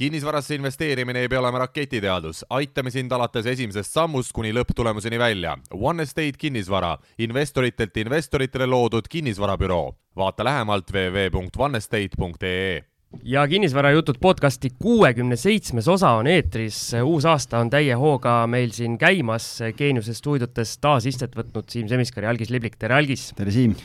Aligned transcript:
kinnisvarasse 0.00 0.54
investeerimine 0.54 1.20
ei 1.20 1.28
pea 1.28 1.40
olema 1.42 1.58
raketiteadus, 1.60 2.38
aitame 2.56 2.88
sind 2.90 3.12
alates 3.12 3.44
esimesest 3.52 3.92
sammust 3.92 4.32
kuni 4.32 4.48
lõpptulemuseni 4.56 5.18
välja. 5.20 5.58
One 5.76 6.06
Estate 6.08 6.40
kinnisvara, 6.40 6.94
investoritelt 7.20 7.96
investoritele 8.00 8.66
loodud 8.66 9.10
kinnisvarabüroo. 9.12 9.96
vaata 10.16 10.44
lähemalt 10.44 10.90
www.onestate.ee 10.92 12.82
ja 13.24 13.48
kinnisvarajutud 13.48 14.14
podcasti 14.20 14.70
kuuekümne 14.78 15.36
seitsmes 15.36 15.88
osa 15.88 16.10
on 16.10 16.26
eetris, 16.26 16.92
uus 17.04 17.24
aasta 17.24 17.58
on 17.58 17.70
täie 17.70 17.94
hooga 17.94 18.46
meil 18.46 18.70
siin 18.70 18.98
käimas, 18.98 19.58
Geeniuse 19.76 20.14
stuudiotes 20.14 20.78
taas 20.78 21.06
istet 21.06 21.36
võtnud 21.36 21.68
Siim 21.68 21.88
Semiskar 21.88 22.24
ja 22.24 22.30
Algis 22.30 22.50
Liblik, 22.50 22.76
tere 22.78 22.94
Algis! 22.94 23.32
tere 23.36 23.50
Siim! 23.50 23.76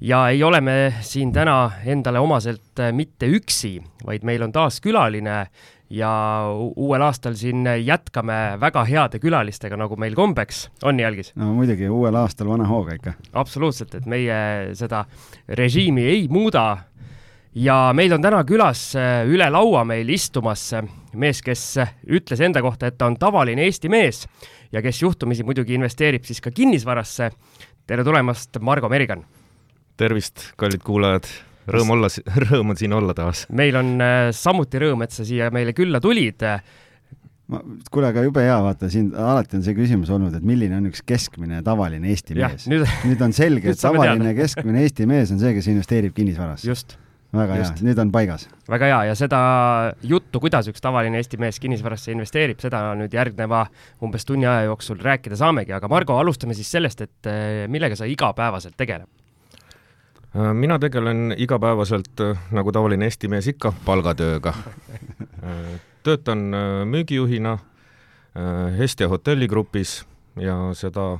Ja 0.00 0.28
ei 0.28 0.42
ole 0.42 0.60
me 0.60 0.94
siin 1.00 1.32
täna 1.32 1.70
endale 1.84 2.20
omaselt 2.20 2.80
äh, 2.80 2.92
mitte 2.92 3.28
üksi, 3.28 3.78
vaid 4.06 4.24
meil 4.24 4.42
on 4.42 4.52
taas 4.52 4.80
külaline 4.80 5.44
ja 5.90 6.10
uuel 6.76 7.02
aastal 7.02 7.34
siin 7.34 7.66
jätkame 7.84 8.56
väga 8.60 8.84
heade 8.86 9.18
külalistega, 9.20 9.76
nagu 9.76 9.98
meil 10.00 10.14
kombeks 10.16 10.68
on, 10.84 10.96
nii 10.96 11.06
Algis? 11.06 11.32
no 11.36 11.52
muidugi, 11.56 11.88
uuel 11.88 12.16
aastal 12.16 12.48
vana 12.48 12.68
hooga 12.70 12.96
ikka. 12.96 13.16
absoluutselt, 13.32 13.94
et 13.98 14.06
meie 14.08 14.38
seda 14.78 15.04
režiimi 15.48 16.06
ei 16.08 16.28
muuda. 16.32 16.84
ja 17.54 17.90
meil 17.94 18.12
on 18.16 18.22
täna 18.22 18.44
külas 18.48 18.94
äh, 18.96 19.26
üle 19.28 19.50
laua 19.50 19.84
meil 19.84 20.08
istumas 20.08 20.70
mees, 21.12 21.42
kes 21.42 21.76
ütles 22.06 22.40
enda 22.40 22.62
kohta, 22.62 22.86
et 22.86 22.96
ta 22.98 23.10
on 23.10 23.18
tavaline 23.18 23.66
Eesti 23.66 23.88
mees 23.88 24.24
ja 24.72 24.82
kes 24.82 25.02
juhtumisi 25.02 25.44
muidugi 25.44 25.74
investeerib 25.74 26.24
siis 26.24 26.40
ka 26.40 26.50
kinnisvarasse. 26.50 27.30
tere 27.86 28.04
tulemast, 28.04 28.56
Margo 28.60 28.88
Merigan 28.88 29.26
tervist, 30.00 30.50
kallid 30.60 30.84
kuulajad, 30.86 31.28
rõõm 31.70 31.96
olla, 31.96 32.10
rõõm 32.46 32.74
on 32.74 32.80
siin 32.80 32.94
olla 32.96 33.16
taas. 33.16 33.46
meil 33.54 33.78
on 33.80 33.96
äh, 34.04 34.28
samuti 34.36 34.82
rõõm, 34.82 35.04
et 35.06 35.16
sa 35.16 35.26
siia 35.28 35.50
meile 35.54 35.74
külla 35.76 36.00
tulid. 36.02 36.46
ma, 37.50 37.60
kuule, 37.90 38.10
aga 38.12 38.24
jube 38.26 38.46
hea, 38.46 38.56
vaata 38.64 38.90
siin 38.92 39.12
alati 39.14 39.58
on 39.60 39.66
see 39.66 39.76
küsimus 39.78 40.10
olnud, 40.14 40.34
et 40.38 40.46
milline 40.46 40.80
on 40.80 40.88
üks 40.92 41.04
keskmine 41.06 41.62
tavaline 41.66 42.10
Eesti 42.14 42.38
ja, 42.38 42.50
mees. 42.50 42.66
Nüüd... 42.70 42.88
nüüd 43.10 43.28
on 43.28 43.36
selge, 43.36 43.74
et 43.74 43.84
tavaline 43.84 44.34
keskmine 44.38 44.86
Eesti 44.86 45.08
mees 45.10 45.34
on 45.34 45.42
see, 45.42 45.54
kes 45.58 45.70
investeerib 45.74 46.16
kinnisvarasse. 46.16 46.68
just 46.70 46.98
väga 47.34 47.60
Just. 47.60 47.78
hea, 47.78 47.86
nüüd 47.90 48.00
on 48.02 48.10
paigas. 48.14 48.46
väga 48.70 48.90
hea 48.90 48.98
ja 49.10 49.14
seda 49.18 49.40
juttu, 50.02 50.40
kuidas 50.42 50.68
üks 50.70 50.82
tavaline 50.82 51.20
Eesti 51.20 51.38
mees 51.40 51.60
kinnisvarasse 51.62 52.12
investeerib, 52.14 52.58
seda 52.62 52.82
nüüd 52.98 53.14
järgneva 53.14 53.64
umbes 54.02 54.26
tunni 54.26 54.48
aja 54.50 54.66
jooksul 54.66 54.98
rääkida 55.02 55.38
saamegi, 55.38 55.74
aga 55.76 55.90
Margo, 55.90 56.18
alustame 56.18 56.56
siis 56.58 56.70
sellest, 56.72 57.06
et 57.06 57.30
äh, 57.30 57.64
millega 57.70 57.98
sa 57.98 58.08
igapäevaselt 58.10 58.76
tegeled? 58.80 59.08
Äh, 60.36 60.54
mina 60.54 60.78
tegelen 60.78 61.34
igapäevaselt, 61.36 62.20
äh, 62.20 62.38
nagu 62.50 62.72
tavaline 62.72 63.04
Eesti 63.04 63.28
mees 63.28 63.48
ikka, 63.50 63.72
palgatööga. 63.84 64.54
Äh, 65.40 65.80
töötan 66.04 66.52
müügijuhina 66.84 67.58
Hestia 68.76 69.08
hotelligrupis 69.08 70.04
ja 70.36 70.54
seda 70.76 71.18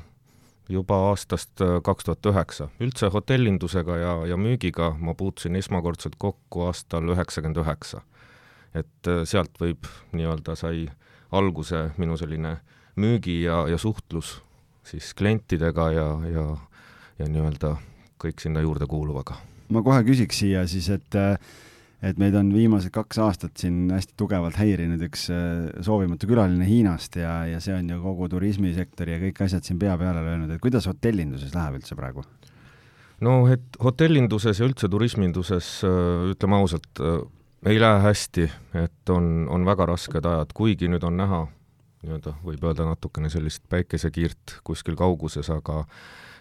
juba 0.69 0.99
aastast 1.09 1.63
kaks 1.83 2.05
tuhat 2.05 2.27
üheksa. 2.27 2.69
üldse 2.81 3.09
hotellindusega 3.09 3.97
ja, 3.97 4.13
ja 4.27 4.37
müügiga 4.37 4.91
ma 4.99 5.15
puutusin 5.15 5.57
esmakordselt 5.57 6.15
kokku 6.19 6.67
aastal 6.67 7.09
üheksakümmend 7.09 7.57
üheksa. 7.65 8.03
et 8.75 9.11
sealt 9.25 9.57
võib 9.61 9.89
nii-öelda 10.13 10.55
sai 10.55 10.91
alguse 11.33 11.91
minu 11.97 12.17
selline 12.17 12.61
müügi 12.97 13.43
ja, 13.43 13.65
ja 13.69 13.79
suhtlus 13.79 14.43
siis 14.85 15.15
klientidega 15.15 15.91
ja, 15.93 16.09
ja, 16.29 16.57
ja 17.19 17.29
nii-öelda 17.29 17.77
kõik 18.21 18.43
sinna 18.43 18.63
juurde 18.65 18.87
kuuluvaga. 18.91 19.41
ma 19.71 19.83
kohe 19.87 20.05
küsiks 20.07 20.43
siia 20.43 20.67
siis, 20.69 20.89
et 20.93 21.19
et 22.01 22.21
meid 22.21 22.37
on 22.39 22.49
viimased 22.55 22.93
kaks 22.95 23.19
aastat 23.21 23.61
siin 23.61 23.91
hästi 23.93 24.17
tugevalt 24.19 24.57
häirinud 24.61 25.03
üks 25.05 25.27
äh, 25.35 25.69
soovimatu 25.85 26.29
külaline 26.31 26.65
Hiinast 26.65 27.19
ja, 27.21 27.43
ja 27.49 27.61
see 27.61 27.75
on 27.77 27.91
ju 27.93 28.01
kogu 28.03 28.29
turismisektori 28.33 29.17
ja 29.17 29.21
kõik 29.27 29.43
asjad 29.45 29.67
siin 29.67 29.81
pea 29.81 29.97
peale 30.01 30.25
löönud, 30.25 30.53
et 30.55 30.63
kuidas 30.65 30.89
hotellinduses 30.89 31.53
läheb 31.57 31.81
üldse 31.81 31.99
praegu? 31.99 32.25
no 33.21 33.43
et 33.53 33.77
hotellinduses 33.85 34.63
ja 34.63 34.69
üldse 34.69 34.89
turisminduses, 34.93 35.75
äh, 35.85 36.31
ütleme 36.33 36.61
ausalt, 36.63 36.91
äh, 37.05 37.21
ei 37.69 37.81
lähe 37.81 38.01
hästi, 38.07 38.49
et 38.81 39.13
on, 39.13 39.45
on 39.53 39.69
väga 39.69 39.91
rasked 39.93 40.25
ajad, 40.25 40.57
kuigi 40.57 40.89
nüüd 40.89 41.05
on 41.05 41.21
näha 41.21 41.45
nii-öelda, 42.05 42.35
võib 42.45 42.65
öelda 42.65 42.87
natukene 42.89 43.31
sellist 43.33 43.65
päikesekiirt 43.69 44.61
kuskil 44.65 44.97
kauguses, 44.97 45.51
aga 45.53 45.83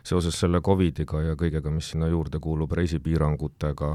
seoses 0.03 0.37
selle 0.39 0.61
Covidiga 0.65 1.21
ja 1.25 1.35
kõigega, 1.39 1.71
mis 1.73 1.91
sinna 1.93 2.07
juurde 2.07 2.39
kuulub, 2.39 2.71
reisipiirangutega, 2.79 3.89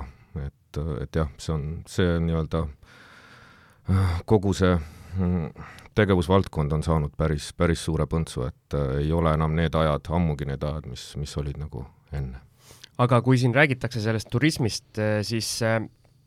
et, 0.45 0.81
et 1.01 1.21
jah, 1.23 1.31
see 1.41 1.55
on, 1.55 1.69
see 1.89 2.19
nii-öelda 2.27 2.67
kogu 4.29 4.53
see 4.57 4.75
mm, 4.75 5.51
tegevusvaldkond 5.95 6.73
on 6.73 6.83
saanud 6.83 7.13
päris, 7.17 7.51
päris 7.57 7.85
suure 7.85 8.07
põntsu, 8.11 8.47
et 8.49 8.77
äh, 8.77 8.99
ei 9.05 9.13
ole 9.13 9.35
enam 9.37 9.55
need 9.57 9.75
ajad, 9.79 10.11
ammugi 10.17 10.49
need 10.49 10.63
ajad, 10.65 10.89
mis, 10.91 11.11
mis 11.21 11.37
olid 11.41 11.61
nagu 11.61 11.85
enne. 12.13 12.41
aga 12.99 13.21
kui 13.27 13.39
siin 13.39 13.55
räägitakse 13.55 14.01
sellest 14.03 14.31
turismist, 14.31 14.87
äh, 14.99 15.21
siis 15.27 15.51
äh, 15.63 15.81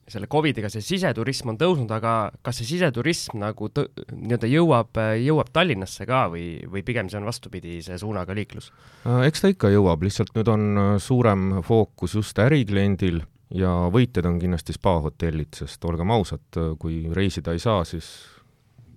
selle 0.08 0.28
Covidiga 0.32 0.70
see 0.72 0.84
siseturism 0.84 1.52
on 1.52 1.60
tõusnud, 1.60 1.92
aga 1.92 2.14
kas 2.46 2.62
see 2.62 2.70
siseturism 2.70 3.42
nagu 3.42 3.70
nii-öelda 3.70 4.50
jõuab, 4.50 5.00
jõuab 5.20 5.52
Tallinnasse 5.54 6.08
ka 6.08 6.26
või, 6.32 6.46
või 6.72 6.84
pigem 6.88 7.12
see 7.12 7.20
on 7.20 7.28
vastupidi, 7.28 7.80
see 7.86 8.00
suunaga 8.00 8.36
liiklus? 8.38 8.72
Äh, 9.04 9.28
eks 9.28 9.44
ta 9.44 9.52
ikka 9.52 9.72
jõuab, 9.74 10.06
lihtsalt 10.08 10.34
nüüd 10.38 10.52
on 10.54 10.68
äh, 10.72 10.90
suurem 11.04 11.60
fookus 11.68 12.16
just 12.16 12.40
ärikliendil 12.40 13.22
ja 13.56 13.74
võitjad 13.94 14.28
on 14.32 14.40
kindlasti 14.42 14.76
spaahotellid, 14.78 15.54
sest 15.60 15.84
olgem 15.88 16.12
ausad, 16.16 16.46
äh, 16.56 16.74
kui 16.80 17.04
reisida 17.16 17.56
ei 17.56 17.64
saa, 17.64 17.84
siis 17.88 18.12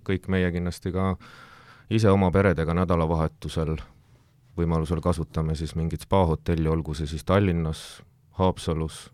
kõik 0.07 0.31
meie 0.31 0.51
kindlasti 0.55 0.95
ka 0.95 1.13
ise 1.91 2.11
oma 2.11 2.31
peredega 2.31 2.73
nädalavahetusel 2.73 3.75
võimalusel 4.57 5.01
kasutame 5.03 5.55
siis 5.59 5.75
mingit 5.79 6.07
spaahotelli, 6.07 6.69
olgu 6.71 6.95
see 6.95 7.09
siis 7.09 7.23
Tallinnas, 7.27 8.01
Haapsalus, 8.39 9.09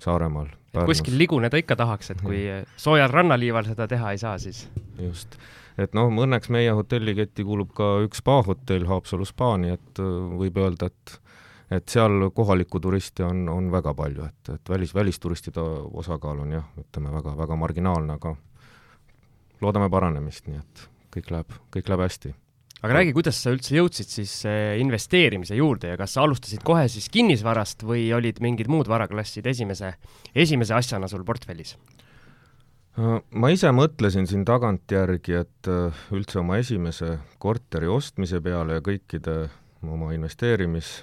Saaremaal 0.00 0.48
kuskil 0.72 1.16
liguneda 1.18 1.58
ikka 1.60 1.76
tahaks, 1.76 2.12
et 2.14 2.20
kui 2.22 2.44
soojal 2.78 3.10
rannaliival 3.10 3.66
seda 3.66 3.88
teha 3.90 4.12
ei 4.14 4.20
saa, 4.22 4.36
siis. 4.38 4.64
just, 4.98 5.36
et 5.80 5.96
noh, 5.98 6.10
õnneks 6.24 6.50
meie 6.52 6.70
hotelliketti 6.76 7.44
kuulub 7.46 7.72
ka 7.76 7.96
üks 8.06 8.22
spaahotell 8.22 8.86
Haapsalu 8.90 9.26
spa, 9.28 9.56
nii 9.60 9.74
et 9.74 10.02
äh, 10.02 10.14
võib 10.44 10.62
öelda, 10.62 10.90
et 10.90 11.18
et 11.70 11.86
seal 11.86 12.32
kohalikku 12.34 12.80
turisti 12.82 13.22
on, 13.22 13.44
on 13.48 13.68
väga 13.70 13.92
palju, 13.94 14.24
et, 14.26 14.48
et 14.56 14.70
välis, 14.72 14.90
välisturistide 14.94 15.62
osakaal 16.02 16.40
on 16.42 16.56
jah, 16.56 16.64
ütleme 16.82 17.12
väga, 17.14 17.36
väga 17.38 17.58
marginaalne, 17.60 18.16
aga 18.18 18.34
loodame 19.62 19.86
paranemist, 19.90 20.48
nii 20.50 20.58
et 20.58 20.82
kõik 21.14 21.30
läheb, 21.30 21.54
kõik 21.70 21.92
läheb 21.92 22.02
hästi 22.08 22.32
aga 22.80 22.96
räägi, 22.96 23.14
kuidas 23.16 23.40
sa 23.42 23.52
üldse 23.54 23.76
jõudsid 23.76 24.08
siis 24.08 24.34
eh, 24.48 24.80
investeerimise 24.80 25.58
juurde 25.58 25.92
ja 25.92 26.00
kas 26.00 26.16
sa 26.16 26.24
alustasid 26.24 26.64
kohe 26.64 26.86
siis 26.88 27.10
kinnisvarast 27.12 27.84
või 27.84 28.08
olid 28.16 28.40
mingid 28.44 28.70
muud 28.72 28.88
varaklassid 28.88 29.46
esimese, 29.46 29.94
esimese 30.34 30.76
asjana 30.76 31.08
sul 31.10 31.24
portfellis? 31.28 31.76
Äh, 32.98 33.20
ma 33.30 33.50
ise 33.52 33.70
mõtlesin 33.70 34.26
siin 34.26 34.42
tagantjärgi, 34.48 35.36
et 35.44 35.68
äh, 35.70 36.00
üldse 36.16 36.40
oma 36.40 36.58
esimese 36.58 37.18
korteri 37.38 37.88
ostmise 37.88 38.40
peale 38.42 38.80
ja 38.80 38.84
kõikide 38.84 39.36
oma 39.86 40.10
investeerimis 40.16 40.98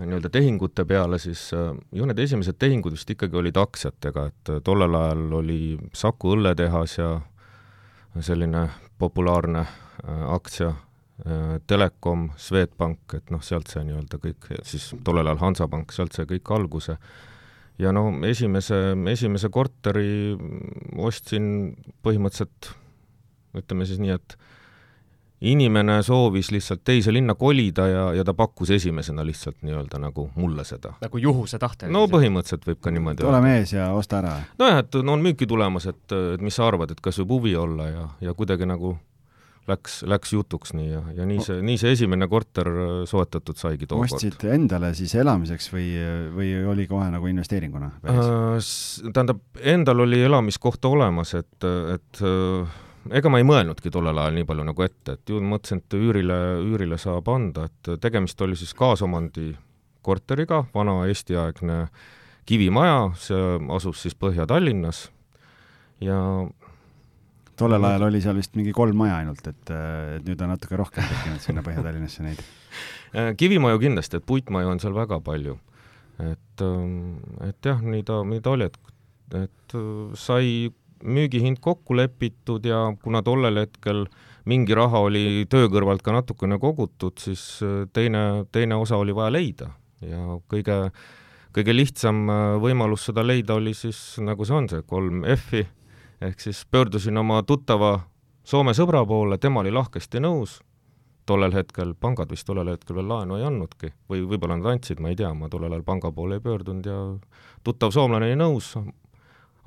nii-öelda 0.00 0.30
tehingute 0.32 0.86
peale, 0.88 1.18
siis 1.20 1.48
äh, 1.56 1.74
ju 1.92 2.06
need 2.06 2.22
esimesed 2.22 2.56
tehingud 2.62 2.94
vist 2.94 3.10
ikkagi 3.10 3.36
olid 3.42 3.58
aktsiatega, 3.60 4.26
et 4.30 4.52
tollel 4.64 4.94
ajal 4.94 5.26
oli 5.42 5.60
Saku 5.92 6.36
õlletehas 6.36 6.96
ja 7.00 7.10
selline 8.20 8.68
populaarne 8.98 9.66
aktsia, 10.04 10.74
äh, 11.26 11.56
Telekom, 11.66 12.30
Swedbank, 12.36 13.16
et 13.18 13.30
noh, 13.30 13.42
sealt 13.44 13.72
see 13.72 13.82
nii-öelda 13.86 14.20
kõik, 14.22 14.52
siis 14.66 14.90
tollel 15.04 15.30
ajal 15.30 15.42
Hansapank, 15.44 15.92
sealt 15.92 16.16
sai 16.16 16.28
kõik 16.30 16.54
alguse. 16.56 16.98
ja 17.80 17.92
no 17.96 18.10
esimese, 18.28 18.94
esimese 19.08 19.48
korteri 19.48 20.36
ostsin 21.00 21.76
põhimõtteliselt, 22.04 22.74
ütleme 23.56 23.86
siis 23.88 24.02
nii, 24.02 24.16
et 24.18 24.36
inimene 25.40 26.02
soovis 26.04 26.50
lihtsalt 26.52 26.82
teise 26.84 27.12
linna 27.12 27.34
kolida 27.34 27.86
ja, 27.88 28.02
ja 28.14 28.24
ta 28.24 28.34
pakkus 28.36 28.70
esimesena 28.76 29.24
lihtsalt 29.24 29.62
nii-öelda 29.64 29.98
nagu 29.98 30.28
mulle 30.36 30.64
seda. 30.64 30.92
nagu 31.00 31.18
juhuse 31.18 31.58
tahtel? 31.58 31.92
no 31.92 32.04
põhimõtteliselt 32.12 32.66
võib 32.68 32.80
ka 32.84 32.92
niimoodi 32.92 33.24
ole 33.24 33.40
mees 33.44 33.72
ja 33.72 33.90
osta 33.96 34.20
ära. 34.20 34.34
nojah, 34.60 34.82
et 34.84 35.00
no 35.02 35.16
on 35.16 35.24
müüki 35.24 35.48
tulemas, 35.48 35.88
et, 35.88 36.04
et 36.12 36.44
mis 36.44 36.56
sa 36.56 36.66
arvad, 36.68 36.92
et 36.92 37.00
kas 37.00 37.22
võib 37.22 37.38
huvi 37.38 37.56
olla 37.56 37.88
ja, 37.88 38.08
ja 38.20 38.36
kuidagi 38.36 38.68
nagu 38.68 38.98
läks, 39.70 40.00
läks 40.08 40.34
jutuks 40.34 40.74
nii 40.76 40.90
ja, 40.90 41.00
ja 41.16 41.26
nii 41.28 41.40
see, 41.46 41.60
nii 41.64 41.78
see 41.80 41.94
esimene 41.96 42.28
korter 42.30 42.68
äh, 42.70 42.92
soetatud 43.10 43.58
saigi 43.60 43.88
tookord. 43.90 44.16
ostsid 44.18 44.44
endale 44.50 44.92
siis 44.98 45.14
elamiseks 45.20 45.70
või, 45.72 45.88
või 46.36 46.52
oli 46.74 46.86
kohe 46.90 47.08
nagu 47.12 47.30
investeeringuna 47.30 47.94
äh,? 48.04 48.70
Tähendab, 49.10 49.42
endal 49.62 50.04
oli 50.06 50.20
elamiskoht 50.26 50.84
olemas, 50.90 51.34
et, 51.38 51.68
et 51.94 52.22
äh, 52.26 52.78
ega 53.16 53.32
ma 53.32 53.40
ei 53.40 53.46
mõelnudki 53.48 53.92
tollel 53.92 54.18
ajal 54.20 54.36
nii 54.36 54.46
palju 54.48 54.66
nagu 54.70 54.84
ette, 54.84 55.16
et 55.16 55.32
ju 55.32 55.40
mõtlesin, 55.40 55.82
et 55.82 55.98
üürile, 55.98 56.38
üürile 56.66 56.98
saab 57.00 57.28
anda, 57.32 57.66
et 57.70 57.94
tegemist 58.02 58.40
oli 58.44 58.58
siis 58.58 58.74
kaasomandi 58.76 59.52
korteriga, 60.04 60.64
vana 60.74 61.02
Eesti-aegne 61.08 61.84
kivimaja, 62.48 63.10
see 63.20 63.56
asus 63.76 64.04
siis 64.04 64.16
Põhja-Tallinnas 64.18 65.08
ja 66.04 66.18
tollel 67.60 67.84
ajal 67.86 68.08
oli 68.08 68.22
seal 68.24 68.38
vist 68.38 68.56
mingi 68.58 68.72
kolm 68.76 68.98
maja 68.98 69.20
ainult, 69.20 69.44
et, 69.46 69.72
et 69.72 70.26
nüüd 70.26 70.40
on 70.44 70.54
natuke 70.54 70.78
rohkem 70.80 71.06
tekkinud 71.06 71.44
sinna 71.44 71.64
Põhja-Tallinnasse 71.66 72.24
neid. 72.26 72.42
kivimaju 73.40 73.82
kindlasti, 73.82 74.20
et 74.20 74.26
puitmaju 74.26 74.72
on 74.74 74.82
seal 74.82 74.96
väga 74.96 75.20
palju. 75.24 75.58
et, 76.20 76.64
et 77.46 77.68
jah, 77.70 77.80
nii 77.80 78.04
ta, 78.06 78.20
nii 78.28 78.42
ta 78.44 78.52
oli, 78.52 78.68
et, 78.68 78.94
et 79.40 79.76
sai 80.20 80.70
müügihind 81.00 81.60
kokku 81.64 81.96
lepitud 81.96 82.66
ja 82.68 82.90
kuna 83.02 83.22
tollel 83.24 83.62
hetkel 83.62 84.04
mingi 84.48 84.76
raha 84.76 85.00
oli 85.06 85.46
töö 85.50 85.68
kõrvalt 85.72 86.02
ka 86.04 86.12
natukene 86.12 86.58
kogutud, 86.60 87.16
siis 87.20 87.60
teine, 87.96 88.44
teine 88.52 88.76
osa 88.80 88.98
oli 89.00 89.14
vaja 89.16 89.32
leida 89.32 89.70
ja 90.04 90.36
kõige, 90.50 90.76
kõige 91.56 91.76
lihtsam 91.76 92.24
võimalus 92.62 93.06
seda 93.08 93.24
leida 93.26 93.56
oli 93.60 93.74
siis, 93.76 94.00
nagu 94.24 94.46
see 94.48 94.56
on, 94.56 94.68
see 94.72 94.84
kolm 94.88 95.24
F-i, 95.36 95.64
ehk 96.20 96.40
siis 96.40 96.64
pöördusin 96.70 97.18
oma 97.18 97.42
tuttava 97.42 98.00
Soome 98.44 98.72
sõbra 98.74 99.02
poole, 99.06 99.36
tema 99.38 99.60
oli 99.60 99.70
lahkesti 99.70 100.18
nõus, 100.18 100.56
tollel 101.28 101.52
hetkel, 101.54 101.92
pangad 101.94 102.30
vist 102.32 102.46
tollel 102.48 102.72
hetkel 102.72 102.96
veel 102.96 103.06
laenu 103.06 103.36
ei 103.36 103.44
andnudki 103.46 103.92
või 104.10 104.24
võib-olla 104.26 104.56
nad 104.58 104.70
andsid, 104.72 104.98
ma 104.98 105.12
ei 105.12 105.18
tea, 105.20 105.28
ma 105.36 105.50
tollel 105.52 105.76
ajal 105.76 105.84
panga 105.86 106.10
poole 106.16 106.38
ei 106.38 106.42
pöördunud 106.42 106.88
ja 106.88 106.96
tuttav 107.64 107.92
soomlane 107.94 108.30
oli 108.30 108.38
nõus, 108.40 108.72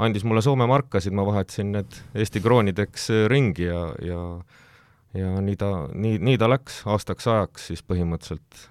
andis 0.02 0.26
mulle 0.26 0.42
Soome 0.42 0.68
markasid, 0.68 1.14
ma 1.14 1.26
vahetasin 1.30 1.72
need 1.78 2.02
Eesti 2.18 2.42
kroonideks 2.44 3.08
ringi 3.32 3.70
ja, 3.70 3.86
ja 4.02 4.20
ja 5.14 5.42
nii 5.42 5.56
ta, 5.56 5.70
nii, 5.94 6.18
nii 6.18 6.38
ta 6.42 6.50
läks 6.50 6.82
aastaks 6.90 7.28
ajaks 7.30 7.70
siis 7.70 7.84
põhimõtteliselt, 7.86 8.68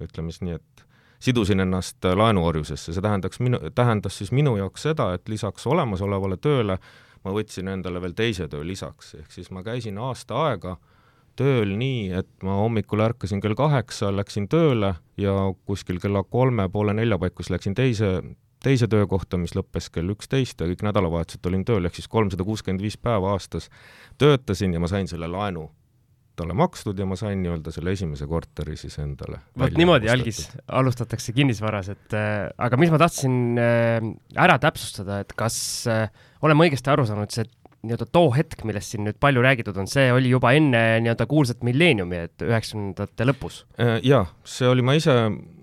ütleme 0.00 0.32
siis 0.32 0.44
nii, 0.46 0.56
et 0.56 0.84
sidusin 1.20 1.60
ennast 1.60 2.04
laenuorjusesse, 2.04 2.92
see 2.92 3.04
tähendaks 3.04 3.40
minu, 3.40 3.60
tähendas 3.74 4.18
siis 4.18 4.32
minu 4.32 4.56
jaoks 4.56 4.88
seda, 4.88 5.12
et 5.14 5.28
lisaks 5.28 5.66
olemasolevale 5.66 6.36
tööle 6.40 6.78
ma 7.24 7.34
võtsin 7.36 7.68
endale 7.68 8.00
veel 8.02 8.14
teise 8.16 8.48
töö 8.48 8.64
lisaks, 8.66 9.14
ehk 9.20 9.32
siis 9.34 9.50
ma 9.52 9.62
käisin 9.66 9.98
aasta 10.00 10.38
aega 10.48 10.76
tööl 11.40 11.74
nii, 11.78 12.10
et 12.20 12.30
ma 12.44 12.58
hommikul 12.60 13.00
ärkasin 13.04 13.40
kell 13.40 13.56
kaheksa, 13.56 14.10
läksin 14.12 14.48
tööle 14.50 14.94
ja 15.20 15.34
kuskil 15.68 16.00
kella 16.02 16.24
kolme, 16.24 16.68
poole 16.72 16.94
nelja 16.96 17.18
paikus 17.20 17.50
läksin 17.52 17.76
teise, 17.76 18.20
teise 18.64 18.88
töökohta, 18.90 19.38
mis 19.40 19.54
lõppes 19.56 19.88
kell 19.92 20.12
üksteist 20.12 20.60
ja 20.60 20.68
kõik 20.68 20.84
nädalavahetused 20.88 21.46
olin 21.48 21.64
tööl, 21.68 21.88
ehk 21.88 21.96
siis 21.96 22.08
kolmsada 22.12 22.44
kuuskümmend 22.44 22.84
viis 22.84 22.98
päeva 23.00 23.34
aastas 23.36 23.70
töötasin 24.20 24.76
ja 24.76 24.82
ma 24.82 24.90
sain 24.90 25.08
selle 25.08 25.30
laenu 25.30 25.68
talle 26.40 26.56
makstud 26.56 26.98
ja 26.98 27.06
ma 27.08 27.18
sain 27.20 27.42
nii-öelda 27.44 27.72
selle 27.74 27.94
esimese 27.96 28.26
korteri 28.30 28.76
siis 28.80 28.98
endale. 29.02 29.42
vot 29.60 29.76
niimoodi, 29.78 30.10
Algis, 30.12 30.42
alustatakse 30.66 31.34
kinnisvaras, 31.36 31.92
et 31.94 32.16
äh, 32.16 32.48
aga 32.58 32.80
mis 32.80 32.92
ma 32.92 33.00
tahtsin 33.02 33.60
äh, 33.60 34.10
ära 34.40 34.58
täpsustada, 34.62 35.20
et 35.24 35.36
kas 35.38 35.60
äh, 35.90 36.08
oleme 36.42 36.66
õigesti 36.66 36.92
aru 36.92 37.06
saanud, 37.08 37.32
see 37.34 37.46
nii-öelda 37.80 38.08
too 38.12 38.28
hetk, 38.34 38.64
millest 38.68 38.92
siin 38.92 39.06
nüüd 39.06 39.16
palju 39.22 39.44
räägitud 39.44 39.78
on, 39.80 39.88
see 39.88 40.10
oli 40.12 40.32
juba 40.32 40.52
enne 40.56 40.82
nii-öelda 41.04 41.26
kuulsat 41.30 41.64
milleeniumi, 41.66 42.24
et 42.28 42.44
üheksakümnendate 42.44 43.28
lõpus? 43.28 43.62
Äh, 43.80 43.98
jaa, 44.06 44.26
see 44.44 44.68
oli, 44.68 44.84
ma 44.84 44.96
ise, 44.98 45.16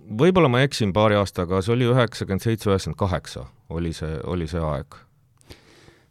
võib-olla 0.08 0.50
ma 0.52 0.64
eksin 0.66 0.94
paari 0.96 1.20
aastaga, 1.20 1.62
see 1.62 1.76
oli 1.76 1.90
üheksakümmend 1.92 2.46
seitse, 2.46 2.72
üheksakümmend 2.72 3.02
kaheksa 3.04 3.46
oli 3.74 3.94
see, 3.94 4.16
oli 4.26 4.48
see 4.50 4.64
aeg 4.64 5.04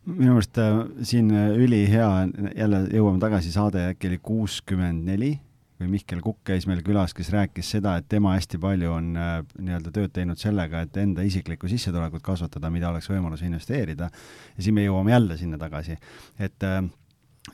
minu 0.07 0.37
meelest 0.37 0.59
äh, 0.63 0.79
siin 1.07 1.31
äh, 1.35 1.51
ülihea, 1.59 2.09
jälle 2.55 2.83
jõuame 2.95 3.21
tagasi, 3.23 3.51
saade 3.55 3.89
äkki 3.91 4.11
oli 4.11 4.19
kuuskümmend 4.23 5.07
neli 5.07 5.33
või 5.81 5.91
Mihkel 5.93 6.23
Kukk 6.25 6.41
käis 6.49 6.65
meil 6.71 6.81
külas, 6.87 7.13
kes 7.13 7.29
rääkis 7.35 7.69
seda, 7.75 7.97
et 7.99 8.07
tema 8.09 8.33
hästi 8.37 8.61
palju 8.63 8.93
on 8.97 9.11
äh, 9.21 9.41
nii-öelda 9.59 9.93
tööd 9.93 10.15
teinud 10.15 10.41
sellega, 10.41 10.85
et 10.87 10.97
enda 11.03 11.25
isiklikku 11.27 11.69
sissetulekut 11.69 12.25
kasvatada, 12.25 12.71
mida 12.73 12.93
oleks 12.93 13.11
võimalus 13.11 13.43
investeerida. 13.45 14.11
ja 14.57 14.63
siin 14.63 14.79
me 14.79 14.87
jõuame 14.87 15.13
jälle 15.13 15.37
sinna 15.41 15.59
tagasi, 15.59 15.99
et 16.39 16.71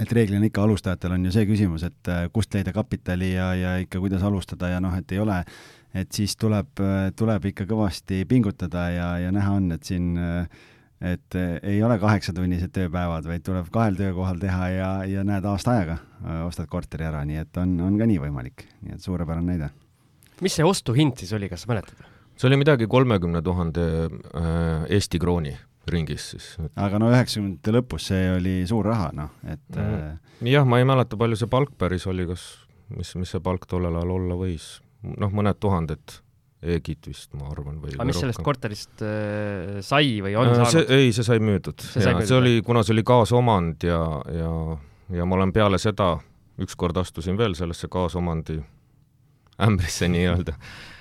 et 0.01 0.13
reeglina 0.17 0.47
ikka 0.49 0.63
alustajatel 0.63 1.13
on 1.13 1.25
ju 1.27 1.33
see 1.35 1.45
küsimus, 1.45 1.83
et 1.85 2.09
kust 2.33 2.55
leida 2.55 2.73
kapitali 2.73 3.35
ja, 3.35 3.51
ja 3.55 3.73
ikka 3.83 4.01
kuidas 4.01 4.23
alustada 4.25 4.71
ja 4.73 4.79
noh, 4.81 4.95
et 4.97 5.13
ei 5.13 5.19
ole, 5.21 5.43
et 5.93 6.13
siis 6.13 6.33
tuleb, 6.41 6.81
tuleb 7.17 7.49
ikka 7.51 7.67
kõvasti 7.69 8.23
pingutada 8.29 8.87
ja, 8.89 9.09
ja 9.21 9.33
näha 9.35 9.59
on, 9.59 9.69
et 9.77 9.85
siin 9.85 10.15
äh, 10.17 10.63
et 11.03 11.35
eh, 11.35 11.59
ei 11.75 11.83
ole 11.83 11.99
kaheksatunnised 12.03 12.71
tööpäevad, 12.75 13.27
vaid 13.27 13.43
tuleb 13.47 13.69
kahel 13.75 13.99
töökohal 13.99 14.39
teha 14.43 14.69
ja, 14.71 14.91
ja 15.09 15.25
näed 15.27 15.47
aasta 15.49 15.75
ajaga, 15.75 15.99
eh, 16.23 16.41
ostad 16.47 16.71
korteri 16.71 17.09
ära, 17.09 17.25
nii 17.27 17.43
et 17.43 17.61
on, 17.63 17.75
on 17.89 17.99
ka 17.99 18.09
nii 18.09 18.21
võimalik, 18.23 18.67
nii 18.87 18.97
et 18.97 19.03
suurepärane 19.03 19.57
näide. 19.57 19.73
mis 20.43 20.55
see 20.59 20.67
ostuhind 20.67 21.19
siis 21.19 21.33
oli, 21.35 21.51
kas 21.51 21.67
sa 21.67 21.73
mäletad? 21.75 22.07
see 22.37 22.49
oli 22.49 22.61
midagi 22.63 22.87
kolmekümne 22.91 23.43
tuhande 23.43 23.87
äh, 24.07 24.87
Eesti 24.89 25.19
krooni 25.23 25.57
ringis 25.91 26.31
siis. 26.35 26.49
aga 26.79 26.99
no 27.03 27.11
üheksakümnendate 27.11 27.75
lõpus 27.75 28.09
see 28.13 28.31
oli 28.37 28.57
suur 28.71 28.87
raha, 28.87 29.11
noh, 29.17 29.33
et 29.43 29.79
mm. 29.79 30.47
jah, 30.47 30.67
ma 30.69 30.79
ei 30.79 30.87
mäleta, 30.89 31.19
palju 31.19 31.39
see 31.41 31.51
palk 31.51 31.75
päris 31.79 32.07
oli, 32.11 32.29
kas, 32.31 32.47
mis, 32.95 33.15
mis 33.19 33.35
see 33.35 33.43
palk 33.43 33.67
tollel 33.71 33.99
ajal 33.99 34.15
olla 34.21 34.39
võis, 34.39 34.77
noh, 35.03 35.35
mõned 35.35 35.59
tuhanded 35.59 36.22
Egit 36.63 37.09
vist, 37.11 37.33
ma 37.35 37.49
arvan, 37.51 37.81
või 37.83 37.91
aga 37.97 38.05
mis 38.07 38.15
rohkem. 38.15 38.29
sellest 38.29 38.43
korterist 38.47 39.03
äh, 39.03 39.81
sai 39.83 40.21
või 40.23 40.37
on 40.39 40.53
äh, 40.53 40.61
saanud? 40.61 40.93
ei, 40.95 41.09
see 41.15 41.27
sai 41.27 41.41
müüdud. 41.43 41.83
see 41.83 42.37
oli, 42.37 42.61
kuna 42.63 42.85
see 42.87 42.95
oli 42.95 43.03
kaasomand 43.07 43.83
ja, 43.89 43.99
ja, 44.31 44.53
ja 45.19 45.27
ma 45.27 45.39
olen 45.41 45.51
peale 45.57 45.81
seda, 45.83 46.13
ükskord 46.63 47.01
astusin 47.03 47.41
veel 47.41 47.57
sellesse 47.59 47.91
kaasomandi 47.91 48.61
ämbrisse 49.67 50.07
nii-öelda, 50.15 50.55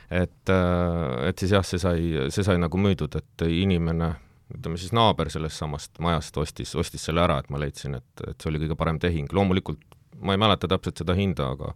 et, 0.10 0.50
äh, 0.50 1.30
et 1.30 1.46
siis 1.46 1.54
jah, 1.54 1.68
see 1.68 1.82
sai, 1.84 2.10
see 2.34 2.48
sai 2.48 2.58
nagu 2.62 2.82
müüdud, 2.82 3.22
et 3.22 3.46
inimene, 3.46 4.16
ütleme 4.58 4.82
siis 4.82 4.98
naaber 4.98 5.30
sellest 5.30 5.62
samast 5.62 6.02
majast 6.02 6.42
ostis, 6.42 6.74
ostis 6.74 7.06
selle 7.06 7.22
ära, 7.22 7.38
et 7.38 7.54
ma 7.54 7.62
leidsin, 7.62 8.02
et, 8.02 8.26
et 8.26 8.42
see 8.42 8.50
oli 8.50 8.66
kõige 8.66 8.82
parem 8.82 8.98
tehing, 9.04 9.30
loomulikult 9.30 9.86
ma 10.26 10.34
ei 10.34 10.42
mäleta 10.42 10.70
täpselt 10.70 11.06
seda 11.06 11.14
hinda, 11.18 11.54
aga 11.54 11.76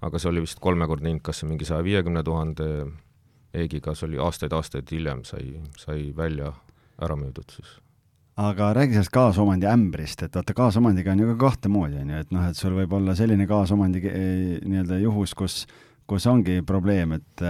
aga 0.00 0.20
see 0.20 0.30
oli 0.30 0.42
vist 0.44 0.60
kolmekordne 0.64 1.12
hind, 1.12 1.22
kas 1.24 1.42
see 1.42 1.48
mingi 1.50 1.66
saja 1.68 1.84
viiekümne 1.84 2.22
tuhande 2.24 2.66
Eegiga, 3.54 3.94
see 3.98 4.06
oli 4.06 4.20
aastaid-aastaid 4.22 4.90
hiljem 4.94 5.24
sai, 5.26 5.56
sai 5.80 6.10
välja 6.16 6.52
ära 7.02 7.16
müüdud 7.18 7.50
siis. 7.56 7.76
aga 8.40 8.70
räägi 8.76 8.96
sellest 8.96 9.12
kaasomandi 9.12 9.68
ämbrist, 9.68 10.22
et 10.24 10.36
vaata, 10.38 10.54
kaasomandiga 10.56 11.12
on 11.12 11.22
ju 11.24 11.30
ka 11.32 11.36
kahte 11.46 11.68
moodi, 11.72 11.98
on 12.00 12.14
ju, 12.14 12.24
et 12.24 12.34
noh, 12.34 12.48
et 12.48 12.56
sul 12.56 12.76
võib 12.78 12.94
olla 12.96 13.16
selline 13.18 13.46
kaasomandi 13.50 14.02
eh, 14.06 14.58
nii-öelda 14.64 15.00
juhus, 15.02 15.34
kus 15.36 15.64
kus 16.10 16.24
ongi 16.26 16.56
probleem, 16.66 17.12
et, 17.20 17.42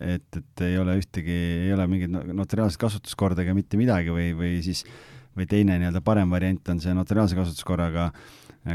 et, 0.00 0.38
et 0.38 0.62
ei 0.64 0.78
ole 0.80 0.94
ühtegi, 0.96 1.34
ei 1.66 1.72
ole 1.74 1.84
mingit 1.90 2.08
notariaalset 2.08 2.80
kasutuskorda 2.80 3.44
ega 3.44 3.52
mitte 3.52 3.76
midagi 3.76 4.14
või, 4.14 4.30
või 4.38 4.54
siis 4.64 4.86
või 5.36 5.44
teine 5.50 5.76
nii-öelda 5.76 6.00
parem 6.04 6.32
variant 6.32 6.72
on 6.72 6.80
see 6.80 6.94
notariaalse 6.96 7.36
kasutuskorraga 7.36 8.08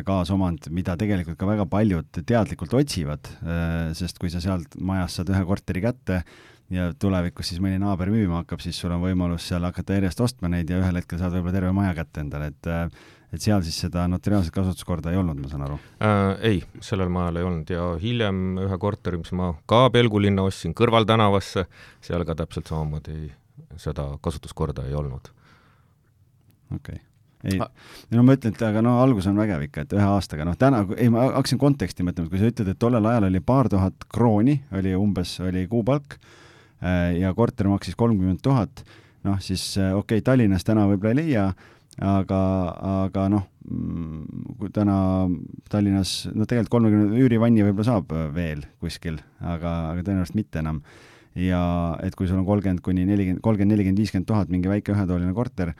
kaasomand, 0.05 0.69
mida 0.71 0.93
tegelikult 0.99 1.39
ka 1.39 1.49
väga 1.49 1.65
paljud 1.69 2.21
teadlikult 2.21 2.75
otsivad, 2.79 3.27
eh, 3.41 3.91
sest 3.97 4.21
kui 4.21 4.31
sa 4.31 4.43
sealt 4.43 4.77
majast 4.79 5.19
saad 5.19 5.33
ühe 5.33 5.41
korteri 5.47 5.83
kätte, 5.83 6.21
ja 6.71 6.91
tulevikus 6.99 7.51
siis 7.51 7.61
mõni 7.63 7.79
naaber 7.81 8.11
müüma 8.13 8.41
hakkab, 8.41 8.61
siis 8.63 8.77
sul 8.79 8.93
on 8.95 9.01
võimalus 9.03 9.47
seal 9.51 9.65
hakata 9.67 9.97
järjest 9.97 10.21
ostma 10.23 10.51
neid 10.51 10.69
ja 10.71 10.79
ühel 10.79 11.01
hetkel 11.01 11.19
saad 11.19 11.35
võib-olla 11.35 11.57
terve 11.57 11.73
maja 11.75 11.97
kätte 12.01 12.23
endale, 12.23 12.51
et 12.53 12.71
et 13.31 13.39
seal 13.39 13.61
siis 13.63 13.77
seda 13.85 14.03
notariaalset 14.11 14.51
kasutuskorda 14.55 15.13
ei 15.13 15.19
olnud, 15.19 15.39
ma 15.39 15.51
saan 15.51 15.67
aru 15.67 15.77
äh,? 16.03 16.23
Ei, 16.49 16.63
sellel 16.83 17.11
majal 17.11 17.39
ei 17.39 17.45
olnud 17.47 17.69
ja 17.71 17.85
hiljem 18.01 18.41
ühe 18.65 18.79
korteri, 18.79 19.21
mis 19.21 19.31
ma 19.37 19.53
ka 19.71 19.85
Pelgulinna 19.93 20.43
ostsin 20.47 20.75
kõrvaltänavasse, 20.75 21.67
seal 22.03 22.25
ka 22.27 22.35
täpselt 22.43 22.71
samamoodi 22.71 23.31
seda 23.79 24.09
kasutuskorda 24.23 24.87
ei 24.89 24.97
olnud. 24.99 25.31
okei 26.75 26.99
okay 26.99 27.07
ei, 27.41 27.57
no 28.13 28.21
ma 28.21 28.35
ütlen, 28.37 28.53
et 28.53 28.61
aga 28.67 28.83
no 28.85 28.99
algus 29.01 29.25
on 29.31 29.39
vägev 29.39 29.63
ikka, 29.65 29.85
et 29.85 29.95
ühe 29.97 30.05
aastaga, 30.05 30.45
noh 30.45 30.57
täna, 30.59 30.83
ei 30.93 31.09
ma 31.09 31.23
hakkasin 31.31 31.57
konteksti 31.61 32.05
mõtlema, 32.05 32.29
et 32.29 32.35
kui 32.35 32.41
sa 32.41 32.51
ütled, 32.51 32.69
et 32.69 32.79
tollel 32.79 33.07
ajal 33.09 33.25
oli 33.31 33.41
paar 33.41 33.69
tuhat 33.71 34.05
krooni, 34.13 34.59
oli 34.77 34.93
umbes, 34.93 35.39
oli 35.41 35.65
kuupalk 35.71 36.19
ja 36.81 37.33
korter 37.37 37.69
maksis 37.69 37.95
kolmkümmend 37.99 38.41
tuhat, 38.41 38.83
noh 39.27 39.37
siis 39.43 39.75
äh, 39.77 39.93
okei 39.93 40.19
okay,, 40.19 40.25
Tallinnas 40.25 40.65
täna 40.65 40.87
võib-olla 40.89 41.13
ei 41.13 41.19
leia, 41.19 41.45
aga, 42.01 42.41
aga 43.03 43.27
noh, 43.33 43.45
mm, 43.69 44.55
kui 44.59 44.73
täna 44.73 44.97
Tallinnas, 45.71 46.15
no 46.33 46.47
tegelikult 46.47 46.75
kolmekümne 46.77 47.21
üürivanni 47.21 47.65
võib-olla 47.67 47.89
saab 47.91 48.13
äh, 48.15 48.27
veel 48.35 48.65
kuskil, 48.81 49.21
aga, 49.39 49.93
aga 49.93 50.05
tõenäoliselt 50.05 50.39
mitte 50.39 50.61
enam. 50.63 50.83
ja 51.35 51.61
et 52.03 52.15
kui 52.19 52.27
sul 52.27 52.41
on 52.41 52.45
kolmkümmend 52.45 52.81
kuni 52.83 53.05
nelikümmend, 53.07 53.39
kolmkümmend, 53.45 53.71
nelikümmend, 53.71 54.01
viiskümmend 54.03 54.27
tuhat 54.27 54.49
mingi 54.51 54.67
väike 54.67 54.91
ühetoaline 54.91 55.31
korter, 55.33 55.71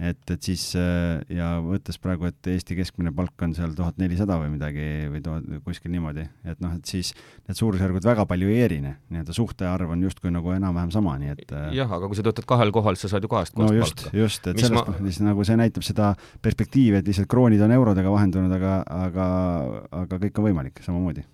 et, 0.00 0.20
et 0.32 0.46
siis 0.46 0.62
äh, 0.78 1.20
ja 1.34 1.50
võttes 1.64 1.98
praegu, 2.00 2.28
et 2.30 2.48
Eesti 2.50 2.76
keskmine 2.78 3.12
palk 3.14 3.42
on 3.44 3.52
seal 3.56 3.74
tuhat 3.76 3.98
nelisada 4.00 4.38
või 4.40 4.52
midagi 4.54 4.86
või 5.12 5.22
tuhat, 5.24 5.48
kuskil 5.66 5.92
niimoodi, 5.92 6.24
et 6.48 6.62
noh, 6.64 6.72
et 6.78 6.88
siis 6.88 7.12
need 7.48 7.58
suurusjärgud 7.58 8.06
väga 8.08 8.24
palju 8.30 8.50
ei 8.52 8.62
erine, 8.64 8.94
nii-öelda 9.12 9.36
suhtearv 9.36 9.92
on 9.94 10.04
justkui 10.06 10.32
nagu 10.32 10.54
enam-vähem 10.56 10.92
sama, 10.94 11.16
nii 11.20 11.34
et 11.34 11.52
äh, 11.56 11.66
jah, 11.80 11.90
aga 11.98 12.08
kui 12.08 12.18
sa 12.18 12.24
töötad 12.26 12.48
kahel 12.48 12.72
kohal, 12.74 12.96
sa 13.00 13.10
saad 13.12 13.26
ju 13.26 13.32
kahest 13.32 13.56
kohast 13.56 13.74
no 13.74 13.76
just, 13.76 14.06
palka. 14.06 14.22
just, 14.22 14.46
et 14.46 14.60
Mis 14.60 14.68
sellest 14.68 14.88
ma... 14.88 15.10
siis 15.10 15.20
nagu 15.26 15.48
see 15.48 15.58
näitab 15.60 15.86
seda 15.86 16.14
perspektiivi, 16.46 17.02
et 17.02 17.12
lihtsalt 17.12 17.28
kroonid 17.30 17.60
on 17.66 17.76
eurodega 17.76 18.14
vahendunud, 18.14 18.56
aga, 18.56 18.80
aga, 19.08 19.28
aga 20.04 20.22
kõik 20.24 20.40
on 20.40 20.48
võimalik 20.48 20.82
samamoodi 20.86 21.26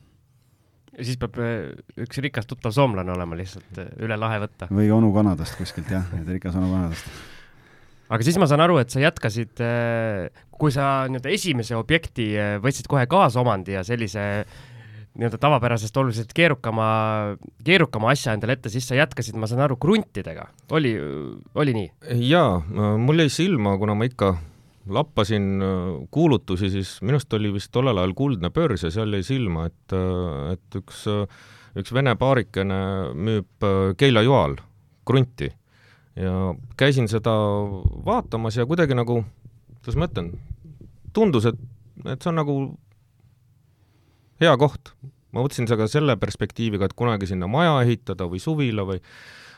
ja 0.96 1.04
siis 1.06 1.20
peab 1.20 1.38
äh, 1.44 1.70
üks 2.02 2.18
rikas 2.24 2.50
tuttav 2.50 2.74
soomlane 2.74 3.14
olema 3.14 3.38
lihtsalt 3.38 3.78
üle 4.02 4.18
lahe 4.18 4.42
võtta. 4.42 4.72
või 4.74 4.90
onu 4.90 5.14
Kanadast 5.14 5.58
kuskilt 5.60 5.92
jah, 5.92 6.10
et 6.18 6.34
rikas 6.34 6.58
onu 6.58 6.72
Kanadast 6.72 7.35
aga 8.08 8.26
siis 8.26 8.38
ma 8.40 8.48
saan 8.50 8.62
aru, 8.64 8.78
et 8.82 8.92
sa 8.92 9.02
jätkasid, 9.02 9.60
kui 10.56 10.72
sa 10.74 10.86
nii-öelda 11.10 11.34
esimese 11.34 11.76
objekti 11.78 12.30
võtsid 12.62 12.88
kohe 12.90 13.06
kaasomandi 13.10 13.76
ja 13.76 13.84
sellise 13.86 14.26
nii-öelda 15.16 15.38
tavapärasest 15.40 15.96
oluliselt 15.96 16.32
keerukama, 16.36 16.88
keerukama 17.64 18.10
asja 18.12 18.34
endale 18.36 18.56
ette, 18.56 18.70
siis 18.72 18.86
sa 18.88 18.98
jätkasid, 18.98 19.38
ma 19.40 19.48
saan 19.48 19.64
aru, 19.64 19.78
kruntidega. 19.80 20.48
oli, 20.76 20.92
oli 21.54 21.76
nii? 21.76 21.88
jaa, 22.28 22.60
mul 23.00 23.24
jäi 23.24 23.32
silma, 23.32 23.76
kuna 23.80 23.96
ma 23.96 24.08
ikka 24.08 24.34
lappasin 24.92 25.62
kuulutusi, 26.14 26.70
siis 26.70 26.96
minu 27.02 27.18
arust 27.18 27.32
oli 27.38 27.52
vist 27.54 27.72
tollel 27.74 27.98
ajal 27.98 28.14
Kuldne 28.18 28.52
Börs 28.54 28.86
ja 28.86 28.92
seal 28.94 29.16
jäi 29.16 29.24
silma, 29.26 29.66
et, 29.70 29.96
et 30.52 30.80
üks, 30.82 31.06
üks 31.80 31.94
vene 31.96 32.14
paarikene 32.20 32.80
müüb 33.16 33.70
Keila 33.98 34.22
joal 34.26 34.58
krunti. 35.06 35.50
Ja 36.16 36.54
käisin 36.80 37.08
seda 37.12 37.34
vaatamas 38.06 38.56
ja 38.56 38.66
kuidagi 38.66 38.96
nagu, 38.96 39.22
kuidas 39.80 39.98
ma 40.00 40.08
ütlen, 40.10 40.32
tundus, 41.16 41.48
et, 41.48 41.58
et 42.04 42.20
see 42.20 42.32
on 42.32 42.40
nagu 42.40 42.56
hea 44.40 44.54
koht. 44.60 44.94
ma 45.32 45.42
mõtlesin 45.42 45.68
seda 45.68 45.88
selle 45.90 46.16
perspektiiviga, 46.16 46.88
et 46.88 46.96
kunagi 46.96 47.28
sinna 47.28 47.48
maja 47.50 47.82
ehitada 47.84 48.28
või 48.30 48.40
suvila 48.40 48.86
või 48.88 49.02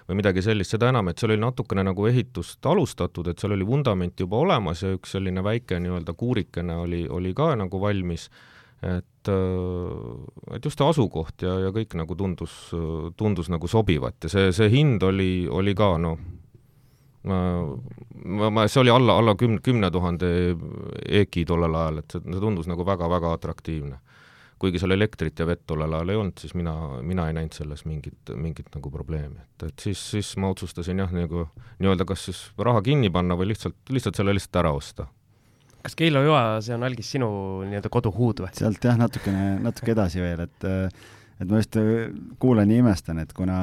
või 0.09 0.23
midagi 0.23 0.41
sellist, 0.43 0.73
seda 0.73 0.89
enam, 0.89 1.11
et 1.11 1.21
seal 1.21 1.35
oli 1.35 1.43
natukene 1.43 1.83
nagu 1.85 2.07
ehitust 2.09 2.65
alustatud, 2.67 3.29
et 3.29 3.43
seal 3.43 3.53
oli 3.53 3.67
vundament 3.69 4.17
juba 4.17 4.39
olemas 4.41 4.81
ja 4.81 4.95
üks 4.97 5.13
selline 5.13 5.43
väike 5.45 5.77
nii-öelda 5.85 6.15
kuurikene 6.17 6.79
oli, 6.81 7.03
oli 7.13 7.35
ka 7.37 7.51
nagu 7.61 7.81
valmis, 7.83 8.25
et, 8.81 9.29
et 9.29 10.65
just 10.65 10.81
see 10.81 10.89
asukoht 10.89 11.45
ja, 11.45 11.59
ja 11.67 11.75
kõik 11.77 11.93
nagu 12.01 12.17
tundus, 12.17 12.57
tundus 13.21 13.53
nagu 13.53 13.69
sobivat 13.69 14.25
ja 14.25 14.33
see, 14.33 14.49
see 14.57 14.71
hind 14.73 15.05
oli, 15.05 15.45
oli 15.53 15.77
ka 15.77 15.91
noh, 16.01 16.17
ma, 17.29 18.51
ma, 18.51 18.67
see 18.69 18.83
oli 18.83 18.93
alla, 18.93 19.19
alla 19.21 19.37
kümne, 19.39 19.63
kümne 19.65 19.91
tuhande 19.95 20.29
EKI 21.23 21.45
tollel 21.49 21.79
ajal, 21.81 22.03
et 22.03 22.17
see, 22.17 22.25
see 22.27 22.45
tundus 22.45 22.69
nagu 22.71 22.87
väga-väga 22.89 23.33
atraktiivne 23.39 23.99
kuigi 24.59 24.81
seal 24.83 24.95
elektrit 24.95 25.39
ja 25.39 25.47
vett 25.47 25.63
tollel 25.67 25.93
ajal 25.95 26.13
ei 26.13 26.19
olnud, 26.19 26.41
siis 26.41 26.55
mina, 26.59 26.75
mina 27.07 27.29
ei 27.29 27.37
näinud 27.37 27.55
selles 27.55 27.85
mingit, 27.87 28.33
mingit 28.35 28.71
nagu 28.75 28.91
probleemi, 28.91 29.39
et, 29.43 29.69
et 29.71 29.85
siis, 29.87 30.03
siis 30.15 30.33
ma 30.41 30.51
otsustasin 30.53 30.99
jah, 31.05 31.13
nagu 31.15 31.47
nii-öelda 31.79 32.07
kas 32.09 32.27
siis 32.29 32.41
raha 32.59 32.83
kinni 32.87 33.11
panna 33.15 33.39
või 33.39 33.53
lihtsalt, 33.53 33.79
lihtsalt 33.95 34.19
selle 34.19 34.35
lihtsalt 34.35 34.61
ära 34.63 34.73
osta. 34.75 35.07
kas 35.85 35.95
Keilo 35.99 36.25
joa, 36.27 36.43
see 36.65 36.75
on 36.75 36.89
algis 36.89 37.13
sinu 37.15 37.31
nii-öelda 37.69 37.93
koduhuud 37.93 38.43
või? 38.45 38.51
sealt 38.59 38.91
jah, 38.91 38.99
natukene, 38.99 39.55
natuke 39.63 39.95
edasi 39.95 40.25
veel, 40.25 40.45
et 40.49 40.69
et 41.39 41.47
ma 41.47 41.63
just 41.63 41.79
kuulan 42.43 42.71
ja 42.71 42.83
imestan, 42.83 43.23
et 43.23 43.33
kuna 43.33 43.59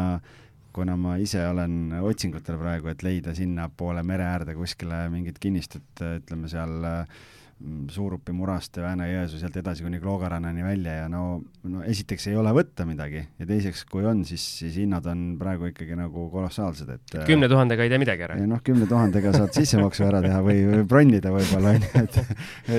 kuna 0.76 0.98
ma 1.00 1.16
ise 1.22 1.40
olen 1.48 1.96
otsingutel 2.04 2.58
praegu, 2.60 2.92
et 2.92 3.04
leida 3.06 3.34
sinnapoole 3.38 4.04
mere 4.04 4.28
äärde 4.28 4.56
kuskile 4.58 5.06
mingit 5.14 5.40
kinnistut, 5.40 5.88
ütleme 6.04 6.52
seal 6.52 6.90
äh, 6.90 7.22
Suurupi, 7.56 8.34
Muraste, 8.36 8.82
Vääna-Jõesuu 8.84 9.38
sealt 9.40 9.56
edasi 9.56 9.86
kuni 9.86 10.02
Kloogarannani 10.04 10.64
välja 10.66 10.96
ja 10.98 11.06
no, 11.08 11.38
no 11.72 11.84
esiteks 11.88 12.28
ei 12.28 12.36
ole 12.36 12.52
võtta 12.52 12.84
midagi 12.84 13.22
ja 13.22 13.46
teiseks, 13.48 13.86
kui 13.88 14.04
on, 14.04 14.26
siis, 14.28 14.44
siis 14.60 14.76
hinnad 14.82 15.06
on 15.08 15.22
praegu 15.40 15.70
ikkagi 15.70 15.96
nagu 15.96 16.26
kolossaalsed, 16.34 16.90
et 16.98 17.16
kümne 17.30 17.48
tuhandega 17.48 17.86
ei 17.86 17.94
tee 17.94 18.00
midagi 18.02 18.26
ära? 18.28 18.36
noh, 18.44 18.60
kümne 18.66 18.90
tuhandega 18.92 19.32
saad 19.38 19.56
sissemaksu 19.56 20.04
ära 20.04 20.20
teha 20.26 20.42
või, 20.44 20.66
või 20.68 20.84
bronnida 20.90 21.32
võib-olla, 21.32 21.78
on 21.78 21.86
ju, 21.88 22.02
et 22.02 22.18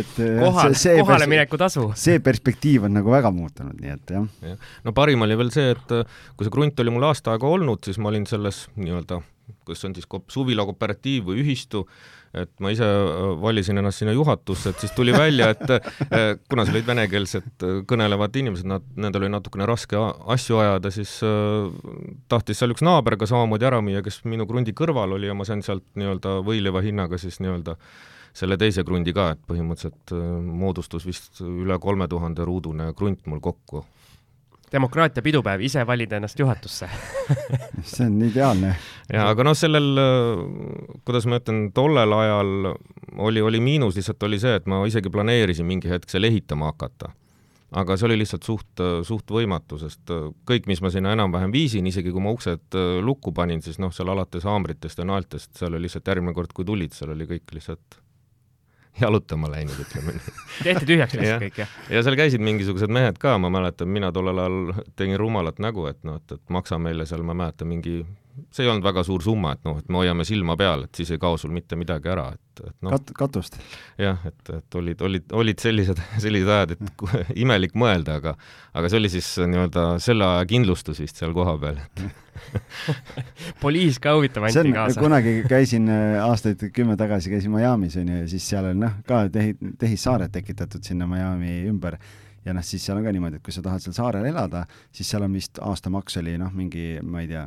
et 0.02 0.20
kohale, 0.44 0.96
kohale 1.00 1.30
mineku 1.32 1.60
tasu. 1.62 1.86
see 1.96 2.20
perspektiiv 2.28 2.84
on 2.90 2.98
nagu 2.98 3.14
väga 3.16 3.32
muutunud, 3.32 3.80
nii 3.80 3.94
et 3.94 4.12
jah 4.18 4.50
ja.. 4.50 4.58
no 4.84 4.92
parim 4.96 5.24
oli 5.24 5.40
veel 5.40 5.54
see, 5.56 5.72
et 5.72 5.96
kui 6.36 6.44
see 6.44 6.52
krunt 6.52 6.84
oli 6.84 6.92
mul 6.92 7.08
aasta 7.08 7.32
aega 7.32 7.48
olnud, 7.48 7.80
siis 7.88 7.96
ma 7.96 8.12
olin 8.12 8.28
selles 8.28 8.66
nii-öelda 8.76 9.22
kas 9.66 9.80
see 9.80 9.90
on 9.90 9.96
siis 9.96 10.06
suvila 10.32 10.66
kooperatiiv 10.66 11.30
või 11.30 11.42
ühistu, 11.44 11.84
et 12.36 12.50
ma 12.62 12.70
ise 12.74 12.86
äh, 12.86 13.28
valisin 13.40 13.80
ennast 13.80 14.02
sinna 14.02 14.14
juhatusse, 14.16 14.72
et 14.72 14.82
siis 14.84 14.92
tuli 14.96 15.14
välja, 15.16 15.48
et 15.54 15.72
äh, 15.72 16.26
kuna 16.50 16.66
seal 16.66 16.78
olid 16.78 16.88
venekeelsed 16.90 17.64
äh, 17.66 17.78
kõnelevad 17.88 18.36
inimesed, 18.40 18.68
nad, 18.70 18.84
nendel 18.98 19.24
oli 19.24 19.32
natukene 19.32 19.68
raske 19.68 20.00
asju 20.34 20.60
ajada, 20.62 20.92
siis 20.94 21.14
tahtis 22.30 22.60
seal 22.60 22.74
üks 22.74 22.84
naaber 22.86 23.18
ka 23.20 23.28
samamoodi 23.30 23.68
ära 23.68 23.80
müüa, 23.84 24.04
kes 24.04 24.22
minu 24.28 24.48
krundi 24.48 24.76
kõrval 24.76 25.16
oli 25.16 25.30
ja 25.30 25.36
ma 25.36 25.46
sain 25.48 25.64
sealt 25.66 25.86
nii-öelda 25.98 26.38
võileiva 26.46 26.84
hinnaga 26.84 27.20
siis 27.20 27.40
nii-öelda 27.44 27.76
selle 28.36 28.58
teise 28.60 28.84
krundi 28.84 29.14
ka, 29.16 29.30
et 29.32 29.44
põhimõtteliselt 29.48 30.12
moodustus 30.44 31.06
vist 31.08 31.40
üle 31.40 31.78
kolme 31.80 32.08
tuhande 32.12 32.44
ruudune 32.44 32.90
krunt 32.96 33.24
mul 33.30 33.40
kokku 33.44 33.86
demokraatia 34.72 35.22
pidupäev, 35.22 35.62
ise 35.66 35.84
valid 35.86 36.12
ennast 36.18 36.38
juhatusse 36.38 36.88
see 37.82 38.06
on 38.06 38.16
ideaalne. 38.26 38.72
jaa, 39.12 39.28
aga 39.30 39.46
noh, 39.46 39.56
sellel, 39.58 40.00
kuidas 41.06 41.28
ma 41.30 41.40
ütlen, 41.40 41.68
tollel 41.76 42.16
ajal 42.16 42.72
oli, 43.28 43.44
oli 43.44 43.60
miinus 43.62 43.98
lihtsalt 43.98 44.26
oli 44.28 44.40
see, 44.42 44.56
et 44.58 44.66
ma 44.70 44.82
isegi 44.88 45.12
planeerisin 45.12 45.68
mingi 45.68 45.90
hetk 45.90 46.10
seal 46.10 46.26
ehitama 46.28 46.72
hakata. 46.72 47.12
aga 47.76 47.96
see 47.96 48.08
oli 48.08 48.18
lihtsalt 48.22 48.46
suht, 48.46 48.82
suht 49.06 49.30
võimatu, 49.38 49.78
sest 49.82 50.14
kõik, 50.48 50.66
mis 50.70 50.82
ma 50.82 50.90
sinna 50.94 51.14
enam-vähem 51.16 51.54
viisin, 51.54 51.86
isegi 51.86 52.14
kui 52.14 52.22
ma 52.22 52.34
uksed 52.34 52.78
lukku 53.04 53.34
panin, 53.36 53.62
siis 53.62 53.78
noh, 53.82 53.94
seal 53.94 54.10
alates 54.14 54.46
haamritest 54.46 55.02
ja 55.02 55.06
naeltest, 55.08 55.54
seal 55.58 55.74
oli 55.74 55.86
lihtsalt 55.86 56.14
järgmine 56.14 56.34
kord, 56.34 56.54
kui 56.56 56.66
tulid, 56.66 56.94
seal 56.96 57.14
oli 57.14 57.28
kõik 57.30 57.54
lihtsalt 57.58 58.00
jalutama 59.04 59.50
läinud, 59.52 59.78
ütleme 59.86 60.16
nii. 60.16 60.36
tehti 60.62 60.88
tühjaks 60.88 61.16
lihtsalt 61.18 61.44
kõik, 61.46 61.58
jah? 61.62 61.74
ja 61.92 62.02
seal 62.06 62.18
käisid 62.18 62.44
mingisugused 62.44 62.92
mehed 62.92 63.18
ka, 63.22 63.36
ma 63.42 63.50
mäletan, 63.52 63.90
mina 63.92 64.12
tollel 64.14 64.40
ajal 64.44 64.84
tegin 64.96 65.18
rumalat 65.20 65.60
nägu, 65.62 65.86
et 65.90 66.00
noh, 66.06 66.20
et, 66.20 66.38
et 66.38 66.54
maksa 66.54 66.78
meile 66.82 67.06
seal, 67.08 67.24
ma 67.26 67.36
mäletan, 67.36 67.70
mingi 67.72 68.00
see 68.52 68.64
ei 68.66 68.70
olnud 68.70 68.84
väga 68.84 69.02
suur 69.06 69.22
summa, 69.24 69.54
et 69.56 69.62
noh, 69.66 69.78
et 69.80 69.88
me 69.92 70.00
hoiame 70.02 70.26
silma 70.28 70.56
peal, 70.58 70.86
et 70.86 70.98
siis 71.00 71.10
ei 71.14 71.20
kao 71.22 71.38
sul 71.40 71.52
mitte 71.54 71.78
midagi 71.78 72.10
ära, 72.12 72.28
et, 72.36 72.62
et 72.66 72.76
noh 72.84 72.94
Kat-, 72.94 73.12
katust. 73.16 73.58
jah, 74.00 74.20
et, 74.28 74.52
et 74.58 74.78
olid, 74.80 75.02
olid, 75.08 75.32
olid 75.36 75.62
sellised, 75.62 76.00
sellised 76.24 76.52
ajad, 76.52 76.76
et 76.76 77.36
imelik 77.44 77.76
mõelda, 77.78 78.20
aga 78.20 78.36
aga 78.76 78.92
see 78.92 79.00
oli 79.00 79.10
siis 79.12 79.30
nii-öelda 79.40 79.86
selle 80.04 80.28
aja 80.28 80.46
kindlustus 80.50 81.00
vist 81.02 81.20
seal 81.22 81.34
kohapeal, 81.36 81.80
et 81.84 82.04
poliis 83.62 83.98
ka 84.02 84.14
huvitav 84.18 84.44
anti 84.48 84.74
kaasa. 84.74 85.00
kunagi 85.00 85.38
käisin 85.48 85.88
äh, 85.92 86.18
aastaid 86.24 86.68
kümme 86.76 86.98
tagasi 87.00 87.32
käisin 87.32 87.54
Miami's 87.54 87.96
onju 88.00 88.22
ja 88.22 88.28
siis 88.30 88.48
seal 88.52 88.70
on 88.72 88.84
noh, 88.84 89.00
ka 89.08 89.26
tehi-, 89.32 89.56
tehissaared 89.80 90.34
tekitatud 90.34 90.84
sinna 90.84 91.08
Miami 91.10 91.62
ümber 91.70 91.96
ja 92.46 92.54
noh, 92.54 92.64
siis 92.66 92.84
seal 92.86 93.00
on 93.00 93.06
ka 93.06 93.12
niimoodi, 93.14 93.40
et 93.40 93.44
kui 93.44 93.54
sa 93.54 93.64
tahad 93.64 93.82
seal 93.82 93.96
saarel 93.96 94.26
elada, 94.30 94.64
siis 94.94 95.10
seal 95.10 95.26
on 95.26 95.34
vist 95.36 95.60
aastamaks 95.62 96.20
oli 96.22 96.36
noh, 96.40 96.52
mingi, 96.54 96.96
ma 97.02 97.24
ei 97.24 97.30
tea, 97.30 97.46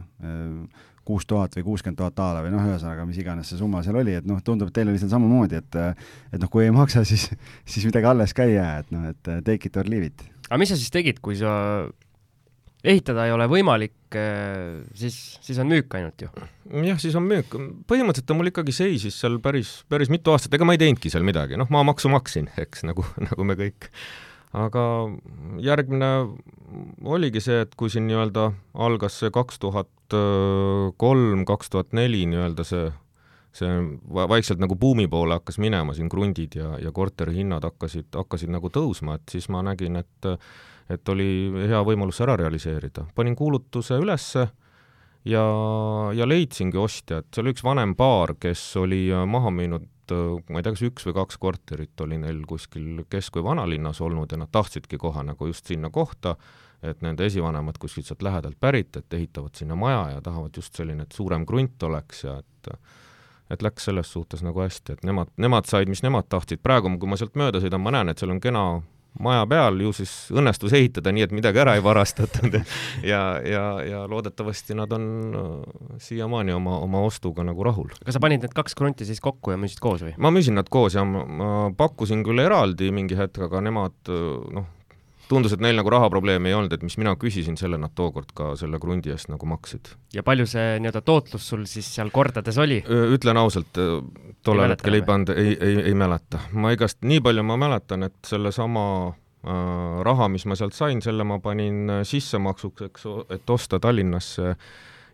kuus 1.07 1.25
tuhat 1.29 1.55
või 1.57 1.65
kuuskümmend 1.71 1.97
tuhat 1.97 2.17
daala 2.17 2.43
või 2.45 2.51
noh, 2.53 2.65
ühesõnaga, 2.69 3.05
mis 3.09 3.17
iganes 3.21 3.49
see 3.49 3.61
summa 3.61 3.81
seal 3.85 3.97
oli, 4.01 4.17
et 4.19 4.27
noh, 4.29 4.41
tundub, 4.45 4.69
et 4.69 4.77
teil 4.77 4.91
oli 4.91 4.99
seal 5.01 5.11
samamoodi, 5.13 5.63
et 5.63 5.79
et 5.79 6.41
noh, 6.41 6.51
kui 6.51 6.67
ei 6.67 6.75
maksa, 6.75 7.05
siis, 7.07 7.29
siis 7.65 7.87
midagi 7.89 8.11
alles 8.11 8.35
ka 8.37 8.45
ei 8.45 8.59
jää, 8.59 8.75
et 8.83 8.93
noh, 8.93 9.09
et 9.09 9.33
take 9.47 9.71
it 9.71 9.79
or 9.79 9.89
leave 9.89 10.11
it. 10.11 10.27
aga 10.49 10.61
mis 10.61 10.73
sa 10.73 10.77
siis 10.77 10.93
tegid, 10.93 11.23
kui 11.23 11.39
sa 11.39 11.55
ehitada 12.85 13.25
ei 13.27 13.33
ole 13.35 13.47
võimalik, 13.51 13.95
siis, 14.95 15.17
siis 15.43 15.57
on 15.59 15.67
müük 15.71 15.95
ainult 15.97 16.21
ju? 16.23 16.29
jah, 16.85 17.01
siis 17.01 17.17
on 17.17 17.25
müük. 17.27 17.57
põhimõtteliselt 17.89 18.29
ta 18.29 18.37
mul 18.37 18.51
ikkagi 18.51 18.75
seisis 18.75 19.17
seal 19.19 19.39
päris, 19.43 19.79
päris 19.89 20.11
mitu 20.13 20.35
aastat, 20.35 20.53
ega 20.55 20.67
ma 20.67 20.77
ei 20.77 20.81
teinudki 20.81 21.11
seal 21.11 21.25
midagi, 21.27 21.57
noh, 21.59 21.69
maamaksu 21.73 22.11
maksin, 22.13 22.51
eks, 22.61 22.85
nagu, 22.87 23.05
nagu 23.31 23.47
me 23.47 23.57
kõik 23.59 23.89
aga 24.53 24.83
järgmine 25.61 26.09
oligi 27.05 27.41
see, 27.43 27.61
et 27.65 27.75
kui 27.77 27.91
siin 27.93 28.07
nii-öelda 28.09 28.49
algas 28.73 29.19
see 29.21 29.31
kaks 29.33 29.59
tuhat 29.61 30.15
kolm, 30.97 31.45
kaks 31.45 31.69
tuhat 31.69 31.93
neli 31.93 32.23
nii-öelda 32.29 32.65
see, 32.65 32.87
see 33.53 33.75
vaikselt 34.09 34.61
nagu 34.61 34.77
buumi 34.79 35.05
poole 35.07 35.37
hakkas 35.37 35.59
minema 35.61 35.93
siin 35.97 36.09
krundid 36.09 36.57
ja, 36.57 36.73
ja 36.81 36.91
korterihinnad 36.91 37.67
hakkasid, 37.69 38.09
hakkasid 38.17 38.49
nagu 38.53 38.71
tõusma, 38.73 39.19
et 39.19 39.37
siis 39.37 39.49
ma 39.53 39.61
nägin, 39.65 40.01
et 40.01 40.33
et 40.89 41.09
oli 41.13 41.29
hea 41.69 41.79
võimalus 41.85 42.17
ära 42.25 42.33
realiseerida. 42.39 43.05
panin 43.15 43.35
kuulutuse 43.37 43.99
ülesse 44.01 44.47
ja, 45.29 45.43
ja 46.17 46.27
leidsingi 46.27 46.77
ostja, 46.81 47.19
et 47.19 47.29
see 47.29 47.43
oli 47.43 47.53
üks 47.53 47.63
vanem 47.65 47.93
paar, 47.95 48.33
kes 48.41 48.63
oli 48.81 49.03
maha 49.29 49.51
müünud 49.53 49.85
Äh, 50.11 50.39
ma 50.49 50.59
ei 50.59 50.65
tea, 50.65 50.75
kas 50.75 50.85
üks 50.87 51.07
või 51.09 51.17
kaks 51.19 51.39
korterit 51.41 52.05
oli 52.05 52.17
neil 52.21 52.41
kuskil 52.49 53.03
kesk- 53.09 53.39
või 53.39 53.49
vanalinnas 53.51 54.01
olnud 54.01 54.31
ja 54.31 54.39
nad 54.41 54.51
tahtsidki 54.51 54.97
kohe 54.97 55.23
nagu 55.23 55.49
just 55.49 55.69
sinna 55.69 55.89
kohta, 55.89 56.35
et 56.83 57.01
nende 57.01 57.25
esivanemad 57.27 57.77
kuskilt 57.79 58.07
sealt 58.07 58.23
lähedalt 58.23 58.59
pärit, 58.59 58.95
et 58.95 59.13
ehitavad 59.13 59.55
sinna 59.55 59.75
maja 59.75 60.15
ja 60.15 60.21
tahavad 60.21 60.55
just 60.55 60.75
selline, 60.75 61.03
et 61.03 61.15
suurem 61.15 61.45
krunt 61.45 61.83
oleks 61.83 62.23
ja 62.23 62.39
et 62.39 62.73
et 63.49 63.63
läks 63.65 63.87
selles 63.87 64.11
suhtes 64.13 64.43
nagu 64.45 64.61
hästi, 64.61 64.93
et 64.93 65.03
nemad, 65.03 65.31
nemad 65.41 65.65
said, 65.65 65.89
mis 65.89 66.03
nemad 66.05 66.27
tahtsid, 66.29 66.61
praegu, 66.61 66.91
kui 67.01 67.09
ma 67.09 67.17
sealt 67.17 67.33
mööda 67.39 67.57
sõidan, 67.63 67.81
ma 67.81 67.93
näen, 67.95 68.11
et 68.11 68.21
seal 68.21 68.29
on 68.29 68.41
kena 68.43 68.63
maja 69.19 69.45
peal, 69.49 69.79
ju 69.83 69.91
siis 69.95 70.11
õnnestus 70.35 70.73
ehitada 70.77 71.11
nii, 71.15 71.25
et 71.27 71.35
midagi 71.35 71.61
ära 71.61 71.75
ei 71.77 71.83
varastatud 71.83 72.59
ja, 73.11 73.21
ja, 73.43 73.63
ja 73.85 74.03
loodetavasti 74.09 74.77
nad 74.77 74.93
on 74.95 75.05
äh, 75.35 75.53
siiamaani 76.03 76.55
oma, 76.55 76.77
oma 76.85 77.03
ostuga 77.07 77.43
nagu 77.47 77.65
rahul. 77.65 77.91
kas 78.05 78.17
sa 78.17 78.23
panid 78.23 78.45
need 78.45 78.55
kaks 78.55 78.77
krunti 78.77 79.07
siis 79.09 79.21
kokku 79.23 79.55
ja 79.55 79.59
müüsid 79.61 79.81
koos 79.83 80.05
või? 80.05 80.13
ma 80.21 80.33
müüsin 80.35 80.59
nad 80.59 80.69
koos 80.71 80.97
ja 80.97 81.05
ma, 81.07 81.25
ma 81.25 81.53
pakkusin 81.77 82.23
küll 82.27 82.43
eraldi 82.43 82.93
mingi 82.95 83.17
hetk, 83.19 83.41
aga 83.49 83.63
nemad 83.65 84.13
äh, 84.13 84.27
noh, 84.59 84.69
tundus, 85.29 85.53
et 85.55 85.63
neil 85.63 85.77
nagu 85.79 85.91
rahaprobleemi 85.93 86.51
ei 86.51 86.57
olnud, 86.57 86.73
et 86.73 86.83
mis 86.85 86.97
mina 86.99 87.13
küsisin, 87.19 87.57
selle 87.59 87.79
nad 87.81 87.93
tookord 87.97 88.33
ka 88.35 88.51
selle 88.59 88.79
krundi 88.81 89.13
eest 89.13 89.31
nagu 89.31 89.49
maksid. 89.49 89.93
ja 90.15 90.23
palju 90.25 90.47
see 90.49 90.79
nii-öelda 90.81 91.03
tootlus 91.05 91.47
sul 91.53 91.65
siis 91.69 91.89
seal 91.95 92.11
kordades 92.13 92.57
oli? 92.61 92.81
ütlen 93.15 93.39
ausalt, 93.41 93.79
tollel 94.43 94.75
hetkel 94.75 94.99
ei 94.99 95.05
pannud, 95.07 95.33
ei, 95.35 95.55
ei, 95.55 95.79
ei 95.91 95.97
mäleta. 95.97 96.43
ma 96.53 96.73
igast, 96.75 97.01
nii 97.05 97.23
palju 97.25 97.45
ma 97.45 97.57
mäletan, 97.61 98.09
et 98.09 98.19
sellesama 98.27 98.85
äh, 99.07 100.03
raha, 100.05 100.29
mis 100.33 100.45
ma 100.49 100.59
sealt 100.59 100.77
sain, 100.77 101.01
selle 101.05 101.27
ma 101.27 101.39
panin 101.43 101.99
sissemaksuks, 102.03 102.87
eks, 102.89 103.09
et 103.37 103.57
osta 103.57 103.79
Tallinnasse 103.83 104.53
äh, 104.53 104.69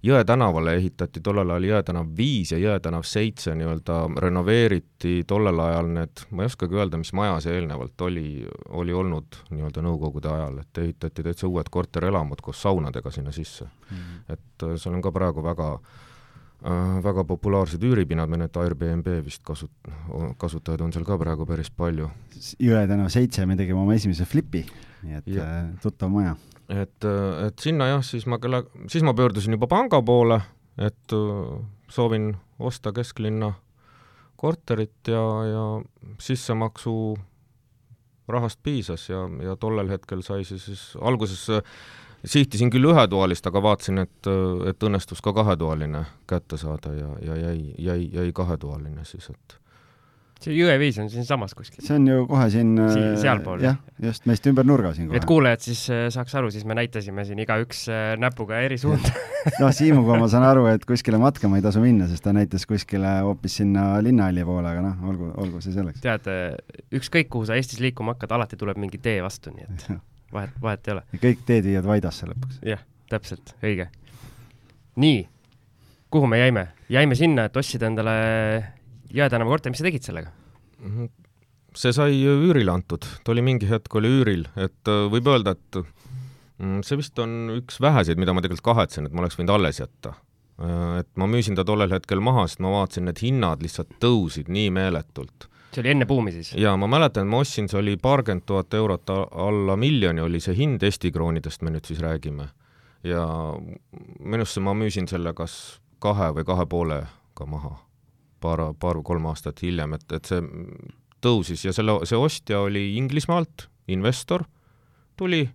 Jõe 0.06 0.22
tänavale 0.28 0.76
ehitati 0.78 1.22
tollel 1.24 1.50
ajal 1.50 1.66
Jõe 1.66 1.82
tänav 1.86 2.10
viis 2.18 2.52
ja 2.54 2.60
Jõe 2.62 2.78
tänav 2.84 3.06
seitse 3.10 3.56
nii-öelda 3.58 3.96
renoveeriti 4.22 5.24
tollel 5.28 5.60
ajal 5.64 5.90
need, 5.96 6.26
ma 6.30 6.44
ei 6.44 6.52
oskagi 6.52 6.78
öelda, 6.78 7.00
mis 7.02 7.14
maja 7.18 7.40
see 7.42 7.56
eelnevalt 7.58 8.06
oli, 8.06 8.28
oli 8.70 8.94
olnud 8.94 9.40
nii-öelda 9.50 9.86
Nõukogude 9.86 10.30
ajal, 10.30 10.60
et 10.62 10.82
ehitati 10.84 11.26
täitsa 11.26 11.50
uued 11.50 11.72
korterelamud 11.74 12.44
koos 12.46 12.62
saunadega 12.62 13.12
sinna 13.12 13.34
sisse 13.34 13.66
mm. 13.66 13.98
-hmm. 13.98 14.34
et 14.34 14.68
äh, 14.68 14.76
seal 14.78 14.94
on 14.94 15.02
ka 15.02 15.12
praegu 15.12 15.44
väga 15.44 15.74
äh, 15.74 17.04
väga 17.04 17.24
populaarsed 17.24 17.84
üüripinad, 17.84 18.30
need 18.30 18.58
Airbnb 18.58 19.08
vist 19.26 19.42
kasut-, 19.44 19.94
kasutajaid 20.38 20.82
on 20.82 20.94
seal 20.94 21.06
ka 21.06 21.18
praegu 21.18 21.46
päris 21.46 21.72
palju. 21.72 22.10
Jõe 22.60 22.88
tänav 22.88 23.10
seitse 23.10 23.46
me 23.46 23.56
tegime 23.56 23.80
oma 23.80 23.94
esimese 23.94 24.26
flipi, 24.26 24.66
nii 25.04 25.24
et 25.24 25.28
ja. 25.28 25.44
Äh, 25.44 25.72
tuttav 25.82 26.14
maja 26.14 26.36
et, 26.70 27.06
et 27.48 27.60
sinna 27.62 27.88
jah, 27.94 28.04
siis 28.06 28.26
ma 28.30 28.40
kella, 28.42 28.64
siis 28.92 29.04
ma 29.06 29.14
pöördusin 29.14 29.58
juba 29.58 29.68
panga 29.72 30.02
poole, 30.06 30.40
et 30.78 31.14
äh, 31.14 31.60
soovin 31.90 32.34
osta 32.60 32.94
kesklinna 32.94 33.54
korterit 34.36 35.08
ja, 35.08 35.24
ja 35.48 35.66
sissemaksu 36.20 37.16
rahast 38.28 38.60
piisas 38.64 39.10
ja, 39.10 39.24
ja 39.44 39.56
tollel 39.56 39.90
hetkel 39.90 40.24
sai 40.26 40.44
see 40.44 40.60
siis, 40.60 40.88
alguses 41.02 41.46
äh, 41.54 41.76
sihtisin 42.26 42.72
küll 42.74 42.90
ühetoalist, 42.90 43.46
aga 43.48 43.62
vaatasin, 43.64 44.02
et, 44.06 44.32
äh, 44.32 44.70
et 44.72 44.84
õnnestus 44.84 45.22
ka 45.24 45.34
kahetoaline 45.34 46.06
kätte 46.30 46.58
saada 46.62 46.94
ja, 46.98 47.12
ja 47.22 47.38
jäi, 47.48 47.76
jäi, 47.78 48.10
jäi 48.14 48.34
kahetoaline 48.36 49.06
siis, 49.06 49.30
et 49.30 49.60
see 50.44 50.56
Jõeviis 50.56 50.98
on 51.02 51.10
siinsamas 51.12 51.56
kuskil. 51.58 51.84
see 51.86 51.96
on 51.98 52.08
ju 52.10 52.26
kohe 52.30 52.48
siin, 52.54 52.74
siin 52.78 53.06
äh, 53.12 53.18
sealpool. 53.22 53.64
jah, 53.64 53.78
just 54.04 54.28
meist 54.30 54.48
ümber 54.50 54.68
nurga 54.68 54.94
siin 54.96 55.08
kohe. 55.10 55.20
et 55.20 55.28
kuulajad 55.30 55.64
siis 55.66 55.84
äh, 55.94 56.06
saaks 56.14 56.36
aru, 56.40 56.52
siis 56.54 56.66
me 56.68 56.78
näitasime 56.78 57.26
siin 57.28 57.40
igaüks 57.44 57.86
äh, 57.92 58.08
näpuga 58.22 58.60
eri 58.66 58.78
suunda 58.82 59.14
noh, 59.62 59.72
Siimuga 59.76 60.18
ma 60.22 60.30
saan 60.32 60.48
aru, 60.48 60.66
et 60.72 60.86
kuskile 60.88 61.20
matkama 61.22 61.60
ei 61.60 61.66
tasu 61.66 61.84
minna, 61.84 62.10
sest 62.12 62.26
ta 62.26 62.34
näitas 62.36 62.68
kuskile 62.70 63.20
hoopis 63.26 63.60
sinna 63.62 63.88
linnahalli 64.06 64.46
poole, 64.48 64.72
aga 64.72 64.84
noh, 64.90 65.08
olgu, 65.12 65.32
olgu 65.44 65.64
see 65.64 65.76
selleks. 65.76 66.04
tead, 66.04 66.30
ükskõik 66.96 67.32
kuhu 67.34 67.48
sa 67.50 67.60
Eestis 67.60 67.82
liikuma 67.84 68.16
hakkad, 68.16 68.36
alati 68.36 68.60
tuleb 68.60 68.80
mingi 68.82 69.00
tee 69.02 69.22
vastu, 69.26 69.54
nii 69.56 69.70
et 69.70 69.88
vahet, 70.36 70.58
vahet 70.62 70.90
ei 70.90 70.98
ole. 70.98 71.06
kõik 71.22 71.46
teed 71.48 71.70
viivad 71.70 71.88
Vaidasse 71.94 72.28
lõpuks. 72.30 72.60
jah, 72.66 72.82
täpselt, 73.12 73.56
õige. 73.64 73.88
nii, 75.02 75.28
kuhu 76.14 76.28
me 76.32 76.42
jäime? 76.44 76.68
jäime 76.90 77.18
sinna, 77.18 77.48
et 77.50 77.58
ostsid 77.58 77.84
endale 77.86 78.16
Jõe 79.16 79.30
tänava 79.32 79.54
korter, 79.54 79.72
mis 79.72 79.80
sa 79.80 79.88
tegid 79.88 80.04
sellega? 80.04 80.34
Mhm. 80.84 81.14
see 81.76 81.92
sai 81.92 82.14
üürile 82.24 82.72
antud, 82.72 83.04
ta 83.24 83.34
oli 83.34 83.42
mingi 83.44 83.68
hetk 83.68 83.92
oli 84.00 84.08
üüril, 84.08 84.46
et 84.56 84.88
äh, 84.88 85.08
võib 85.12 85.28
öelda, 85.28 85.58
et 85.58 85.80
mm, 85.82 86.86
see 86.88 86.96
vist 87.02 87.20
on 87.20 87.50
üks 87.58 87.82
väheseid, 87.84 88.20
mida 88.20 88.32
ma 88.32 88.44
tegelikult 88.44 88.64
kahetsen, 88.64 89.08
et 89.08 89.16
ma 89.16 89.26
oleks 89.26 89.36
võinud 89.36 89.52
alles 89.58 89.82
jätta. 89.82 90.14
Äh, 90.56 91.02
et 91.02 91.10
ma 91.20 91.28
müüsin 91.28 91.58
ta 91.60 91.66
tollel 91.68 91.92
hetkel 91.92 92.24
maha, 92.24 92.46
sest 92.48 92.64
ma 92.64 92.72
vaatasin, 92.78 93.12
et 93.12 93.20
hinnad 93.24 93.64
lihtsalt 93.64 93.92
tõusid 94.04 94.48
nii 94.48 94.72
meeletult. 94.78 95.50
see 95.76 95.84
oli 95.84 95.92
enne 95.92 96.08
buumi 96.08 96.32
siis? 96.32 96.54
jaa, 96.56 96.78
ma 96.80 96.88
mäletan, 96.88 97.28
et 97.28 97.34
ma 97.36 97.44
ostsin, 97.44 97.68
see 97.68 97.82
oli 97.82 97.98
paarkümmend 98.00 98.48
tuhat 98.48 98.74
eurot, 98.80 99.12
alla 99.32 99.76
miljoni 99.76 100.24
oli 100.24 100.40
see 100.40 100.56
hind, 100.56 100.84
Eesti 100.84 101.12
kroonidest 101.12 101.64
me 101.64 101.76
nüüd 101.76 101.88
siis 101.88 102.00
räägime. 102.00 102.48
ja 103.04 103.26
minu 104.20 104.48
arust 104.48 104.64
ma 104.64 104.72
müüsin 104.74 105.12
selle 105.12 105.36
kas 105.36 105.82
kahe 106.00 106.32
või 106.40 106.48
kahe 106.48 106.66
poolega 106.72 107.52
maha 107.52 107.76
paar, 108.42 108.62
paar-kolm 108.80 109.26
aastat 109.32 109.62
hiljem, 109.64 109.96
et, 109.98 110.06
et 110.18 110.32
see 110.32 110.42
tõusis 111.26 111.66
ja 111.66 111.74
selle, 111.74 112.00
see 112.06 112.18
ostja 112.20 112.62
oli 112.66 112.96
Inglismaalt, 113.00 113.68
investor, 113.92 114.46
tuli 115.18 115.46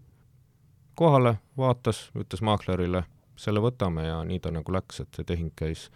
kohale, 0.99 1.37
vaatas, 1.59 2.09
ütles 2.19 2.43
maaklerile, 2.45 3.05
selle 3.41 3.63
võtame 3.65 4.05
ja 4.05 4.21
nii 4.27 4.41
ta 4.43 4.53
nagu 4.53 4.73
läks, 4.75 5.01
et 5.05 5.17
see 5.17 5.29
tehing 5.29 5.53
käis, 5.57 5.89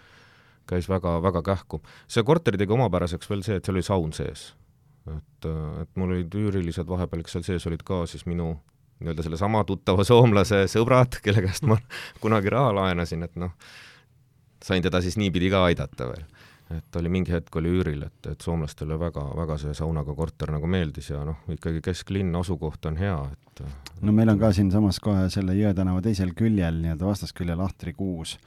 käis 0.70 0.88
väga, 0.88 1.18
väga 1.22 1.42
kähku. 1.44 1.82
see 2.08 2.24
korteri 2.24 2.60
tegi 2.60 2.72
omapäraseks 2.72 3.30
veel 3.30 3.42
see, 3.44 3.58
et 3.58 3.64
seal 3.64 3.76
oli 3.76 3.84
saun 3.84 4.14
sees. 4.16 4.54
et, 5.12 5.48
et 5.82 5.90
mul 6.00 6.14
olid 6.14 6.34
üürilised 6.40 6.88
vahepeal, 6.88 7.24
kes 7.24 7.36
seal 7.36 7.44
sees 7.44 7.66
olid 7.68 7.82
ka 7.84 8.06
siis 8.08 8.24
minu 8.26 8.54
nii-öelda 9.02 9.26
sellesama 9.26 9.64
tuttava 9.68 10.04
soomlase 10.06 10.64
sõbrad, 10.70 11.18
kelle 11.24 11.42
käest 11.44 11.66
ma 11.68 11.76
kunagi 12.22 12.52
raha 12.54 12.72
laenasin, 12.78 13.26
et 13.26 13.36
noh, 13.36 13.52
sain 14.64 14.82
teda 14.82 15.02
siis 15.04 15.18
niipidi 15.20 15.50
ka 15.52 15.66
aidata 15.68 16.08
veel 16.08 16.24
et 16.72 16.96
oli 16.96 17.12
mingi 17.12 17.34
hetk 17.34 17.56
oli 17.60 17.72
üüril, 17.76 18.06
et, 18.06 18.30
et 18.30 18.40
soomlastele 18.40 18.98
väga, 19.00 19.24
väga 19.36 19.58
see 19.60 19.74
saunaga 19.76 20.14
korter 20.16 20.54
nagu 20.54 20.68
meeldis 20.70 21.10
ja 21.10 21.24
noh, 21.26 21.42
ikkagi 21.52 21.82
kesklinn, 21.84 22.34
asukoht 22.40 22.88
on 22.88 22.96
hea, 23.00 23.18
et 23.32 23.64
no 24.02 24.12
meil 24.16 24.32
on 24.32 24.40
ka 24.40 24.52
siinsamas 24.56 25.00
kohe 25.04 25.28
selle 25.30 25.56
Jõe 25.58 25.74
tänava 25.76 26.02
teisel 26.04 26.32
küljel, 26.36 26.80
nii-öelda 26.82 27.10
vastasküljel 27.10 27.60
Ahtri 27.64 27.92
kuus 27.96 28.38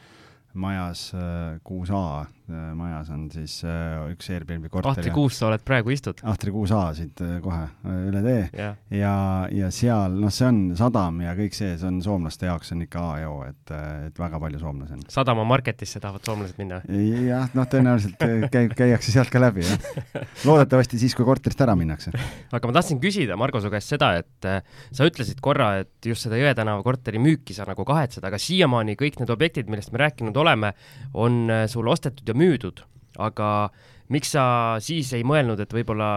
majas 0.58 1.12
äh, 1.14 1.60
kuus 1.64 1.92
A 1.94 2.26
majas 2.48 3.10
on 3.14 3.28
siis 3.34 3.60
äh, 3.68 3.98
üks 4.14 4.30
Airbnb 4.32 4.70
korter. 4.72 4.92
Ahtri 4.94 5.14
kuus 5.16 5.38
sa 5.40 5.50
oled 5.50 5.64
praegu 5.68 5.92
istud? 5.94 6.22
Ahtri 6.28 6.54
kuus 6.56 6.72
A 6.76 6.90
siit 6.98 7.20
kohe 7.44 7.64
üle 8.08 8.22
tee 8.24 8.42
yeah. 8.56 8.78
ja, 8.94 9.14
ja 9.54 9.72
seal, 9.74 10.18
noh, 10.22 10.34
see 10.34 10.48
on 10.50 10.62
sadam 10.80 11.22
ja 11.26 11.36
kõik 11.38 11.58
see, 11.58 11.76
see 11.80 11.90
on 11.90 12.00
soomlaste 12.06 12.50
jaoks 12.50 12.74
on 12.76 12.86
ikka 12.88 13.04
A 13.04 13.18
ja 13.22 13.32
O, 13.32 13.42
et, 13.48 13.74
et 14.08 14.22
väga 14.22 14.40
palju 14.42 14.62
soomlasi 14.62 14.98
on. 14.98 15.06
sadama 15.12 15.46
marketisse 15.48 16.02
tahavad 16.04 16.28
soomlased 16.28 16.60
minna? 16.62 16.82
jah, 17.28 17.52
noh, 17.58 17.68
tõenäoliselt 17.70 18.24
käi-, 18.54 18.72
käiakse 18.78 19.14
sealt 19.16 19.34
ka 19.34 19.42
läbi, 19.42 19.66
jah. 19.68 19.90
loodetavasti 20.48 21.02
siis, 21.02 21.16
kui 21.18 21.28
korterist 21.28 21.62
ära 21.66 21.76
minnakse. 21.80 22.14
aga 22.52 22.72
ma 22.72 22.78
tahtsin 22.80 23.02
küsida 23.04 23.38
Margo 23.40 23.62
su 23.64 23.72
käest 23.74 23.92
seda, 23.96 24.14
et 24.22 24.50
sa 24.96 25.08
ütlesid 25.08 25.42
korra, 25.44 25.74
et 25.84 26.12
just 26.12 26.26
seda 26.26 26.40
Jõe 26.40 26.54
tänava 26.58 26.84
korteri 26.86 27.20
müüki 27.22 27.56
sa 27.58 27.66
nagu 27.68 27.86
kahetsed, 27.88 28.24
aga 28.28 28.40
siiamaani 28.42 28.96
kõik 29.00 29.20
need 29.22 29.32
objektid, 29.34 29.70
millest 29.72 29.92
me 29.94 30.02
rääkinud 30.02 30.38
oleme, 30.38 30.74
on 31.18 31.46
äh, 31.52 31.66
sul 31.72 31.88
ostetud 31.92 32.28
ja 32.28 32.37
müüdud, 32.40 32.84
aga 33.18 33.70
miks 34.14 34.36
sa 34.36 34.44
siis 34.84 35.14
ei 35.18 35.26
mõelnud, 35.28 35.60
et 35.64 35.74
võib-olla 35.74 36.12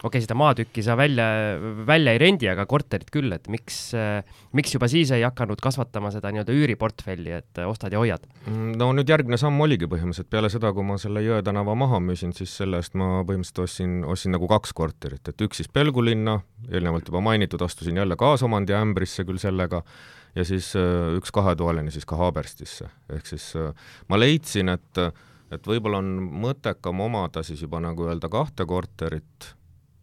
okei 0.00 0.16
okay,, 0.16 0.24
seda 0.24 0.36
maatükki 0.38 0.82
sa 0.84 0.94
välja, 0.96 1.24
välja 1.86 2.14
ei 2.14 2.20
rendi, 2.20 2.48
aga 2.48 2.64
korterit 2.68 3.10
küll, 3.12 3.32
et 3.36 3.48
miks, 3.52 3.90
miks 4.56 4.72
juba 4.74 4.88
siis 4.88 5.12
ei 5.12 5.24
hakanud 5.26 5.60
kasvatama 5.60 6.12
seda 6.14 6.32
nii-öelda 6.32 6.54
üüriportfelli, 6.56 7.34
et 7.36 7.60
ostad 7.66 7.92
ja 7.92 8.00
hoiad? 8.00 8.24
Mm, 8.46 8.78
no 8.80 8.90
nüüd 8.96 9.10
järgmine 9.12 9.36
samm 9.40 9.60
oligi 9.60 9.88
põhimõtteliselt 9.90 10.30
peale 10.32 10.52
seda, 10.52 10.72
kui 10.76 10.86
ma 10.88 10.96
selle 11.00 11.24
Jõe 11.24 11.42
tänava 11.44 11.74
maha 11.78 12.00
müüsin, 12.04 12.32
siis 12.36 12.54
selle 12.62 12.80
eest 12.80 12.96
ma 12.98 13.20
põhimõtteliselt 13.28 13.64
ostsin, 13.66 13.98
ostsin 14.08 14.34
nagu 14.36 14.48
kaks 14.50 14.72
korterit, 14.76 15.28
et 15.28 15.44
üks 15.44 15.60
siis 15.60 15.68
Pelgulinna, 15.72 16.38
eelnevalt 16.70 17.12
juba 17.12 17.20
mainitud, 17.24 17.60
astusin 17.66 18.00
jälle 18.00 18.16
kaasomandi 18.20 18.76
ämbrisse 18.78 19.26
küll 19.28 19.42
sellega 19.42 19.84
ja 20.34 20.46
siis 20.48 20.72
äh, 20.78 21.10
üks 21.18 21.32
kahetoaline 21.34 21.92
siis 21.92 22.06
ka 22.08 22.16
Haaberstisse. 22.20 22.88
ehk 23.12 23.28
siis 23.28 23.52
äh, 23.58 23.74
ma 24.08 24.20
leidsin, 24.20 24.72
et, 24.72 25.04
et 25.50 25.66
võib-olla 25.66 25.98
on 25.98 26.12
mõttekam 26.44 27.00
omada 27.00 27.42
siis 27.46 27.62
juba 27.62 27.80
nagu 27.82 28.06
öelda 28.08 28.28
kahte 28.32 28.66
korterit, 28.66 29.50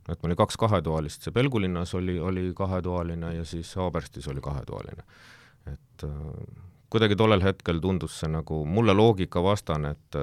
et 0.08 0.22
mul 0.22 0.32
oli 0.32 0.40
kaks 0.40 0.58
kahetoalist, 0.60 1.24
see 1.24 1.36
Pelgulinnas 1.36 1.94
oli, 2.00 2.20
oli 2.20 2.52
kahetoaline 2.56 3.36
ja 3.36 3.46
siis 3.46 3.74
Haaberstis 3.76 4.28
oli 4.28 4.42
kahetoaline. 4.42 5.04
et 5.68 6.04
äh, 6.04 6.64
kuidagi 6.90 7.16
tollel 7.16 7.44
hetkel 7.44 7.80
tundus 7.84 8.20
see 8.22 8.32
nagu 8.32 8.64
mulle 8.66 8.96
loogikavastane, 8.96 9.92
et, 9.92 10.20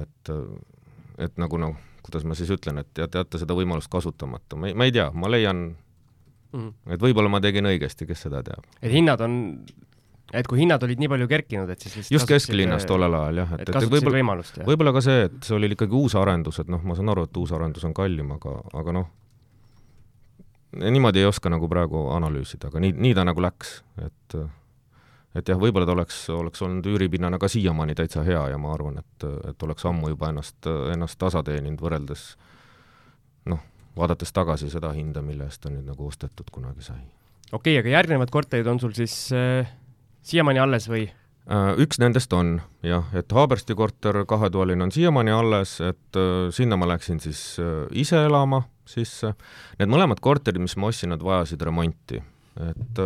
et, 0.00 0.32
et 1.18 1.38
nagu 1.40 1.60
noh, 1.60 1.76
kuidas 2.02 2.24
ma 2.24 2.36
siis 2.38 2.50
ütlen, 2.54 2.80
et 2.80 3.00
jätta 3.00 3.40
seda 3.40 3.56
võimalust 3.56 3.90
kasutamata, 3.92 4.56
ma 4.56 4.70
ei, 4.70 4.76
ma 4.76 4.88
ei 4.88 4.94
tea, 4.94 5.10
ma 5.12 5.30
leian 5.30 5.62
mm. 5.68 6.58
-hmm. 6.58 6.94
et 6.94 7.02
võib-olla 7.02 7.32
ma 7.32 7.40
tegin 7.40 7.68
õigesti, 7.68 8.08
kes 8.08 8.26
seda 8.28 8.42
teab. 8.42 8.64
et 8.80 8.92
hinnad 8.92 9.20
on, 9.20 9.36
et 10.32 10.46
kui 10.50 10.60
hinnad 10.62 10.82
olid 10.86 11.00
nii 11.02 11.10
palju 11.10 11.28
kerkinud, 11.30 11.70
et 11.74 11.86
siis 11.86 12.10
just 12.12 12.28
kesklinnas 12.28 12.86
tollel 12.88 13.14
ajal 13.18 13.42
jah, 13.42 13.54
et, 13.58 13.68
et, 13.68 13.80
et 13.82 13.90
võib-olla, 13.90 14.44
võib-olla 14.68 14.94
ka 14.94 15.02
see, 15.04 15.26
et 15.28 15.40
see 15.46 15.56
oli 15.56 15.72
ikkagi 15.74 15.96
uus 15.96 16.14
arendus, 16.18 16.60
et 16.62 16.70
noh, 16.70 16.82
ma 16.86 16.98
saan 16.98 17.10
aru, 17.12 17.26
et 17.28 17.42
uus 17.42 17.52
arendus 17.56 17.86
on 17.88 17.96
kallim, 17.96 18.30
aga, 18.36 18.54
aga 18.82 18.94
noh, 19.00 19.10
niimoodi 20.78 21.22
ei 21.22 21.28
oska 21.28 21.50
nagu 21.52 21.68
praegu 21.70 22.06
analüüsida, 22.14 22.70
aga 22.70 22.82
nii, 22.84 22.94
nii 23.08 23.18
ta 23.18 23.26
nagu 23.26 23.42
läks, 23.42 23.80
et 24.06 24.40
et 25.38 25.46
jah, 25.46 25.58
võib-olla 25.60 25.86
ta 25.86 25.94
oleks, 25.94 26.24
oleks 26.34 26.62
olnud 26.66 26.86
üüripinnana 26.90 27.38
ka 27.38 27.48
siiamaani 27.50 27.94
täitsa 27.98 28.24
hea 28.26 28.40
ja 28.50 28.58
ma 28.58 28.72
arvan, 28.74 28.98
et, 28.98 29.26
et 29.52 29.62
oleks 29.66 29.86
ammu 29.86 30.10
juba 30.10 30.32
ennast, 30.32 30.66
ennast 30.90 31.18
tasa 31.20 31.42
teeninud 31.46 31.82
võrreldes 31.82 32.24
noh, 33.50 33.62
vaadates 33.98 34.34
tagasi 34.34 34.70
seda 34.72 34.90
hinda, 34.96 35.22
mille 35.22 35.46
eest 35.46 35.62
ta 35.62 35.70
nüüd 35.70 35.86
nagu 35.86 36.08
ostetud 36.08 36.50
kunagi 36.50 36.82
sai. 36.86 36.98
okei 37.52 37.76
okay,, 37.76 37.82
aga 37.82 37.94
järgnevad 37.94 38.34
korterid 38.34 38.66
on 38.70 38.82
sul 38.82 38.94
siis 38.96 39.14
äh, 39.36 39.70
siiamaani 40.22 40.62
alles 40.62 40.88
või? 40.90 41.08
Äh, 41.50 41.72
üks 41.82 41.98
nendest 41.98 42.32
on 42.36 42.60
jah, 42.86 43.08
et 43.16 43.32
Haabersti 43.32 43.74
korter 43.74 44.22
kahetoaline 44.28 44.84
on 44.84 44.92
siiamaani 44.94 45.32
alles, 45.34 45.78
et 45.82 46.18
äh, 46.18 46.48
sinna 46.54 46.78
ma 46.80 46.88
läksin 46.92 47.20
siis 47.22 47.42
äh, 47.58 47.86
ise 47.90 48.20
elama, 48.28 48.62
siis 48.88 49.12
äh, 49.26 49.34
need 49.80 49.90
mõlemad 49.92 50.22
korterid, 50.22 50.62
mis 50.62 50.76
ma 50.78 50.90
ostsin, 50.92 51.10
nad 51.14 51.24
vajasid 51.24 51.62
remonti. 51.66 52.22
et, 52.60 53.00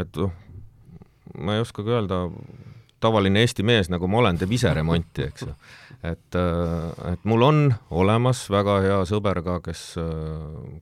et 0.00 0.16
noh, 0.16 0.32
ma 1.42 1.56
ei 1.56 1.62
oskagi 1.62 1.90
öelda, 1.90 2.24
tavaline 3.04 3.42
Eesti 3.44 3.64
mees, 3.66 3.90
nagu 3.92 4.08
ma 4.08 4.22
olen, 4.22 4.38
teeb 4.40 4.54
ise 4.56 4.72
remonti, 4.74 5.26
eks 5.28 5.44
ju. 5.44 5.54
et, 6.06 6.38
et 7.10 7.26
mul 7.28 7.42
on 7.44 7.58
olemas 7.90 8.46
väga 8.50 8.78
hea 8.86 9.00
sõber 9.10 9.42
ka, 9.44 9.58
kes, 9.66 9.82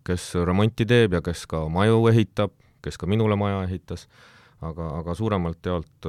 kes 0.06 0.28
remonti 0.46 0.86
teeb 0.86 1.16
ja 1.16 1.22
kes 1.24 1.46
ka 1.50 1.64
maju 1.72 2.04
ehitab, 2.12 2.54
kes 2.84 3.00
ka 3.00 3.08
minule 3.10 3.36
maja 3.40 3.64
ehitas, 3.66 4.06
aga, 4.62 4.88
aga 5.00 5.14
suuremalt 5.18 5.66
jaolt 5.66 6.08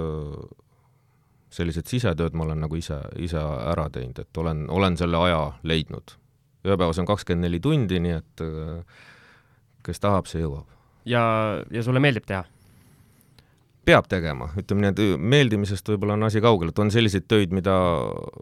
sellised 1.53 1.89
sisetööd 1.89 2.33
ma 2.33 2.47
olen 2.47 2.63
nagu 2.65 2.77
ise, 2.79 2.97
ise 3.21 3.41
ära 3.41 3.85
teinud, 3.93 4.23
et 4.23 4.37
olen, 4.41 4.65
olen 4.73 4.97
selle 4.97 5.19
aja 5.27 5.41
leidnud. 5.63 6.15
ööpäevas 6.65 6.99
on 6.99 7.05
kakskümmend 7.05 7.45
neli 7.45 7.59
tundi, 7.59 7.99
nii 7.99 8.15
et 8.17 8.43
kes 9.85 9.99
tahab, 9.99 10.25
see 10.31 10.41
jõuab. 10.41 10.65
ja, 11.05 11.23
ja 11.71 11.83
sulle 11.83 12.01
meeldib 12.01 12.25
teha? 12.25 12.45
Peab 13.83 14.07
tegema, 14.07 14.47
ütleme 14.59 14.85
nii, 14.85 14.91
et 14.93 15.23
meeldimisest 15.33 15.89
võib-olla 15.91 16.15
on 16.15 16.27
asi 16.29 16.39
kaugel, 16.43 16.71
et 16.71 16.79
on 16.79 16.91
selliseid 16.93 17.25
töid, 17.27 17.51
mida 17.55 17.73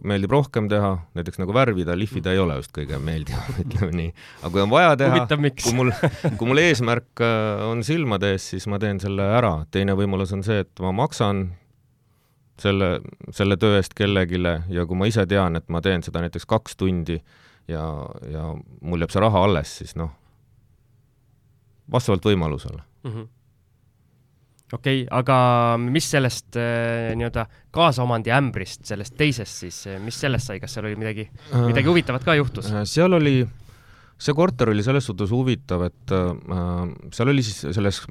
meeldib 0.06 0.34
rohkem 0.36 0.68
teha, 0.70 0.92
näiteks 1.18 1.42
nagu 1.42 1.56
värvida, 1.56 1.96
lihvida 1.98 2.36
ei 2.36 2.42
ole 2.44 2.60
just 2.60 2.74
kõige 2.76 3.00
meeldivam, 3.02 3.58
ütleme 3.64 3.90
nii. 3.98 4.12
aga 4.42 4.52
kui 4.54 4.64
on 4.64 4.74
vaja 4.74 4.92
teha, 5.02 5.24
kui 5.64 5.74
mul, 5.78 5.90
kui 6.38 6.52
mul 6.52 6.62
eesmärk 6.62 7.24
äh, 7.26 7.64
on 7.66 7.82
silmade 7.88 8.36
ees, 8.36 8.52
siis 8.54 8.70
ma 8.70 8.78
teen 8.82 9.02
selle 9.02 9.26
ära. 9.40 9.56
teine 9.74 9.98
võimalus 9.98 10.36
on 10.38 10.46
see, 10.46 10.62
et 10.62 10.86
ma 10.86 10.94
maksan 11.02 11.48
selle, 12.62 12.94
selle 13.34 13.58
töö 13.58 13.80
eest 13.80 13.98
kellelegi 13.98 14.42
ja 14.70 14.86
kui 14.86 15.00
ma 15.00 15.10
ise 15.10 15.26
tean, 15.26 15.58
et 15.58 15.70
ma 15.74 15.82
teen 15.82 16.06
seda 16.06 16.22
näiteks 16.22 16.46
kaks 16.46 16.78
tundi 16.78 17.18
ja, 17.72 17.84
ja 18.30 18.48
mul 18.54 19.02
jääb 19.02 19.14
see 19.14 19.26
raha 19.26 19.46
alles, 19.50 19.74
siis 19.82 19.98
noh, 19.98 20.14
vastavalt 21.92 22.30
võimalusele 22.30 22.84
mm. 23.08 23.14
-hmm 23.14 23.30
okei 24.74 25.04
okay,, 25.04 25.08
aga 25.20 25.38
mis 25.82 26.08
sellest 26.14 26.58
äh, 26.60 27.12
nii-öelda 27.20 27.46
kaasomandi 27.76 28.34
ämbrist, 28.36 28.86
sellest 28.88 29.18
teisest 29.20 29.66
siis, 29.66 29.84
äh, 29.92 30.00
mis 30.04 30.20
sellest 30.20 30.52
sai, 30.52 30.60
kas 30.64 30.76
seal 30.76 30.88
oli 30.90 31.00
midagi, 31.00 31.28
äh, 31.52 31.68
midagi 31.68 31.92
huvitavat 31.92 32.26
ka 32.28 32.36
juhtus? 32.40 32.72
seal 32.90 33.18
oli, 33.18 33.42
see 34.22 34.36
korter 34.38 34.72
oli 34.74 34.86
selles 34.86 35.08
suhtes 35.10 35.32
huvitav, 35.34 35.86
et 35.90 36.16
äh, 36.16 36.34
seal 37.12 37.34
oli 37.34 37.46
siis 37.46 37.64
selles 37.76 38.04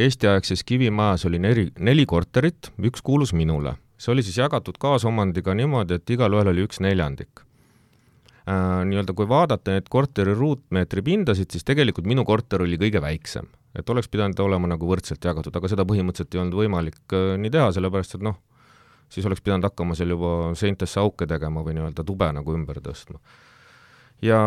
Eesti-aegses 0.00 0.62
Kivimajas 0.64 1.26
oli 1.26 1.40
neli, 1.42 1.66
neli 1.82 2.04
korterit, 2.08 2.70
üks 2.78 3.02
kuulus 3.04 3.34
minule. 3.36 3.74
see 4.00 4.14
oli 4.14 4.22
siis 4.24 4.38
jagatud 4.38 4.78
kaasomandiga 4.80 5.52
niimoodi, 5.54 5.98
et 5.98 6.10
igalühel 6.10 6.54
oli 6.54 6.66
üks 6.68 6.80
neljandik 6.80 7.42
äh,. 8.48 8.84
Nii-öelda 8.86 9.12
kui 9.14 9.28
vaadata 9.28 9.74
neid 9.74 9.90
korteri 9.92 10.32
ruutmeetri 10.34 11.02
pindasid, 11.02 11.50
siis 11.52 11.66
tegelikult 11.66 12.06
minu 12.08 12.24
korter 12.24 12.62
oli 12.64 12.78
kõige 12.80 13.02
väiksem. 13.02 13.50
Et 13.78 13.90
oleks 13.90 14.08
pidanud 14.10 14.38
olema 14.42 14.70
nagu 14.72 14.88
võrdselt 14.88 15.24
jagatud, 15.24 15.54
aga 15.56 15.70
seda 15.70 15.86
põhimõtteliselt 15.86 16.34
ei 16.34 16.42
olnud 16.42 16.58
võimalik 16.58 17.16
äh, 17.16 17.34
nii 17.40 17.52
teha, 17.54 17.70
sellepärast 17.76 18.16
et 18.18 18.24
noh, 18.26 18.38
siis 19.10 19.26
oleks 19.26 19.42
pidanud 19.44 19.66
hakkama 19.68 19.96
seal 19.98 20.14
juba 20.14 20.54
seintesse 20.58 21.00
auke 21.02 21.28
tegema 21.30 21.64
või 21.66 21.76
nii-öelda 21.78 22.06
tube 22.06 22.30
nagu 22.34 22.54
ümber 22.54 22.80
tõstma. 22.84 23.20
ja 24.22 24.40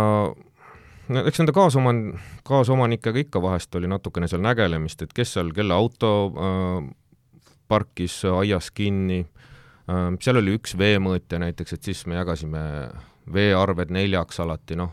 no 1.10 1.24
eks 1.28 1.42
nende 1.42 1.56
kaasoman-, 1.56 2.18
kaasomanikega 2.48 3.26
ikka 3.26 3.42
vahest 3.44 3.76
oli 3.76 3.92
natukene 3.92 4.28
seal 4.32 4.44
nägelemist, 4.44 5.02
et 5.02 5.14
kes 5.16 5.38
seal, 5.38 5.54
kelle 5.56 5.76
auto 5.76 6.12
äh, 6.32 6.92
parkis 7.72 8.22
aias 8.28 8.72
kinni 8.72 9.24
äh,, 9.24 10.10
seal 10.20 10.42
oli 10.44 10.58
üks 10.60 10.78
veemõõtja 10.80 11.40
näiteks, 11.44 11.78
et 11.78 11.92
siis 11.92 12.06
me 12.08 12.20
jagasime 12.20 12.64
veearved 13.34 13.92
neljaks 13.96 14.42
alati, 14.44 14.76
noh, 14.76 14.92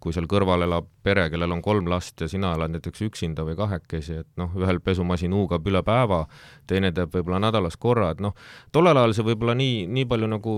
kui 0.00 0.14
seal 0.16 0.26
kõrval 0.30 0.64
elab 0.64 0.88
pere, 1.04 1.26
kellel 1.30 1.52
on 1.52 1.62
kolm 1.62 1.88
last 1.92 2.20
ja 2.20 2.28
sina 2.30 2.54
elad 2.56 2.72
näiteks 2.74 3.04
üksinda 3.06 3.44
või 3.46 3.56
kahekesi, 3.58 4.20
et 4.24 4.28
noh, 4.40 4.52
ühel 4.56 4.80
pesumasin 4.84 5.34
huugab 5.36 5.66
üle 5.68 5.82
päeva, 5.86 6.24
teine 6.66 6.92
teeb 6.96 7.12
võib-olla 7.14 7.42
nädalas 7.46 7.76
korra, 7.76 8.10
et 8.14 8.22
noh, 8.24 8.36
tollel 8.72 8.96
ajal 8.96 9.16
see 9.18 9.28
võib-olla 9.28 9.56
nii, 9.60 9.84
nii 9.92 10.06
palju 10.08 10.30
nagu 10.30 10.54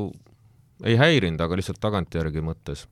ei 0.87 0.99
häirinud, 0.99 1.43
aga 1.43 1.59
lihtsalt 1.59 1.81
tagantjärgi 1.83 2.43
mõttes. 2.45 2.87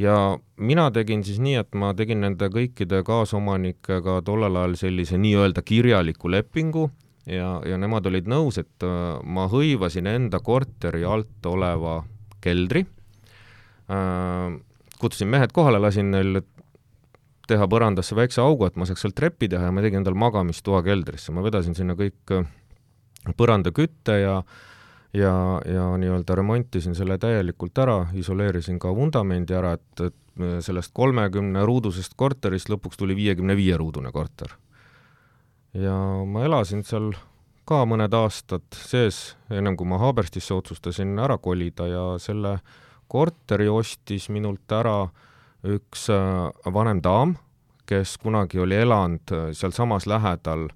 Ja 0.00 0.38
mina 0.56 0.88
tegin 0.90 1.22
siis 1.24 1.38
nii, 1.42 1.58
et 1.60 1.74
ma 1.78 1.92
tegin 1.94 2.22
nende 2.24 2.48
kõikide 2.50 3.02
kaasomanikega 3.06 4.20
tollel 4.26 4.56
ajal 4.56 4.76
sellise 4.80 5.18
nii-öelda 5.20 5.62
kirjaliku 5.66 6.30
lepingu 6.32 6.88
ja, 7.26 7.60
ja 7.68 7.78
nemad 7.78 8.06
olid 8.08 8.30
nõus, 8.30 8.58
et 8.62 8.86
äh, 8.86 9.20
ma 9.22 9.46
hõivasin 9.52 10.08
enda 10.10 10.40
korteri 10.42 11.04
alt 11.06 11.46
oleva 11.46 12.00
keldri 12.42 12.86
äh,, 13.92 14.58
kutsusin 15.02 15.30
mehed 15.30 15.52
kohale, 15.54 15.82
lasin 15.82 16.10
neil 16.14 16.42
teha 17.50 17.66
põrandasse 17.68 18.16
väikse 18.16 18.40
augu, 18.40 18.68
et 18.68 18.78
ma 18.78 18.86
saaks 18.88 19.02
sealt 19.04 19.18
treppi 19.18 19.50
teha 19.50 19.68
ja 19.68 19.74
ma 19.74 19.82
tegin 19.84 20.00
endale 20.00 20.18
magamistoa 20.18 20.82
keldrisse, 20.86 21.34
ma 21.34 21.42
vedasin 21.44 21.74
sinna 21.76 21.98
kõik 21.98 22.36
äh, 22.36 22.46
põrandakütte 23.36 24.20
ja 24.22 24.36
äh, 24.40 24.60
ja, 25.14 25.62
ja 25.64 25.96
nii-öelda 25.98 26.34
remontisin 26.34 26.94
selle 26.94 27.18
täielikult 27.18 27.78
ära, 27.78 28.06
isoleerisin 28.16 28.78
ka 28.80 28.94
vundamendi 28.96 29.56
ära, 29.56 29.74
et, 29.76 30.06
et 30.08 30.64
sellest 30.64 30.92
kolmekümne 30.96 31.64
ruudusest 31.68 32.16
korterist 32.16 32.72
lõpuks 32.72 33.00
tuli 33.00 33.16
viiekümne 33.16 33.56
viie 33.56 33.76
ruudune 33.76 34.12
korter. 34.12 34.56
ja 35.74 35.96
ma 36.26 36.44
elasin 36.44 36.84
seal 36.84 37.12
ka 37.68 37.84
mõned 37.88 38.14
aastad 38.14 38.64
sees, 38.72 39.36
ennem 39.50 39.76
kui 39.76 39.86
ma 39.88 39.98
Haaberstisse 40.00 40.54
otsustasin 40.54 41.18
ära 41.18 41.38
kolida 41.38 41.86
ja 41.86 42.04
selle 42.18 42.58
korteri 43.12 43.68
ostis 43.68 44.30
minult 44.32 44.72
ära 44.72 45.06
üks 45.62 46.08
äh, 46.10 46.72
vanem 46.72 47.02
daam, 47.04 47.36
kes 47.86 48.16
kunagi 48.22 48.62
oli 48.62 48.78
elanud 48.80 49.34
sealsamas 49.52 50.08
lähedal 50.08 50.70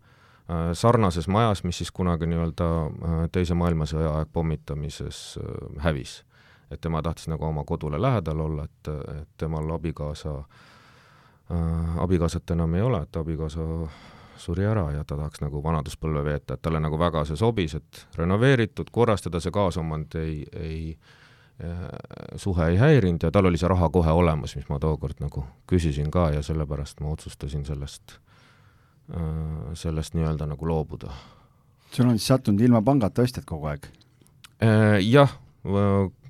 Äh, 0.50 0.72
sarnases 0.72 1.28
majas, 1.28 1.64
mis 1.64 1.78
siis 1.78 1.90
kunagi 1.90 2.26
nii-öelda 2.30 2.66
äh, 2.86 3.14
Teise 3.34 3.54
maailmasõja 3.58 4.12
aeg 4.14 4.28
pommitamises 4.32 5.40
äh, 5.42 5.82
hävis. 5.82 6.22
et 6.70 6.80
tema 6.80 7.02
tahtis 7.02 7.28
nagu 7.28 7.44
oma 7.46 7.64
kodule 7.64 7.98
lähedal 8.02 8.40
olla, 8.40 8.64
et, 8.64 8.88
et 9.20 9.28
temal 9.38 9.70
abikaasa 9.70 10.30
äh,, 11.50 11.98
abikaasat 12.02 12.50
enam 12.50 12.74
ei 12.74 12.82
ole, 12.82 13.02
et 13.02 13.16
abikaasa 13.16 13.60
suri 14.36 14.64
ära 14.66 14.88
ja 14.92 15.04
ta 15.04 15.16
tahaks 15.16 15.40
nagu 15.40 15.62
vanaduspõlve 15.62 16.24
veeta, 16.24 16.54
et 16.54 16.62
talle 16.62 16.80
nagu 16.80 16.98
väga 16.98 17.24
see 17.24 17.36
sobis, 17.36 17.74
et 17.74 18.06
renoveeritud, 18.18 18.90
korrastada 18.90 19.40
see 19.40 19.54
kaasomand 19.54 20.18
ei, 20.18 20.42
ei 20.58 20.80
äh, 20.90 21.14
suhe 22.36 22.66
ei 22.68 22.76
häirinud 22.76 23.22
ja 23.22 23.30
tal 23.32 23.46
oli 23.48 23.56
see 23.56 23.68
raha 23.68 23.88
kohe 23.88 24.12
olemas, 24.12 24.56
mis 24.56 24.68
ma 24.68 24.76
tookord 24.78 25.22
nagu 25.24 25.44
küsisin 25.70 26.10
ka 26.12 26.30
ja 26.34 26.42
sellepärast 26.44 27.00
ma 27.00 27.14
otsustasin 27.16 27.64
sellest 27.64 28.18
Äh, 29.06 29.74
sellest 29.74 30.14
nii-öelda 30.14 30.46
nagu 30.50 30.66
loobuda. 30.66 31.12
sul 31.92 32.08
on 32.08 32.18
siis 32.18 32.26
sattunud 32.26 32.60
ilma 32.60 32.80
pangata 32.82 33.22
ostjad 33.22 33.44
kogu 33.46 33.68
aeg? 33.70 33.84
Äh, 34.58 34.98
jah, 35.06 35.30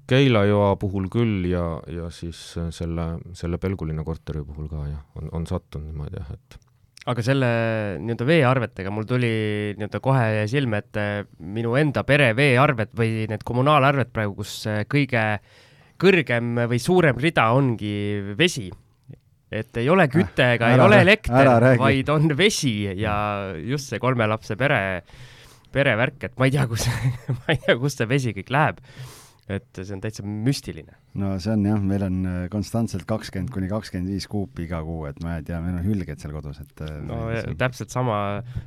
Keila-Joa 0.06 0.76
puhul 0.76 1.08
küll 1.08 1.48
ja, 1.48 1.80
ja 1.88 2.10
siis 2.12 2.36
selle, 2.70 3.06
selle 3.32 3.58
Pelgulinna 3.58 4.04
korteri 4.04 4.44
puhul 4.44 4.68
ka 4.68 4.84
jah, 4.90 5.00
on, 5.16 5.30
on 5.32 5.46
sattunud 5.48 5.88
niimoodi 5.88 6.20
jah, 6.20 6.34
et 6.36 6.58
aga 7.06 7.22
selle 7.22 7.50
nii-öelda 8.02 8.26
veearvetega 8.26 8.90
mul 8.90 9.06
tuli 9.06 9.30
nii-öelda 9.78 10.00
kohe 10.02 10.46
silme 10.50 10.82
ette 10.82 11.04
minu 11.38 11.76
enda 11.78 12.02
pere 12.08 12.32
veearved 12.38 12.96
või 12.98 13.28
need 13.30 13.46
kommunaalarved 13.46 14.10
praegu, 14.14 14.40
kus 14.42 14.64
kõige 14.90 15.28
kõrgem 16.02 16.66
või 16.66 16.80
suurem 16.82 17.20
rida 17.22 17.50
ongi 17.56 17.94
vesi 18.36 18.66
et 19.50 19.78
ei 19.78 19.88
ole 19.90 20.08
küte 20.10 20.52
ega 20.56 20.72
ära, 20.72 20.74
ei 20.74 20.86
ole 20.88 21.00
elekter, 21.04 21.50
vaid 21.78 22.10
on 22.12 22.32
vesi 22.38 22.74
ja 22.98 23.16
just 23.62 23.92
see 23.92 24.02
kolme 24.02 24.26
lapse 24.28 24.56
pere, 24.58 24.80
perevärk, 25.74 26.26
et 26.28 26.34
ma 26.40 26.48
ei 26.48 26.56
tea, 26.56 26.66
kus 26.70 26.88
ma 27.38 27.54
ei 27.54 27.60
tea, 27.62 27.76
kust 27.80 28.02
see 28.02 28.10
vesi 28.10 28.34
kõik 28.36 28.50
läheb. 28.54 28.82
Et 29.46 29.78
see 29.78 29.94
on 29.94 30.00
täitsa 30.02 30.24
müstiline. 30.26 30.96
no 31.20 31.34
see 31.42 31.52
on 31.54 31.62
jah, 31.68 31.78
meil 31.78 32.02
on 32.06 32.16
äh, 32.26 32.38
konstantselt 32.50 33.06
kakskümmend 33.06 33.52
kuni 33.54 33.68
kakskümmend 33.70 34.10
viis 34.10 34.26
kuupi 34.30 34.64
iga 34.66 34.80
kuu, 34.86 35.04
et 35.10 35.20
ma 35.22 35.36
ei 35.38 35.46
tea, 35.46 35.60
meil 35.62 35.78
on 35.78 35.86
hülged 35.86 36.22
seal 36.22 36.34
kodus, 36.34 36.58
et 36.64 36.82
äh, 36.82 36.96
no 37.06 37.20
see... 37.30 37.54
täpselt 37.60 37.94
sama, 37.94 38.18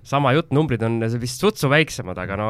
sama 0.07 0.31
jutt, 0.37 0.53
numbrid 0.55 0.85
on 0.87 1.01
vist 1.19 1.43
sutsu 1.43 1.71
väiksemad, 1.71 2.21
aga 2.23 2.39
no 2.39 2.49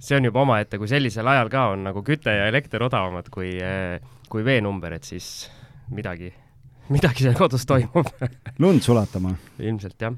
see 0.00 0.18
on 0.18 0.28
juba 0.28 0.44
omaette, 0.44 0.80
kui 0.80 0.90
sellisel 0.90 1.28
ajal 1.32 1.52
ka 1.52 1.70
on 1.72 1.88
nagu 1.88 2.04
küte 2.04 2.36
ja 2.36 2.50
elekter 2.52 2.84
odavamad 2.84 3.32
kui, 3.32 3.54
äh, 3.64 3.96
kui 4.28 4.44
veenumber, 4.44 4.98
et 5.00 5.08
siis 5.08 5.48
midagi 5.90 6.34
midagi 6.90 7.24
seal 7.24 7.36
kodus 7.38 7.64
toimub 7.70 8.08
lund 8.62 8.84
sulatama. 8.84 9.32
ilmselt 9.62 10.04
jah. 10.04 10.14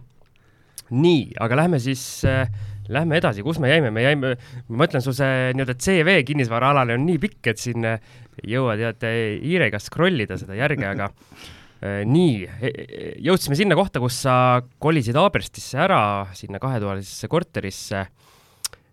nii, 0.90 1.33
aga 1.40 1.62
lähme 1.62 1.79
siis 1.83 2.03
äh,, 2.27 2.48
lähme 2.90 3.18
edasi, 3.21 3.45
kus 3.47 3.61
me 3.62 3.71
jäime, 3.71 3.92
me 3.95 4.03
jäime, 4.05 4.35
ma 4.73 4.88
ütlen, 4.88 5.03
sul 5.05 5.14
see 5.16 5.53
nii-öelda 5.55 5.77
CV 5.79 6.16
kinnisvaraalane 6.27 6.97
on 6.97 7.05
nii 7.07 7.18
pikk, 7.23 7.53
et 7.53 7.62
siin 7.62 7.87
äh, 7.87 8.01
jõuad 8.49 8.81
tead 8.83 9.07
hiirega 9.42 9.81
scroll 9.83 10.25
ida 10.25 10.38
seda 10.40 10.57
järge, 10.59 10.87
aga 10.88 11.09
äh, 11.85 12.03
nii, 12.09 12.47
e, 12.49 12.73
e, 12.73 13.11
jõudsime 13.29 13.59
sinna 13.59 13.79
kohta, 13.79 14.03
kus 14.03 14.23
sa 14.25 14.35
kolisid 14.83 15.18
Haaberstisse 15.18 15.83
ära, 15.85 16.03
sinna 16.38 16.62
kahetoalisesse 16.62 17.31
korterisse. 17.31 18.07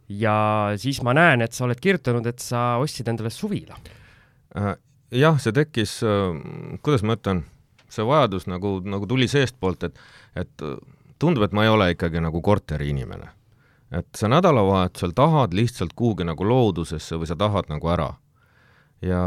ja 0.09 0.35
siis 0.77 1.01
ma 1.05 1.13
näen, 1.13 1.45
et 1.45 1.53
sa 1.53 1.65
oled 1.65 1.79
kirjutanud, 1.81 2.25
et 2.29 2.39
sa 2.41 2.77
ostsid 2.81 3.07
endale 3.07 3.29
suvila 3.29 3.77
äh,. 4.57 4.75
jah, 5.11 5.37
see 5.41 5.53
tekkis 5.53 5.99
äh,, 6.03 6.37
kuidas 6.81 7.05
ma 7.05 7.17
ütlen 7.17 7.43
see 7.89 8.05
vajadus 8.05 8.45
nagu, 8.49 8.79
nagu 8.85 9.07
tuli 9.09 9.27
seestpoolt, 9.29 9.83
et, 9.89 9.99
et 10.37 10.65
tundub, 11.19 11.43
et 11.45 11.53
ma 11.57 11.65
ei 11.65 11.73
ole 11.73 11.91
ikkagi 11.95 12.21
nagu 12.21 12.41
korteriinimene. 12.41 13.38
Et 13.91 14.07
sa 14.17 14.29
nädalavahetusel 14.29 15.13
tahad 15.17 15.53
lihtsalt 15.57 15.95
kuhugi 15.97 16.27
nagu 16.27 16.45
loodusesse 16.45 17.17
või 17.17 17.29
sa 17.29 17.37
tahad 17.39 17.69
nagu 17.71 17.89
ära. 17.89 18.09
ja, 19.01 19.21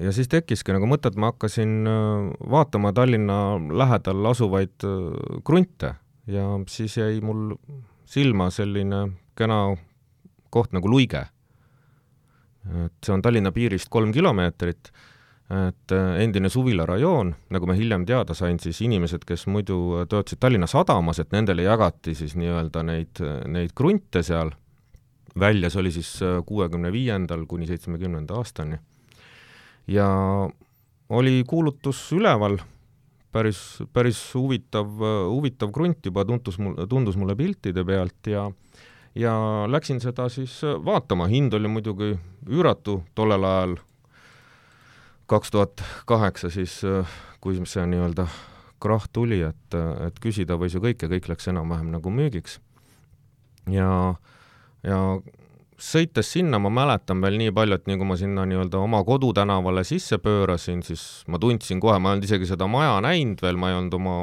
ja 0.00 0.12
siis 0.12 0.28
tekkiski 0.28 0.74
nagu 0.76 0.86
mõte, 0.86 1.08
et 1.08 1.16
ma 1.16 1.32
hakkasin 1.32 1.86
äh, 1.88 2.32
vaatama 2.50 2.92
Tallinna 2.92 3.56
lähedal 3.58 4.32
asuvaid 4.32 4.84
äh, 4.84 5.40
krunte 5.44 5.94
ja 6.26 6.46
siis 6.68 6.96
jäi 6.96 7.20
mul 7.20 7.54
silma 8.04 8.50
selline 8.50 9.06
kena 9.36 9.76
koht 10.50 10.72
nagu 10.72 10.88
Luige. 10.88 11.26
et 12.84 13.04
see 13.04 13.14
on 13.14 13.22
Tallinna 13.22 13.52
piirist 13.52 13.88
kolm 13.88 14.12
kilomeetrit 14.12 14.90
et 15.46 15.92
äh, 15.94 16.20
endine 16.24 16.50
suvilarajoon, 16.50 17.30
nagu 17.54 17.68
ma 17.70 17.76
hiljem 17.78 18.02
teada 18.06 18.34
sain, 18.34 18.58
siis 18.58 18.80
inimesed, 18.82 19.22
kes 19.26 19.46
muidu 19.46 19.78
töötasid 20.10 20.40
Tallinna 20.42 20.66
Sadamas, 20.66 21.20
et 21.22 21.30
nendele 21.34 21.62
jagati 21.62 22.16
siis 22.18 22.34
nii-öelda 22.38 22.82
neid, 22.86 23.22
neid 23.46 23.74
krunte 23.78 24.24
seal. 24.26 24.50
Välja, 25.38 25.70
see 25.70 25.82
oli 25.84 25.92
siis 25.94 26.10
äh, 26.24 26.40
kuuekümne 26.46 26.90
viiendal 26.92 27.44
kuni 27.46 27.68
seitsmekümnenda 27.68 28.34
aastani. 28.34 28.80
ja 29.86 30.08
oli 31.08 31.44
kuulutus 31.46 32.00
üleval, 32.12 32.58
päris, 33.30 33.60
päris 33.92 34.18
huvitav, 34.34 34.88
huvitav 35.30 35.70
krunt 35.70 36.06
juba 36.06 36.24
tuntus 36.24 36.58
mul, 36.58 36.74
tundus 36.90 37.16
mulle 37.16 37.36
piltide 37.36 37.84
pealt 37.84 38.26
ja 38.26 38.50
ja 39.14 39.32
läksin 39.70 40.00
seda 40.00 40.26
siis 40.28 40.58
vaatama, 40.84 41.28
hind 41.30 41.54
oli 41.54 41.68
muidugi 41.68 42.16
üüratu 42.50 43.04
tollel 43.14 43.44
ajal 43.44 43.76
kaks 45.30 45.50
tuhat 45.54 45.82
kaheksa 46.06 46.50
siis, 46.50 46.78
äh, 46.84 47.16
kui 47.40 47.58
see 47.64 47.86
nii-öelda 47.86 48.26
krahh 48.82 49.08
tuli, 49.12 49.40
et, 49.46 49.78
et 50.06 50.20
küsida 50.22 50.58
võis 50.60 50.76
ju 50.76 50.82
kõike, 50.84 51.08
kõik 51.10 51.30
läks 51.32 51.48
enam-vähem 51.52 51.90
nagu 51.94 52.12
müügiks. 52.12 52.60
ja, 53.72 54.14
ja 54.84 54.98
sõites 55.80 56.30
sinna 56.32 56.60
ma 56.62 56.70
mäletan 56.70 57.20
veel 57.24 57.38
nii 57.40 57.52
palju, 57.56 57.78
et 57.78 57.88
nii 57.88 57.98
kui 58.00 58.08
ma 58.08 58.16
sinna 58.20 58.44
nii-öelda 58.48 58.80
oma 58.80 59.02
kodutänavale 59.04 59.84
sisse 59.84 60.18
pöörasin, 60.22 60.82
siis 60.86 61.24
ma 61.28 61.40
tundsin 61.42 61.80
kohe, 61.80 61.98
ma 61.98 62.10
ei 62.10 62.18
olnud 62.18 62.28
isegi 62.28 62.48
seda 62.52 62.68
maja 62.70 63.00
näinud 63.04 63.42
veel, 63.42 63.58
ma 63.60 63.72
ei 63.72 63.80
olnud 63.80 63.96
oma 63.98 64.18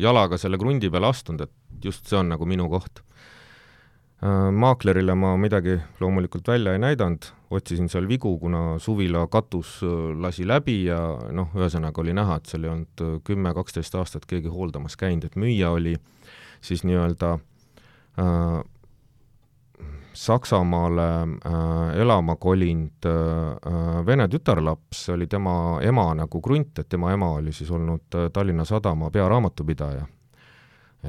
jalaga 0.00 0.40
selle 0.40 0.60
krundi 0.60 0.90
peale 0.90 1.12
astunud, 1.12 1.46
et 1.46 1.84
just 1.84 2.08
see 2.08 2.18
on 2.18 2.32
nagu 2.34 2.48
minu 2.48 2.68
koht 2.72 3.02
Äh, 3.02 3.36
maaklerile 4.52 5.14
ma 5.14 5.36
midagi 5.38 5.76
loomulikult 6.00 6.48
välja 6.48 6.72
ei 6.74 6.80
näidanud, 6.82 7.28
otsisin 7.50 7.88
seal 7.88 8.08
vigu, 8.08 8.38
kuna 8.38 8.78
suvila 8.78 9.26
katus 9.26 9.80
äh, 9.82 10.20
lasi 10.20 10.46
läbi 10.46 10.84
ja 10.84 10.98
noh, 11.32 11.52
ühesõnaga 11.56 12.02
oli 12.02 12.14
näha, 12.16 12.38
et 12.38 12.50
seal 12.50 12.66
ei 12.66 12.72
olnud 12.72 13.04
äh, 13.04 13.14
kümme-kaksteist 13.24 13.94
aastat 13.94 14.26
keegi 14.28 14.50
hooldamas 14.52 14.98
käinud, 15.00 15.28
et 15.28 15.38
müüja 15.38 15.70
oli 15.76 15.96
siis 16.60 16.84
nii-öelda 16.84 17.38
äh, 18.18 18.58
Saksamaale 20.18 21.08
äh, 21.22 22.00
elama 22.02 22.34
kolinud 22.36 23.06
äh, 23.06 24.06
vene 24.06 24.28
tütarlaps, 24.28 25.06
oli 25.14 25.30
tema 25.30 25.78
ema 25.82 26.10
nagu 26.18 26.42
krunt, 26.42 26.78
et 26.82 26.88
tema 26.88 27.12
ema 27.14 27.36
oli 27.38 27.54
siis 27.54 27.70
olnud 27.70 28.18
Tallinna 28.32 28.66
Sadama 28.66 29.12
pearaamatupidaja 29.14 30.06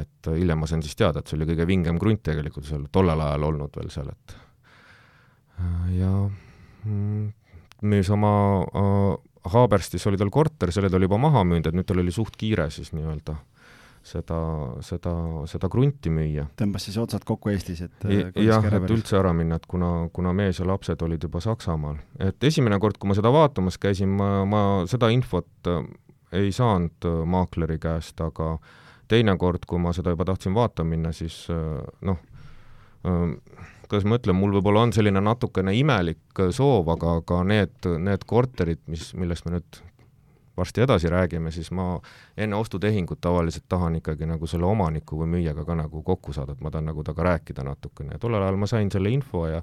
et 0.01 0.29
äh, 0.29 0.37
hiljem 0.39 0.63
ma 0.63 0.69
sain 0.69 0.83
siis 0.85 0.97
teada, 0.99 1.21
et 1.21 1.29
see 1.29 1.37
oli 1.39 1.47
kõige 1.51 1.67
vingem 1.69 1.99
krunt 2.01 2.23
tegelikult 2.25 2.67
seal 2.69 2.87
tollel 2.93 3.21
ajal 3.25 3.49
olnud 3.51 3.75
veel 3.79 3.91
seal, 3.93 4.11
et 4.13 4.35
äh, 5.59 5.85
ja 5.99 6.13
mm, 6.85 7.27
müüs 7.89 8.13
oma 8.15 8.33
äh, 8.63 9.17
Haaberstis 9.49 10.03
oli 10.09 10.19
tal 10.19 10.31
korter, 10.33 10.71
selle 10.75 10.89
ta 10.91 10.97
oli 10.99 11.07
juba 11.07 11.21
maha 11.21 11.45
müünud, 11.47 11.69
et 11.69 11.77
nüüd 11.77 11.87
tal 11.87 12.01
oli 12.01 12.11
suht 12.13 12.35
kiire 12.37 12.67
siis 12.73 12.91
nii-öelda 12.91 13.37
seda, 14.09 14.39
seda, 14.85 15.13
seda 15.49 15.69
krunti 15.71 16.11
müüa. 16.13 16.45
tõmbas 16.59 16.85
siis 16.87 16.97
otsad 16.99 17.23
kokku 17.27 17.51
Eestis, 17.53 17.81
et 17.87 18.09
jah, 18.43 18.67
et 18.67 18.91
üldse 18.91 19.17
ära 19.19 19.31
minna, 19.35 19.59
et 19.59 19.67
kuna, 19.69 20.09
kuna 20.13 20.33
mees 20.35 20.59
ja 20.59 20.67
lapsed 20.67 21.01
olid 21.07 21.23
juba 21.23 21.41
Saksamaal. 21.43 21.99
et 22.19 22.49
esimene 22.51 22.79
kord, 22.79 22.99
kui 22.99 23.11
ma 23.11 23.17
seda 23.17 23.31
vaatamas 23.33 23.79
käisin, 23.81 24.11
ma, 24.19 24.43
ma 24.49 24.61
seda 24.91 25.11
infot 25.15 25.71
ei 26.35 26.51
saanud 26.53 27.07
maakleri 27.25 27.79
käest, 27.81 28.19
aga 28.21 28.53
äh, 28.53 28.77
teinekord, 29.09 29.65
kui 29.67 29.81
ma 29.81 29.93
seda 29.95 30.13
juba 30.13 30.27
tahtsin 30.29 30.55
vaatama 30.57 30.95
minna, 30.95 31.13
siis 31.15 31.41
äh, 31.53 31.81
noh, 32.05 32.21
äh, 33.07 33.67
kuidas 33.89 34.05
ma 34.05 34.19
ütlen, 34.21 34.37
mul 34.37 34.53
võib-olla 34.59 34.85
on 34.85 34.93
selline 34.93 35.21
natukene 35.25 35.73
imelik 35.77 36.43
soov, 36.55 36.89
aga, 36.93 37.19
aga 37.23 37.43
need, 37.49 37.77
need 38.05 38.25
korterid, 38.29 38.83
mis, 38.91 39.11
millest 39.17 39.47
me 39.47 39.57
nüüd 39.57 39.81
varsti 40.59 40.83
edasi 40.83 41.09
räägime, 41.09 41.51
siis 41.51 41.71
ma 41.71 41.99
enne 42.37 42.55
ostutehingut 42.55 43.21
tavaliselt 43.21 43.65
tahan 43.69 43.95
ikkagi 43.95 44.27
nagu 44.29 44.47
selle 44.47 44.67
omaniku 44.67 45.21
või 45.21 45.31
müüjaga 45.37 45.65
ka 45.65 45.77
nagu 45.79 46.03
kokku 46.03 46.35
saada, 46.35 46.53
et 46.53 46.61
ma 46.61 46.71
tahan 46.71 46.91
nagu 46.91 47.03
temaga 47.03 47.29
rääkida 47.31 47.63
natukene. 47.65 48.17
Ja 48.17 48.21
tollel 48.21 48.43
ajal 48.43 48.59
ma 48.59 48.67
sain 48.67 48.91
selle 48.91 49.11
info 49.15 49.45
ja 49.47 49.61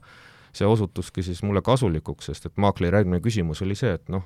see 0.56 0.66
osutuski 0.66 1.22
siis 1.22 1.42
mulle 1.44 1.62
kasulikuks, 1.62 2.30
sest 2.30 2.48
et 2.48 2.56
maakleri 2.56 2.96
järgmine 2.96 3.20
küsimus 3.24 3.62
oli 3.62 3.76
see, 3.78 3.92
et 3.98 4.08
noh, 4.12 4.24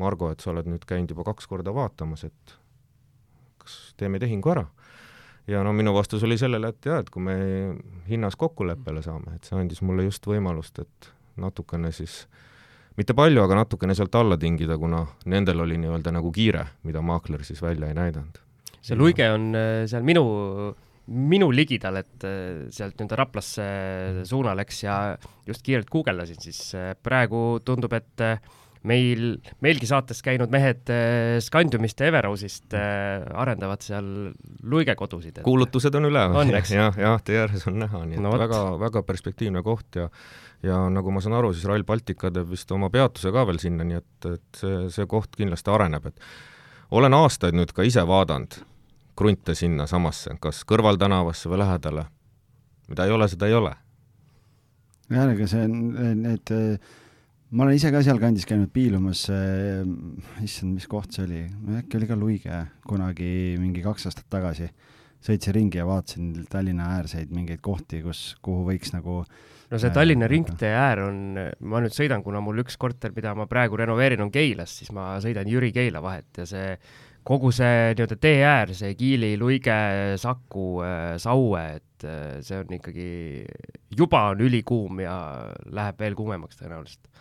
Margo, 0.00 0.30
et 0.32 0.40
sa 0.40 0.52
oled 0.52 0.68
nüüd 0.68 0.84
käinud 0.88 1.10
juba 1.12 1.24
kaks 1.32 1.48
korda 1.48 1.72
vaatamas, 1.74 2.24
et 2.28 2.54
teeme 3.96 4.20
tehingu 4.22 4.50
ära. 4.54 4.66
ja 5.46 5.62
no 5.66 5.72
minu 5.72 5.94
vastus 5.94 6.22
oli 6.22 6.38
sellele, 6.38 6.68
et 6.70 6.86
jaa, 6.86 7.00
et 7.02 7.10
kui 7.10 7.22
me 7.22 7.34
hinnas 8.08 8.36
kokkuleppele 8.38 9.02
saame, 9.02 9.36
et 9.36 9.44
see 9.44 9.58
andis 9.58 9.82
mulle 9.82 10.04
just 10.06 10.26
võimalust, 10.26 10.78
et 10.78 11.12
natukene 11.36 11.90
siis 11.92 12.22
mitte 12.96 13.16
palju, 13.16 13.42
aga 13.42 13.62
natukene 13.62 13.96
sealt 13.96 14.14
alla 14.20 14.38
tingida, 14.38 14.76
kuna 14.78 15.02
nendel 15.32 15.64
oli 15.64 15.78
nii-öelda 15.80 16.12
nagu 16.14 16.30
kiire, 16.34 16.66
mida 16.86 17.02
maakler 17.02 17.44
siis 17.44 17.62
välja 17.62 17.88
ei 17.88 17.98
näidanud. 17.98 18.40
see 18.82 18.96
luige 18.98 19.28
on 19.30 19.52
äh, 19.54 19.84
seal 19.86 20.02
minu, 20.02 20.24
minu 21.06 21.50
ligidal, 21.54 22.00
et 22.02 22.24
äh, 22.26 22.66
sealt 22.70 22.98
nii-öelda 22.98 23.18
Raplasse 23.18 23.66
suunal, 24.28 24.58
eks, 24.64 24.82
ja 24.82 24.96
just 25.46 25.62
kiirelt 25.62 25.90
guugeldasin, 25.90 26.40
siis 26.42 26.74
äh, 26.74 26.92
praegu 27.02 27.60
tundub, 27.64 27.92
et 27.98 28.26
meil, 28.88 29.36
meilgi 29.62 29.86
saates 29.88 30.22
käinud 30.24 30.52
mehed 30.52 30.90
äh, 30.90 31.38
Scandiumist 31.42 32.00
ja 32.02 32.08
Everosist 32.10 32.74
äh, 32.76 33.24
arendavad 33.38 33.84
seal 33.84 34.06
luigekodusid 34.62 35.38
et.... 35.38 35.44
kuulutused 35.46 35.94
on 35.98 36.10
üleval 36.10 36.50
ja,, 36.50 36.62
jah, 36.66 36.98
jah, 36.98 37.20
tee 37.24 37.38
ääres 37.42 37.66
on 37.70 37.78
näha, 37.82 38.04
nii 38.08 38.18
et 38.18 38.24
no, 38.24 38.32
väga, 38.38 38.62
väga 38.82 39.04
perspektiivne 39.06 39.62
koht 39.66 40.00
ja 40.02 40.08
ja 40.62 40.78
nagu 40.94 41.10
ma 41.10 41.22
saan 41.22 41.36
aru, 41.38 41.52
siis 41.54 41.66
Rail 41.66 41.84
Baltica 41.86 42.30
teeb 42.30 42.50
vist 42.52 42.70
oma 42.74 42.90
peatuse 42.92 43.32
ka 43.34 43.46
veel 43.48 43.58
sinna, 43.62 43.86
nii 43.86 43.98
et, 43.98 44.28
et 44.30 44.58
see, 44.58 44.82
see 44.94 45.06
koht 45.10 45.34
kindlasti 45.38 45.72
areneb, 45.74 46.06
et 46.12 46.26
olen 46.94 47.14
aastaid 47.18 47.56
nüüd 47.58 47.72
ka 47.74 47.86
ise 47.86 48.04
vaadanud 48.06 48.60
krunte 49.18 49.56
sinnasamasse, 49.58 50.36
kas 50.40 50.62
kõrvaltänavasse 50.68 51.50
või 51.50 51.62
lähedale. 51.64 52.06
mida 52.88 53.06
ei 53.06 53.12
ole, 53.12 53.28
seda 53.28 53.46
ei 53.46 53.54
ole. 53.54 53.74
jah, 55.10 55.32
ega 55.34 55.46
see 55.50 55.64
on, 55.66 55.76
need 56.22 56.54
ma 57.52 57.66
olen 57.66 57.76
ise 57.76 57.92
ka 57.92 58.00
sealkandis 58.04 58.46
käinud 58.48 58.72
piilumas, 58.72 59.26
issand, 60.40 60.72
mis 60.72 60.88
koht 60.88 61.12
see 61.12 61.26
oli, 61.26 61.42
äkki 61.82 61.98
oli 61.98 62.08
ka 62.08 62.16
Luige 62.16 62.64
kunagi 62.88 63.58
mingi 63.60 63.84
kaks 63.84 64.08
aastat 64.08 64.28
tagasi. 64.32 64.70
sõitsin 65.22 65.54
ringi 65.54 65.78
ja 65.78 65.84
vaatasin 65.86 66.46
Tallinna 66.50 66.88
äärseid 66.96 67.30
mingeid 67.30 67.60
kohti, 67.62 68.00
kus, 68.02 68.32
kuhu 68.42 68.64
võiks 68.66 68.90
nagu 68.90 69.20
no 69.70 69.78
see 69.78 69.92
Tallinna 69.94 70.26
äh, 70.26 70.32
ringtee 70.32 70.72
äär 70.74 71.04
on, 71.04 71.20
ma 71.60 71.82
nüüd 71.84 71.94
sõidan, 71.94 72.24
kuna 72.24 72.40
mul 72.42 72.64
üks 72.64 72.78
korter, 72.80 73.12
mida 73.14 73.34
ma 73.38 73.46
praegu 73.50 73.78
renoveerin, 73.78 74.24
on 74.24 74.32
Keilas, 74.34 74.74
siis 74.80 74.90
ma 74.96 75.12
sõidan 75.22 75.48
Jüri-Keila 75.48 76.02
vahet 76.02 76.42
ja 76.42 76.48
see 76.48 76.74
kogu 77.22 77.52
see 77.54 77.92
nii-öelda 77.92 78.18
tee 78.18 78.42
äär, 78.42 78.72
see 78.74 78.96
Kiili, 78.98 79.36
Luige, 79.38 79.78
Saku, 80.18 80.66
äh, 80.82 81.14
Saue, 81.22 81.62
et 81.76 82.08
äh, 82.08 82.40
see 82.42 82.58
on 82.64 82.74
ikkagi, 82.80 83.10
juba 83.94 84.30
on 84.32 84.42
ülikuum 84.48 85.04
ja 85.04 85.16
läheb 85.70 86.00
veel 86.02 86.18
kuumemaks 86.18 86.58
tõenäoliselt 86.58 87.12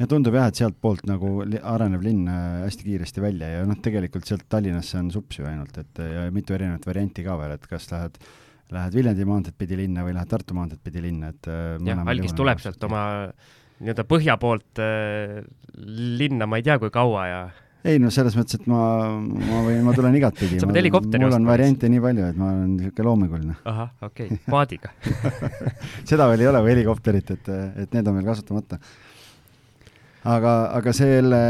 ja 0.00 0.08
tundub 0.10 0.34
jah, 0.34 0.48
et 0.50 0.58
sealtpoolt 0.58 1.04
nagu 1.08 1.34
arenev 1.44 2.04
linn 2.04 2.28
äh, 2.30 2.64
hästi 2.64 2.88
kiiresti 2.88 3.24
välja 3.24 3.50
ja 3.52 3.66
noh, 3.68 3.78
tegelikult 3.82 4.26
sealt 4.28 4.46
Tallinnasse 4.50 4.98
on 5.00 5.10
sups 5.14 5.38
ju 5.38 5.48
ainult, 5.48 5.76
et 5.78 6.02
ja 6.02 6.26
mitu 6.34 6.56
erinevat 6.56 6.86
varianti 6.88 7.26
ka 7.26 7.36
veel, 7.40 7.54
et 7.58 7.68
kas 7.70 7.90
lähed, 7.92 8.18
lähed 8.74 8.96
Viljandi 8.98 9.28
maanteed 9.28 9.58
pidi 9.58 9.78
linna 9.78 10.06
või 10.06 10.16
lähed 10.16 10.30
Tartu 10.30 10.56
maanteed 10.56 10.82
pidi 10.84 11.04
linna, 11.04 11.34
et 11.34 11.50
äh, 11.50 11.76
jah, 11.86 12.06
algis 12.14 12.34
tuleb 12.36 12.62
sealt 12.62 12.88
oma 12.88 13.04
nii-öelda 13.80 14.06
põhja 14.08 14.38
poolt 14.40 14.82
äh, 14.82 15.42
linna, 16.18 16.48
ma 16.50 16.58
ei 16.58 16.66
tea, 16.66 16.80
kui 16.82 16.90
kaua 16.94 17.28
ja 17.30 17.44
ei 17.84 17.98
no 18.00 18.08
selles 18.12 18.32
mõttes, 18.38 18.56
et 18.56 18.68
ma, 18.70 18.80
ma 19.20 19.62
võin, 19.66 19.82
ma 19.84 19.92
tulen 19.96 20.14
igatpidi 20.16 20.58
sa 20.60 20.68
pead 20.70 20.80
helikopteri 20.80 21.26
ostma. 21.26 21.36
mul 21.36 21.38
on 21.38 21.48
variante 21.50 21.90
nii 21.92 22.02
palju, 22.02 22.28
et 22.32 22.38
ma 22.40 22.50
olen 22.50 22.76
niisugune 22.78 23.08
loominguline. 23.10 23.56
ahah, 23.70 23.90
okei 24.08 24.30
okay., 24.30 24.44
paadiga 24.50 24.94
seda 26.10 26.28
veel 26.32 26.46
ei 26.46 26.50
ole, 26.50 26.62
või 26.64 26.74
helikopterit, 26.78 27.34
et, 27.36 27.50
et 27.84 27.98
need 27.98 28.08
on 28.08 28.18
veel 28.18 28.30
kasutamata 28.32 28.80
aga, 30.24 30.54
aga 30.78 30.94
selle, 30.96 31.40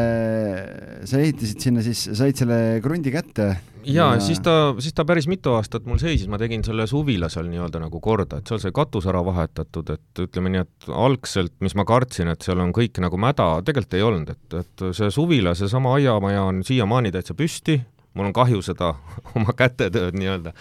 sa 1.06 1.20
ehitasid 1.20 1.62
sinna 1.62 1.84
siis, 1.84 2.02
said 2.18 2.38
selle 2.40 2.58
krundi 2.84 3.12
kätte? 3.14 3.48
jaa 3.84 4.14
ja..., 4.16 4.22
siis 4.24 4.40
ta, 4.44 4.74
siis 4.82 4.96
ta 4.96 5.04
päris 5.06 5.28
mitu 5.30 5.52
aastat 5.54 5.86
mul 5.88 6.00
seisis, 6.00 6.26
ma 6.30 6.40
tegin 6.40 6.64
selle 6.66 6.86
suvila 6.90 7.28
seal 7.32 7.46
nii-öelda 7.50 7.82
nagu 7.84 8.00
korda, 8.04 8.40
et 8.40 8.50
seal 8.50 8.62
sai 8.62 8.74
katus 8.74 9.06
ära 9.10 9.20
vahetatud, 9.26 9.92
et 9.94 10.24
ütleme 10.24 10.54
nii, 10.54 10.64
et 10.64 10.88
algselt, 11.04 11.54
mis 11.64 11.76
ma 11.78 11.86
kartsin, 11.88 12.32
et 12.32 12.46
seal 12.46 12.62
on 12.64 12.72
kõik 12.74 12.98
nagu 13.04 13.20
mäda, 13.20 13.50
tegelikult 13.66 13.98
ei 13.98 14.06
olnud, 14.08 14.32
et, 14.34 14.58
et 14.62 14.86
see 14.96 15.10
suvila, 15.14 15.54
seesama 15.58 15.94
aiamaja 15.98 16.48
on 16.48 16.64
siiamaani 16.66 17.12
täitsa 17.14 17.36
püsti, 17.38 17.78
mul 18.14 18.30
on 18.30 18.36
kahju 18.36 18.64
seda 18.64 18.94
oma 19.36 19.54
kätetööd 19.58 20.18
nii-öelda 20.18 20.54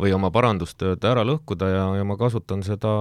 või 0.00 0.12
oma 0.16 0.30
parandustööd 0.34 1.04
ära 1.06 1.24
lõhkuda 1.26 1.68
ja, 1.70 1.84
ja 2.00 2.06
ma 2.08 2.16
kasutan 2.20 2.64
seda 2.66 2.92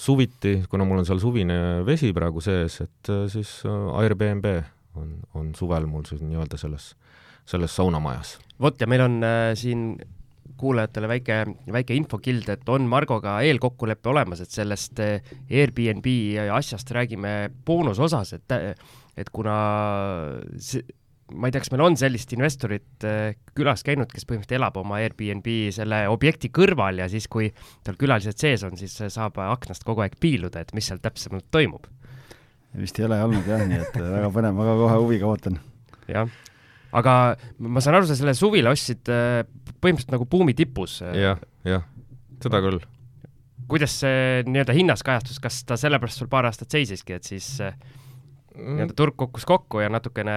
suviti, 0.00 0.58
kuna 0.70 0.86
mul 0.88 1.02
on 1.02 1.08
seal 1.08 1.20
suvine 1.22 1.58
vesi 1.86 2.12
praegu 2.16 2.42
sees, 2.44 2.80
et 2.84 3.12
äh, 3.12 3.26
siis 3.32 3.60
äh, 3.68 4.00
Airbnb 4.02 4.48
on, 4.98 5.14
on 5.38 5.52
suvel 5.58 5.88
mul 5.90 6.04
siis 6.08 6.22
nii-öelda 6.24 6.60
selles, 6.60 6.92
selles 7.48 7.76
saunamajas. 7.76 8.36
vot, 8.60 8.80
ja 8.80 8.88
meil 8.90 9.06
on 9.06 9.20
äh, 9.26 9.52
siin 9.58 9.94
kuulajatele 10.62 11.08
väike, 11.10 11.36
väike 11.74 11.94
infokild, 11.98 12.48
et 12.52 12.68
on 12.70 12.84
Margoga 12.86 13.40
eelkokkulepe 13.42 14.12
olemas, 14.12 14.44
et 14.44 14.52
sellest 14.52 15.00
äh, 15.02 15.34
Airbnb 15.50 16.06
asjast 16.54 16.90
räägime 16.94 17.50
boonusosas, 17.66 18.36
et, 18.38 18.58
et 19.18 19.32
kuna 19.34 19.56
see, 20.60 20.84
ma 21.34 21.48
ei 21.48 21.54
tea, 21.54 21.62
kas 21.64 21.72
meil 21.72 21.84
on 21.86 21.96
sellist 21.98 22.32
investorit 22.36 23.06
äh, 23.08 23.34
külas 23.56 23.84
käinud, 23.86 24.10
kes 24.12 24.26
põhimõtteliselt 24.28 24.58
elab 24.58 24.78
oma 24.80 25.00
Airbnb 25.02 25.48
selle 25.74 26.04
objekti 26.12 26.52
kõrval 26.54 27.02
ja 27.02 27.08
siis, 27.12 27.28
kui 27.32 27.50
tal 27.86 27.98
külalised 28.00 28.38
sees 28.40 28.64
on, 28.66 28.76
siis 28.80 28.94
saab 29.14 29.40
aknast 29.44 29.86
kogu 29.88 30.04
aeg 30.04 30.16
piiluda, 30.22 30.62
et 30.62 30.72
mis 30.76 30.88
seal 30.88 31.02
täpsemalt 31.02 31.48
toimub. 31.54 31.88
vist 32.78 32.98
ei 32.98 33.06
ole 33.08 33.20
olnud 33.24 33.48
jah, 33.48 33.64
nii 33.68 33.82
et 33.82 33.98
väga 33.98 34.32
põnev, 34.34 34.56
väga 34.62 34.76
kohe 34.80 34.98
huviga 35.04 35.28
ootan. 35.28 35.60
jah, 36.10 36.30
aga 36.92 37.16
ma 37.58 37.84
saan 37.84 38.00
aru, 38.00 38.10
sa 38.10 38.18
selle 38.18 38.36
suvila 38.38 38.74
ostsid 38.74 39.12
äh, 39.12 39.42
põhimõtteliselt 39.78 40.16
nagu 40.16 40.28
buumi 40.30 40.56
tipus. 40.58 41.00
Äh. 41.06 41.16
jah, 41.26 41.42
jah, 41.68 41.88
seda 42.42 42.62
küll. 42.64 42.82
kuidas 43.72 43.98
see 44.02 44.44
nii-öelda 44.44 44.76
hinnas 44.76 45.02
kajastus, 45.06 45.40
kas 45.40 45.62
ta 45.64 45.80
sellepärast 45.80 46.20
sul 46.20 46.30
paar 46.32 46.48
aastat 46.50 46.72
seisiski, 46.74 47.16
et 47.16 47.28
siis 47.28 47.56
Mm. 47.60 47.92
Nii-öelda 48.56 48.96
turg 48.98 49.16
kukkus 49.18 49.46
kokku 49.48 49.82
ja 49.82 49.90
natukene 49.92 50.36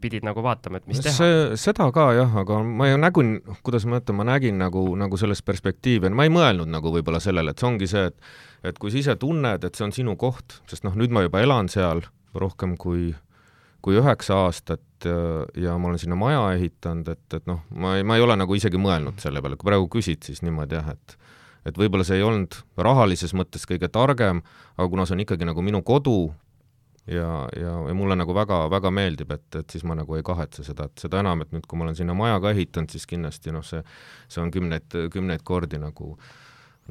pidid 0.00 0.26
nagu 0.26 0.42
vaatama, 0.44 0.80
et 0.80 0.88
mis 0.90 1.00
teha. 1.02 1.14
see, 1.14 1.36
seda 1.60 1.88
ka 1.94 2.10
jah, 2.16 2.34
aga 2.42 2.60
ma 2.64 2.88
ju 2.90 2.98
nägin, 3.00 3.36
kuidas 3.66 3.86
ma 3.88 4.00
ütlen, 4.00 4.18
ma 4.18 4.26
nägin 4.28 4.58
nagu, 4.60 4.82
nagu 4.98 5.18
sellest 5.20 5.44
perspektiivi, 5.46 6.10
ma 6.12 6.26
ei 6.26 6.32
mõelnud 6.32 6.70
nagu 6.70 6.92
võib-olla 6.94 7.20
sellele, 7.22 7.52
et 7.52 7.62
see 7.62 7.70
ongi 7.70 7.88
see, 7.90 8.10
et 8.10 8.34
et 8.66 8.80
kui 8.82 8.90
sa 8.90 8.98
ise 8.98 9.14
tunned, 9.20 9.64
et 9.64 9.78
see 9.78 9.86
on 9.86 9.94
sinu 9.94 10.16
koht, 10.18 10.60
sest 10.70 10.86
noh, 10.86 10.96
nüüd 10.98 11.12
ma 11.14 11.22
juba 11.26 11.42
elan 11.44 11.70
seal 11.72 12.02
rohkem 12.36 12.74
kui, 12.80 13.12
kui 13.84 13.98
üheksa 14.00 14.40
aastat 14.46 15.06
ja, 15.06 15.44
ja 15.60 15.76
ma 15.78 15.92
olen 15.92 16.00
sinna 16.02 16.18
maja 16.18 16.42
ehitanud, 16.56 17.08
et, 17.12 17.26
et 17.38 17.46
noh, 17.48 17.62
ma 17.70 17.96
ei, 17.98 18.06
ma 18.06 18.18
ei 18.18 18.24
ole 18.24 18.36
nagu 18.38 18.56
isegi 18.58 18.80
mõelnud 18.80 19.20
selle 19.22 19.42
peale, 19.44 19.58
kui 19.60 19.70
praegu 19.70 19.88
küsid, 19.92 20.24
siis 20.26 20.42
niimoodi 20.44 20.78
jah, 20.78 20.90
et 20.96 21.16
et 21.66 21.78
võib-olla 21.78 22.06
see 22.06 22.20
ei 22.20 22.26
olnud 22.26 22.56
rahalises 22.78 23.34
mõttes 23.36 23.66
kõige 23.68 23.90
targem, 23.92 24.42
aga 24.76 24.88
kuna 24.92 25.06
see 25.06 25.16
on 25.18 25.24
ikkagi 25.26 25.48
nagu 25.48 25.64
minu 25.66 25.82
kodu 25.86 26.30
ja, 27.10 27.46
ja, 27.58 27.74
ja 27.88 27.98
mulle 27.98 28.16
nagu 28.18 28.34
väga, 28.34 28.64
väga 28.72 28.92
meeldib, 28.94 29.34
et, 29.36 29.46
et 29.60 29.76
siis 29.76 29.84
ma 29.86 29.98
nagu 29.98 30.18
ei 30.18 30.24
kahetse 30.26 30.64
seda, 30.66 30.88
et 30.90 31.06
seda 31.06 31.22
enam, 31.22 31.44
et 31.44 31.54
nüüd, 31.54 31.66
kui 31.66 31.78
ma 31.78 31.88
olen 31.88 31.98
sinna 31.98 32.16
maja 32.18 32.40
ka 32.42 32.54
ehitanud, 32.54 32.90
siis 32.94 33.06
kindlasti 33.10 33.54
noh, 33.54 33.66
see, 33.66 33.82
see 34.28 34.42
on 34.42 34.54
kümneid, 34.54 34.98
kümneid 35.12 35.44
kordi 35.46 35.82
nagu 35.82 36.14
äh, 36.14 36.34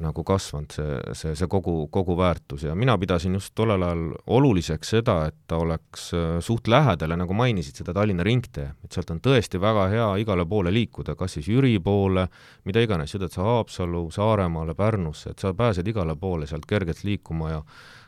nagu 0.02 0.24
kasvanud, 0.26 0.72
see, 0.76 0.96
see, 1.16 1.34
see 1.38 1.48
kogu, 1.50 1.74
kogu 1.92 2.16
väärtus. 2.18 2.66
Ja 2.68 2.74
mina 2.76 2.98
pidasin 3.00 3.34
just 3.38 3.54
tollel 3.56 3.82
ajal 3.82 4.04
oluliseks 4.38 4.92
seda, 4.96 5.16
et 5.30 5.36
ta 5.48 5.58
oleks 5.62 6.10
äh, 6.14 6.36
suht 6.44 6.68
lähedal 6.68 7.14
ja 7.14 7.18
nagu 7.20 7.36
mainisid, 7.36 7.80
seda 7.80 7.94
Tallinna 7.96 8.26
ringtee, 8.26 8.68
et 8.84 8.92
sealt 8.92 9.10
on 9.14 9.22
tõesti 9.24 9.60
väga 9.62 9.88
hea 9.92 10.08
igale 10.22 10.46
poole 10.48 10.72
liikuda, 10.74 11.16
kas 11.16 11.38
siis 11.38 11.48
Jüri 11.48 11.78
poole, 11.80 12.26
mida 12.68 12.84
iganes, 12.84 13.14
sõidad 13.14 13.32
sa 13.32 13.46
Haapsallu, 13.48 14.06
Saaremaale, 14.12 14.76
Pärnusse, 14.76 15.32
et 15.32 15.44
sa 15.44 15.54
pääsed 15.56 15.88
igale 15.88 16.16
poole 16.20 16.48
sealt 16.50 16.68
kergelt 16.68 17.04
liikuma 17.04 17.54
ja 17.56 17.62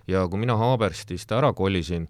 ja 0.09 0.25
kui 0.29 0.41
mina 0.41 0.57
Haaberstist 0.57 1.33
ära 1.37 1.53
kolisin, 1.53 2.09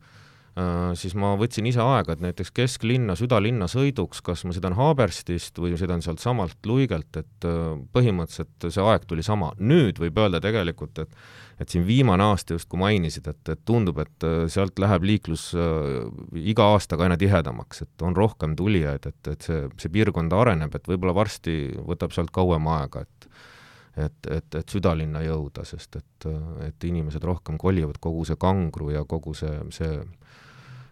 siis 0.99 1.14
ma 1.18 1.35
võtsin 1.38 1.66
ise 1.68 1.83
aega, 1.83 2.14
et 2.14 2.23
näiteks 2.25 2.51
kesklinna, 2.57 3.14
südalinna 3.18 3.68
sõiduks, 3.71 4.23
kas 4.25 4.44
ma 4.49 4.55
sõidan 4.57 4.75
Haaberstist 4.79 5.59
või 5.61 5.77
sõidan 5.79 6.03
sealtsamalt 6.03 6.66
Luigelt, 6.66 7.11
et 7.21 7.47
äh, 7.47 7.75
põhimõtteliselt 7.94 8.68
see 8.73 8.85
aeg 8.85 9.05
tuli 9.09 9.23
sama. 9.27 9.53
nüüd 9.59 10.01
võib 10.03 10.18
öelda 10.18 10.40
tegelikult, 10.44 11.05
et 11.05 11.21
et 11.59 11.73
siin 11.73 11.83
viimane 11.83 12.23
aasta 12.23 12.55
justkui 12.55 12.79
mainisid, 12.79 13.27
et, 13.27 13.49
et 13.51 13.61
tundub, 13.66 13.99
et 13.99 14.27
äh, 14.27 14.47
sealt 14.51 14.79
läheb 14.79 15.03
liiklus 15.03 15.51
äh, 15.59 16.07
iga 16.38 16.68
aastaga 16.75 17.07
aina 17.07 17.16
tihedamaks, 17.18 17.83
et 17.83 18.07
on 18.07 18.14
rohkem 18.16 18.55
tulijaid, 18.57 19.09
et, 19.11 19.31
et 19.33 19.47
see, 19.47 19.64
see 19.79 19.90
piirkond 19.94 20.33
areneb, 20.38 20.75
et 20.75 20.87
võib-olla 20.90 21.16
varsti 21.18 21.59
võtab 21.83 22.14
sealt 22.14 22.35
kauem 22.35 22.71
aega, 22.79 23.07
et 23.07 23.31
et, 23.99 24.27
et, 24.31 24.55
et 24.55 24.71
südalinna 24.71 25.25
jõuda, 25.25 25.64
sest 25.66 25.97
et, 25.99 26.27
et 26.62 26.85
inimesed 26.87 27.25
rohkem 27.27 27.57
kolivad, 27.59 27.97
kogu 27.99 28.23
see 28.29 28.38
kangru 28.38 28.92
ja 28.94 29.03
kogu 29.09 29.35
see, 29.35 29.57
see 29.75 29.97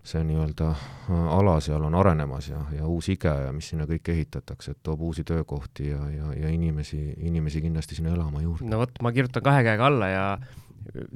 see 0.06 0.22
nii-öelda 0.26 0.68
äh, 0.70 1.24
ala 1.36 1.56
seal 1.64 1.84
on 1.86 1.96
arenemas 1.98 2.50
ja, 2.50 2.60
ja 2.76 2.86
uus 2.86 3.08
IGE 3.12 3.32
ja 3.46 3.54
mis 3.54 3.72
sinna 3.72 3.88
kõik 3.90 4.12
ehitatakse, 4.14 4.76
et 4.76 4.82
toob 4.86 5.02
uusi 5.08 5.24
töökohti 5.26 5.90
ja, 5.90 6.02
ja, 6.12 6.30
ja 6.44 6.52
inimesi, 6.52 7.00
inimesi 7.26 7.62
kindlasti 7.64 7.98
sinna 7.98 8.14
elama 8.14 8.44
juurde. 8.44 8.70
no 8.70 8.80
vot, 8.84 8.94
ma 9.02 9.12
kirjutan 9.16 9.44
kahe 9.46 9.64
käega 9.66 9.90
alla 9.90 10.10
ja 10.12 10.26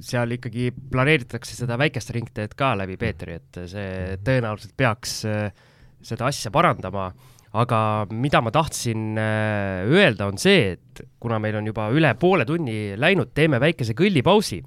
seal 0.03 0.35
ikkagi 0.35 0.70
planeeritakse 0.90 1.55
seda 1.55 1.79
väikest 1.79 2.11
ringteed 2.16 2.57
ka 2.59 2.72
läbi 2.79 2.98
Peetri, 3.00 3.38
et 3.38 3.61
see 3.70 4.16
tõenäoliselt 4.26 4.74
peaks 4.76 5.20
äh, 5.31 5.68
seda 6.03 6.31
asja 6.31 6.50
parandama 6.50 7.11
aga 7.58 8.06
mida 8.14 8.40
ma 8.44 8.52
tahtsin 8.54 9.18
äh, 9.18 9.88
öelda, 9.90 10.28
on 10.30 10.38
see, 10.38 10.76
et 10.76 11.02
kuna 11.22 11.40
meil 11.42 11.56
on 11.58 11.66
juba 11.66 11.88
üle 11.94 12.12
poole 12.20 12.44
tunni 12.46 12.94
läinud, 13.00 13.32
teeme 13.34 13.58
väikese 13.62 13.96
kõllipausi 13.98 14.60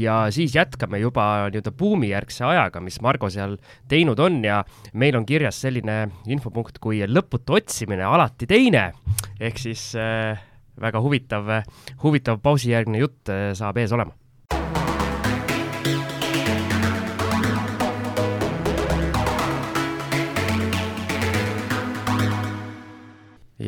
ja 0.00 0.22
siis 0.32 0.54
jätkame 0.56 1.02
juba 1.02 1.50
nii-öelda 1.50 1.72
buumijärgse 1.76 2.46
ajaga, 2.48 2.80
mis 2.84 3.00
Margo 3.04 3.28
seal 3.32 3.58
teinud 3.90 4.20
on 4.24 4.40
ja 4.46 4.62
meil 4.94 5.18
on 5.18 5.26
kirjas 5.28 5.60
selline 5.66 6.06
infopunkt 6.30 6.80
kui 6.80 7.02
lõputu 7.04 7.58
otsimine, 7.60 8.06
alati 8.06 8.48
teine. 8.48 8.90
ehk 9.40 9.60
siis 9.60 9.90
äh, 9.98 10.40
väga 10.80 11.02
huvitav, 11.04 11.52
huvitav 12.02 12.40
pausijärgne 12.40 13.04
jutt 13.04 13.28
äh, 13.28 13.50
saab 13.58 13.82
ees 13.82 13.92
olema. 13.92 14.16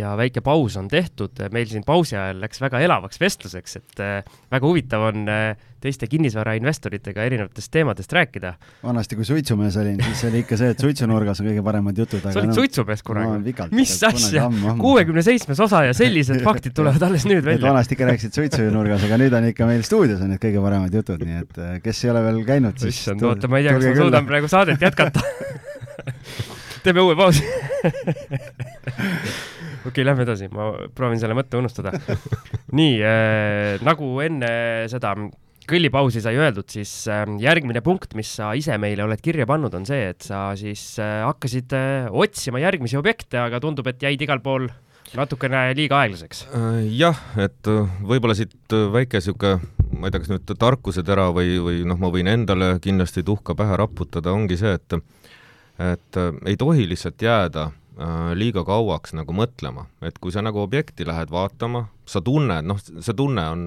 Ja 0.03 0.13
väike 0.19 0.43
paus 0.45 0.77
on 0.81 0.89
tehtud, 0.91 1.39
meil 1.55 1.69
siin 1.71 1.85
pausi 1.87 2.17
ajal 2.19 2.41
läks 2.43 2.63
väga 2.63 2.81
elavaks 2.83 3.21
vestluseks, 3.23 3.79
et 3.81 4.03
äh, 4.03 4.39
väga 4.53 4.69
huvitav 4.69 5.07
on 5.11 5.29
äh, 5.31 5.69
teiste 5.83 6.07
kinnisvarainvestoritega 6.11 7.25
erinevatest 7.27 7.73
teemadest 7.75 8.13
rääkida. 8.15 8.53
vanasti, 8.83 9.19
kui 9.19 9.27
suitsumees 9.27 9.77
olin, 9.81 9.99
siis 10.05 10.25
oli 10.29 10.43
ikka 10.45 10.59
see, 10.61 10.71
et 10.75 10.85
suitsunurgas 10.85 11.43
on 11.43 11.49
kõige 11.51 11.65
paremad 11.67 11.99
jutud. 11.99 12.23
sa 12.23 12.39
olid 12.39 12.53
no, 12.53 12.59
suitsumees 12.59 13.03
kunagi 13.07 13.55
mis 13.75 13.97
asja, 14.07 14.47
kuuekümne 14.79 15.25
seitsmes 15.27 15.63
osa 15.67 15.85
ja 15.89 15.97
sellised 15.97 16.43
faktid 16.49 16.77
tulevad 16.79 17.09
alles 17.09 17.27
nüüd 17.29 17.45
välja. 17.47 17.67
vanasti 17.67 17.99
ikka 17.99 18.11
rääkisid 18.13 18.41
suitsunurgas, 18.41 19.07
aga 19.09 19.21
nüüd 19.25 19.39
on 19.39 19.51
ikka 19.51 19.71
meil 19.71 19.87
stuudios 19.87 20.23
on 20.23 20.35
need 20.35 20.43
kõige 20.43 20.65
paremad 20.65 20.99
jutud, 21.01 21.27
nii 21.27 21.43
et 21.43 21.63
äh, 21.63 21.77
kes 21.85 22.05
ei 22.07 22.15
ole 22.15 22.25
veel 22.29 22.43
käinud, 22.49 22.79
siis 22.83 23.03
issand, 23.03 23.27
oota, 23.27 23.51
ma 23.51 23.63
ei 23.63 23.69
tea, 23.69 23.79
kas 23.79 23.91
ma 23.91 23.99
suudan 24.05 24.31
praegu 24.31 24.51
saadet 24.51 24.87
jätkata 24.87 25.27
teeme 26.83 27.03
uue 27.03 27.19
pausi 27.19 27.43
okei 29.89 30.05
lähme 30.07 30.27
edasi, 30.27 30.49
ma 30.53 30.73
proovin 30.95 31.21
selle 31.23 31.37
mõtte 31.39 31.61
unustada. 31.61 31.95
nii 32.79 32.99
äh,, 33.01 33.83
nagu 33.87 34.15
enne 34.25 34.53
seda 34.93 35.15
kõllipausi 35.69 36.23
sai 36.23 36.37
öeldud, 36.41 36.67
siis 36.73 36.91
äh, 37.11 37.25
järgmine 37.43 37.83
punkt, 37.85 38.17
mis 38.19 38.31
sa 38.39 38.53
ise 38.59 38.77
meile 38.83 39.07
oled 39.07 39.21
kirja 39.23 39.47
pannud, 39.49 39.75
on 39.79 39.87
see, 39.89 40.09
et 40.15 40.25
sa 40.27 40.51
siis 40.59 40.97
äh, 41.03 41.21
hakkasid 41.27 41.75
äh, 41.79 42.09
otsima 42.11 42.63
järgmisi 42.63 42.99
objekte, 42.99 43.39
aga 43.43 43.63
tundub, 43.63 43.91
et 43.91 44.03
jäid 44.03 44.23
igal 44.27 44.43
pool 44.45 44.71
natukene 45.17 45.61
liiga 45.77 46.01
aeglaseks. 46.03 46.47
Äh, 46.57 46.81
jah, 46.97 47.19
et 47.41 47.71
äh, 47.71 47.99
võib-olla 48.07 48.37
siit 48.37 48.75
äh, 48.75 48.87
väike 48.93 49.21
niisugune, 49.21 49.61
ma 49.93 50.09
ei 50.09 50.15
tea, 50.15 50.23
kas 50.25 50.33
nüüd 50.33 50.55
tarkusetera 50.59 51.29
või, 51.37 51.59
või 51.63 51.83
noh, 51.89 52.01
ma 52.01 52.11
võin 52.13 52.31
endale 52.33 52.75
kindlasti 52.83 53.25
tuhka 53.27 53.57
pähe 53.59 53.77
raputada, 53.81 54.35
ongi 54.35 54.59
see, 54.61 54.77
et 54.79 55.01
et 55.83 56.19
ei 56.47 56.55
tohi 56.61 56.85
lihtsalt 56.87 57.23
jääda 57.25 57.71
liiga 58.39 58.63
kauaks 58.65 59.13
nagu 59.13 59.35
mõtlema, 59.37 59.85
et 60.01 60.17
kui 60.23 60.33
sa 60.33 60.41
nagu 60.45 60.63
objekti 60.63 61.05
lähed 61.05 61.33
vaatama, 61.33 61.85
sa 62.09 62.23
tunned, 62.25 62.65
noh, 62.65 62.79
see 62.81 63.17
tunne 63.17 63.45
on, 63.53 63.65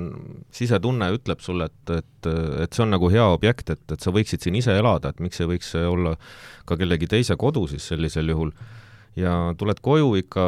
sisetunne 0.53 1.11
ütleb 1.13 1.43
sulle, 1.45 1.67
et, 1.69 1.93
et, 1.99 2.29
et 2.63 2.73
see 2.73 2.85
on 2.85 2.95
nagu 2.95 3.09
hea 3.13 3.27
objekt, 3.35 3.69
et, 3.75 3.83
et 3.93 4.01
sa 4.01 4.13
võiksid 4.15 4.41
siin 4.41 4.57
ise 4.57 4.73
elada, 4.73 5.11
et 5.13 5.21
miks 5.21 5.41
ei 5.41 5.51
võiks 5.53 5.69
see 5.75 5.85
olla 5.85 6.15
ka 6.65 6.77
kellegi 6.79 7.09
teise 7.11 7.37
kodu 7.37 7.67
siis 7.69 7.85
sellisel 7.93 8.33
juhul. 8.33 8.51
ja 9.15 9.53
tuled 9.57 9.79
koju 9.85 10.15
ikka, 10.23 10.47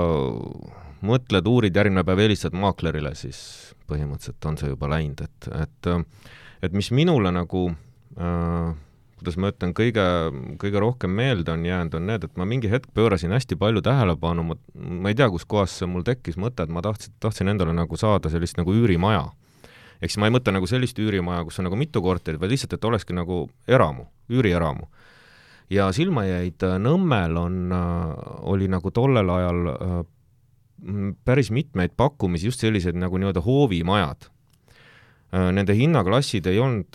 mõtled, 1.08 1.48
uurid, 1.48 1.78
järgmine 1.78 2.04
päev 2.04 2.26
helistad 2.26 2.58
maaklerile, 2.58 3.14
siis 3.16 3.76
põhimõtteliselt 3.88 4.50
on 4.50 4.58
see 4.58 4.74
juba 4.74 4.90
läinud, 4.92 5.22
et, 5.22 5.54
et 5.62 5.94
et 6.66 6.74
mis 6.74 6.90
minule 6.92 7.30
nagu 7.32 7.68
äh, 8.18 8.74
kuidas 9.18 9.38
ma 9.42 9.50
ütlen, 9.50 9.74
kõige, 9.78 10.04
kõige 10.62 10.82
rohkem 10.82 11.14
meelde 11.18 11.52
on 11.54 11.66
jäänud, 11.66 11.96
on 11.98 12.06
need, 12.12 12.28
et 12.28 12.38
ma 12.38 12.46
mingi 12.46 12.70
hetk 12.70 12.92
pöörasin 12.94 13.34
hästi 13.34 13.58
palju 13.58 13.82
tähelepanu, 13.86 14.46
ma, 14.52 14.58
ma 14.76 15.12
ei 15.12 15.18
tea, 15.18 15.30
kuskohast 15.34 15.82
see 15.82 15.90
mul 15.90 16.06
tekkis 16.06 16.38
mõte, 16.38 16.68
et 16.68 16.74
ma 16.74 16.84
tahtsin, 16.86 17.16
tahtsin 17.24 17.50
endale 17.50 17.74
nagu 17.74 17.98
saada 17.98 18.30
sellist 18.34 18.60
nagu 18.62 18.76
üürimaja. 18.78 19.26
ehk 20.02 20.14
siis 20.14 20.20
ma 20.22 20.30
ei 20.30 20.36
mõtle 20.36 20.54
nagu 20.54 20.70
sellist 20.70 21.00
üürimaja, 21.02 21.44
kus 21.48 21.58
on 21.58 21.66
nagu 21.66 21.80
mitu 21.80 22.02
korterit, 22.06 22.40
vaid 22.40 22.54
lihtsalt, 22.54 22.78
et 22.78 22.86
olekski 22.86 23.18
nagu 23.18 23.48
eramu, 23.68 24.06
üürieramu. 24.30 24.86
ja 25.70 25.90
silma 25.92 26.28
jäid, 26.28 26.62
Nõmmel 26.62 27.38
on, 27.42 27.74
oli 28.46 28.70
nagu 28.70 28.92
tollel 28.92 29.30
ajal 29.30 30.06
päris 31.26 31.50
mitmeid 31.50 31.98
pakkumisi, 31.98 32.52
just 32.52 32.62
sellised 32.62 32.94
nagu 32.94 33.18
nii-öelda 33.18 33.42
hoovimajad. 33.42 34.30
Nende 35.34 35.74
hinnaklassid 35.74 36.46
ei 36.48 36.60
olnud 36.62 36.94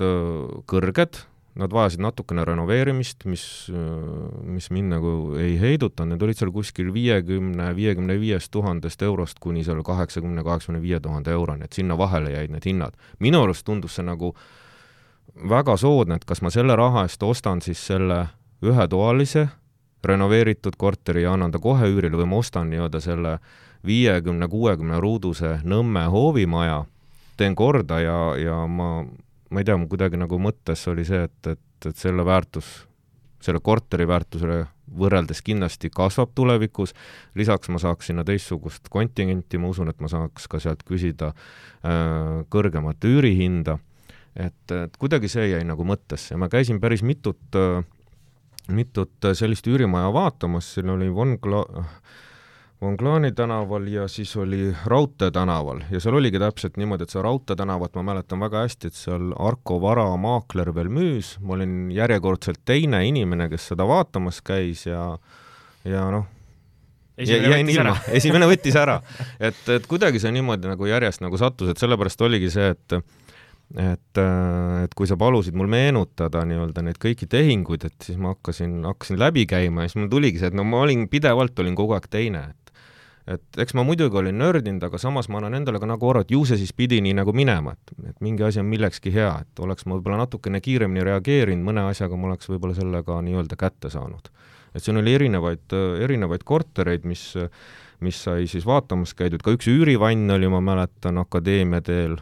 kõrged 0.71 1.19
Nad 1.55 1.73
vajasid 1.73 2.01
natukene 2.01 2.47
renoveerimist, 2.49 3.27
mis, 3.29 3.43
mis 4.49 4.71
mind 4.73 4.95
nagu 4.95 5.11
ei 5.37 5.59
heidutanud, 5.61 6.15
need 6.15 6.23
olid 6.25 6.39
seal 6.39 6.53
kuskil 6.55 6.89
viiekümne, 6.95 7.67
viiekümne 7.77 8.17
viiest 8.21 8.49
tuhandest 8.55 9.03
eurost 9.05 9.37
kuni 9.41 9.61
seal 9.67 9.83
kaheksakümne, 9.85 10.41
kaheksakümne 10.47 10.81
viie 10.81 11.01
tuhande 11.05 11.35
euroni, 11.37 11.69
et 11.69 11.77
sinna 11.77 11.99
vahele 12.01 12.33
jäid 12.33 12.55
need 12.55 12.65
hinnad. 12.71 12.97
minu 13.21 13.43
arust 13.45 13.67
tundus 13.69 13.99
see 13.99 14.07
nagu 14.07 14.33
väga 15.49 15.77
soodne, 15.77 16.17
et 16.17 16.25
kas 16.25 16.41
ma 16.41 16.51
selle 16.51 16.77
raha 16.77 17.05
eest 17.05 17.23
ostan 17.23 17.61
siis 17.61 17.83
selle 17.87 18.25
ühetoalise 18.65 19.49
renoveeritud 20.05 20.77
korteri 20.79 21.23
ja 21.23 21.33
annan 21.33 21.53
ta 21.53 21.59
kohe 21.59 21.87
üürile 21.91 22.17
või 22.17 22.31
ma 22.31 22.41
ostan 22.43 22.71
nii-öelda 22.71 23.01
selle 23.01 23.37
viiekümne, 23.87 24.49
kuuekümne 24.49 25.01
ruuduse 25.01 25.59
Nõmme 25.65 26.07
hoovimaja, 26.11 26.85
teen 27.37 27.55
korda 27.55 28.01
ja, 28.01 28.19
ja 28.39 28.63
ma 28.67 29.05
ma 29.53 29.61
ei 29.61 29.69
tea, 29.69 29.77
mul 29.77 29.91
kuidagi 29.93 30.21
nagu 30.21 30.39
mõttes 30.41 30.83
oli 30.91 31.05
see, 31.07 31.27
et, 31.29 31.53
et, 31.53 31.89
et 31.91 31.99
selle 31.99 32.25
väärtus, 32.27 32.71
selle 33.43 33.61
korteri 33.65 34.07
väärtusele 34.09 34.63
võrreldes 34.93 35.41
kindlasti 35.45 35.91
kasvab 35.93 36.35
tulevikus, 36.37 36.93
lisaks 37.39 37.71
ma 37.73 37.81
saaks 37.81 38.11
sinna 38.11 38.25
teistsugust 38.29 38.91
kontingenti, 38.93 39.61
ma 39.61 39.71
usun, 39.73 39.93
et 39.93 40.01
ma 40.05 40.11
saaks 40.13 40.49
ka 40.53 40.61
sealt 40.63 40.85
küsida 40.89 41.33
äh, 41.33 42.43
kõrgemat 42.53 43.05
üürihinda, 43.09 43.79
et, 44.37 44.77
et 44.77 45.01
kuidagi 45.01 45.31
see 45.33 45.49
jäi 45.53 45.65
nagu 45.69 45.85
mõttesse. 45.89 46.35
Ja 46.35 46.41
ma 46.41 46.51
käisin 46.53 46.81
päris 46.81 47.05
mitut 47.07 47.59
äh, 47.59 47.83
mitut 48.71 49.33
sellist 49.35 49.67
üürimaja 49.67 50.13
vaatamas, 50.15 50.75
siin 50.75 50.91
oli 50.93 51.09
Von 51.15 51.39
Kla-, 51.43 51.85
Vonglani 52.83 53.31
tänaval 53.33 53.87
ja 53.87 54.09
siis 54.09 54.37
oli 54.37 54.75
Raudtee 54.85 55.31
tänaval. 55.31 55.85
Ja 55.91 56.01
seal 56.03 56.17
oligi 56.19 56.39
täpselt 56.43 56.77
niimoodi, 56.77 57.07
et 57.07 57.13
seda 57.15 57.23
Raudtee 57.23 57.55
tänavat 57.57 57.95
ma 57.95 58.03
mäletan 58.09 58.41
väga 58.43 58.65
hästi, 58.65 58.91
et 58.91 58.99
seal 58.99 59.29
Arko 59.39 59.77
Vara 59.81 60.09
maakler 60.19 60.73
veel 60.75 60.91
müüs, 60.91 61.37
ma 61.41 61.55
olin 61.55 61.93
järjekordselt 61.95 62.65
teine 62.67 63.05
inimene, 63.07 63.47
kes 63.53 63.69
seda 63.71 63.87
vaatamas 63.87 64.41
käis 64.43 64.83
ja 64.89 65.05
ja 65.87 66.09
noh, 66.11 66.27
jäin 67.23 67.71
ilma, 67.71 67.95
esimene 68.19 68.49
võttis 68.51 68.75
ära. 68.79 68.99
et, 69.51 69.63
et 69.71 69.87
kuidagi 69.87 70.19
see 70.19 70.33
niimoodi 70.35 70.71
nagu 70.73 70.89
järjest 70.91 71.23
nagu 71.23 71.39
sattus, 71.39 71.71
et 71.71 71.83
sellepärast 71.83 72.27
oligi 72.27 72.51
see, 72.51 72.73
et 72.75 72.99
et, 73.79 74.19
et 74.83 74.95
kui 74.99 75.07
sa 75.09 75.17
palusid 75.17 75.55
mul 75.57 75.71
meenutada 75.71 76.43
nii-öelda 76.45 76.83
neid 76.85 76.99
kõiki 77.01 77.31
tehinguid, 77.31 77.87
et 77.89 78.09
siis 78.11 78.19
ma 78.21 78.35
hakkasin, 78.35 78.83
hakkasin 78.85 79.23
läbi 79.23 79.47
käima 79.49 79.87
ja 79.87 79.93
siis 79.93 80.03
mul 80.03 80.11
tuligi 80.13 80.43
see, 80.43 80.51
et 80.51 80.59
no 80.59 80.67
ma 80.67 80.83
olin 80.85 81.07
pidevalt, 81.09 81.55
olin 81.63 81.79
kogu 81.79 81.97
aeg 81.97 82.11
teine, 82.13 82.43
et 82.51 82.62
et 83.27 83.59
eks 83.63 83.75
ma 83.79 83.85
muidugi 83.87 84.19
olin 84.19 84.39
nördinud, 84.41 84.83
aga 84.83 84.99
samas 84.99 85.29
ma 85.31 85.39
annan 85.39 85.61
endale 85.61 85.79
ka 85.83 85.87
nagu 85.87 86.09
aru, 86.11 86.25
et 86.25 86.33
ju 86.35 86.43
see 86.49 86.59
siis 86.59 86.73
pidi 86.75 86.99
nii 87.05 87.15
nagu 87.21 87.35
minema, 87.37 87.77
et, 87.77 87.95
et 88.11 88.17
mingi 88.25 88.43
asi 88.47 88.63
on 88.63 88.67
millekski 88.71 89.13
hea, 89.15 89.31
et 89.45 89.63
oleks 89.63 89.87
ma 89.87 89.97
võib-olla 89.97 90.25
natukene 90.25 90.61
kiiremini 90.65 91.07
reageerinud, 91.07 91.65
mõne 91.69 91.87
asjaga 91.91 92.19
ma 92.19 92.33
oleks 92.33 92.51
võib-olla 92.51 92.75
selle 92.79 93.05
ka 93.07 93.21
nii-öelda 93.23 93.59
kätte 93.61 93.93
saanud. 93.95 94.33
et 94.75 94.83
siin 94.83 94.97
oli 94.97 95.15
erinevaid, 95.15 95.75
erinevaid 96.03 96.43
kortereid, 96.49 97.07
mis, 97.07 97.35
mis 98.01 98.23
sai 98.25 98.47
siis 98.51 98.67
vaatamas 98.67 99.15
käidud, 99.15 99.43
ka 99.45 99.55
üks 99.55 99.69
üürivann 99.71 100.31
oli, 100.33 100.49
ma 100.49 100.63
mäletan, 100.65 101.19
Akadeemia 101.23 101.83
teel, 101.85 102.17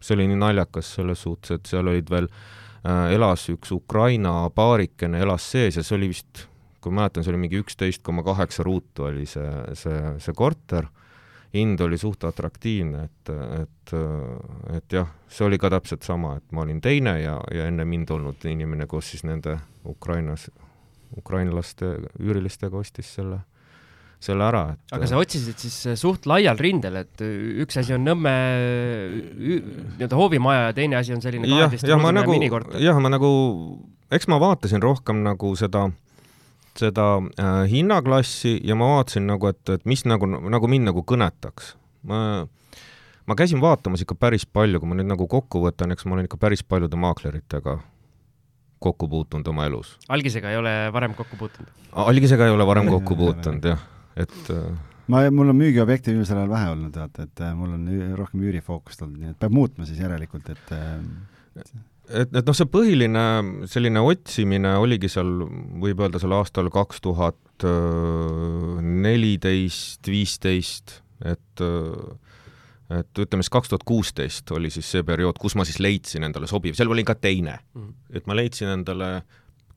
see 0.00 0.16
oli 0.18 0.28
nii 0.28 0.40
naljakas 0.40 0.96
selles 0.98 1.22
suhtes, 1.22 1.56
et 1.56 1.70
seal 1.70 1.88
olid 1.88 2.10
veel 2.10 2.28
äh, 2.28 3.14
elas 3.14 3.48
üks 3.52 3.72
Ukraina 3.72 4.50
paarikene, 4.54 5.20
elas 5.20 5.48
sees 5.52 5.80
ja 5.80 5.84
see 5.86 5.96
oli 5.96 6.12
vist 6.12 6.49
kui 6.80 6.94
mäletan, 6.94 7.24
see 7.24 7.32
oli 7.34 7.44
mingi 7.44 7.60
üksteist 7.60 8.02
koma 8.06 8.24
kaheksa 8.26 8.64
ruutu 8.66 9.08
oli 9.08 9.26
see, 9.28 9.50
see, 9.78 9.98
see 10.22 10.36
korter, 10.36 10.88
hind 11.54 11.80
oli 11.82 11.98
suht 11.98 12.24
atraktiivne, 12.24 13.04
et, 13.08 13.32
et, 13.60 13.94
et 14.76 14.96
jah, 14.98 15.10
see 15.28 15.46
oli 15.48 15.58
ka 15.60 15.70
täpselt 15.72 16.06
sama, 16.06 16.36
et 16.38 16.54
ma 16.54 16.64
olin 16.64 16.80
teine 16.82 17.16
ja, 17.20 17.36
ja 17.54 17.68
enne 17.70 17.86
mind 17.88 18.12
olnud 18.14 18.48
inimene 18.48 18.86
koos 18.90 19.10
siis 19.12 19.26
nende 19.26 19.58
Ukrainas, 19.88 20.48
ukrainlaste 21.18 21.96
üürilistega 22.20 22.78
ostis 22.80 23.14
selle 23.18 23.44
selle 24.20 24.44
ära, 24.44 24.74
et 24.74 24.92
aga 24.92 25.06
sa 25.08 25.16
otsisid 25.16 25.62
siis 25.62 25.76
suht 25.96 26.26
laial 26.28 26.58
rindel, 26.60 26.98
et 27.00 27.22
üks 27.64 27.78
asi 27.80 27.94
on 27.96 28.04
Nõmme 28.04 28.32
nii-öelda 29.40 30.18
hoovimaja 30.18 30.66
ja 30.66 30.74
teine 30.76 30.98
asi 30.98 31.14
on 31.16 31.22
selline 31.24 31.48
kaheteist 31.48 31.88
ruudune 31.88 32.12
nagu, 32.18 32.34
minikorter? 32.36 32.76
jah, 32.84 33.00
ma 33.00 33.08
nagu, 33.12 33.30
eks 34.12 34.28
ma 34.28 34.36
vaatasin 34.42 34.84
rohkem 34.84 35.22
nagu 35.24 35.54
seda 35.56 35.86
äh, 35.88 36.09
seda 36.78 37.06
äh, 37.18 37.62
hinnaklassi 37.70 38.58
ja 38.64 38.76
ma 38.78 38.94
vaatasin 38.96 39.26
nagu, 39.30 39.50
et, 39.50 39.62
et 39.68 39.86
mis 39.88 40.04
nagu, 40.08 40.26
nagu 40.26 40.70
mind 40.70 40.90
nagu 40.90 41.04
kõnetaks. 41.06 41.74
ma, 42.08 42.46
ma 43.26 43.38
käisin 43.38 43.60
vaatamas 43.62 44.04
ikka 44.04 44.16
päris 44.18 44.46
palju, 44.46 44.80
kui 44.80 44.90
ma 44.90 44.98
nüüd 44.98 45.10
nagu 45.10 45.26
kokku 45.30 45.64
võtan, 45.66 45.92
eks 45.94 46.06
ma 46.06 46.16
olen 46.16 46.28
ikka 46.30 46.40
päris 46.40 46.62
paljude 46.64 47.00
maakleritega 47.00 47.78
kokku 48.80 49.08
puutunud 49.08 49.48
oma 49.52 49.66
elus. 49.68 49.96
algisega 50.08 50.50
ei 50.50 50.60
ole 50.60 50.76
varem 50.92 51.14
kokku 51.14 51.36
puutunud? 51.36 51.72
algisega 51.92 52.46
ei 52.46 52.54
ole 52.54 52.66
varem 52.66 52.88
kokku 52.88 53.16
puutunud 53.16 53.68
jah, 53.72 53.82
et 54.16 54.54
äh, 54.54 54.70
ma, 55.10 55.22
mul 55.34 55.52
on 55.52 55.58
müügiobjekte 55.60 56.14
viimasel 56.14 56.40
ajal 56.40 56.52
vähe 56.54 56.72
olnud, 56.74 56.96
vaata, 56.96 57.26
et 57.28 57.44
äh, 57.44 57.54
mul 57.56 57.76
on 57.76 57.86
rohkem 58.18 58.46
üürifookust 58.46 59.04
olnud, 59.04 59.20
nii 59.20 59.34
et 59.34 59.40
peab 59.42 59.54
muutma 59.56 59.88
siis 59.88 60.00
järelikult, 60.02 60.48
et 60.54 60.74
äh, 60.76 61.74
et, 62.08 62.30
et 62.32 62.46
noh, 62.46 62.56
see 62.56 62.68
põhiline 62.70 63.24
selline 63.70 64.00
otsimine 64.04 64.76
oligi 64.80 65.10
seal, 65.12 65.30
võib 65.82 66.00
öelda 66.00 66.20
seal 66.22 66.34
aastal 66.38 66.70
kaks 66.72 67.00
tuhat 67.04 67.36
neliteist, 68.80 70.08
viisteist, 70.08 71.00
et 71.20 71.64
et 72.90 73.20
ütleme 73.22 73.44
siis 73.44 73.52
kaks 73.54 73.70
tuhat 73.70 73.84
kuusteist 73.86 74.50
oli 74.56 74.70
siis 74.74 74.88
see 74.90 75.04
periood, 75.06 75.38
kus 75.38 75.54
ma 75.54 75.62
siis 75.66 75.78
leidsin 75.78 76.26
endale 76.26 76.48
sobiv, 76.50 76.74
seal 76.74 76.90
olin 76.90 77.06
ka 77.06 77.14
teine 77.14 77.60
mm. 77.60 77.82
-hmm. 77.82 78.16
et 78.18 78.26
ma 78.26 78.34
leidsin 78.34 78.72
endale 78.72 79.22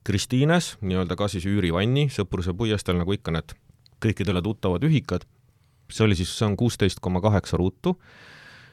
Kristiines 0.04 0.74
nii-öelda 0.82 1.16
ka 1.16 1.28
siis 1.32 1.46
üürivanni 1.48 2.08
Sõpruse 2.12 2.52
puiesteel, 2.52 2.98
nagu 2.98 3.12
ikka 3.12 3.32
need 3.32 3.54
kõikidele 4.04 4.42
tuttavad 4.42 4.84
ühikad, 4.84 5.24
see 5.88 6.04
oli 6.04 6.16
siis, 6.18 6.34
see 6.38 6.46
on 6.46 6.56
kuusteist 6.56 7.00
koma 7.00 7.22
kaheksa 7.24 7.56
ruutu 7.56 7.96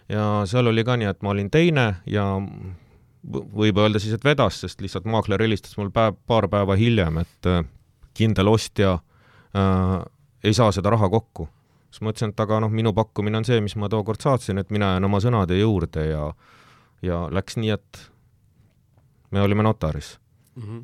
ja 0.10 0.44
seal 0.46 0.68
oli 0.68 0.84
ka 0.84 0.98
nii, 0.98 1.08
et 1.08 1.22
ma 1.22 1.30
olin 1.36 1.50
teine 1.54 1.86
ja 2.06 2.26
võib 3.30 3.78
öelda 3.78 4.00
siis, 4.02 4.16
et 4.18 4.26
vedas, 4.26 4.62
sest 4.64 4.82
lihtsalt 4.82 5.06
maakler 5.06 5.42
helistas 5.42 5.78
mul 5.78 5.92
päev, 5.94 6.18
paar 6.28 6.48
päeva 6.50 6.76
hiljem, 6.80 7.22
et 7.22 7.50
äh, 7.50 7.64
kindel 8.18 8.50
ostja 8.52 8.96
äh, 9.56 9.98
ei 10.44 10.54
saa 10.58 10.72
seda 10.72 10.90
raha 10.90 11.10
kokku. 11.10 11.50
siis 11.92 12.02
ma 12.02 12.14
ütlesin, 12.14 12.32
et 12.34 12.40
aga 12.40 12.60
noh, 12.64 12.72
minu 12.72 12.94
pakkumine 12.94 13.38
on 13.38 13.46
see, 13.46 13.62
mis 13.62 13.76
ma 13.76 13.90
tookord 13.90 14.22
saatsin, 14.22 14.58
et 14.58 14.70
mina 14.72 14.94
jään 14.96 15.06
oma 15.06 15.20
sõnade 15.20 15.60
juurde 15.60 16.06
ja 16.08 16.32
ja 17.02 17.28
läks 17.34 17.58
nii, 17.58 17.70
et 17.74 18.12
me 19.32 19.42
olime 19.42 19.64
notaris 19.64 20.20
mm. 20.56 20.64
-hmm. 20.64 20.84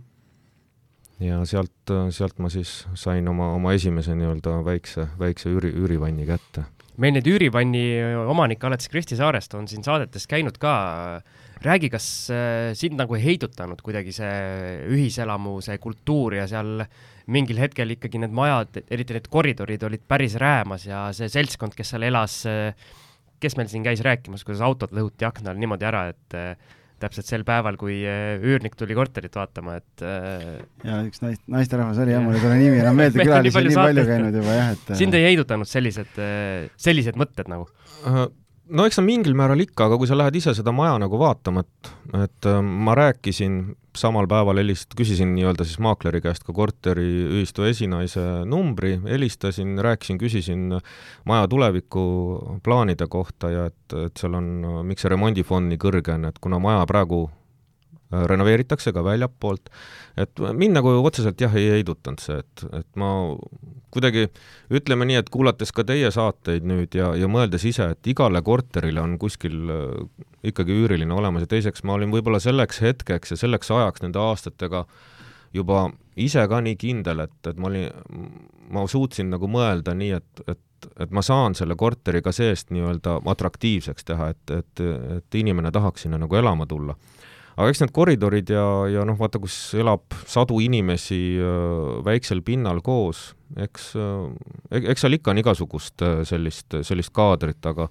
ja 1.25 1.45
sealt, 1.45 1.93
sealt 2.09 2.39
ma 2.39 2.49
siis 2.49 2.87
sain 2.93 3.27
oma, 3.27 3.51
oma 3.53 3.73
esimese 3.73 4.15
nii-öelda 4.15 4.65
väikse, 4.65 5.07
väikse 5.19 5.49
üüri, 5.49 5.73
üürivanni 5.73 6.25
kätte. 6.25 6.65
Meil 7.01 7.13
neid 7.13 7.27
üürivanni 7.29 7.83
omanikke 8.27 8.67
alates 8.69 8.89
Kristi 8.91 9.17
Saarest 9.17 9.53
on 9.57 9.67
siin 9.69 9.85
saadetes 9.85 10.27
käinud 10.29 10.57
ka. 10.61 10.73
Räägi, 11.57 11.89
kas 11.89 12.07
äh, 12.29 12.71
sind 12.77 12.99
nagu 12.99 13.15
ei 13.17 13.23
heidutanud 13.23 13.79
kuidagi 13.81 14.11
see 14.13 14.33
ühiselamu, 14.93 15.55
see 15.65 15.79
kultuur 15.81 16.35
ja 16.37 16.43
seal 16.49 16.83
mingil 17.33 17.57
hetkel 17.57 17.95
ikkagi 17.95 18.21
need 18.21 18.35
majad, 18.37 18.77
eriti 18.93 19.15
need 19.17 19.25
koridorid 19.33 19.85
olid 19.87 20.03
päris 20.05 20.37
räämas 20.37 20.85
ja 20.85 21.07
see 21.17 21.31
seltskond, 21.33 21.73
kes 21.73 21.95
seal 21.95 22.05
elas, 22.05 22.43
äh, 22.45 22.77
kes 23.41 23.57
meil 23.57 23.71
siin 23.71 23.85
käis 23.87 24.05
rääkimas, 24.05 24.45
kuidas 24.45 24.61
autod 24.65 24.93
lõhuti 24.93 25.25
akna 25.25 25.49
all 25.49 25.63
niimoodi 25.63 25.89
ära, 25.89 26.03
et 26.13 26.37
äh, 26.37 26.77
täpselt 27.01 27.29
sel 27.29 27.45
päeval, 27.47 27.77
kui 27.79 27.99
üürnik 28.03 28.77
tuli 28.79 28.97
korterit 28.97 29.35
vaatama, 29.37 29.77
et 29.81 30.03
ja 30.87 31.03
üks 31.05 31.21
naist, 31.23 31.43
naisterahvas 31.51 32.01
oli 32.03 32.15
jah, 32.15 32.23
mul 32.25 32.37
ei 32.37 32.43
tule 32.43 32.57
nimi 32.59 32.81
enam 32.81 32.97
meelde, 32.97 33.21
külalisi 33.27 33.61
on 33.61 33.69
nii 33.69 33.79
palju 33.79 34.07
käinud 34.09 34.41
juba 34.41 34.57
jah, 34.57 34.73
et 34.75 34.91
sind 34.99 35.17
ei 35.17 35.29
heidutanud 35.29 35.69
sellised, 35.69 36.19
sellised 36.87 37.19
mõtted 37.19 37.53
nagu? 37.53 37.69
Uh,? 38.03 38.27
No 38.69 38.85
eks 38.87 38.99
ta 38.99 39.03
mingil 39.05 39.35
määral 39.37 39.61
ikka, 39.63 39.87
aga 39.87 39.97
kui 39.99 40.09
sa 40.09 40.17
lähed 40.17 40.37
ise 40.39 40.53
seda 40.57 40.73
maja 40.75 40.97
nagu 41.01 41.19
vaatama, 41.19 41.63
et, 41.63 41.91
et 42.23 42.49
äh, 42.49 42.61
ma 42.61 42.95
rääkisin 42.97 43.61
samal 43.97 44.27
päeval 44.29 44.61
helist-, 44.61 44.93
küsisin 44.97 45.33
nii-öelda 45.35 45.65
siis 45.65 45.79
maakleri 45.83 46.21
käest 46.21 46.45
ka 46.45 46.53
korteriühistu 46.55 47.65
esinaise 47.69 48.23
numbri, 48.49 48.95
helistasin, 49.07 49.77
rääkisin, 49.83 50.19
küsisin 50.21 50.67
maja 51.25 51.47
tulevikuplaanide 51.49 53.07
kohta 53.09 53.51
ja 53.53 53.65
et, 53.71 53.97
et 54.05 54.21
seal 54.21 54.37
on, 54.37 54.51
miks 54.87 55.05
see 55.05 55.13
remondifond 55.13 55.71
nii 55.71 55.81
kõrge 55.81 56.13
on, 56.13 56.29
et 56.29 56.39
kuna 56.43 56.61
maja 56.61 56.85
praegu 56.89 57.25
renoveeritakse 58.11 58.93
ka 58.95 59.03
väljapoolt, 59.03 59.69
et 60.17 60.39
mind 60.55 60.77
nagu 60.77 60.93
otseselt 61.01 61.41
jah, 61.41 61.53
ei 61.59 61.69
heidutanud 61.75 62.21
see, 62.23 62.37
et, 62.39 62.63
et 62.79 62.87
ma 62.99 63.09
kuidagi 63.93 64.27
ütleme 64.73 65.07
nii, 65.09 65.19
et 65.21 65.31
kuulates 65.33 65.73
ka 65.75 65.83
teie 65.87 66.09
saateid 66.13 66.67
nüüd 66.67 66.95
ja, 66.95 67.11
ja 67.19 67.29
mõeldes 67.31 67.65
ise, 67.67 67.91
et 67.95 68.11
igale 68.11 68.41
korterile 68.45 69.03
on 69.03 69.17
kuskil 69.19 69.57
äh, 69.73 69.91
ikkagi 70.51 70.75
üüriline 70.75 71.13
olemas 71.13 71.45
ja 71.45 71.51
teiseks 71.51 71.83
ma 71.87 71.97
olin 71.97 72.13
võib-olla 72.13 72.39
selleks 72.43 72.81
hetkeks 72.83 73.35
ja 73.35 73.39
selleks 73.43 73.71
ajaks 73.75 74.05
nende 74.05 74.21
aastatega 74.23 74.85
juba 75.55 75.87
ise 76.19 76.43
ka 76.49 76.61
nii 76.63 76.77
kindel, 76.79 77.25
et, 77.27 77.37
et 77.47 77.59
ma 77.59 77.71
olin, 77.71 77.91
ma 78.73 78.85
suutsin 78.89 79.31
nagu 79.33 79.49
mõelda 79.51 79.95
nii, 79.97 80.15
et, 80.17 80.43
et, 80.47 80.89
et 81.03 81.13
ma 81.13 81.23
saan 81.25 81.55
selle 81.57 81.75
korteri 81.79 82.21
ka 82.23 82.33
seest 82.35 82.71
nii-öelda 82.75 83.19
atraktiivseks 83.33 84.07
teha, 84.11 84.31
et, 84.35 84.55
et, 84.59 84.83
et 85.17 85.39
inimene 85.39 85.71
tahaks 85.75 86.07
sinna 86.07 86.19
nagu 86.21 86.39
elama 86.39 86.67
tulla 86.69 86.95
aga 87.57 87.71
eks 87.71 87.81
need 87.81 87.93
koridorid 87.95 88.51
ja, 88.53 88.65
ja 88.91 89.03
noh, 89.07 89.17
vaata, 89.17 89.41
kus 89.41 89.55
elab 89.77 90.13
sadu 90.29 90.59
inimesi 90.63 91.19
äh, 91.41 91.97
väiksel 92.05 92.43
pinnal 92.45 92.83
koos, 92.85 93.31
eks, 93.57 93.89
äh, 93.97 94.85
eks 94.93 95.03
seal 95.03 95.17
ikka 95.17 95.33
on 95.33 95.41
igasugust 95.41 96.05
äh, 96.05 96.21
sellist, 96.27 96.77
sellist 96.87 97.13
kaadrit, 97.17 97.61
aga 97.65 97.89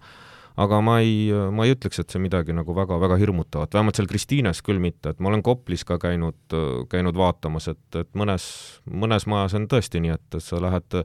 aga 0.56 0.78
ma 0.80 0.94
ei, 1.04 1.28
ma 1.52 1.66
ei 1.66 1.74
ütleks, 1.74 1.98
et 2.00 2.08
see 2.08 2.20
midagi 2.22 2.54
nagu 2.56 2.72
väga-väga 2.72 3.18
hirmutavat, 3.20 3.74
vähemalt 3.76 3.98
seal 3.98 4.06
Kristiines 4.08 4.62
küll 4.64 4.80
mitte, 4.80 5.12
et 5.12 5.18
ma 5.20 5.28
olen 5.28 5.42
Koplis 5.44 5.84
ka 5.84 5.98
käinud, 6.00 6.38
käinud 6.88 7.18
vaatamas, 7.20 7.66
et, 7.74 7.98
et 8.00 8.08
mõnes, 8.16 8.46
mõnes 8.88 9.28
majas 9.28 9.52
on 9.58 9.66
tõesti 9.68 10.00
nii, 10.00 10.14
et 10.16 10.38
sa 10.40 10.62
lähed, 10.64 10.96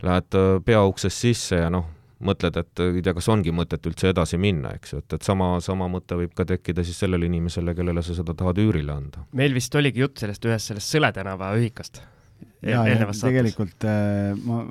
lähed 0.00 0.38
peauksest 0.64 1.26
sisse 1.26 1.60
ja 1.60 1.68
noh, 1.68 1.90
mõtled, 2.24 2.56
et 2.60 2.82
ei 2.84 3.02
tea, 3.04 3.14
kas 3.16 3.28
ongi 3.32 3.52
mõtet 3.54 3.86
üldse 3.88 4.12
edasi 4.12 4.38
minna, 4.40 4.74
eks 4.76 4.94
ju, 4.94 5.02
et, 5.02 5.16
et 5.16 5.26
sama, 5.26 5.54
sama 5.64 5.88
mõte 5.92 6.18
võib 6.18 6.32
ka 6.36 6.46
tekkida 6.48 6.84
siis 6.86 7.00
sellele 7.00 7.28
inimesele, 7.30 7.74
kellele 7.76 8.04
sa 8.04 8.16
seda 8.16 8.34
tahad 8.36 8.60
üürile 8.60 8.94
anda. 8.94 9.24
meil 9.36 9.56
vist 9.56 9.74
oligi 9.78 10.04
jutt 10.04 10.22
sellest 10.22 10.48
ühest 10.48 10.72
sellest 10.72 10.96
Sõle 10.96 11.12
tänava 11.16 11.52
ühikast 11.56 12.02
e-, 12.02 12.72
ja, 12.72 12.82
ja 12.88 13.08
tegelikult 13.08 13.86
äh, 13.88 14.32
ma, 14.44 14.62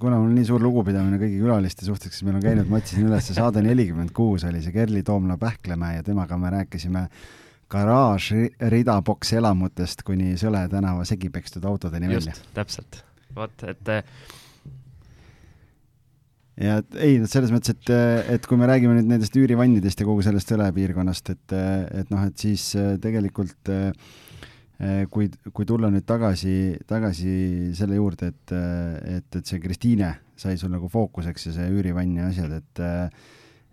kuna 0.00 0.20
mul 0.20 0.30
on 0.30 0.36
nii 0.38 0.48
suur 0.48 0.64
lugupidamine 0.64 1.20
kõigi 1.20 1.40
külaliste 1.42 1.86
suhtes, 1.86 2.12
kes 2.12 2.24
meil 2.26 2.38
on 2.40 2.44
käinud, 2.44 2.70
ma 2.70 2.80
otsisin 2.80 3.08
üles 3.08 3.32
saade 3.36 3.64
nelikümmend 3.64 4.14
kuus 4.16 4.46
oli 4.48 4.62
see 4.64 4.74
Kerli 4.74 5.04
Toomla 5.06 5.36
Pähklemäe 5.40 5.98
ja 5.98 6.06
temaga 6.06 6.38
me 6.40 6.52
rääkisime 6.56 7.08
garaaž 7.74 8.30
rida 8.72 8.96
boks 9.04 9.34
elamutest 9.36 10.06
kuni 10.06 10.38
Sõle 10.40 10.64
tänava 10.72 11.04
segi 11.08 11.28
pekstud 11.32 11.64
autodeni 11.68 12.12
Just, 12.12 12.30
välja. 12.30 12.54
täpselt, 12.56 13.02
vot, 13.36 13.68
et 13.68 13.92
ja 16.60 16.78
et 16.82 16.98
ei, 17.02 17.16
selles 17.30 17.52
mõttes, 17.54 17.74
et, 17.74 17.92
et 18.36 18.46
kui 18.46 18.58
me 18.60 18.68
räägime 18.70 18.98
nüüd 18.98 19.10
nendest 19.10 19.36
üürivannidest 19.38 20.00
ja 20.00 20.06
kogu 20.06 20.22
sellest 20.26 20.52
Sõle 20.52 20.68
piirkonnast, 20.76 21.32
et, 21.34 21.56
et 22.02 22.12
noh, 22.14 22.22
et 22.28 22.46
siis 22.46 22.68
tegelikult 23.02 23.72
kui, 25.10 25.30
kui 25.54 25.66
tulla 25.66 25.90
nüüd 25.90 26.06
tagasi, 26.06 26.74
tagasi 26.90 27.36
selle 27.78 27.98
juurde, 27.98 28.32
et, 28.34 28.54
et, 28.54 29.40
et 29.40 29.46
see 29.46 29.62
Kristiine 29.62 30.12
sai 30.38 30.58
sul 30.58 30.74
nagu 30.74 30.90
fookuseks 30.90 31.48
ja 31.48 31.56
see 31.56 31.70
üürivann 31.74 32.18
ja 32.18 32.28
asjad, 32.30 32.58
et 32.58 32.84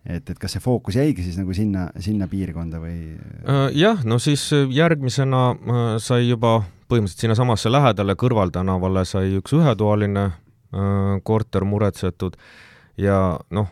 et, 0.05 0.29
et 0.29 0.37
kas 0.39 0.55
see 0.55 0.63
fookus 0.63 0.97
jäigi 0.97 1.25
siis 1.25 1.37
nagu 1.39 1.53
sinna, 1.55 1.87
sinna 2.01 2.27
piirkonda 2.31 2.81
või? 2.81 2.95
Äh, 3.45 3.67
jah, 3.77 4.01
no 4.07 4.17
siis 4.21 4.47
järgmisena 4.73 5.43
äh, 5.53 5.81
sai 6.01 6.25
juba 6.25 6.59
põhimõtteliselt 6.89 7.27
sinnasamasse 7.27 7.71
lähedale 7.71 8.17
kõrvaltänavale 8.19 9.05
sai 9.07 9.35
üks 9.39 9.53
ühetoaline 9.57 10.25
äh, 10.27 11.21
korter 11.27 11.67
muretsetud 11.67 12.37
ja 13.01 13.17
noh, 13.53 13.71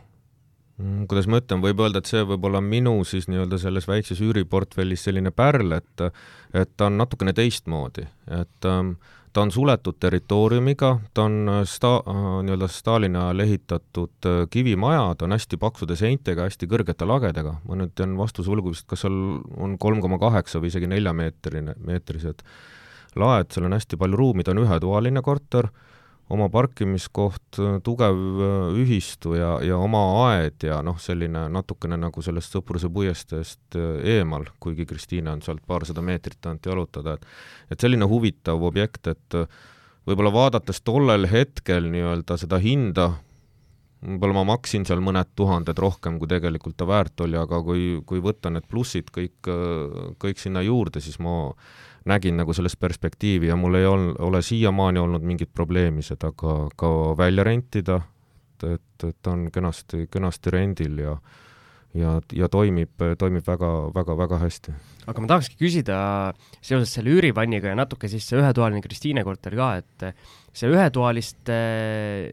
mm, 0.79 1.05
kuidas 1.11 1.29
ma 1.29 1.39
ütlen, 1.43 1.61
võib 1.63 1.85
öelda, 1.85 2.01
et 2.01 2.09
see 2.09 2.25
võib 2.27 2.49
olla 2.49 2.61
minu 2.65 2.97
siis 3.07 3.29
nii-öelda 3.29 3.61
selles 3.61 3.87
väikses 3.89 4.21
üüriportfellis 4.25 5.05
selline 5.07 5.31
pärl, 5.35 5.77
et 5.77 6.09
et 6.57 6.75
ta 6.77 6.89
on 6.89 6.97
natukene 6.97 7.35
teistmoodi, 7.37 8.07
et 8.33 8.65
ähm, 8.65 8.95
ta 9.33 9.41
on 9.41 9.51
suletud 9.51 9.99
territooriumiga, 9.99 10.99
ta 11.13 11.23
on 11.27 11.49
äh, 11.49 11.61
sta-, 11.69 12.01
äh, 12.09 12.29
nii-öelda 12.45 12.67
Stalini 12.67 13.17
ajal 13.17 13.43
ehitatud 13.45 14.25
äh, 14.25 14.39
kivimaja, 14.49 15.13
ta 15.17 15.27
on 15.27 15.35
hästi 15.37 15.59
paksude 15.61 15.97
seintega, 15.99 16.47
hästi 16.49 16.69
kõrgete 16.69 17.07
lagedega, 17.07 17.59
ma 17.67 17.79
nüüd 17.79 17.93
jään 17.99 18.17
vastuse 18.17 18.51
võlgu 18.51 18.73
vist, 18.73 18.87
kas 18.89 19.05
seal 19.05 19.19
on 19.57 19.77
kolm 19.81 20.01
koma 20.01 20.19
kaheksa 20.21 20.61
või 20.61 20.73
isegi 20.73 20.89
neljameetrine, 20.89 21.77
meetrised 21.85 22.41
laed, 23.19 23.53
seal 23.53 23.69
on 23.69 23.77
hästi 23.77 23.99
palju 24.01 24.17
ruumi, 24.17 24.45
ta 24.45 24.55
on 24.55 24.63
ühetoaline 24.65 25.21
korter 25.25 25.69
oma 26.29 26.45
parkimiskoht, 26.53 27.57
tugev 27.85 28.19
äh, 28.45 28.81
ühistu 28.83 29.33
ja, 29.37 29.55
ja 29.65 29.79
oma 29.81 30.01
aed 30.27 30.65
ja 30.67 30.79
noh, 30.85 30.99
selline 31.01 31.47
natukene 31.49 31.97
nagu 31.97 32.21
sellest 32.25 32.53
Sõpruse 32.53 32.91
puiesteest 32.93 33.77
äh, 33.79 34.17
eemal, 34.17 34.45
kuigi 34.61 34.85
Kristiine 34.89 35.33
on 35.33 35.41
sealt 35.45 35.65
paarsada 35.67 36.03
meetrit 36.05 36.45
ainult 36.45 36.69
jalutada, 36.69 37.17
et 37.17 37.73
et 37.73 37.81
selline 37.81 38.05
huvitav 38.09 38.61
objekt, 38.65 39.09
et 39.09 39.39
äh, 39.39 39.49
võib-olla 40.09 40.33
vaadates 40.33 40.83
tollel 40.85 41.25
hetkel 41.29 41.89
nii-öelda 41.89 42.37
seda 42.41 42.61
hinda, 42.61 43.09
võib-olla 44.05 44.39
ma 44.39 44.47
maksin 44.53 44.85
seal 44.85 45.01
mõned 45.05 45.33
tuhanded 45.37 45.81
rohkem, 45.81 46.21
kui 46.21 46.29
tegelikult 46.29 46.77
ta 46.77 46.85
väärt 46.89 47.25
oli, 47.25 47.37
aga 47.41 47.61
kui, 47.65 47.91
kui 48.05 48.21
võtta 48.23 48.53
need 48.53 48.69
plussid 48.69 49.09
kõik, 49.13 49.49
kõik 50.21 50.39
sinna 50.39 50.61
juurde, 50.63 51.01
siis 51.03 51.17
ma 51.19 51.51
nägin 52.05 52.37
nagu 52.39 52.53
sellest 52.53 52.79
perspektiivi 52.79 53.49
ja 53.49 53.57
mul 53.59 53.75
ei 53.79 53.85
ol-, 53.89 54.13
ole 54.19 54.41
siiamaani 54.45 54.99
olnud 54.99 55.25
mingit 55.25 55.51
probleemi 55.53 56.03
seda 56.05 56.31
ka, 56.31 56.69
ka 56.75 56.89
välja 57.17 57.43
rentida, 57.43 57.99
et, 58.59 58.63
et, 58.73 59.07
et 59.09 59.17
ta 59.21 59.35
on 59.35 59.49
kenasti, 59.51 60.07
kenasti 60.11 60.55
rendil 60.55 61.03
ja 61.03 61.17
ja, 61.97 62.15
ja 62.35 62.49
toimib, 62.51 63.01
toimib 63.19 63.45
väga, 63.47 63.69
väga, 63.95 64.15
väga 64.17 64.39
hästi. 64.43 64.73
aga 65.09 65.23
ma 65.23 65.29
tahakski 65.31 65.57
küsida 65.57 65.99
seoses 66.61 66.91
selle 66.93 67.15
üürivanniga 67.15 67.71
ja 67.71 67.77
natuke 67.79 68.09
siis 68.11 68.27
see 68.29 68.37
ühetoaline 68.37 68.81
Kristiine 68.83 69.23
korter 69.25 69.55
ka, 69.57 69.71
et 69.81 70.05
see 70.53 70.69
ühetoaliste 70.69 71.57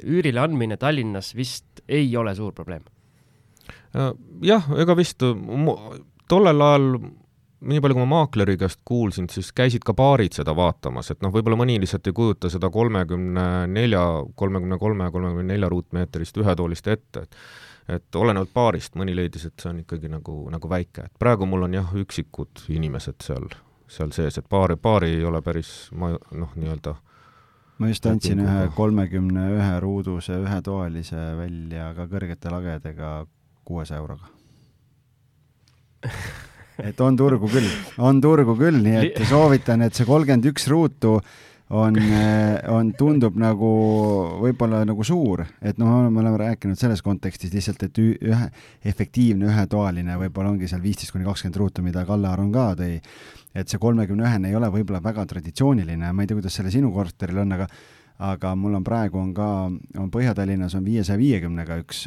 üürile 0.04 0.42
andmine 0.44 0.76
Tallinnas 0.80 1.32
vist 1.36 1.80
ei 1.88 2.10
ole 2.16 2.34
suur 2.36 2.52
probleem? 2.56 2.84
jah, 4.44 4.66
ega 4.76 4.96
vist 4.98 5.24
tollel 6.28 6.66
ajal 6.68 6.90
nii 7.60 7.80
palju, 7.80 7.96
kui 7.96 8.04
ma 8.04 8.08
maakleri 8.20 8.56
käest 8.60 8.80
kuulsin, 8.84 9.28
siis 9.32 9.52
käisid 9.56 9.84
ka 9.86 9.94
baarid 9.96 10.36
seda 10.36 10.52
vaatamas, 10.56 11.10
et 11.12 11.22
noh, 11.24 11.32
võib-olla 11.32 11.58
mõni 11.60 11.78
lihtsalt 11.80 12.06
ei 12.10 12.16
kujuta 12.16 12.50
seda 12.52 12.70
kolmekümne 12.72 13.46
nelja, 13.72 14.02
kolmekümne 14.34 14.78
kolme, 14.78 15.08
kolmekümne 15.12 15.54
nelja 15.54 15.70
ruutmeetrist 15.72 16.36
ühetoolist 16.42 16.92
ette, 16.92 17.24
et 17.26 17.40
et 17.86 18.16
olenevalt 18.18 18.50
baarist, 18.50 18.96
mõni 18.98 19.12
leidis, 19.14 19.44
et 19.46 19.62
see 19.62 19.68
on 19.70 19.76
ikkagi 19.78 20.08
nagu, 20.10 20.32
nagu 20.50 20.68
väike, 20.68 21.04
et 21.06 21.20
praegu 21.22 21.46
mul 21.46 21.68
on 21.68 21.76
jah, 21.76 21.92
üksikud 21.94 22.64
inimesed 22.74 23.22
seal, 23.22 23.46
seal 23.86 24.10
sees, 24.10 24.40
et 24.40 24.48
baari, 24.50 24.74
baari 24.74 25.12
ei 25.14 25.22
ole 25.24 25.38
päris 25.46 25.70
ma 25.94 26.10
noh, 26.10 26.56
nii-öelda 26.58 26.96
ma 27.78 27.92
just 27.92 28.08
andsin 28.10 28.42
ühe 28.42 28.66
kolmekümne 28.74 29.46
ühe 29.54 29.78
ruuduse 29.84 30.34
ühetoalise 30.42 31.28
välja 31.38 31.92
ka 31.94 32.08
kõrgete 32.10 32.50
lagedega 32.50 33.12
kuuesaja 33.68 34.02
euroga 34.02 34.34
et 36.82 37.00
on 37.00 37.16
turgu 37.16 37.48
küll, 37.50 37.68
on 38.02 38.20
turgu 38.20 38.56
küll, 38.58 38.80
nii 38.84 39.02
et 39.02 39.20
soovitan, 39.28 39.84
et 39.86 39.96
see 39.96 40.06
kolmkümmend 40.08 40.48
üks 40.50 40.66
ruutu 40.72 41.16
on, 41.70 41.96
eh, 41.98 42.60
on, 42.70 42.92
tundub 42.98 43.38
nagu 43.40 43.70
võib-olla 44.42 44.84
nagu 44.86 45.06
suur, 45.06 45.42
et 45.60 45.80
noh, 45.82 46.06
me 46.12 46.22
oleme 46.22 46.38
rääkinud 46.44 46.78
selles 46.78 47.02
kontekstis 47.02 47.54
lihtsalt, 47.54 47.82
et 47.88 48.00
ühe, 48.04 48.50
efektiivne 48.86 49.48
ühetoaline 49.50 50.18
võib-olla 50.20 50.52
ongi 50.52 50.70
seal 50.70 50.84
viisteist 50.84 51.14
kuni 51.14 51.26
kakskümmend 51.26 51.60
ruutu, 51.62 51.84
mida 51.86 52.04
Kalle 52.06 52.30
Aron 52.30 52.52
ka 52.54 52.72
tõi. 52.78 53.00
et 53.56 53.68
see 53.72 53.80
kolmekümne 53.80 54.26
ühene 54.28 54.50
ei 54.50 54.56
ole 54.56 54.68
võib-olla 54.68 55.00
väga 55.02 55.24
traditsiooniline, 55.26 56.12
ma 56.12 56.22
ei 56.22 56.28
tea, 56.28 56.36
kuidas 56.36 56.54
selle 56.54 56.70
sinu 56.70 56.92
korteril 56.92 57.38
on, 57.40 57.52
aga 57.56 57.68
aga 58.26 58.54
mul 58.56 58.78
on 58.78 58.84
praegu 58.84 59.18
on 59.20 59.32
ka, 59.36 59.46
on 60.00 60.10
Põhja-Tallinnas 60.10 60.74
on 60.78 60.84
viiesaja 60.84 61.18
viiekümnega 61.20 61.76
üks, 61.82 62.06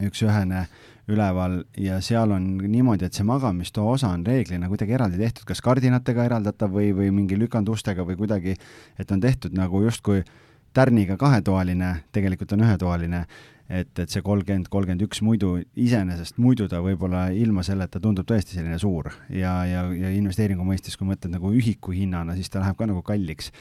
üks 0.00 0.22
ühene 0.24 0.62
äh, 0.62 0.93
üleval 1.08 1.58
ja 1.80 1.98
seal 2.04 2.32
on 2.32 2.46
niimoodi, 2.58 3.08
et 3.08 3.16
see 3.16 3.26
magamistoa 3.28 3.96
osa 3.96 4.12
on 4.14 4.24
reeglina 4.26 4.70
kuidagi 4.70 4.96
eraldi 4.96 5.20
tehtud, 5.20 5.44
kas 5.48 5.60
kardinatega 5.64 6.24
eraldatav 6.30 6.72
või, 6.72 6.92
või 6.96 7.10
mingi 7.12 7.38
lükandustega 7.38 8.06
või 8.08 8.16
kuidagi, 8.20 8.56
et 8.98 9.12
on 9.12 9.20
tehtud 9.20 9.56
nagu 9.56 9.82
justkui 9.84 10.24
tärniga 10.74 11.18
kahetoaline, 11.20 11.90
tegelikult 12.12 12.56
on 12.56 12.64
ühetoaline, 12.64 13.20
et, 13.68 13.92
et 13.98 14.10
see 14.10 14.24
kolmkümmend, 14.24 14.68
kolmkümmend 14.72 15.04
üks 15.06 15.20
muidu, 15.24 15.54
iseenesest 15.76 16.40
muidu 16.42 16.66
ta 16.68 16.80
võib-olla 16.84 17.28
ilma 17.36 17.62
selleta 17.64 18.00
tundub 18.02 18.26
tõesti 18.28 18.58
selline 18.58 18.80
suur 18.82 19.12
ja, 19.28 19.60
ja, 19.68 19.86
ja 19.92 20.10
investeeringu 20.16 20.66
mõistes, 20.66 20.98
kui 20.98 21.08
mõtled 21.08 21.36
nagu 21.36 21.52
ühiku 21.54 21.94
hinnana, 21.94 22.36
siis 22.36 22.50
ta 22.52 22.64
läheb 22.64 22.80
ka 22.80 22.88
nagu 22.90 23.04
kalliks 23.06 23.52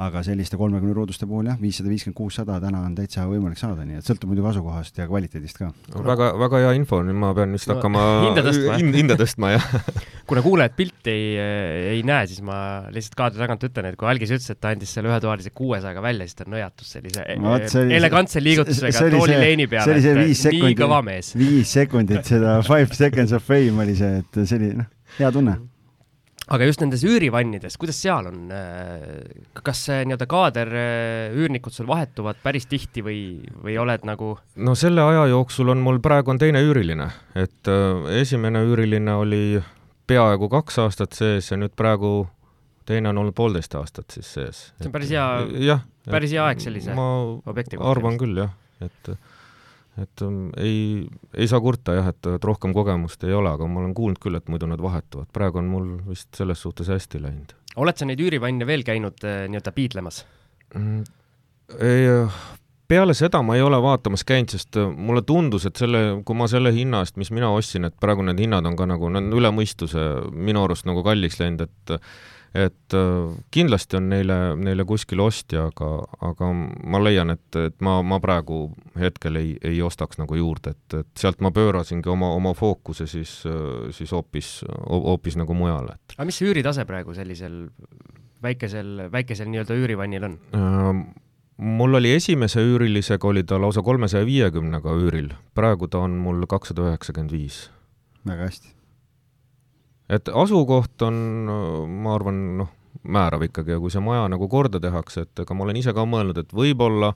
aga 0.00 0.22
selliste 0.24 0.56
kolmekümne 0.60 0.94
ruuduste 0.96 1.26
puhul 1.28 1.50
jah, 1.50 1.58
viissada 1.60 1.90
viiskümmend, 1.92 2.16
kuussada 2.16 2.56
täna 2.62 2.82
on 2.86 2.94
täitsa 2.96 3.26
võimalik 3.28 3.60
saada, 3.60 3.84
nii 3.86 3.98
et 4.00 4.06
sõltub 4.06 4.30
muidugi 4.30 4.48
asukohast 4.52 5.00
ja 5.00 5.06
kvaliteedist 5.10 5.60
ka. 5.60 5.70
väga, 6.06 6.30
väga 6.40 6.62
hea 6.64 6.72
info, 6.78 7.02
nüüd 7.04 7.18
ma 7.20 7.32
pean 7.36 7.52
vist 7.56 7.68
no, 7.68 7.76
hakkama 7.76 8.04
hinda 8.24 8.44
tõstma, 8.48 8.78
hinda 8.96 9.16
tõstma, 9.20 9.52
jah 9.56 9.66
kuna 10.30 10.44
kuulajad 10.46 10.76
pilti 10.78 11.12
ei, 11.12 11.48
ei 11.96 12.04
näe, 12.06 12.28
siis 12.30 12.40
ma 12.46 12.60
lihtsalt 12.92 13.18
kaadri 13.18 13.42
tagant 13.44 13.66
ütlen, 13.68 13.90
et 13.90 13.98
kui 14.00 14.08
Algis 14.10 14.32
ütles, 14.32 14.48
et 14.54 14.60
ta 14.62 14.72
andis 14.74 14.94
selle 14.96 15.12
ühetoalise 15.12 15.52
kuuesajaga 15.56 16.04
välja, 16.04 16.28
siis 16.28 16.38
ta 16.38 16.48
nõjatus 16.48 16.94
sellise 16.96 17.26
no, 17.40 17.56
oli, 17.58 17.98
elegantse 17.98 18.44
liigutusega 18.44 19.04
tooli 19.16 19.40
leini 19.40 19.68
peale, 19.70 19.98
et 19.98 20.06
sekundit, 20.38 20.70
nii 20.70 20.78
kõva 20.80 21.02
mees. 21.06 21.34
viis 21.38 21.74
sekundit 21.76 22.24
seda 22.30 22.60
five 22.70 22.96
seconds 22.96 23.36
of 23.36 23.44
fame 23.44 23.84
oli 23.84 23.98
see, 23.98 24.22
et 24.24 24.40
see 24.44 24.60
oli 24.60 24.72
noh, 24.80 24.88
hea 25.18 25.34
tunne 25.34 25.58
aga 26.50 26.66
just 26.66 26.82
nendes 26.82 27.02
üürivannides, 27.06 27.76
kuidas 27.80 28.00
seal 28.02 28.26
on, 28.30 28.40
äh, 28.54 29.20
kas 29.62 29.84
see 29.86 30.00
nii-öelda 30.08 30.26
kaader, 30.30 30.72
äh, 30.74 31.36
üürnikud 31.36 31.74
sul 31.74 31.88
vahetuvad 31.90 32.40
päris 32.42 32.66
tihti 32.70 33.04
või, 33.06 33.20
või 33.62 33.76
oled 33.80 34.06
nagu? 34.08 34.32
no 34.56 34.74
selle 34.78 35.04
aja 35.06 35.28
jooksul 35.30 35.70
on 35.74 35.84
mul 35.84 36.00
praegu 36.02 36.34
on 36.34 36.40
teine 36.42 36.62
üüriline, 36.66 37.06
et 37.38 37.70
äh, 37.70 38.10
esimene 38.20 38.64
üüriline 38.66 39.14
oli 39.22 39.44
peaaegu 40.10 40.50
kaks 40.50 40.80
aastat 40.82 41.14
sees 41.14 41.52
ja 41.52 41.58
nüüd 41.60 41.76
praegu 41.78 42.26
teine 42.88 43.12
on 43.12 43.22
olnud 43.22 43.36
poolteist 43.36 43.76
aastat 43.78 44.10
siis 44.10 44.34
sees. 44.34 44.64
see 44.80 44.90
on 44.90 44.96
päris 44.96 45.14
hea, 45.14 45.78
päris 46.10 46.34
hea 46.34 46.48
aeg 46.48 46.62
sellise 46.62 46.96
objekti 46.98 47.78
kohta. 47.78 47.92
arvan 47.94 48.18
küll 48.18 48.42
jah, 48.42 48.56
et 48.82 49.14
et 49.98 50.22
um, 50.22 50.50
ei, 50.60 51.08
ei 51.34 51.48
saa 51.50 51.60
kurta 51.62 51.96
jah, 51.96 52.10
et, 52.12 52.28
et 52.36 52.44
rohkem 52.46 52.74
kogemust 52.76 53.24
ei 53.26 53.34
ole, 53.36 53.50
aga 53.50 53.66
ma 53.66 53.82
olen 53.82 53.94
kuulnud 53.96 54.20
küll, 54.22 54.38
et 54.38 54.48
muidu 54.52 54.68
nad 54.70 54.82
vahetuvad. 54.82 55.30
praegu 55.34 55.58
on 55.62 55.70
mul 55.72 55.88
vist 56.08 56.30
selles 56.36 56.62
suhtes 56.62 56.88
hästi 56.92 57.22
läinud. 57.22 57.56
oled 57.76 57.98
sa 57.98 58.06
neid 58.06 58.22
üürivanne 58.22 58.66
veel 58.68 58.86
käinud 58.86 59.26
äh, 59.26 59.44
nii-öelda 59.50 59.74
piidlemas 59.74 60.24
mm,? 60.74 61.04
ei, 61.80 62.08
peale 62.90 63.14
seda 63.14 63.42
ma 63.46 63.56
ei 63.58 63.62
ole 63.62 63.78
vaatamas 63.82 64.24
käinud, 64.26 64.54
sest 64.54 64.78
äh, 64.80 64.90
mulle 64.90 65.22
tundus, 65.26 65.66
et 65.68 65.78
selle, 65.78 66.20
kui 66.26 66.38
ma 66.38 66.48
selle 66.50 66.72
hinna 66.74 67.04
eest, 67.04 67.18
mis 67.20 67.30
mina 67.34 67.50
ostsin, 67.54 67.86
et 67.86 67.96
praegu 68.02 68.24
need 68.26 68.40
hinnad 68.42 68.66
on 68.66 68.78
ka 68.78 68.88
nagu, 68.90 69.10
need 69.12 69.30
on 69.30 69.38
üle 69.38 69.52
mõistuse 69.54 70.06
minu 70.30 70.64
arust 70.66 70.88
nagu 70.90 71.04
kalliks 71.06 71.40
läinud, 71.42 71.66
et 71.66 71.96
et 72.54 72.94
äh, 72.94 73.36
kindlasti 73.54 73.98
on 74.00 74.08
neile, 74.10 74.38
neile 74.58 74.84
kuskil 74.88 75.22
ostja, 75.22 75.68
aga, 75.70 75.90
aga 76.26 76.50
ma 76.50 77.00
leian, 77.02 77.30
et, 77.34 77.46
et 77.60 77.76
ma, 77.84 78.00
ma 78.02 78.18
praegu 78.22 78.62
hetkel 78.98 79.38
ei, 79.40 79.54
ei 79.62 79.78
ostaks 79.86 80.18
nagu 80.18 80.38
juurde, 80.38 80.74
et, 80.74 80.98
et 81.02 81.22
sealt 81.22 81.42
ma 81.44 81.52
pöörasingi 81.54 82.10
oma, 82.10 82.32
oma 82.34 82.54
fookuse 82.58 83.06
siis, 83.10 83.40
siis 83.96 84.14
hoopis, 84.16 84.52
hoopis 84.90 85.38
nagu 85.40 85.54
mujale, 85.56 85.98
aga 86.16 86.26
mis 86.28 86.40
see 86.40 86.50
üüritase 86.50 86.86
praegu 86.88 87.14
sellisel 87.14 87.62
väikesel, 88.42 89.06
väikesel 89.12 89.50
nii-öelda 89.52 89.78
üürivannil 89.78 90.30
on 90.30 90.38
äh,? 90.56 91.04
mul 91.60 91.94
oli 91.98 92.14
esimese 92.16 92.62
üürilisega, 92.64 93.28
oli 93.28 93.44
ta 93.44 93.60
lausa 93.60 93.84
kolmesaja 93.84 94.24
viiekümnega 94.26 94.96
üüril, 94.96 95.30
praegu 95.54 95.90
ta 95.92 96.00
on 96.06 96.16
mul 96.18 96.46
kakssada 96.48 96.88
üheksakümmend 96.88 97.36
viis. 97.36 97.66
väga 98.26 98.48
hästi 98.48 98.79
et 100.10 100.30
asukoht 100.34 101.02
on, 101.06 101.18
ma 102.02 102.14
arvan, 102.16 102.40
noh, 102.60 102.72
määrav 103.02 103.44
ikkagi 103.46 103.76
ja 103.76 103.80
kui 103.80 103.92
see 103.92 104.02
maja 104.04 104.26
nagu 104.30 104.48
korda 104.50 104.80
tehakse, 104.82 105.24
et 105.24 105.44
ega 105.44 105.56
ma 105.56 105.64
olen 105.66 105.78
ise 105.80 105.94
ka 105.96 106.04
mõelnud, 106.08 106.40
et 106.42 106.52
võib-olla 106.56 107.12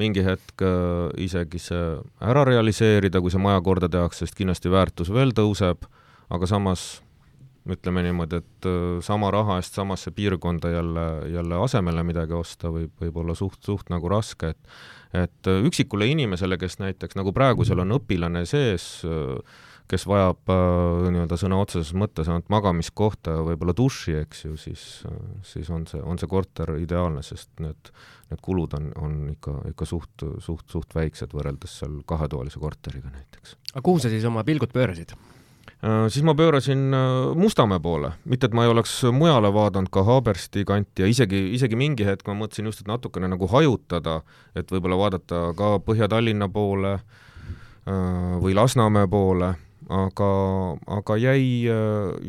mingi 0.00 0.24
hetk 0.26 0.64
äh, 0.66 1.12
isegi 1.22 1.60
see 1.62 1.82
ära 2.24 2.44
realiseerida, 2.48 3.22
kui 3.22 3.30
see 3.30 3.42
maja 3.42 3.60
korda 3.64 3.90
tehakse, 3.92 4.24
sest 4.24 4.38
kindlasti 4.38 4.72
väärtus 4.72 5.12
veel 5.14 5.34
tõuseb, 5.36 5.86
aga 6.34 6.48
samas 6.50 7.04
ütleme 7.70 8.02
niimoodi, 8.04 8.40
et 8.42 8.68
äh, 8.68 8.80
sama 9.04 9.30
raha 9.32 9.60
eest 9.60 9.76
samasse 9.78 10.12
piirkonda 10.16 10.72
jälle, 10.72 11.06
jälle 11.32 11.60
asemele 11.64 12.02
midagi 12.04 12.34
osta 12.36 12.72
võib, 12.74 12.92
võib 13.00 13.22
olla 13.22 13.36
suht, 13.38 13.62
suht 13.64 13.92
nagu 13.92 14.10
raske, 14.12 14.54
et 14.56 14.76
et 15.14 15.46
äh, 15.46 15.62
üksikule 15.62 16.08
inimesele, 16.10 16.58
kes 16.58 16.80
näiteks 16.80 17.14
nagu 17.14 17.30
praegu 17.32 17.62
seal 17.64 17.84
on 17.84 17.94
õpilane 18.00 18.42
sees 18.50 19.04
äh,, 19.06 19.62
kes 19.90 20.06
vajab 20.08 20.48
äh, 20.48 21.10
nii-öelda 21.12 21.36
sõna 21.40 21.58
otseses 21.60 21.92
mõttes 21.98 22.28
ainult 22.30 22.48
magamiskohta 22.52 23.36
ja 23.36 23.44
võib-olla 23.44 23.74
duši, 23.76 24.16
eks 24.22 24.44
ju, 24.46 24.56
siis, 24.60 24.84
siis 25.44 25.68
on 25.74 25.84
see, 25.90 26.00
on 26.00 26.20
see 26.20 26.30
korter 26.30 26.74
ideaalne, 26.80 27.20
sest 27.26 27.50
need, 27.60 27.92
need 28.30 28.40
kulud 28.44 28.76
on, 28.78 28.90
on 28.96 29.18
ikka, 29.34 29.58
ikka 29.74 29.88
suht, 29.88 30.24
suht, 30.44 30.64
suht 30.72 30.96
väiksed 30.96 31.36
võrreldes 31.36 31.78
seal 31.82 32.00
kahetoalise 32.08 32.62
korteriga 32.62 33.12
näiteks. 33.12 33.58
aga 33.74 33.84
kuhu 33.84 34.00
sa 34.00 34.12
siis 34.12 34.24
oma 34.28 34.44
pilgud 34.46 34.72
pöörasid? 34.72 35.12
Äh, 35.84 36.06
siis 36.08 36.24
ma 36.24 36.32
pöörasin 36.38 36.86
äh, 36.96 37.34
Mustamäe 37.36 37.82
poole, 37.84 38.14
mitte 38.24 38.48
et 38.48 38.56
ma 38.56 38.64
ei 38.64 38.72
oleks 38.72 38.96
mujale 39.12 39.50
vaadanud, 39.52 39.92
ka 39.92 40.06
Haabersti 40.08 40.64
kanti 40.64 41.04
ja 41.04 41.10
isegi, 41.12 41.42
isegi 41.58 41.76
mingi 41.76 42.08
hetk 42.08 42.24
ma 42.30 42.38
mõtlesin 42.40 42.72
just, 42.72 42.80
et 42.80 42.88
natukene 42.88 43.28
nagu 43.28 43.50
hajutada, 43.52 44.22
et 44.56 44.72
võib-olla 44.72 44.96
vaadata 45.02 45.44
ka 45.58 45.74
Põhja-Tallinna 45.84 46.48
poole 46.48 46.96
või 47.84 48.54
Lasnamäe 48.56 49.04
poole 49.12 49.50
aga, 49.92 50.30
aga 50.98 51.16
jäi, 51.20 51.66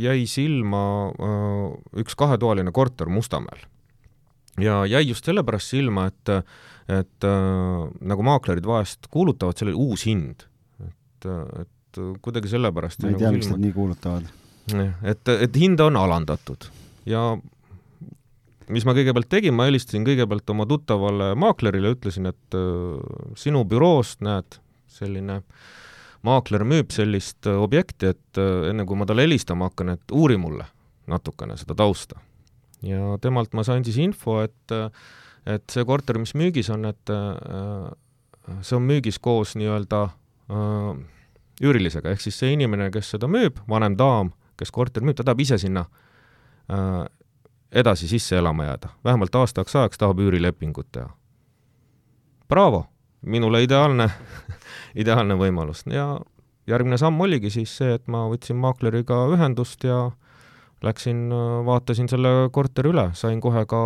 jäi 0.02 0.26
silma 0.30 0.84
äh, 1.12 2.02
üks 2.02 2.18
kahetoaline 2.20 2.74
korter 2.76 3.10
Mustamäel. 3.10 3.66
ja 4.60 4.86
jäi 4.86 5.08
just 5.08 5.26
sellepärast 5.26 5.76
silma, 5.76 6.08
et, 6.12 6.34
et 6.88 7.28
äh, 7.28 7.86
nagu 8.02 8.24
maaklerid 8.24 8.66
vahest 8.66 9.08
kuulutavad 9.12 9.58
sellele 9.58 9.78
uus 9.78 10.06
hind. 10.06 10.48
et, 10.84 11.30
et 11.62 12.02
kuidagi 12.22 12.52
sellepärast 12.52 13.04
ma 13.04 13.10
ei 13.10 13.16
nagu 13.16 13.24
tea, 13.24 13.36
miks 13.38 13.52
nad 13.52 13.64
nii 13.64 13.76
kuulutavad. 13.76 14.32
et, 15.04 15.36
et 15.36 15.60
hinda 15.60 15.88
on 15.92 16.00
alandatud 16.02 16.70
ja 17.06 17.36
mis 18.68 18.86
ma 18.86 18.96
kõigepealt 18.98 19.30
tegin, 19.30 19.54
ma 19.54 19.70
helistasin 19.70 20.06
kõigepealt 20.08 20.50
oma 20.50 20.66
tuttavale 20.66 21.34
maaklerile, 21.38 21.94
ütlesin, 21.96 22.32
et 22.34 22.58
äh, 22.58 23.34
sinu 23.40 23.64
büroost, 23.70 24.24
näed, 24.26 24.60
selline 24.90 25.40
äh, 25.40 25.74
maakler 26.26 26.66
müüb 26.68 26.94
sellist 26.94 27.48
äh, 27.50 27.58
objekti, 27.62 28.14
et 28.16 28.40
äh, 28.42 28.70
enne 28.72 28.86
kui 28.88 28.98
ma 29.00 29.08
talle 29.08 29.26
helistama 29.28 29.70
hakkan, 29.70 29.94
et 29.96 30.16
uuri 30.16 30.38
mulle 30.42 30.68
natukene 31.12 31.58
seda 31.60 31.78
tausta. 31.78 32.20
ja 32.86 33.16
temalt 33.22 33.54
ma 33.54 33.64
sain 33.66 33.86
siis 33.86 33.98
info, 34.02 34.40
et, 34.46 34.74
äh, 34.74 34.90
et 35.56 35.66
see 35.72 35.86
korter, 35.86 36.20
mis 36.22 36.36
müügis 36.38 36.70
on, 36.74 36.86
et 36.90 37.12
see 38.62 38.78
on 38.78 38.86
müügis 38.86 39.20
koos 39.22 39.56
nii-öelda 39.58 40.08
üürilisega, 41.62 42.12
ehk 42.12 42.22
siis 42.22 42.38
see 42.42 42.52
inimene, 42.54 42.90
kes 42.94 43.14
seda 43.16 43.30
müüb, 43.32 43.62
vanem 43.70 43.96
daam, 43.98 44.34
kes 44.58 44.74
korteri 44.74 45.06
müüb, 45.06 45.18
ta 45.18 45.26
tahab 45.26 45.42
ise 45.46 45.58
sinna 45.62 45.86
edasi 47.72 48.10
sisse 48.10 48.38
elama 48.42 48.68
jääda, 48.68 48.90
vähemalt 49.06 49.38
aastaks 49.38 49.76
ajaks 49.76 50.02
tahab 50.02 50.22
üürilepingut 50.26 50.90
teha. 50.92 51.10
Bravo, 52.50 52.86
minule 53.26 53.64
ideaalne 53.66 54.10
ideaalne 55.02 55.38
võimalus. 55.40 55.84
Ja 55.92 56.16
järgmine 56.68 56.98
samm 57.02 57.22
oligi 57.22 57.52
siis 57.54 57.74
see, 57.78 57.96
et 57.98 58.08
ma 58.12 58.26
võtsin 58.32 58.58
maakleriga 58.62 59.26
ühendust 59.34 59.84
ja 59.86 60.10
läksin, 60.86 61.30
vaatasin 61.66 62.10
selle 62.12 62.50
korteri 62.54 62.92
üle, 62.94 63.10
sain 63.18 63.42
kohe 63.42 63.66
ka 63.70 63.82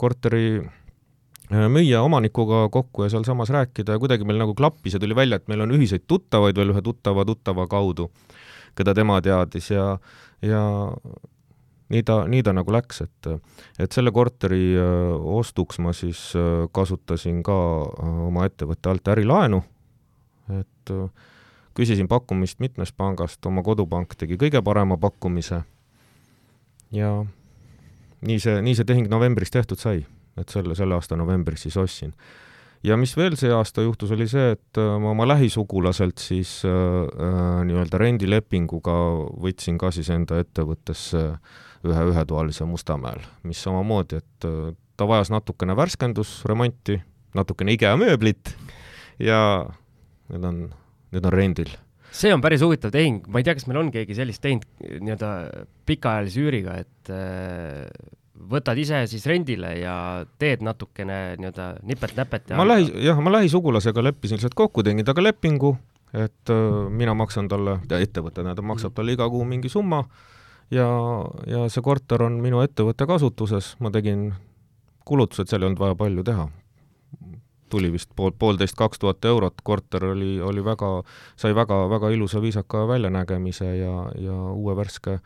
korteri 0.00 0.46
äh, 0.58 1.66
müüja 1.70 2.02
omanikuga 2.02 2.68
kokku 2.72 3.06
ja 3.06 3.12
sealsamas 3.12 3.52
rääkida. 3.54 3.96
Ja 3.96 4.02
kuidagi 4.02 4.26
meil 4.26 4.40
nagu 4.42 4.54
klappis 4.58 4.96
ja 4.96 5.02
tuli 5.02 5.16
välja, 5.16 5.38
et 5.38 5.48
meil 5.48 5.64
on 5.64 5.74
ühiseid 5.76 6.06
tuttavaid 6.10 6.58
veel 6.58 6.74
ühe 6.74 6.82
tuttava 6.82 7.24
tuttava 7.28 7.68
kaudu, 7.70 8.10
keda 8.78 8.94
tema 8.96 9.20
teadis. 9.22 9.70
Ja, 9.70 9.94
ja 10.42 10.64
nii 11.92 12.02
ta, 12.02 12.22
nii 12.28 12.42
ta 12.42 12.54
nagu 12.56 12.72
läks, 12.72 13.02
et, 13.04 13.28
et 13.78 13.92
selle 13.92 14.12
korteri 14.14 14.72
äh, 14.78 15.12
ostuks 15.40 15.78
ma 15.84 15.92
siis 15.92 16.30
äh, 16.38 16.64
kasutasin 16.72 17.42
ka 17.44 17.54
oma 18.30 18.46
ettevõtte 18.48 18.92
alt 18.92 19.12
ärilaenu 19.14 19.62
et 20.52 20.90
äh, 20.90 21.08
küsisin 21.74 22.08
pakkumist 22.08 22.60
mitmest 22.60 22.96
pangast, 22.96 23.44
oma 23.46 23.62
kodupank 23.66 24.14
tegi 24.18 24.38
kõige 24.40 24.62
parema 24.64 24.98
pakkumise 25.00 25.62
ja 26.94 27.10
nii 28.24 28.40
see, 28.40 28.60
nii 28.64 28.76
see 28.78 28.88
tehing 28.88 29.10
novembris 29.12 29.52
tehtud 29.54 29.80
sai, 29.80 30.04
et 30.38 30.52
selle, 30.52 30.76
selle 30.78 30.96
aasta 30.98 31.18
novembris 31.18 31.66
siis 31.66 31.76
ostsin. 31.80 32.14
ja 32.84 32.96
mis 33.00 33.16
veel 33.16 33.36
see 33.40 33.52
aasta 33.52 33.82
juhtus, 33.82 34.12
oli 34.14 34.28
see, 34.28 34.54
et 34.56 34.80
äh, 34.80 34.94
ma 35.00 35.14
oma 35.14 35.28
lähisugulaselt 35.28 36.20
siis 36.22 36.60
äh, 36.68 36.70
äh, 36.70 37.60
nii-öelda 37.68 38.00
rendilepinguga 38.00 38.98
võtsin 39.40 39.80
ka 39.80 39.90
siis 39.94 40.10
enda 40.12 40.38
ettevõttesse 40.44 41.30
ühe 41.84 42.06
ühetoalise 42.10 42.66
Mustamäel, 42.68 43.22
mis 43.44 43.60
samamoodi, 43.64 44.20
et 44.22 44.48
äh, 44.48 44.72
ta 44.96 45.08
vajas 45.08 45.30
natukene 45.34 45.76
värskendusremonti, 45.78 46.98
natukene 47.34 47.74
IKEA 47.76 47.94
mööblit 48.00 48.54
ja 49.22 49.38
need 50.32 50.48
on, 50.48 50.60
need 51.14 51.24
on 51.24 51.34
rendil. 51.34 51.72
see 52.14 52.30
on 52.34 52.42
päris 52.42 52.62
huvitav 52.62 52.92
tehing, 52.94 53.24
ma 53.26 53.40
ei 53.40 53.46
tea, 53.46 53.56
kas 53.58 53.66
meil 53.66 53.80
on 53.80 53.90
keegi 53.94 54.14
sellist 54.14 54.42
teinud 54.44 54.66
nii-öelda 55.02 55.30
pikaajalise 55.86 56.44
üüriga, 56.44 56.76
et 56.84 57.10
äh, 57.10 57.88
võtad 58.50 58.78
ise 58.78 59.04
siis 59.10 59.24
rendile 59.30 59.72
ja 59.80 59.96
teed 60.38 60.62
natukene 60.66 61.34
nii-öelda 61.40 61.70
nipet-näpet 61.86 62.52
ja 62.52 62.60
ma 62.60 62.68
lähi, 62.68 62.92
jah, 63.04 63.18
ma 63.22 63.34
lähisugulasega 63.38 64.04
leppisin 64.10 64.38
lihtsalt 64.38 64.56
kokku, 64.58 64.86
tegin 64.86 65.02
temaga 65.02 65.26
lepingu, 65.26 65.74
et 66.14 66.54
äh, 66.54 66.78
mina 66.90 67.16
maksan 67.18 67.50
talle, 67.50 67.80
ettevõte 67.98 68.40
tähendab, 68.40 68.70
maksab 68.72 68.94
talle 68.94 69.18
iga 69.18 69.28
kuu 69.30 69.42
mingi 69.48 69.72
summa 69.72 70.04
ja, 70.74 70.88
ja 71.46 71.64
see 71.72 71.84
korter 71.84 72.24
on 72.26 72.40
minu 72.42 72.60
ettevõtte 72.64 73.06
kasutuses, 73.08 73.74
ma 73.84 73.92
tegin 73.94 74.32
kulutused, 75.08 75.48
seal 75.48 75.62
ei 75.64 75.70
olnud 75.70 75.82
vaja 75.82 75.96
palju 75.98 76.24
teha. 76.26 76.48
Tuli 77.72 77.90
vist 77.92 78.10
pool, 78.16 78.34
poolteist, 78.38 78.76
kaks 78.78 79.00
tuhat 79.02 79.24
eurot, 79.26 79.62
korter 79.66 80.10
oli, 80.12 80.36
oli 80.44 80.62
väga, 80.64 80.90
sai 81.40 81.54
väga, 81.56 81.84
väga 81.90 82.12
ilusa 82.14 82.42
viisaka 82.44 82.84
väljanägemise 82.88 83.70
ja, 83.80 83.94
ja 84.20 84.36
uue 84.52 84.76
värske, 84.78 85.18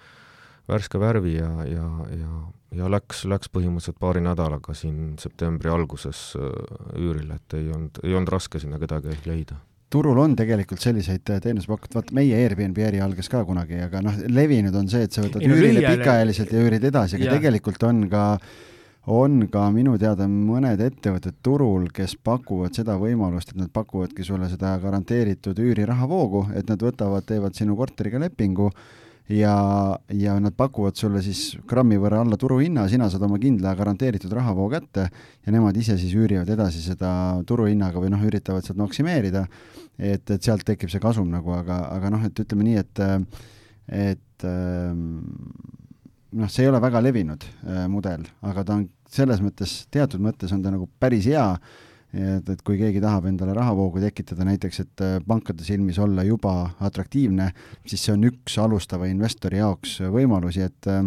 värske 0.70 1.01
värvi 1.03 1.34
ja, 1.36 1.51
ja, 1.68 1.88
ja, 2.16 2.42
ja 2.80 2.90
läks, 2.92 3.24
läks 3.28 3.53
põhimõtteliselt 3.53 4.01
paari 4.01 4.24
nädalaga 4.24 4.76
siin 4.76 5.16
septembri 5.20 5.72
alguses 5.72 6.30
äh, 6.38 6.53
üürile, 6.96 7.40
et 7.40 7.59
ei 7.59 7.72
olnud, 7.74 8.01
ei 8.05 8.14
olnud 8.14 8.36
raske 8.38 8.62
sinna 8.62 8.80
kedagi 8.80 9.18
leida 9.28 9.59
turul 9.91 10.18
on 10.20 10.36
tegelikult 10.36 10.82
selliseid 10.84 11.24
teenusepakkujaid, 11.26 11.95
vaata 11.97 12.16
meie 12.16 12.39
Airbnb 12.45 12.78
äri 12.89 13.03
algas 13.05 13.30
ka 13.32 13.45
kunagi, 13.49 13.80
aga 13.89 14.03
noh, 14.05 14.16
levinud 14.28 14.74
on 14.76 14.91
see, 14.93 15.07
et 15.09 15.14
sa 15.14 15.24
võtad 15.24 15.45
üürile 15.45 15.84
pikaajaliselt 15.86 16.53
ja 16.53 16.64
üürid 16.64 16.89
edasi, 16.91 17.16
aga 17.16 17.30
ja. 17.30 17.36
tegelikult 17.39 17.86
on 17.89 18.03
ka 18.12 18.24
äh, 18.36 18.51
on 19.09 19.47
ka 19.49 19.62
minu 19.72 19.95
teada 20.01 20.26
mõned 20.28 20.80
ettevõtted 20.84 21.39
turul, 21.45 21.89
kes 21.95 22.14
pakuvad 22.24 22.76
seda 22.76 22.99
võimalust, 23.01 23.55
et 23.55 23.61
nad 23.61 23.70
pakuvadki 23.72 24.24
sulle 24.26 24.51
seda 24.53 24.74
garanteeritud 24.82 25.59
üürirahavoogu, 25.64 26.49
et 26.59 26.68
nad 26.68 26.82
võtavad, 26.84 27.24
teevad 27.28 27.57
sinu 27.57 27.76
korteriga 27.78 28.20
lepingu 28.20 28.68
ja, 29.29 29.55
ja 30.14 30.37
nad 30.41 30.57
pakuvad 30.57 30.97
sulle 30.97 31.22
siis 31.24 31.59
grammi 31.68 31.99
võrra 32.01 32.22
alla 32.24 32.39
turuhinna, 32.41 32.87
sina 32.89 33.11
saad 33.11 33.26
oma 33.29 33.39
kindla 33.43 33.74
garanteeritud 33.79 34.33
rahavoo 34.33 34.68
kätte 34.72 35.09
ja 35.09 35.55
nemad 35.55 35.76
ise 35.76 35.99
siis 36.01 36.14
üürivad 36.16 36.49
edasi 36.55 36.83
seda 36.85 37.11
turuhinnaga 37.47 38.01
või 38.01 38.12
noh, 38.14 38.24
üritavad 38.24 38.64
sealt 38.64 38.81
maksimeerida, 38.81 39.45
et, 39.99 40.24
et 40.31 40.43
sealt 40.43 40.64
tekib 40.68 40.93
see 40.93 41.03
kasum 41.03 41.29
nagu, 41.33 41.53
aga, 41.57 41.83
aga 41.97 42.12
noh, 42.14 42.24
et 42.29 42.45
ütleme 42.45 42.68
nii, 42.68 42.85
et 42.85 43.05
et 43.89 44.45
ähm, 44.45 45.20
noh, 46.37 46.49
see 46.53 46.66
ei 46.66 46.70
ole 46.70 46.81
väga 46.83 47.01
levinud 47.01 47.45
äh, 47.45 47.85
mudel, 47.89 48.26
aga 48.45 48.64
ta 48.64 48.76
on 48.76 48.89
selles 49.09 49.41
mõttes, 49.41 49.83
teatud 49.93 50.20
mõttes 50.24 50.53
on 50.53 50.64
ta 50.64 50.72
nagu 50.72 50.89
päris 51.01 51.29
hea, 51.31 51.47
et, 52.13 52.49
et 52.49 52.63
kui 52.65 52.79
keegi 52.81 53.03
tahab 53.05 53.29
endale 53.31 53.55
rahavoogu 53.57 54.01
tekitada 54.03 54.47
näiteks, 54.49 54.81
et 54.85 55.05
äh, 55.05 55.17
pankade 55.27 55.65
silmis 55.67 55.99
olla 56.03 56.25
juba 56.27 56.55
atraktiivne, 56.81 57.51
siis 57.87 58.07
see 58.07 58.15
on 58.15 58.29
üks 58.31 58.59
alustava 58.63 59.11
investori 59.11 59.61
jaoks 59.61 59.99
võimalusi, 60.13 60.65
et 60.65 60.91
äh, 60.91 61.03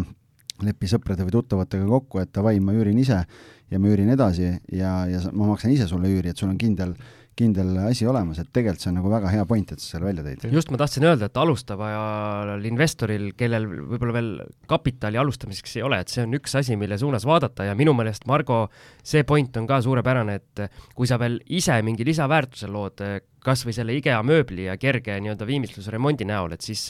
lepi 0.62 0.90
sõprade 0.90 1.26
või 1.26 1.34
tuttavatega 1.38 1.88
kokku, 1.88 2.22
et 2.22 2.30
davai, 2.34 2.58
ma 2.60 2.74
üürin 2.76 3.00
ise 3.02 3.24
ja 3.72 3.80
ma 3.80 3.88
üürin 3.88 4.12
edasi 4.14 4.50
ja, 4.72 4.92
ja 5.08 5.24
ma 5.32 5.48
maksan 5.54 5.72
ise 5.74 5.88
sulle 5.90 6.10
üüri, 6.12 6.30
et 6.30 6.38
sul 6.38 6.52
on 6.52 6.60
kindel 6.60 6.94
äh, 6.94 7.21
kindel 7.38 7.72
asi 7.86 8.06
olemas, 8.08 8.40
et 8.42 8.50
tegelikult 8.52 8.82
see 8.82 8.90
on 8.90 8.98
nagu 9.00 9.10
väga 9.12 9.30
hea 9.32 9.44
point, 9.48 9.72
et 9.72 9.80
sa 9.80 9.94
selle 9.94 10.10
välja 10.10 10.24
tõid. 10.26 10.46
just, 10.52 10.70
ma 10.72 10.80
tahtsin 10.82 11.06
öelda, 11.08 11.30
et 11.30 11.40
alustaval 11.40 12.66
investoril, 12.68 13.30
kellel 13.38 13.66
võib-olla 13.66 14.16
veel 14.18 14.30
kapitali 14.70 15.20
alustamiseks 15.20 15.78
ei 15.78 15.86
ole, 15.86 16.02
et 16.04 16.12
see 16.12 16.26
on 16.26 16.36
üks 16.38 16.56
asi, 16.60 16.76
mille 16.80 16.98
suunas 17.00 17.26
vaadata 17.28 17.70
ja 17.70 17.76
minu 17.78 17.96
meelest, 17.96 18.26
Margo, 18.30 18.66
see 19.02 19.24
point 19.28 19.56
on 19.56 19.68
ka 19.70 19.80
suurepärane, 19.84 20.38
et 20.42 20.66
kui 20.96 21.08
sa 21.08 21.18
veel 21.22 21.40
ise 21.48 21.78
mingi 21.86 22.06
lisaväärtuse 22.08 22.70
lood, 22.72 23.00
kas 23.44 23.64
või 23.66 23.74
selle 23.76 23.96
IKEA 23.98 24.20
mööbli 24.26 24.66
ja 24.68 24.76
kerge 24.80 25.16
nii-öelda 25.22 25.46
viimistlusremondi 25.48 26.26
näol, 26.28 26.54
et 26.56 26.64
siis 26.64 26.84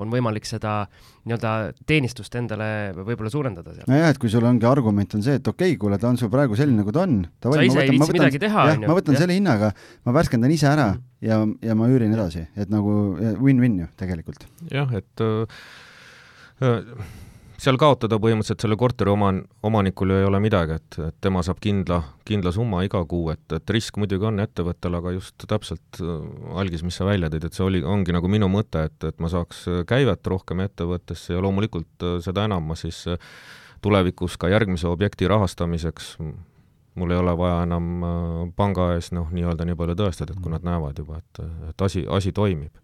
on 0.00 0.10
võimalik 0.12 0.48
seda 0.48 0.80
nii-öelda 1.28 1.52
teenistust 1.88 2.34
endale 2.40 2.70
võib-olla 2.96 3.32
suurendada 3.32 3.74
seal. 3.76 3.88
nojah, 3.90 4.12
et 4.14 4.20
kui 4.22 4.32
sul 4.32 4.46
ongi 4.48 4.68
argument 4.68 5.18
on 5.18 5.24
see, 5.24 5.36
et 5.40 5.52
okei 5.52 5.74
okay,, 5.74 5.80
kuule, 5.80 6.00
ta 6.00 6.10
on 6.10 6.18
sul 6.20 6.32
praegu 6.32 6.56
selline, 6.58 6.80
nagu 6.82 6.94
ta 6.94 7.04
on. 7.04 7.20
sa 7.44 7.68
ise 7.68 7.84
ei 7.84 7.94
viitsi 7.94 8.16
midagi 8.16 8.42
teha, 8.42 8.66
on 8.72 8.84
ju. 8.86 8.90
ma 8.90 8.98
võtan 8.98 9.18
ja. 9.18 9.22
selle 9.24 9.38
hinnaga, 9.38 9.72
ma 10.08 10.16
värskendan 10.16 10.54
ise 10.54 10.70
ära 10.70 10.90
ja, 11.24 11.42
ja 11.64 11.78
ma 11.78 11.92
üürin 11.92 12.16
edasi, 12.16 12.46
et 12.56 12.72
nagu 12.72 12.98
win-win 13.42 13.82
ju 13.84 13.92
tegelikult. 14.00 14.48
jah, 14.72 14.92
et 14.96 15.24
äh, 15.24 15.64
äh 16.64 17.26
seal 17.58 17.78
kaotada 17.80 18.18
põhimõtteliselt 18.22 18.62
selle 18.62 18.76
korteri 18.78 19.10
oman-, 19.10 19.40
omanikul 19.66 20.12
ju 20.12 20.18
ei 20.20 20.26
ole 20.28 20.40
midagi, 20.42 20.78
et, 20.78 20.98
et 21.08 21.16
tema 21.24 21.42
saab 21.46 21.60
kindla, 21.62 22.00
kindla 22.28 22.52
summa 22.54 22.84
iga 22.86 23.00
kuu, 23.08 23.32
et, 23.34 23.44
et 23.54 23.72
risk 23.74 23.98
muidugi 23.98 24.28
on 24.30 24.38
ettevõttel, 24.42 24.98
aga 25.00 25.14
just 25.16 25.46
täpselt 25.50 26.02
äh, 26.02 26.12
algis, 26.62 26.84
mis 26.86 26.98
sa 26.98 27.08
välja 27.08 27.30
tõid, 27.32 27.48
et 27.48 27.58
see 27.58 27.66
oli, 27.66 27.82
ongi 27.82 28.14
nagu 28.14 28.30
minu 28.30 28.50
mõte, 28.52 28.86
et, 28.90 29.08
et 29.10 29.18
ma 29.22 29.30
saaks 29.32 29.64
käivet 29.90 30.30
rohkem 30.30 30.62
ettevõttesse 30.68 31.34
ja 31.34 31.42
loomulikult 31.44 32.06
äh, 32.06 32.18
seda 32.24 32.46
enam 32.48 32.70
ma 32.70 32.78
siis 32.78 33.02
äh, 33.10 33.18
tulevikus 33.82 34.38
ka 34.38 34.50
järgmise 34.52 34.88
objekti 34.90 35.28
rahastamiseks 35.30 36.16
mul 36.98 37.12
ei 37.14 37.18
ole 37.20 37.30
vaja 37.38 37.60
enam 37.62 38.50
panga 38.58 38.88
ees 38.96 39.12
noh, 39.14 39.28
nii-öelda 39.30 39.62
nii 39.68 39.76
palju 39.78 39.94
tõestada, 40.00 40.34
et 40.34 40.42
kui 40.42 40.50
nad 40.50 40.64
näevad 40.66 40.98
juba, 40.98 41.20
et, 41.20 41.44
et 41.70 41.86
asi, 41.86 42.02
asi 42.10 42.32
toimib 42.34 42.74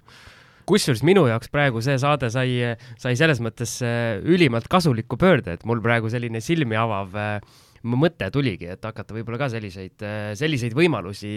kusjuures 0.68 1.04
minu 1.06 1.26
jaoks 1.28 1.52
praegu 1.52 1.82
see 1.84 1.96
saade 2.00 2.30
sai, 2.32 2.74
sai 3.00 3.14
selles 3.18 3.40
mõttes 3.44 3.76
äh, 3.84 4.18
ülimalt 4.20 4.68
kasuliku 4.72 5.18
pöörde, 5.20 5.58
et 5.58 5.64
mul 5.68 5.82
praegu 5.84 6.10
selline 6.12 6.42
silmi 6.44 6.78
avav 6.78 7.16
äh, 7.20 7.38
mõte 7.84 8.30
tuligi, 8.32 8.70
et 8.74 8.84
hakata 8.84 9.16
võib-olla 9.16 9.44
ka 9.44 9.50
selliseid, 9.52 9.96
äh, 10.04 10.28
selliseid 10.38 10.76
võimalusi 10.76 11.34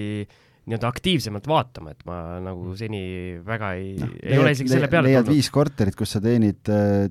nii-öelda 0.68 0.90
aktiivsemalt 0.92 1.46
vaatama, 1.48 1.94
et 1.96 2.02
ma 2.08 2.18
nagu 2.44 2.74
seni 2.76 3.02
väga 3.46 3.72
ei 3.80 3.94
no,, 4.02 4.10
ei 4.20 4.34
leiad, 4.34 4.42
ole 4.44 4.56
isegi 4.58 4.74
selle 4.74 4.90
peale 4.92 5.08
leiad 5.08 5.30
viis 5.32 5.48
korterit, 5.54 5.96
kus 5.96 6.18
sa 6.18 6.20
teenid, 6.24 6.60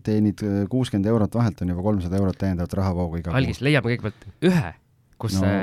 teenid 0.04 0.42
kuuskümmend 0.72 1.08
eurot 1.08 1.38
vahelt, 1.38 1.62
on 1.64 1.72
juba 1.72 1.86
kolmsada 1.86 2.20
eurot 2.20 2.36
täiendavat 2.42 2.76
rahavoogu 2.82 3.22
iga 3.22 3.30
kuu. 3.30 3.38
algis, 3.40 3.62
leiame 3.64 3.88
kõigepealt 3.88 4.28
ühe, 4.50 4.74
kus 5.16 5.38
no, 5.40 5.54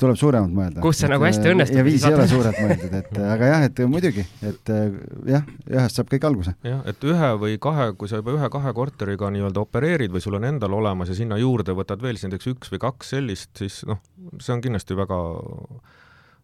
tuleb 0.00 0.18
suuremalt 0.20 0.54
mõelda. 0.54 0.82
kus 0.84 1.02
see 1.02 1.10
nagu 1.10 1.26
hästi 1.26 1.46
äh, 1.46 1.54
õnnestub. 1.54 1.78
ja 1.80 1.84
viis 1.86 2.06
ei 2.06 2.16
ole 2.16 2.26
suurelt 2.30 2.58
mõeldud, 2.60 2.96
et 3.00 3.12
äh, 3.18 3.28
aga 3.34 3.50
jah, 3.52 3.66
et 3.68 3.82
muidugi, 3.90 4.24
et 4.46 4.72
äh, 4.74 4.98
jah, 5.34 5.46
ühest 5.68 6.00
saab 6.00 6.10
kõik 6.12 6.26
alguse. 6.30 6.54
jah, 6.66 6.82
et 6.90 7.06
ühe 7.06 7.30
või 7.42 7.56
kahe, 7.62 7.90
kui 8.00 8.10
sa 8.10 8.20
juba 8.20 8.34
ühe-kahe 8.38 8.74
korteriga 8.76 9.30
nii-öelda 9.34 9.62
opereerid 9.62 10.14
või 10.14 10.24
sul 10.24 10.38
on 10.40 10.48
endal 10.48 10.76
olemas 10.80 11.12
ja 11.12 11.18
sinna 11.18 11.38
juurde 11.40 11.76
võtad 11.76 12.02
veel 12.02 12.18
siis 12.18 12.28
näiteks 12.28 12.52
üks 12.54 12.74
või 12.74 12.82
kaks 12.86 13.14
sellist, 13.16 13.52
siis 13.60 13.82
noh, 13.88 14.02
see 14.42 14.56
on 14.56 14.64
kindlasti 14.64 14.98
väga 14.98 15.20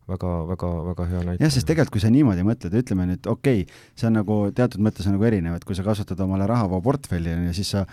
väga, 0.06 0.32
väga, 0.46 0.72
väga 0.90 1.06
hea 1.10 1.22
näide. 1.30 1.44
jah, 1.44 1.52
sest 1.52 1.66
tegelikult, 1.68 1.96
kui 1.96 2.04
sa 2.04 2.10
niimoodi 2.14 2.44
mõtled, 2.46 2.74
ütleme 2.82 3.08
nüüd, 3.10 3.26
okei 3.30 3.64
okay,, 3.64 3.80
see 3.98 4.10
on 4.10 4.20
nagu 4.20 4.42
teatud 4.54 4.84
mõttes 4.84 5.08
on 5.08 5.16
nagu 5.16 5.26
erinev, 5.28 5.56
et 5.58 5.66
kui 5.66 5.78
sa 5.78 5.86
kasvatad 5.86 6.20
omale 6.22 6.46
rahavoo 6.48 6.80
portfelli 6.84 7.32
ja 7.32 7.56
siis 7.56 7.72
sa 7.74 7.86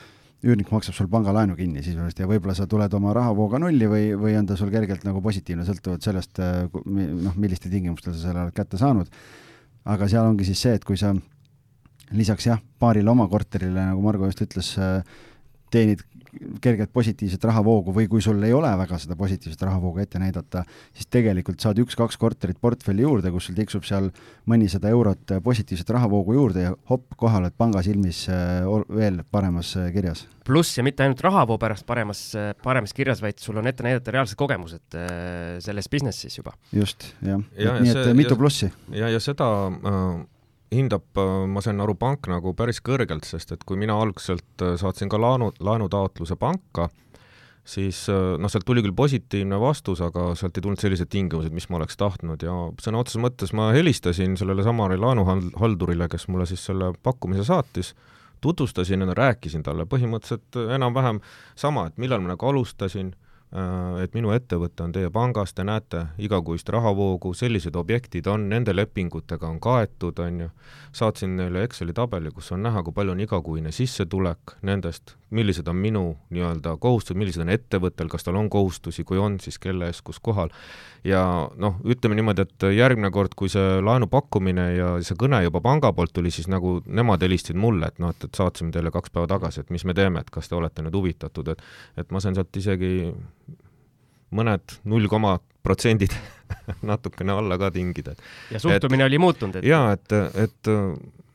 üürnik 0.44 0.72
maksab 0.74 0.96
sul 0.98 1.08
pangalaenu 1.12 1.56
kinni 1.56 1.84
sisuliselt 1.84 2.20
ja 2.20 2.28
võib-olla 2.28 2.56
sa 2.58 2.68
tuled 2.70 2.94
oma 2.98 3.14
rahavooga 3.16 3.62
nulli 3.64 3.88
või, 3.90 4.08
või 4.20 4.36
on 4.40 4.48
ta 4.50 4.58
sul 4.60 4.72
kergelt 4.74 5.06
nagu 5.08 5.22
positiivne, 5.24 5.66
sõltuvalt 5.68 6.04
sellest, 6.04 6.42
äh, 6.44 6.66
noh, 6.84 7.38
millistel 7.40 7.72
tingimustel 7.72 8.16
sa 8.16 8.28
selle 8.28 8.44
oled 8.46 8.58
kätte 8.58 8.80
saanud. 8.82 9.12
aga 9.84 10.08
seal 10.08 10.28
ongi 10.28 10.46
siis 10.48 10.62
see, 10.64 10.74
et 10.80 10.84
kui 10.88 10.96
sa 11.00 11.14
lisaks 12.16 12.48
jah, 12.48 12.60
paarile 12.80 13.10
oma 13.12 13.28
korterile, 13.28 13.88
nagu 13.90 14.04
Margo 14.04 14.28
just 14.30 14.44
ütles, 14.46 14.74
äh, 14.80 15.02
teenid 15.72 16.04
kerget 16.64 16.92
positiivset 16.94 17.44
rahavoogu 17.50 17.94
või 17.96 18.08
kui 18.12 18.22
sul 18.24 18.42
ei 18.46 18.54
ole 18.56 18.72
väga 18.80 18.98
seda 19.02 19.16
positiivset 19.20 19.62
rahavoogu 19.68 20.02
ette 20.04 20.22
näidata, 20.22 20.64
siis 20.96 21.10
tegelikult 21.12 21.64
saad 21.64 21.80
üks-kaks 21.84 22.18
korterit 22.22 22.60
portfelli 22.62 23.06
juurde, 23.06 23.32
kus 23.34 23.50
sul 23.50 23.58
tiksub 23.58 23.86
seal 23.88 24.10
mõnisada 24.50 24.92
eurot 24.94 25.36
positiivset 25.44 25.94
rahavoogu 25.96 26.38
juurde 26.38 26.66
ja 26.68 26.74
hopp, 26.90 27.14
kohe 27.20 27.42
oled 27.42 27.56
panga 27.58 27.84
silmis 27.86 28.26
äh, 28.32 28.66
veel 28.90 29.22
paremas 29.32 29.76
äh, 29.80 29.92
kirjas. 29.94 30.26
pluss 30.46 30.78
ja 30.78 30.84
mitte 30.84 31.06
ainult 31.06 31.22
rahavoo 31.24 31.58
pärast 31.62 31.86
paremas, 31.88 32.26
äh, 32.40 32.52
paremas 32.64 32.94
kirjas, 32.94 33.22
vaid 33.24 33.40
sul 33.40 33.62
on 33.62 33.70
ette 33.70 33.86
näidata 33.86 34.14
reaalsed 34.16 34.40
kogemused 34.40 35.00
selles 35.64 35.90
business'is 35.90 36.38
juba. 36.40 36.58
just, 36.72 37.12
jah 37.22 37.42
ja,. 37.58 37.80
nii 37.80 37.96
et 37.96 38.14
mitu 38.18 38.38
plussi. 38.40 38.72
ja, 38.92 39.10
ja 39.10 39.22
seda 39.24 39.50
äh 39.70 40.33
hindab, 40.76 41.06
äh, 41.18 41.46
ma 41.50 41.62
sain 41.64 41.82
aru, 41.84 41.96
pank 42.00 42.30
nagu 42.32 42.54
päris 42.58 42.82
kõrgelt, 42.84 43.28
sest 43.28 43.54
et 43.56 43.64
kui 43.68 43.80
mina 43.80 43.96
algselt 44.00 44.64
äh, 44.64 44.76
saatsin 44.80 45.12
ka 45.12 45.20
laenu, 45.22 45.52
laenutaotluse 45.64 46.38
panka, 46.40 46.90
siis 47.66 48.04
äh, 48.12 48.36
noh, 48.42 48.52
sealt 48.52 48.66
tuli 48.68 48.84
küll 48.86 48.96
positiivne 48.96 49.60
vastus, 49.62 50.02
aga 50.04 50.32
sealt 50.40 50.58
ei 50.58 50.66
tulnud 50.66 50.82
sellised 50.82 51.12
tingimused, 51.14 51.54
mis 51.56 51.70
ma 51.70 51.80
oleks 51.80 52.00
tahtnud 52.00 52.44
ja 52.44 52.56
sõna 52.84 53.04
otseses 53.04 53.24
mõttes 53.24 53.56
ma 53.56 53.72
helistasin 53.76 54.38
sellele 54.40 54.66
samale 54.66 55.00
laenuhaldurile, 55.00 56.10
kes 56.12 56.28
mulle 56.32 56.48
siis 56.50 56.66
selle 56.66 56.92
pakkumise 57.04 57.48
saatis, 57.48 57.94
tutvustasin 58.44 59.06
ja 59.06 59.16
rääkisin 59.16 59.64
talle 59.64 59.88
põhimõtteliselt 59.88 60.60
enam-vähem 60.76 61.24
sama, 61.56 61.88
et 61.88 62.02
millal 62.02 62.24
ma 62.24 62.34
nagu 62.34 62.50
alustasin 62.50 63.14
et 64.02 64.16
minu 64.18 64.32
ettevõte 64.34 64.82
on 64.82 64.94
teie 64.96 65.10
pangas, 65.14 65.54
te 65.54 65.64
näete 65.64 66.08
igakuist 66.18 66.70
rahavoogu, 66.74 67.34
sellised 67.38 67.76
objektid 67.78 68.28
on, 68.28 68.48
nende 68.50 68.74
lepingutega 68.74 69.48
on 69.48 69.60
kaetud, 69.62 70.20
on 70.20 70.40
ju, 70.46 70.50
saatsin 70.96 71.36
neile 71.38 71.64
Exceli 71.68 71.94
tabeli, 71.94 72.32
kus 72.34 72.52
on 72.56 72.64
näha, 72.66 72.82
kui 72.84 72.96
palju 72.98 73.14
on 73.14 73.22
igakuine 73.22 73.72
sissetulek 73.72 74.58
nendest, 74.66 75.16
millised 75.34 75.68
on 75.68 75.78
minu 75.80 76.04
nii-öelda 76.34 76.76
kohustused, 76.82 77.18
millised 77.20 77.44
on 77.44 77.52
ettevõttel, 77.54 78.10
kas 78.12 78.26
tal 78.26 78.38
on 78.40 78.50
kohustusi, 78.54 79.06
kui 79.08 79.20
on, 79.22 79.40
siis 79.44 79.60
kelle 79.62 79.90
ees, 79.90 80.02
kus 80.06 80.20
kohal. 80.24 80.54
ja 81.04 81.24
noh, 81.60 81.80
ütleme 81.84 82.16
niimoodi, 82.16 82.46
et 82.46 82.66
järgmine 82.78 83.12
kord, 83.12 83.34
kui 83.36 83.52
see 83.52 83.80
laenu 83.84 84.08
pakkumine 84.12 84.68
ja 84.78 84.92
see 85.04 85.18
kõne 85.20 85.42
juba 85.44 85.62
panga 85.64 85.92
poolt 85.94 86.14
tuli, 86.16 86.32
siis 86.32 86.48
nagu 86.52 86.78
nemad 86.86 87.24
helistasid 87.26 87.60
mulle, 87.60 87.90
et 87.92 88.00
noh, 88.04 88.14
et, 88.16 88.28
et 88.30 88.40
saatsime 88.40 88.72
teile 88.72 88.94
kaks 88.94 89.12
päeva 89.14 89.28
tagasi, 89.36 89.64
et 89.64 89.74
mis 89.74 89.84
me 89.86 89.96
teeme, 89.98 90.24
et 90.24 90.32
kas 90.34 90.50
te 90.50 90.56
olete 90.60 90.86
nüüd 90.86 90.96
huvitatud, 91.00 91.54
et 91.54 91.66
et 91.98 92.12
ma 92.12 92.22
sain 92.24 92.36
sealt 92.36 92.56
isegi 92.58 92.94
mõned 94.34 94.78
null 94.90 95.10
koma 95.12 95.38
protsendid 95.64 96.14
natukene 96.90 97.36
alla 97.36 97.58
ka 97.60 97.72
tingida. 97.74 98.16
ja 98.52 98.62
suhtumine 98.62 99.06
et, 99.06 99.12
oli 99.12 99.20
muutunud, 99.22 99.60
et 99.60 99.68
jaa, 99.68 99.94
et, 99.98 100.18
et 100.46 100.72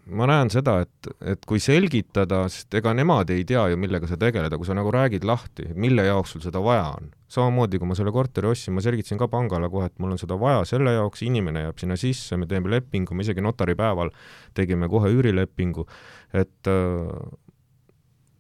ma 0.09 0.27
näen 0.29 0.51
seda, 0.53 0.79
et, 0.85 1.09
et 1.35 1.45
kui 1.49 1.61
selgitada, 1.63 2.45
sest 2.53 2.75
ega 2.79 2.95
nemad 2.97 3.31
ei 3.35 3.45
tea 3.49 3.67
ju, 3.73 3.79
millega 3.81 4.09
sa 4.09 4.17
tegeled, 4.21 4.49
aga 4.49 4.61
kui 4.61 4.69
sa 4.69 4.77
nagu 4.77 4.93
räägid 4.95 5.27
lahti, 5.29 5.69
mille 5.77 6.07
jaoks 6.07 6.35
sul 6.35 6.45
seda 6.45 6.63
vaja 6.65 6.87
on. 6.97 7.11
samamoodi, 7.29 7.77
kui 7.81 7.91
ma 7.91 7.97
selle 7.99 8.13
korteri 8.15 8.49
ostsin, 8.49 8.73
ma 8.77 8.81
selgitasin 8.85 9.21
ka 9.21 9.29
pangale 9.29 9.69
kohe, 9.73 9.91
et 9.91 9.99
mul 10.01 10.15
on 10.15 10.21
seda 10.21 10.39
vaja 10.41 10.63
selle 10.69 10.95
jaoks, 10.97 11.23
inimene 11.27 11.67
jääb 11.67 11.83
sinna 11.83 11.99
sisse, 12.01 12.39
me 12.41 12.49
teeme 12.49 12.73
lepingu, 12.73 13.15
me 13.15 13.27
isegi 13.27 13.45
notaripäeval 13.45 14.13
tegime 14.57 14.89
kohe 14.89 15.13
üürilepingu, 15.13 15.85
et 16.33 16.73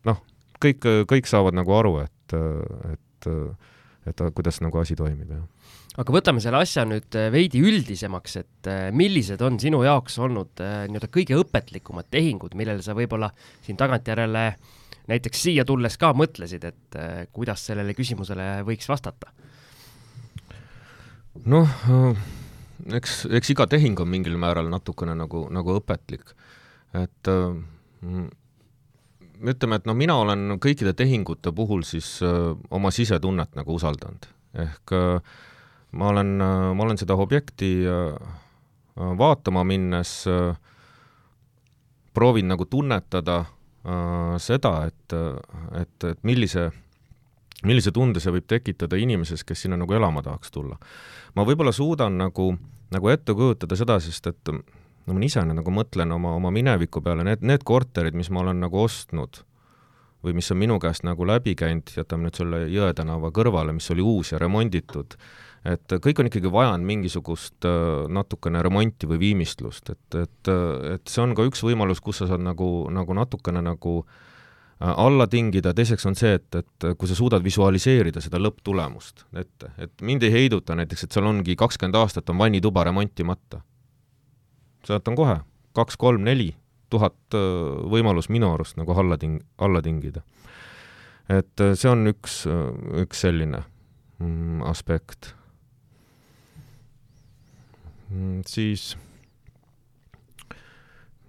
noh, 0.08 0.22
kõik, 0.64 0.88
kõik 1.10 1.28
saavad 1.28 1.58
nagu 1.58 1.76
aru, 1.76 1.98
et, 2.06 2.38
et 2.94 3.32
et 4.08 4.20
kuidas 4.34 4.60
nagu 4.64 4.78
asi 4.80 4.96
toimib, 4.96 5.30
jah. 5.32 5.44
Aga 5.98 6.14
võtame 6.14 6.42
selle 6.42 6.60
asja 6.62 6.84
nüüd 6.86 7.16
äh, 7.18 7.28
veidi 7.34 7.60
üldisemaks, 7.64 8.36
et 8.38 8.70
äh, 8.70 8.88
millised 8.94 9.42
on 9.44 9.58
sinu 9.62 9.82
jaoks 9.86 10.18
olnud 10.22 10.62
äh, 10.62 10.84
nii-öelda 10.90 11.10
kõige 11.14 11.38
õpetlikumad 11.40 12.10
tehingud, 12.12 12.54
millele 12.58 12.84
sa 12.84 12.94
võib-olla 12.98 13.32
siin 13.66 13.78
tagantjärele 13.80 14.44
näiteks 15.10 15.46
siia 15.48 15.64
tulles 15.66 15.96
ka 15.98 16.12
mõtlesid, 16.16 16.66
et 16.68 16.98
kuidas 17.32 17.62
sellele 17.70 17.94
küsimusele 17.96 18.58
võiks 18.68 18.90
vastata? 18.90 19.32
noh, 21.48 21.70
eks, 22.92 23.22
eks 23.38 23.54
iga 23.54 23.64
tehing 23.70 23.98
on 24.02 24.10
mingil 24.10 24.36
määral 24.40 24.68
natukene 24.68 25.14
nagu, 25.16 25.46
nagu 25.54 25.78
õpetlik, 25.78 26.34
et 26.98 27.30
ütleme, 29.38 29.78
et 29.78 29.86
noh, 29.88 29.96
mina 29.96 30.18
olen 30.20 30.58
kõikide 30.60 30.92
tehingute 30.98 31.54
puhul 31.56 31.86
siis 31.86 32.18
öö, 32.26 32.56
oma 32.74 32.90
sisetunnet 32.92 33.54
nagu 33.56 33.78
usaldanud, 33.78 34.26
ehk 34.66 34.94
öö, 34.98 35.20
ma 35.92 36.08
olen, 36.12 36.34
ma 36.76 36.84
olen 36.84 36.98
seda 37.00 37.16
objekti 37.16 37.70
vaatama 38.96 39.64
minnes 39.64 40.12
proovin 42.14 42.48
nagu 42.50 42.66
tunnetada 42.66 43.44
seda, 44.42 44.72
et, 44.88 45.14
et, 45.80 46.04
et 46.10 46.24
millise, 46.26 46.66
millise 47.64 47.92
tunde 47.94 48.20
see 48.20 48.34
võib 48.34 48.48
tekitada 48.50 48.98
inimeses, 49.00 49.44
kes 49.46 49.64
sinna 49.64 49.78
nagu 49.80 49.94
elama 49.94 50.22
tahaks 50.26 50.50
tulla. 50.52 50.76
ma 51.34 51.46
võib-olla 51.46 51.72
suudan 51.72 52.18
nagu, 52.18 52.50
nagu 52.90 53.08
ette 53.08 53.34
kujutada 53.34 53.78
seda, 53.78 54.00
sest 54.02 54.26
et 54.26 54.52
no 55.08 55.16
ma 55.16 55.24
ise 55.24 55.44
nagu 55.46 55.72
mõtlen 55.72 56.12
oma, 56.12 56.34
oma 56.36 56.52
mineviku 56.52 57.00
peale, 57.04 57.24
need, 57.24 57.44
need 57.46 57.64
korterid, 57.64 58.16
mis 58.18 58.30
ma 58.30 58.42
olen 58.44 58.60
nagu 58.60 58.82
ostnud 58.82 59.42
või 60.24 60.34
mis 60.34 60.50
on 60.50 60.58
minu 60.58 60.78
käest 60.82 61.04
nagu 61.06 61.26
läbi 61.26 61.54
käinud, 61.58 61.92
jätame 61.94 62.26
nüüd 62.26 62.38
selle 62.38 62.64
Jõe 62.72 62.90
tänava 62.96 63.30
kõrvale, 63.34 63.72
mis 63.76 63.86
oli 63.94 64.02
uus 64.02 64.32
ja 64.32 64.40
remonditud, 64.42 65.14
et 65.66 65.98
kõik 66.04 66.22
on 66.22 66.30
ikkagi 66.30 66.52
vajanud 66.52 66.86
mingisugust 66.86 67.66
äh, 67.66 68.06
natukene 68.14 68.62
remonti 68.62 69.10
või 69.10 69.20
viimistlust, 69.26 69.90
et, 69.90 70.18
et, 70.22 70.52
et 70.94 71.10
see 71.10 71.22
on 71.24 71.34
ka 71.38 71.46
üks 71.48 71.64
võimalus, 71.66 72.02
kus 72.04 72.22
sa 72.22 72.30
saad 72.30 72.44
nagu, 72.44 72.88
nagu 72.94 73.16
natukene 73.18 73.62
nagu 73.64 73.94
äh, 74.04 74.92
alla 74.94 75.26
tingida, 75.30 75.74
teiseks 75.74 76.06
on 76.06 76.18
see, 76.18 76.36
et, 76.38 76.60
et 76.62 76.90
kui 76.98 77.10
sa 77.10 77.18
suudad 77.18 77.44
visualiseerida 77.44 78.22
seda 78.24 78.40
lõpptulemust 78.42 79.26
ette, 79.38 79.72
et 79.78 80.06
mind 80.06 80.28
ei 80.28 80.36
heiduta 80.36 80.78
näiteks, 80.78 81.06
et 81.08 81.18
seal 81.18 81.26
ongi 81.26 81.58
kakskümmend 81.58 81.98
aastat 81.98 82.30
on 82.30 82.38
vannituba 82.38 82.86
remontimata 82.86 83.62
sealt 84.86 85.08
on 85.08 85.16
kohe 85.18 85.36
kaks-kolm-neli 85.76 86.52
tuhat 86.92 87.36
äh, 87.36 87.40
võimalus 87.92 88.30
minu 88.32 88.52
arust 88.54 88.78
nagu 88.80 88.94
alla 88.96 89.18
ting-, 89.20 89.42
alla 89.58 89.82
tingida. 89.84 90.22
et 91.28 91.60
äh, 91.60 91.74
see 91.76 91.90
on 91.90 92.06
üks, 92.08 92.40
äh, 92.48 92.70
üks 93.02 93.24
selline 93.26 93.64
mm, 94.18 94.62
aspekt. 94.70 95.34
Siis 98.46 98.96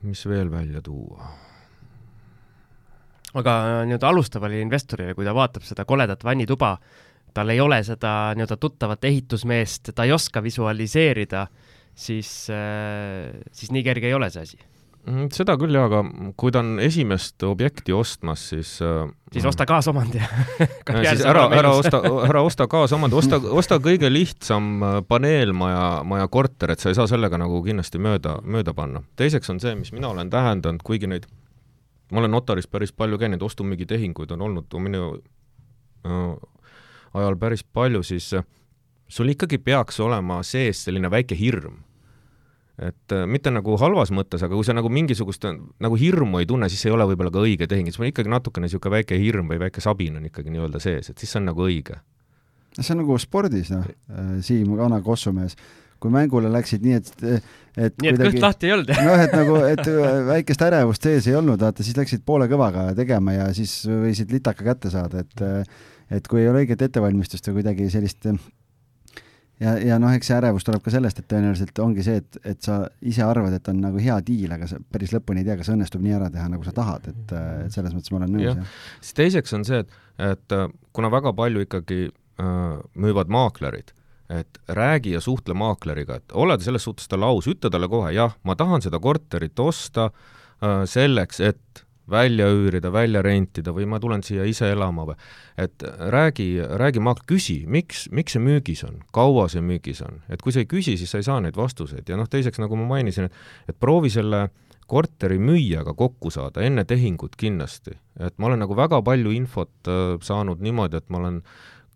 mis 0.01 0.25
veel 0.27 0.51
välja 0.51 0.81
tuua? 0.81 1.31
aga 3.39 3.55
nii-öelda 3.85 4.07
alustavale 4.09 4.61
investorile, 4.61 5.13
kui 5.13 5.25
ta 5.27 5.35
vaatab 5.37 5.61
seda 5.67 5.83
koledat 5.85 6.23
vannituba, 6.25 6.77
tal 7.33 7.51
ei 7.53 7.59
ole 7.61 7.83
seda 7.85 8.31
nii-öelda 8.35 8.57
tuttavat 8.57 9.03
ehitusmeest, 9.05 9.91
ta 9.95 10.07
ei 10.07 10.15
oska 10.15 10.41
visualiseerida 10.43 11.41
äh, 11.41 11.75
siis, 11.99 12.31
äh, 12.49 13.41
siis 13.51 13.71
nii 13.71 13.83
kerge 13.83 14.09
ei 14.09 14.15
ole 14.15 14.29
see 14.33 14.45
asi 14.47 14.59
mm, 14.59 14.78
seda 15.33 15.55
küll 15.59 15.75
jaa, 15.75 15.87
aga 15.87 16.01
kui 16.39 16.51
ta 16.53 16.61
on 16.63 16.79
esimest 16.83 17.43
objekti 17.47 17.93
ostmas, 17.95 18.43
siis 18.51 18.75
äh, 18.85 19.07
siis 19.33 19.45
osta 19.49 19.65
kaasomandi 19.69 20.21
siis 21.09 21.23
ära, 21.27 21.47
ära 21.55 21.71
osta, 21.77 22.01
ära 22.27 22.43
osta 22.45 22.67
kaasomandi, 22.71 23.17
osta, 23.17 23.39
osta 23.61 23.79
kõige 23.83 24.11
lihtsam 24.11 24.69
äh, 24.83 24.99
paneelmaja, 25.07 25.87
maja 26.07 26.29
korter, 26.31 26.73
et 26.73 26.83
sa 26.83 26.91
ei 26.91 26.97
saa 26.97 27.07
sellega 27.09 27.39
nagu 27.41 27.61
kindlasti 27.65 28.01
mööda, 28.01 28.37
mööda 28.43 28.75
panna. 28.77 29.03
teiseks 29.19 29.49
on 29.53 29.61
see, 29.63 29.75
mis 29.79 29.93
mina 29.95 30.11
olen 30.11 30.31
tähendanud, 30.33 30.83
kuigi 30.85 31.09
neid, 31.09 31.27
ma 32.11 32.23
olen 32.23 32.35
notaris 32.35 32.69
päris 32.69 32.93
palju 32.93 33.19
käinud, 33.21 33.43
ostu-müügitehinguid 33.45 34.33
on 34.37 34.47
olnud 34.49 34.79
minu 34.85 35.11
äh, 36.05 36.31
ajal 37.17 37.39
päris 37.41 37.63
palju, 37.63 38.03
siis 38.05 38.31
äh, 38.37 38.47
sul 39.09 39.33
ikkagi 39.33 39.61
peaks 39.63 39.99
olema 40.03 40.43
sees 40.45 40.85
selline 40.85 41.11
väike 41.11 41.37
hirm 41.37 41.81
et 42.79 43.15
äh, 43.15 43.25
mitte 43.27 43.51
nagu 43.51 43.75
halvas 43.81 44.11
mõttes, 44.15 44.43
aga 44.45 44.55
kui 44.55 44.67
sa 44.67 44.75
nagu 44.75 44.91
mingisugust 44.93 45.45
nagu 45.45 45.99
hirmu 45.99 46.39
ei 46.39 46.47
tunne, 46.49 46.69
siis 46.71 46.85
see 46.85 46.91
ei 46.91 46.95
ole 46.95 47.09
võib-olla 47.11 47.33
ka 47.33 47.43
õige 47.43 47.67
tehing, 47.69 47.89
siis 47.89 47.99
on 47.99 48.07
ikkagi 48.07 48.31
natukene 48.31 48.67
niisugune 48.67 48.99
väike 48.99 49.19
hirm 49.19 49.51
või 49.51 49.59
väike 49.65 49.83
sabin 49.83 50.19
on 50.19 50.29
ikkagi 50.29 50.53
nii-öelda 50.53 50.81
sees, 50.83 51.11
et 51.11 51.19
siis 51.19 51.33
see 51.33 51.41
on 51.41 51.49
nagu 51.51 51.65
õige. 51.65 51.99
see 52.79 52.93
on 52.95 53.01
nagu 53.03 53.19
spordis, 53.19 53.73
noh, 53.73 53.85
äh, 53.85 54.33
Siim 54.45 54.77
Kana 54.79 55.01
kossumees, 55.03 55.57
kui 55.99 56.13
mängule 56.13 56.51
läksid 56.53 56.85
nii, 56.85 57.01
et, 57.01 57.11
et 57.75 57.99
nii, 57.99 58.13
et 58.13 58.23
kõht 58.23 58.41
lahti 58.45 58.69
ei 58.69 58.75
olnud 58.77 58.93
noh, 59.09 59.25
et 59.25 59.35
nagu, 59.35 59.59
et 59.67 59.91
väikest 60.31 60.67
ärevust 60.69 61.09
sees 61.09 61.27
ei 61.27 61.35
olnud, 61.39 61.59
vaata, 61.59 61.83
siis 61.83 61.99
läksid 61.99 62.23
poole 62.25 62.47
kõvaga 62.51 62.89
tegema 62.95 63.35
ja 63.35 63.49
siis 63.57 63.81
võisid 63.89 64.31
litaka 64.31 64.67
kätte 64.71 64.93
saada, 64.93 65.25
et 65.25 65.47
et 66.09 66.25
kui 66.25 66.41
ei 66.41 66.47
ole 66.49 66.63
õiget 66.63 66.81
ettevalmistust 66.87 67.45
või 67.51 67.59
kuidagi 67.59 67.85
sellist 67.93 68.25
ja, 69.63 69.75
ja 69.83 69.97
noh, 70.01 70.13
eks 70.15 70.29
see 70.29 70.37
ärevus 70.37 70.65
tuleb 70.67 70.83
ka 70.85 70.93
sellest, 70.93 71.21
et 71.21 71.27
tõenäoliselt 71.31 71.81
ongi 71.83 72.05
see, 72.05 72.21
et, 72.21 72.39
et 72.53 72.61
sa 72.65 72.81
ise 73.05 73.23
arvad, 73.25 73.55
et 73.55 73.71
on 73.71 73.81
nagu 73.83 74.01
hea 74.01 74.15
diil, 74.25 74.51
aga 74.55 74.69
sa 74.69 74.79
päris 74.91 75.13
lõpuni 75.15 75.43
ei 75.43 75.49
tea, 75.49 75.57
kas 75.59 75.71
õnnestub 75.73 76.03
nii 76.05 76.15
ära 76.17 76.29
teha, 76.33 76.47
nagu 76.51 76.65
sa 76.67 76.73
tahad, 76.75 77.09
et, 77.11 77.35
et 77.65 77.75
selles 77.75 77.95
mõttes 77.95 78.13
ma 78.13 78.21
olen 78.21 78.35
nõus, 78.37 78.49
jah. 78.49 78.81
siis 79.03 79.19
teiseks 79.19 79.55
on 79.57 79.67
see, 79.67 79.83
et, 79.83 79.95
et 80.31 80.57
äh, 80.57 80.67
kuna 80.95 81.11
väga 81.13 81.33
palju 81.37 81.65
ikkagi 81.67 82.01
äh, 82.07 82.79
müüvad 82.95 83.31
maaklerid, 83.35 83.93
et 84.29 84.59
räägi 84.77 85.15
ja 85.15 85.21
suhtle 85.25 85.55
maakleriga, 85.57 86.19
et 86.19 86.35
ole 86.37 86.59
selles 86.61 86.85
suhtes 86.85 87.09
talle 87.09 87.27
aus, 87.29 87.49
ütle 87.49 87.71
talle 87.73 87.89
kohe, 87.91 88.13
jah, 88.15 88.35
ma 88.45 88.55
tahan 88.59 88.85
seda 88.85 89.01
korterit 89.01 89.59
osta 89.59 90.09
äh, 90.11 90.83
selleks, 90.89 91.41
et 91.43 91.85
välja 92.11 92.47
üürida, 92.53 92.91
välja 92.93 93.23
rentida 93.25 93.73
või 93.75 93.87
ma 93.89 93.99
tulen 93.99 94.23
siia 94.25 94.45
ise 94.47 94.71
elama 94.73 95.07
või? 95.09 95.17
Et 95.59 95.83
räägi, 95.83 96.51
räägi 96.79 97.03
maalt, 97.03 97.25
küsi, 97.29 97.61
miks, 97.67 98.07
miks 98.15 98.37
see 98.37 98.43
müügis 98.43 98.85
on, 98.87 99.01
kaua 99.15 99.49
see 99.51 99.63
müügis 99.65 100.03
on, 100.05 100.21
et 100.29 100.41
kui 100.41 100.55
sa 100.55 100.63
ei 100.63 100.69
küsi, 100.69 100.95
siis 100.99 101.11
sa 101.11 101.19
ei 101.19 101.27
saa 101.27 101.41
neid 101.43 101.57
vastuseid. 101.59 102.07
Ja 102.07 102.17
noh, 102.19 102.29
teiseks, 102.31 102.61
nagu 102.61 102.77
ma 102.79 102.87
mainisin, 102.95 103.27
et 103.27 103.69
et 103.69 103.77
proovi 103.79 104.11
selle 104.13 104.47
korteri 104.89 105.37
müüjaga 105.41 105.93
kokku 105.97 106.31
saada 106.33 106.63
enne 106.65 106.85
tehingut 106.89 107.35
kindlasti, 107.37 107.93
et 108.19 108.37
ma 108.41 108.49
olen 108.49 108.63
nagu 108.63 108.77
väga 108.77 109.01
palju 109.05 109.33
infot 109.35 109.89
äh, 109.89 110.15
saanud 110.25 110.63
niimoodi, 110.65 110.97
et 110.97 111.11
ma 111.13 111.21
olen 111.21 111.43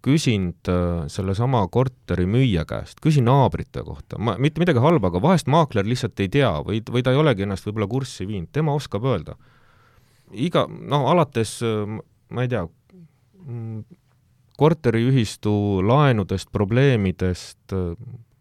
küsinud 0.03 0.69
äh, 0.69 1.07
sellesama 1.09 1.63
korteri 1.73 2.27
müüja 2.29 2.67
käest, 2.69 2.99
küsin 3.01 3.25
naabrite 3.29 3.81
kohta, 3.87 4.19
ma, 4.21 4.35
mitte 4.37 4.61
midagi 4.61 4.83
halba, 4.83 5.09
aga 5.09 5.23
vahest 5.23 5.49
maakler 5.49 5.87
lihtsalt 5.89 6.21
ei 6.21 6.29
tea 6.33 6.53
või, 6.65 6.83
või 6.85 7.05
ta 7.05 7.15
ei 7.15 7.21
olegi 7.23 7.47
ennast 7.47 7.65
võib-olla 7.65 7.89
kurssi 7.89 8.29
viinud, 8.29 8.51
tema 8.53 8.75
oskab 8.77 9.09
öelda 9.09 9.39
iga, 10.33 10.65
noh, 10.67 11.07
alates 11.11 11.59
ma 12.33 12.45
ei 12.45 12.51
tea, 12.51 12.65
korteriühistu 14.57 15.53
laenudest, 15.87 16.51
probleemidest, 16.53 17.73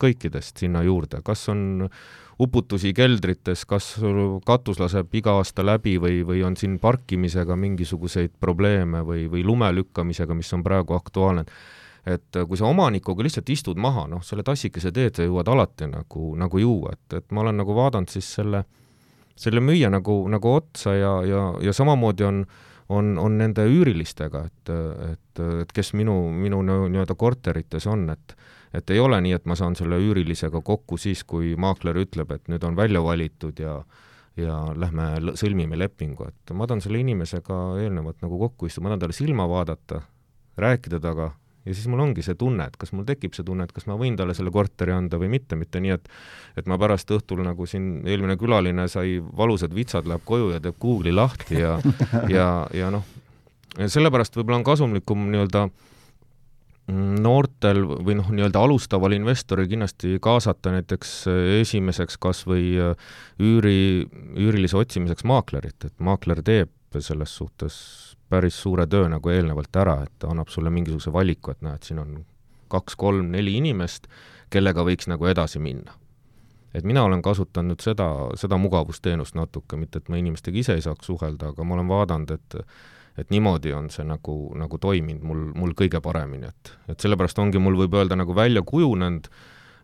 kõikidest 0.02 0.60
sinna 0.62 0.82
juurde, 0.86 1.22
kas 1.24 1.46
on 1.52 1.88
uputusi 2.42 2.90
keldrites, 2.96 3.64
kas 3.68 3.94
katus 4.46 4.80
laseb 4.82 5.14
iga 5.14 5.36
aasta 5.38 5.64
läbi 5.64 5.94
või, 6.02 6.22
või 6.26 6.42
on 6.46 6.56
siin 6.58 6.78
parkimisega 6.82 7.56
mingisuguseid 7.56 8.34
probleeme 8.40 9.04
või, 9.06 9.28
või 9.30 9.44
lume 9.46 9.70
lükkamisega, 9.76 10.34
mis 10.34 10.52
on 10.56 10.64
praegu 10.66 10.96
aktuaalne. 10.98 11.44
et 12.06 12.34
kui 12.48 12.58
sa 12.58 12.66
omanikuga 12.66 13.22
lihtsalt 13.22 13.48
istud 13.48 13.78
maha, 13.78 14.08
noh, 14.10 14.22
selle 14.26 14.42
tassikese 14.42 14.90
teed 14.92 15.14
sa 15.14 15.22
jõuad 15.22 15.48
alati 15.48 15.86
nagu, 15.86 16.32
nagu 16.36 16.58
juua, 16.58 16.96
et, 16.96 17.18
et 17.20 17.30
ma 17.30 17.44
olen 17.44 17.62
nagu 17.62 17.74
vaadanud 17.74 18.10
siis 18.10 18.26
selle 18.34 18.58
äh, 18.58 18.81
selle 19.36 19.62
müüa 19.64 19.90
nagu, 19.92 20.22
nagu 20.32 20.54
otsa 20.56 20.94
ja, 20.96 21.12
ja, 21.26 21.42
ja 21.60 21.72
samamoodi 21.72 22.26
on, 22.28 22.44
on, 22.92 23.16
on 23.18 23.38
nende 23.38 23.66
üürilistega, 23.68 24.44
et, 24.46 24.72
et, 25.12 25.42
et 25.62 25.72
kes 25.74 25.92
minu, 25.98 26.16
minu 26.30 26.62
nii-öelda 26.66 27.16
korterites 27.18 27.88
on, 27.90 28.08
et 28.14 28.36
et 28.72 28.88
ei 28.88 29.00
ole 29.04 29.18
nii, 29.20 29.34
et 29.36 29.44
ma 29.44 29.52
saan 29.52 29.74
selle 29.76 29.98
üürilisega 30.00 30.62
kokku 30.64 30.96
siis, 30.96 31.26
kui 31.28 31.50
maakler 31.60 31.98
ütleb, 32.00 32.30
et 32.32 32.46
nüüd 32.48 32.62
on 32.64 32.76
välja 32.76 33.02
valitud 33.04 33.60
ja 33.60 33.82
ja 34.40 34.54
lähme 34.72 35.34
sõlmime 35.36 35.76
lepingu, 35.76 36.24
et 36.24 36.52
ma 36.56 36.64
tahan 36.64 36.80
selle 36.80 37.02
inimesega 37.02 37.58
eelnevalt 37.82 38.22
nagu 38.24 38.38
kokku 38.40 38.64
istuda, 38.64 38.86
ma 38.86 38.92
tahan 38.94 39.02
talle 39.02 39.16
silma 39.16 39.44
vaadata, 39.50 39.98
rääkida 40.56 41.00
temaga 41.04 41.26
ja 41.64 41.74
siis 41.74 41.86
mul 41.90 42.02
ongi 42.02 42.24
see 42.26 42.36
tunne, 42.38 42.66
et 42.66 42.76
kas 42.80 42.92
mul 42.96 43.06
tekib 43.08 43.36
see 43.36 43.46
tunne, 43.46 43.66
et 43.66 43.72
kas 43.74 43.86
ma 43.90 43.96
võin 44.00 44.16
talle 44.18 44.34
selle 44.34 44.52
korteri 44.54 44.94
anda 44.94 45.20
või 45.20 45.30
mitte, 45.36 45.58
mitte 45.58 45.82
nii, 45.82 45.94
et 45.98 46.10
et 46.58 46.68
ma 46.68 46.78
pärast 46.80 47.10
õhtul, 47.14 47.44
nagu 47.46 47.66
siin 47.70 48.02
eelmine 48.08 48.36
külaline 48.40 48.88
sai 48.92 49.20
valusad 49.22 49.74
vitsad, 49.74 50.08
läheb 50.10 50.24
koju 50.28 50.52
ja 50.54 50.60
teeb 50.62 50.76
Google'i 50.82 51.14
lahti 51.14 51.62
ja 51.62 51.78
ja, 52.36 52.48
ja 52.74 52.90
noh, 52.92 53.06
sellepärast 53.78 54.36
võib-olla 54.36 54.60
on 54.60 54.68
kasumlikum 54.68 55.30
nii-öelda 55.30 55.66
noortel 56.92 57.84
või 58.02 58.16
noh, 58.18 58.28
nii-öelda 58.34 58.60
alustaval 58.66 59.14
investoril 59.14 59.68
kindlasti 59.70 60.16
kaasata 60.22 60.74
näiteks 60.74 61.14
esimeseks 61.62 62.18
kas 62.20 62.42
või 62.48 62.74
üüri, 63.38 63.78
üürilise 64.34 64.76
otsimiseks 64.80 65.24
maaklerit, 65.30 65.78
et 65.86 65.94
maakler 66.02 66.42
teeb 66.42 66.72
selles 67.00 67.36
suhtes 67.36 67.76
päris 68.28 68.62
suure 68.62 68.86
töö 68.86 69.08
nagu 69.08 69.28
eelnevalt 69.28 69.76
ära, 69.76 70.02
et 70.02 70.12
ta 70.18 70.30
annab 70.32 70.48
sulle 70.48 70.70
mingisuguse 70.70 71.12
valiku, 71.12 71.52
et 71.52 71.62
näed, 71.64 71.82
siin 71.82 71.98
on 72.02 72.24
kaks-kolm-neli 72.72 73.56
inimest, 73.60 74.08
kellega 74.52 74.84
võiks 74.84 75.08
nagu 75.08 75.26
edasi 75.26 75.58
minna. 75.58 75.98
et 76.74 76.84
mina 76.88 77.02
olen 77.04 77.20
kasutanud 77.22 77.80
seda, 77.84 78.06
seda 78.40 78.56
mugavusteenust 78.56 79.34
natuke, 79.36 79.76
mitte 79.76 80.00
et 80.00 80.06
ma 80.08 80.16
inimestega 80.16 80.58
ise 80.58 80.74
ei 80.78 80.80
saaks 80.80 81.06
suhelda, 81.06 81.50
aga 81.52 81.64
ma 81.64 81.74
olen 81.74 81.88
vaadanud, 81.88 82.30
et 82.30 82.56
et 83.18 83.28
niimoodi 83.30 83.74
on 83.76 83.90
see 83.92 84.06
nagu, 84.08 84.34
nagu 84.56 84.78
toiminud 84.80 85.24
mul, 85.28 85.42
mul 85.52 85.74
kõige 85.76 86.00
paremini, 86.00 86.48
et, 86.48 86.70
et 86.88 87.04
sellepärast 87.04 87.38
ongi 87.44 87.60
mul, 87.60 87.76
võib 87.76 87.92
öelda, 87.98 88.16
nagu 88.16 88.32
välja 88.32 88.62
kujunenud 88.64 89.28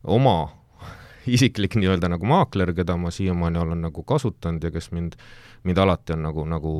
oma 0.04 0.38
isiklik 1.28 1.76
nii-öelda 1.76 2.08
nagu 2.08 2.28
maakler, 2.28 2.72
keda 2.76 2.96
ma 2.96 3.12
siiamaani 3.12 3.60
olen 3.60 3.84
nagu 3.88 4.02
kasutanud 4.02 4.64
ja 4.64 4.72
kes 4.72 4.90
mind, 4.96 5.18
mind 5.64 5.78
alati 5.82 6.14
on 6.14 6.26
nagu, 6.28 6.44
nagu 6.48 6.74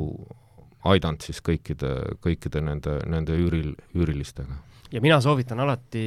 aidanud 0.92 1.24
siis 1.24 1.40
kõikide, 1.44 1.94
kõikide 2.22 2.62
nende, 2.64 2.98
nende 3.10 3.36
üüril, 3.38 3.72
üürilistega. 3.96 4.60
ja 4.92 5.02
mina 5.04 5.18
soovitan 5.20 5.60
alati 5.60 6.04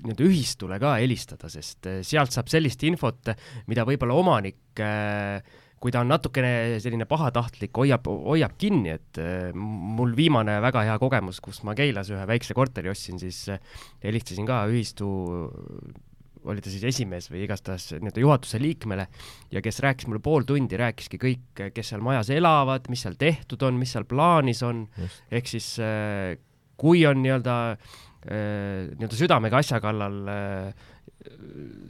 nii-öelda 0.00 0.26
ühistule 0.26 0.78
ka 0.80 0.94
helistada, 1.00 1.50
sest 1.52 1.88
äh, 1.90 2.02
sealt 2.06 2.32
saab 2.34 2.52
sellist 2.52 2.84
infot, 2.88 3.32
mida 3.68 3.84
võib-olla 3.88 4.16
omanik 4.16 4.80
äh, 4.80 5.40
kui 5.80 5.92
ta 5.92 6.02
on 6.04 6.10
natukene 6.12 6.76
selline 6.82 7.06
pahatahtlik, 7.08 7.72
hoiab, 7.80 8.04
hoiab 8.06 8.56
kinni, 8.60 8.94
et 8.98 9.20
äh, 9.20 9.48
mul 9.56 10.12
viimane 10.16 10.58
väga 10.60 10.84
hea 10.90 10.98
kogemus, 11.00 11.40
kus 11.44 11.62
ma 11.64 11.74
Keilas 11.78 12.12
ühe 12.12 12.26
väikse 12.28 12.56
korteri 12.56 12.92
ostsin, 12.92 13.20
siis 13.20 13.46
helistasin 14.04 14.48
ka 14.48 14.66
ühistu 14.70 15.08
oli 16.44 16.62
ta 16.64 16.72
siis 16.72 16.84
esimees 16.88 17.30
või 17.30 17.44
igastahes 17.44 17.90
nii-öelda 17.96 18.22
juhatuse 18.22 18.60
liikmele 18.62 19.06
ja 19.52 19.62
kes 19.64 19.80
rääkis 19.84 20.08
mulle 20.08 20.22
pool 20.24 20.46
tundi, 20.48 20.78
rääkiski 20.80 21.20
kõik, 21.20 21.64
kes 21.74 21.92
seal 21.92 22.04
majas 22.04 22.30
elavad, 22.34 22.88
mis 22.92 23.04
seal 23.04 23.18
tehtud 23.20 23.62
on, 23.66 23.80
mis 23.80 23.92
seal 23.96 24.06
plaanis 24.08 24.62
on, 24.66 24.86
ehk 25.30 25.50
siis 25.50 25.74
kui 26.80 27.04
on 27.06 27.20
nii-öelda 27.24 27.56
nii-öelda 28.20 29.16
südamega 29.16 29.60
asja 29.62 29.78
kallal 29.80 30.18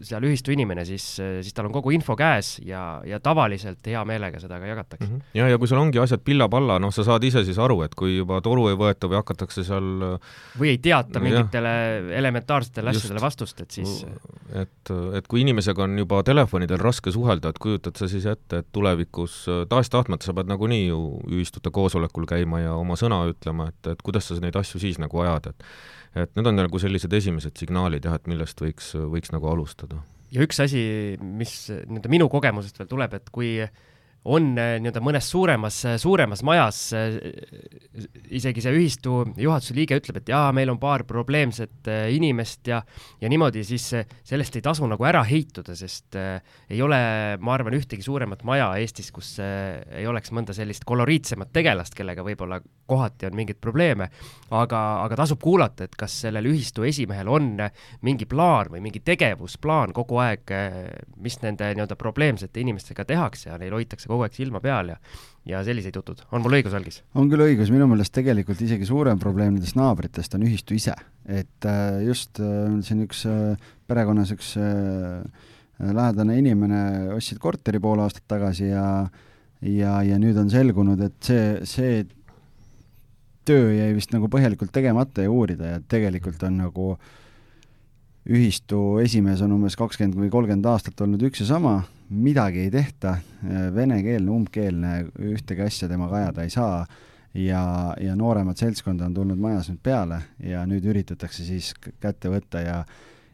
seal 0.02 0.24
ühistu 0.26 0.50
inimene, 0.54 0.82
siis, 0.88 1.04
siis 1.20 1.54
tal 1.54 1.68
on 1.68 1.74
kogu 1.74 1.92
info 1.94 2.16
käes 2.18 2.56
ja, 2.66 3.00
ja 3.06 3.20
tavaliselt 3.22 3.84
hea 3.86 4.00
meelega 4.08 4.40
seda 4.42 4.58
ka 4.58 4.66
jagatakse 4.66 5.06
mm. 5.06 5.12
-hmm. 5.12 5.36
ja, 5.38 5.48
ja 5.52 5.58
kui 5.60 5.68
sul 5.70 5.78
ongi 5.78 6.00
asjad 6.02 6.24
pilla-palla, 6.26 6.78
noh, 6.82 6.90
sa 6.94 7.04
saad 7.06 7.24
ise 7.24 7.44
siis 7.46 7.58
aru, 7.58 7.82
et 7.86 7.94
kui 7.94 8.16
juba 8.16 8.40
toru 8.42 8.66
ei 8.72 8.78
võeta 8.80 9.10
või 9.10 9.20
hakatakse 9.20 9.64
seal 9.66 10.18
või 10.58 10.72
ei 10.72 10.78
teata 10.82 11.22
mingitele 11.22 11.74
ja. 11.74 12.00
elementaarsetele 12.22 12.90
asjadele 12.90 13.22
vastust, 13.22 13.60
et 13.60 13.78
siis 13.78 14.02
et, 14.50 14.94
et 15.14 15.30
kui 15.30 15.44
inimesega 15.44 15.86
on 15.86 15.98
juba 16.02 16.24
telefonidel 16.26 16.82
raske 16.82 17.14
suhelda, 17.14 17.54
et 17.54 17.62
kujutad 17.62 18.00
sa 18.00 18.10
siis 18.10 18.26
ette, 18.26 18.64
et 18.64 18.72
tulevikus 18.72 19.44
tahes-tahtmata 19.70 20.26
sa 20.26 20.34
pead 20.34 20.50
nagunii 20.50 20.88
ju 20.88 21.04
ühistute 21.30 21.70
koosolekul 21.70 22.26
käima 22.26 22.64
ja 22.64 22.74
oma 22.74 22.98
sõna 22.98 23.22
ütlema, 23.30 23.70
et, 23.70 23.94
et 23.94 24.02
kuidas 24.02 24.26
sa 24.26 24.40
neid 24.42 24.58
asju 24.58 24.82
siis 24.82 24.98
nagu 24.98 25.22
ajad, 25.22 25.52
et 25.54 25.70
et 26.14 26.32
need 26.36 26.50
on 26.50 26.58
nagu 26.58 26.80
sellised 26.82 27.12
esimesed 27.20 27.56
signaalid 27.60 28.06
jah, 28.06 28.16
et 28.18 28.30
millest 28.30 28.60
võiks, 28.62 28.92
võiks 29.12 29.34
nagu 29.34 29.50
alustada. 29.50 30.02
ja 30.34 30.42
üks 30.46 30.60
asi, 30.62 30.82
mis 31.20 31.54
nii-öelda 31.70 32.12
minu 32.12 32.28
kogemusest 32.32 32.80
veel 32.80 32.90
tuleb, 32.90 33.14
et 33.18 33.30
kui 33.34 33.56
on 34.28 34.52
äh, 34.58 34.74
nii-öelda 34.82 35.00
mõnes 35.00 35.28
suuremas, 35.32 35.78
äh, 35.88 35.96
suuremas 36.00 36.42
majas 36.44 36.80
äh, 36.96 37.16
isegi 38.36 38.60
see 38.60 38.74
ühistu 38.76 39.22
juhatuse 39.40 39.76
liige 39.76 39.96
ütleb, 39.96 40.20
et 40.20 40.28
jaa, 40.32 40.50
meil 40.52 40.68
on 40.72 40.80
paar 40.80 41.06
probleemset 41.08 41.88
inimest 42.12 42.68
ja 42.68 42.82
ja 43.20 43.28
niimoodi, 43.32 43.62
siis 43.64 43.86
sellest 44.24 44.56
ei 44.56 44.64
tasu 44.64 44.86
nagu 44.88 45.04
ära 45.08 45.22
heituda, 45.26 45.74
sest 45.76 46.16
ei 46.16 46.80
ole, 46.82 47.00
ma 47.40 47.54
arvan, 47.54 47.74
ühtegi 47.76 48.04
suuremat 48.04 48.42
maja 48.48 48.70
Eestis, 48.80 49.10
kus 49.12 49.34
ei 49.40 50.06
oleks 50.08 50.32
mõnda 50.34 50.54
sellist 50.56 50.84
koloriitsemat 50.88 51.52
tegelast, 51.52 51.96
kellega 51.96 52.24
võib-olla 52.24 52.60
kohati 52.90 53.28
on 53.28 53.36
mingeid 53.36 53.60
probleeme, 53.60 54.08
aga, 54.56 54.80
aga 55.04 55.18
tasub 55.20 55.40
kuulata, 55.42 55.86
et 55.86 55.96
kas 55.98 56.14
sellel 56.24 56.48
ühistu 56.50 56.86
esimehel 56.88 57.28
on 57.30 57.52
mingi 58.06 58.28
plaan 58.30 58.72
või 58.72 58.82
mingi 58.84 59.02
tegevusplaan 59.04 59.94
kogu 59.96 60.20
aeg, 60.22 60.54
mis 61.20 61.40
nende 61.44 61.72
nii-öelda 61.74 61.98
probleemsete 62.00 62.62
inimestega 62.64 63.06
tehakse 63.08 63.50
ja 63.50 63.58
neil 63.60 63.76
hoitakse 63.76 64.09
kogu 64.10 64.26
aeg 64.26 64.36
silma 64.36 64.62
peal 64.64 64.94
ja 64.94 64.98
ja 65.48 65.62
sellised 65.64 65.96
jutud. 65.96 66.20
on 66.32 66.42
mul 66.44 66.58
õigus, 66.58 66.74
Algis? 66.76 67.00
on 67.16 67.30
küll 67.32 67.44
õigus, 67.44 67.72
minu 67.72 67.88
meelest 67.90 68.12
tegelikult 68.16 68.60
isegi 68.60 68.88
suurem 68.88 69.20
probleem 69.20 69.54
nendest 69.56 69.78
naabritest 69.78 70.36
on 70.36 70.44
ühistu 70.46 70.76
ise. 70.76 70.94
et 71.24 71.68
äh, 71.68 72.02
just 72.04 72.40
äh, 72.42 72.76
siin 72.86 73.04
üks 73.06 73.24
äh, 73.28 73.56
perekonnas 73.88 74.34
üks 74.36 74.54
lähedane 75.80 76.36
inimene 76.36 76.80
ostsid 77.14 77.38
korteri 77.40 77.80
pool 77.80 78.02
aastat 78.04 78.26
tagasi 78.28 78.68
ja 78.68 79.08
ja, 79.64 80.00
ja 80.04 80.18
nüüd 80.20 80.36
on 80.40 80.50
selgunud, 80.52 81.00
et 81.04 81.16
see, 81.24 81.46
see 81.68 82.02
töö 83.48 83.72
jäi 83.72 83.94
vist 83.96 84.12
nagu 84.12 84.28
põhjalikult 84.32 84.72
tegemata 84.72 85.24
ja 85.24 85.32
uurida 85.32 85.74
ja 85.74 85.80
tegelikult 85.88 86.42
on 86.48 86.60
nagu 86.60 86.90
ühistu 88.30 89.00
esimees 89.00 89.40
on 89.44 89.56
umbes 89.56 89.76
kakskümmend 89.80 90.20
või 90.20 90.30
kolmkümmend 90.32 90.68
aastat 90.68 91.00
olnud 91.00 91.22
üks 91.30 91.40
ja 91.42 91.48
sama, 91.54 91.80
midagi 92.10 92.64
ei 92.66 92.70
tehta, 92.70 93.16
venekeelne, 93.74 94.30
umbkeelne, 94.30 94.94
ühtegi 95.30 95.62
asja 95.62 95.88
temaga 95.88 96.20
ajada 96.24 96.46
ei 96.46 96.50
saa. 96.50 96.82
Ja, 97.30 97.94
ja 98.02 98.16
nooremat 98.18 98.58
seltskonda 98.58 99.06
on 99.06 99.12
tulnud 99.14 99.38
majas 99.38 99.68
nüüd 99.70 99.78
peale 99.86 100.16
ja 100.42 100.64
nüüd 100.66 100.88
üritatakse 100.90 101.44
siis 101.46 101.68
kätte 102.02 102.32
võtta 102.32 102.58
ja 102.64 102.80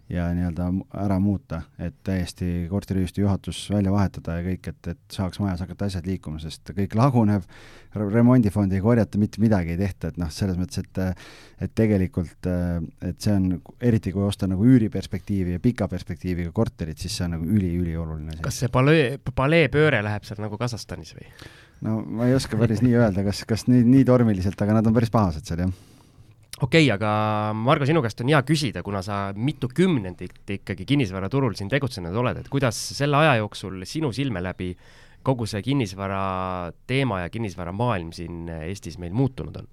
ja 0.08 0.28
nii-öelda 0.34 0.68
ära 1.02 1.16
muuta, 1.22 1.62
et 1.82 1.96
täiesti 2.06 2.66
korteriühistu 2.70 3.24
juhatus 3.24 3.64
välja 3.72 3.90
vahetada 3.90 4.36
ja 4.38 4.44
kõik, 4.44 4.68
et, 4.70 4.90
et 4.92 5.16
saaks 5.16 5.40
majas 5.42 5.64
hakata 5.64 5.88
asjad 5.90 6.06
liikuma, 6.06 6.38
sest 6.42 6.70
kõik 6.76 6.94
laguneb, 6.98 7.42
remondifondi 7.96 8.78
ei 8.78 8.84
korjata, 8.84 9.18
mitte 9.18 9.42
midagi 9.42 9.74
ei 9.74 9.80
tehta, 9.80 10.12
et 10.12 10.20
noh, 10.20 10.30
selles 10.30 10.58
mõttes, 10.60 10.84
et 10.84 11.02
et 11.66 11.72
tegelikult, 11.74 12.46
et 12.46 13.18
see 13.24 13.32
on, 13.32 13.48
eriti 13.80 14.12
kui 14.12 14.22
osta 14.26 14.46
nagu 14.50 14.66
üüriperspektiivi 14.68 15.56
ja 15.56 15.62
pika 15.62 15.88
perspektiiviga 15.88 16.52
korterit, 16.54 17.00
siis 17.00 17.16
see 17.16 17.26
on 17.26 17.36
nagu 17.38 17.48
üli-ülioluline. 17.48 18.38
kas 18.44 18.60
see 18.62 18.70
palee, 18.72 19.16
paleepööre 19.34 20.02
läheb 20.04 20.28
seal 20.28 20.42
nagu 20.44 20.60
Kasahstanis 20.60 21.16
või? 21.16 21.26
no 21.88 21.98
ma 22.04 22.30
ei 22.30 22.36
oska 22.36 22.60
päris 22.60 22.84
nii 22.84 22.94
öelda, 22.94 23.26
kas, 23.26 23.42
kas 23.48 23.66
nii, 23.66 23.82
nii 23.88 24.06
tormiliselt, 24.06 24.60
aga 24.62 24.78
nad 24.78 24.86
on 24.86 24.94
päris 24.96 25.10
pahased 25.12 25.48
seal, 25.48 25.66
jah 25.66 25.95
okei 26.60 26.86
okay,, 26.86 26.92
aga 26.94 27.52
Margo, 27.54 27.86
sinu 27.88 28.02
käest 28.04 28.20
on 28.24 28.30
hea 28.32 28.42
küsida, 28.46 28.82
kuna 28.86 29.02
sa 29.04 29.32
mitu 29.36 29.68
kümnendit 29.68 30.54
ikkagi 30.58 30.86
kinnisvaraturul 30.88 31.56
siin 31.58 31.70
tegutsenud 31.72 32.16
oled, 32.16 32.40
et 32.40 32.52
kuidas 32.52 32.78
selle 32.96 33.20
aja 33.20 33.36
jooksul 33.42 33.82
sinu 33.88 34.12
silme 34.16 34.42
läbi 34.44 34.72
kogu 35.26 35.46
see 35.50 35.62
kinnisvara 35.66 36.72
teema 36.86 37.24
ja 37.24 37.30
kinnisvaramaailm 37.34 38.12
siin 38.14 38.46
Eestis 38.62 38.98
meil 39.02 39.14
muutunud 39.16 39.58
on? 39.62 39.68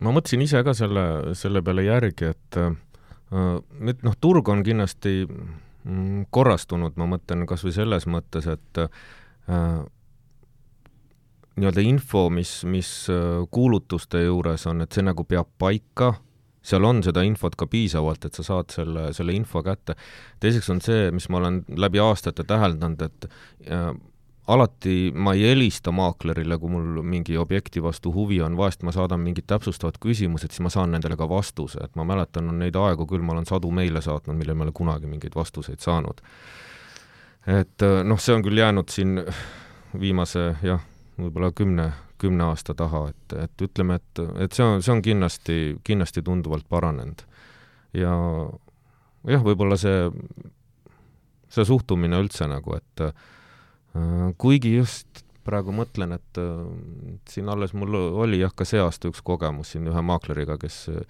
ma 0.00 0.12
mõtlesin 0.16 0.44
ise 0.44 0.62
ka 0.64 0.74
selle, 0.76 1.34
selle 1.36 1.62
peale 1.64 1.84
järgi, 1.84 2.30
et 2.32 2.60
äh, 2.60 2.72
nüüd 3.30 4.04
noh, 4.06 4.16
turg 4.20 4.48
on 4.48 4.64
kindlasti 4.66 5.24
mm, 5.26 6.28
korrastunud, 6.32 6.96
ma 7.00 7.08
mõtlen 7.10 7.46
kas 7.48 7.64
või 7.66 7.74
selles 7.76 8.06
mõttes, 8.10 8.48
et 8.50 8.80
äh, 8.80 9.82
nii-öelda 11.60 11.84
info, 11.84 12.26
mis, 12.32 12.60
mis 12.64 12.90
äh, 13.12 13.44
kuulutuste 13.52 14.24
juures 14.24 14.66
on, 14.70 14.84
et 14.84 14.92
see 14.96 15.04
nagu 15.06 15.24
peab 15.28 15.48
paika, 15.60 16.14
seal 16.62 16.84
on 16.84 17.00
seda 17.04 17.22
infot 17.24 17.56
ka 17.56 17.68
piisavalt, 17.70 18.26
et 18.26 18.36
sa 18.36 18.44
saad 18.44 18.72
selle, 18.74 19.10
selle 19.16 19.32
info 19.36 19.62
kätte. 19.64 19.96
teiseks 20.40 20.70
on 20.72 20.80
see, 20.84 21.10
mis 21.14 21.28
ma 21.32 21.40
olen 21.40 21.62
läbi 21.80 22.00
aastate 22.02 22.44
täheldanud, 22.48 23.04
et 23.06 23.28
äh, 23.70 23.90
alati 24.50 25.12
ma 25.14 25.34
ei 25.36 25.44
helista 25.50 25.92
maaklerile, 25.94 26.58
kui 26.58 26.72
mul 26.72 27.02
mingi 27.06 27.36
objekti 27.38 27.82
vastu 27.82 28.12
huvi 28.14 28.40
on, 28.42 28.56
vahest 28.58 28.82
ma 28.86 28.92
saadan 28.94 29.22
mingid 29.22 29.46
täpsustavad 29.50 30.00
küsimused, 30.02 30.50
siis 30.50 30.64
ma 30.64 30.72
saan 30.72 30.92
nendele 30.94 31.16
ka 31.16 31.28
vastuse, 31.30 31.80
et 31.84 31.96
ma 31.96 32.06
mäletan, 32.08 32.48
on 32.50 32.58
neid 32.62 32.76
aegu 32.76 33.06
küll, 33.08 33.24
ma 33.24 33.36
olen 33.36 33.48
sadu 33.48 33.70
meile 33.74 34.02
saatnud, 34.04 34.38
millele 34.38 34.58
ma 34.58 34.66
ei 34.66 34.70
ole 34.70 34.76
kunagi 34.76 35.10
mingeid 35.10 35.36
vastuseid 35.36 35.80
saanud. 35.84 36.22
et 37.46 37.82
äh, 37.82 38.02
noh, 38.04 38.20
see 38.20 38.34
on 38.36 38.44
küll 38.44 38.58
jäänud 38.58 38.92
siin 38.92 39.22
viimase 40.00 40.54
jah, 40.62 40.82
võib-olla 41.26 41.50
kümne, 41.56 41.90
kümne 42.20 42.46
aasta 42.50 42.74
taha, 42.76 43.06
et, 43.12 43.36
et 43.46 43.64
ütleme, 43.66 43.98
et, 44.00 44.22
et 44.44 44.56
see 44.56 44.66
on, 44.66 44.82
see 44.84 44.94
on 44.94 45.02
kindlasti, 45.04 45.58
kindlasti 45.86 46.24
tunduvalt 46.26 46.68
paranenud. 46.70 47.24
ja 47.96 48.12
jah, 49.28 49.42
võib-olla 49.44 49.78
see, 49.80 50.08
see 51.50 51.66
suhtumine 51.68 52.20
üldse 52.22 52.48
nagu, 52.50 52.76
et 52.78 53.04
äh, 53.08 54.30
kuigi 54.40 54.76
just 54.76 55.24
praegu 55.46 55.74
mõtlen, 55.74 56.14
et 56.18 56.40
äh, 56.40 56.62
siin 57.30 57.50
alles 57.52 57.74
mul 57.74 57.98
oli 57.98 58.42
jah, 58.42 58.54
ka 58.54 58.68
see 58.68 58.80
aasta 58.82 59.10
üks 59.10 59.24
kogemus 59.26 59.74
siin 59.74 59.88
ühe 59.90 60.04
maakleriga, 60.12 60.58
kes 60.60 60.86
äh, 60.92 61.02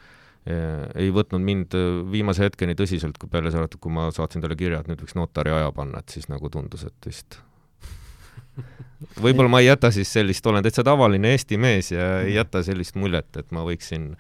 ei 0.97 1.13
võtnud 1.13 1.45
mind 1.45 1.77
viimase 2.11 2.47
hetkeni 2.47 2.75
tõsiselt, 2.79 3.19
kui 3.21 3.29
peale 3.29 3.53
seda, 3.53 3.69
kui 3.77 3.93
ma 3.93 4.09
saatsin 4.15 4.41
talle 4.41 4.57
kirja, 4.57 4.81
et 4.81 4.89
nüüd 4.89 5.05
võiks 5.05 5.19
notari 5.19 5.53
aja 5.53 5.69
panna, 5.77 6.01
et 6.01 6.17
siis 6.17 6.31
nagu 6.33 6.49
tundus, 6.49 6.87
et 6.89 7.11
vist 7.11 7.43
võib-olla 9.25 9.53
ma 9.53 9.61
ei 9.63 9.71
jäta 9.71 9.93
siis 9.95 10.13
sellist, 10.13 10.47
olen 10.47 10.65
täitsa 10.67 10.85
tavaline 10.87 11.35
Eesti 11.35 11.61
mees 11.61 11.93
ja 11.95 12.21
ei 12.25 12.35
jäta 12.37 12.65
sellist 12.67 12.99
muljet, 13.01 13.31
et 13.41 13.51
ma 13.55 13.65
võiksin, 13.67 14.11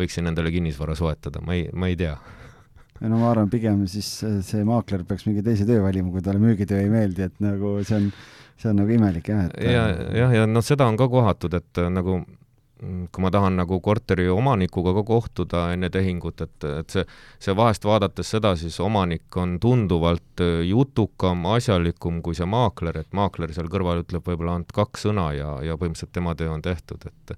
võiksin 0.00 0.30
endale 0.30 0.52
kinnisvara 0.54 0.96
soetada, 0.98 1.42
ma 1.44 1.56
ei, 1.58 1.68
ma 1.72 1.90
ei 1.90 1.96
tea. 1.98 2.16
no 3.04 3.20
ma 3.20 3.30
arvan, 3.32 3.50
pigem 3.52 3.86
siis 3.90 4.10
see 4.24 4.66
maakler 4.66 5.06
peaks 5.08 5.28
mingi 5.28 5.44
teise 5.46 5.68
töö 5.68 5.84
valima, 5.86 6.12
kui 6.14 6.24
talle 6.24 6.42
müügitöö 6.42 6.82
ei 6.84 6.92
meeldi, 6.92 7.30
et 7.30 7.40
nagu 7.44 7.78
see 7.86 8.02
on, 8.02 8.10
see 8.58 8.72
on 8.72 8.82
nagu 8.82 8.98
imelik 8.98 9.32
jah, 9.32 9.46
et 9.48 9.72
ja, 9.72 9.88
jah, 10.24 10.36
ja 10.42 10.50
noh, 10.50 10.66
seda 10.66 10.90
on 10.90 10.98
ka 11.00 11.10
kohatud, 11.12 11.54
et 11.58 11.86
nagu 11.94 12.22
Mm, 12.22 12.47
kui 12.78 13.22
ma 13.24 13.30
tahan 13.34 13.56
nagu 13.58 13.80
korteri 13.82 14.28
omanikuga 14.30 14.92
ka 14.98 15.02
kohtuda 15.06 15.62
enne 15.74 15.90
tehingut, 15.90 16.42
et, 16.44 16.66
et 16.68 16.94
see, 16.94 17.04
see 17.42 17.54
vahest 17.58 17.86
vaadates 17.88 18.30
seda, 18.36 18.54
siis 18.60 18.78
omanik 18.84 19.38
on 19.40 19.56
tunduvalt 19.62 20.42
äh, 20.44 20.60
jutukam, 20.68 21.46
asjalikum 21.54 22.20
kui 22.22 22.38
see 22.38 22.46
maakler, 22.48 23.00
et 23.02 23.16
maakler 23.16 23.54
seal 23.56 23.70
kõrval 23.72 24.04
ütleb 24.04 24.26
võib-olla 24.30 24.58
ainult 24.58 24.74
kaks 24.76 25.08
sõna 25.08 25.32
ja, 25.36 25.56
ja 25.66 25.78
põhimõtteliselt 25.80 26.14
tema 26.14 26.36
töö 26.38 26.52
on 26.54 26.62
tehtud, 26.64 27.08
et 27.10 27.34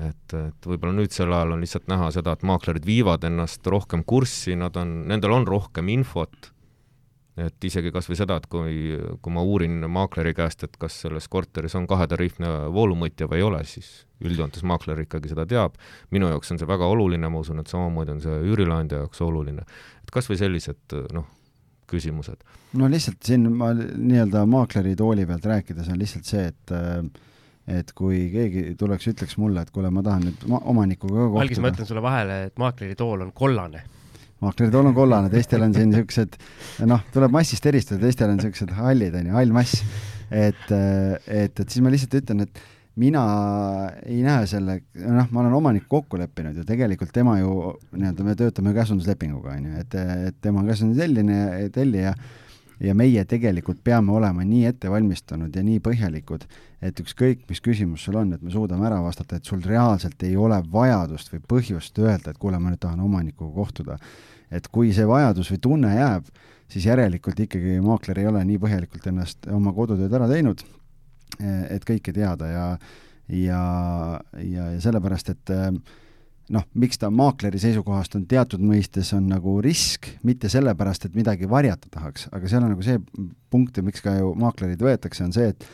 et, 0.00 0.32
et 0.32 0.64
võib-olla 0.64 0.94
nüüdsel 0.96 1.28
ajal 1.28 1.50
on 1.52 1.60
lihtsalt 1.60 1.90
näha 1.92 2.06
seda, 2.14 2.32
et 2.32 2.44
maaklerid 2.48 2.86
viivad 2.88 3.24
ennast 3.28 3.66
rohkem 3.68 4.00
kurssi, 4.08 4.54
nad 4.56 4.78
on, 4.80 5.02
nendel 5.10 5.34
on 5.36 5.44
rohkem 5.44 5.90
infot 5.92 6.48
et 7.38 7.64
isegi 7.64 7.92
kas 7.94 8.08
või 8.10 8.18
seda, 8.18 8.36
et 8.40 8.46
kui, 8.50 8.76
kui 9.22 9.34
ma 9.34 9.42
uurin 9.46 9.84
maakleri 9.90 10.32
käest, 10.36 10.64
et 10.66 10.76
kas 10.80 10.96
selles 11.04 11.28
korteris 11.30 11.76
on 11.78 11.86
kahetariifne 11.90 12.50
voolumõõtja 12.74 13.28
või 13.30 13.40
ei 13.40 13.46
ole, 13.46 13.62
siis 13.68 13.90
üldjoontes 14.24 14.64
maakler 14.66 15.04
ikkagi 15.04 15.30
seda 15.30 15.46
teab. 15.48 15.78
minu 16.10 16.28
jaoks 16.28 16.52
on 16.52 16.60
see 16.60 16.68
väga 16.68 16.88
oluline, 16.90 17.28
ma 17.28 17.40
usun, 17.40 17.62
et 17.62 17.70
samamoodi 17.70 18.16
on 18.16 18.24
see 18.24 18.40
üürileandja 18.50 19.04
jaoks 19.04 19.22
oluline. 19.24 19.64
et 20.02 20.10
kas 20.10 20.28
või 20.30 20.40
sellised 20.40 20.96
noh, 21.14 21.28
küsimused. 21.90 22.44
no 22.74 22.90
lihtsalt 22.90 23.22
siin 23.24 23.48
ma 23.56 23.72
nii-öelda 23.74 24.44
maakleri 24.46 24.96
tooli 24.96 25.26
pealt 25.26 25.46
rääkides 25.46 25.88
on 25.88 25.98
lihtsalt 25.98 26.24
see, 26.24 26.46
et 26.50 26.74
et 27.70 27.92
kui 27.94 28.24
keegi 28.32 28.74
tuleks, 28.74 29.06
ütleks 29.12 29.36
mulle, 29.38 29.62
et 29.62 29.70
kuule, 29.70 29.92
ma 29.94 30.02
tahan 30.02 30.24
nüüd 30.26 30.44
omanikuga 30.50 31.14
ka 31.14 31.26
kohtuda. 31.28 31.42
algis 31.44 31.60
ma 31.62 31.70
ütlen 31.70 31.86
sulle 31.86 32.02
vahele, 32.02 32.44
et 32.48 32.58
maakleri 32.58 32.96
tool 32.98 33.22
on 33.22 33.32
kollane 33.36 33.84
maakleri 34.40 34.72
tool 34.72 34.90
on 34.90 34.96
kollane, 34.96 35.30
teistel 35.32 35.64
on 35.66 35.76
siin 35.76 35.90
niisugused, 35.92 36.36
noh, 36.88 37.06
tuleb 37.14 37.34
massist 37.34 37.66
eristada, 37.70 38.02
teistel 38.04 38.32
on 38.32 38.40
niisugused 38.40 38.74
hallid, 38.78 39.16
on 39.20 39.30
ju, 39.30 39.38
hall 39.38 39.56
mass. 39.56 39.80
et, 40.30 40.66
et, 40.70 41.56
et 41.58 41.64
siis 41.66 41.80
ma 41.82 41.90
lihtsalt 41.92 42.20
ütlen, 42.20 42.44
et 42.46 42.62
mina 43.00 43.22
ei 44.04 44.20
näe 44.24 44.44
selle, 44.50 44.80
noh, 45.00 45.30
ma 45.30 45.42
olen 45.42 45.56
omanikuga 45.56 46.00
kokku 46.00 46.20
leppinud 46.20 46.58
ju, 46.58 46.66
tegelikult 46.66 47.12
tema 47.14 47.38
ju 47.40 47.72
nii-öelda, 47.94 48.26
me 48.26 48.36
töötame 48.38 48.74
käsunduslepinguga, 48.76 49.56
on 49.56 49.66
ju, 49.70 49.80
et, 49.82 49.98
et 50.30 50.38
tema 50.42 50.62
on 50.62 50.70
käsundustelline, 50.70 51.42
tellija 51.74 52.14
ja 52.80 52.94
meie 52.96 53.24
tegelikult 53.28 53.82
peame 53.84 54.12
olema 54.16 54.44
nii 54.46 54.64
ettevalmistunud 54.70 55.54
ja 55.56 55.62
nii 55.64 55.82
põhjalikud, 55.84 56.46
et 56.82 57.00
ükskõik, 57.02 57.44
mis 57.50 57.60
küsimus 57.60 58.06
sul 58.06 58.16
on, 58.20 58.32
et 58.34 58.42
me 58.42 58.52
suudame 58.52 58.88
ära 58.88 59.02
vastata, 59.04 59.36
et 59.36 59.48
sul 59.48 59.60
reaalselt 59.64 60.22
ei 60.26 60.36
ole 60.40 60.62
vajadust 60.72 61.32
või 61.34 61.44
põhjust 61.54 62.00
öelda, 62.00 62.32
et 62.32 62.40
kuule, 62.40 62.58
ma 62.58 62.72
nüüd 62.72 62.80
tahan 62.80 63.02
omanikuga 63.04 63.52
kohtuda 63.54 63.98
et 64.50 64.66
kui 64.72 64.94
see 64.96 65.06
vajadus 65.08 65.52
või 65.52 65.60
tunne 65.62 65.94
jääb, 65.94 66.26
siis 66.70 66.86
järelikult 66.86 67.38
ikkagi 67.46 67.78
maakler 67.84 68.22
ei 68.22 68.28
ole 68.30 68.42
nii 68.46 68.58
põhjalikult 68.62 69.06
ennast 69.10 69.48
oma 69.50 69.72
kodutööd 69.74 70.12
ära 70.14 70.28
teinud, 70.30 70.62
et 71.40 71.86
kõike 71.86 72.14
teada 72.14 72.50
ja 72.50 72.66
ja, 73.30 73.62
ja, 74.42 74.70
ja 74.74 74.80
sellepärast, 74.82 75.28
et 75.30 75.52
noh, 76.50 76.64
miks 76.82 76.98
ta 76.98 77.10
maakleri 77.14 77.60
seisukohast 77.62 78.16
on 78.18 78.24
teatud 78.30 78.62
mõistes 78.64 79.12
on 79.16 79.28
nagu 79.30 79.58
risk, 79.62 80.08
mitte 80.26 80.50
sellepärast, 80.52 81.06
et 81.06 81.18
midagi 81.18 81.48
varjata 81.50 81.90
tahaks, 81.94 82.26
aga 82.34 82.50
seal 82.50 82.66
on 82.66 82.74
nagu 82.74 82.86
see 82.86 82.98
punkt 83.52 83.78
ja 83.78 83.86
miks 83.86 84.02
ka 84.04 84.16
ju 84.18 84.34
maaklerid 84.40 84.82
võetakse, 84.82 85.24
on 85.26 85.34
see, 85.36 85.52
et 85.54 85.68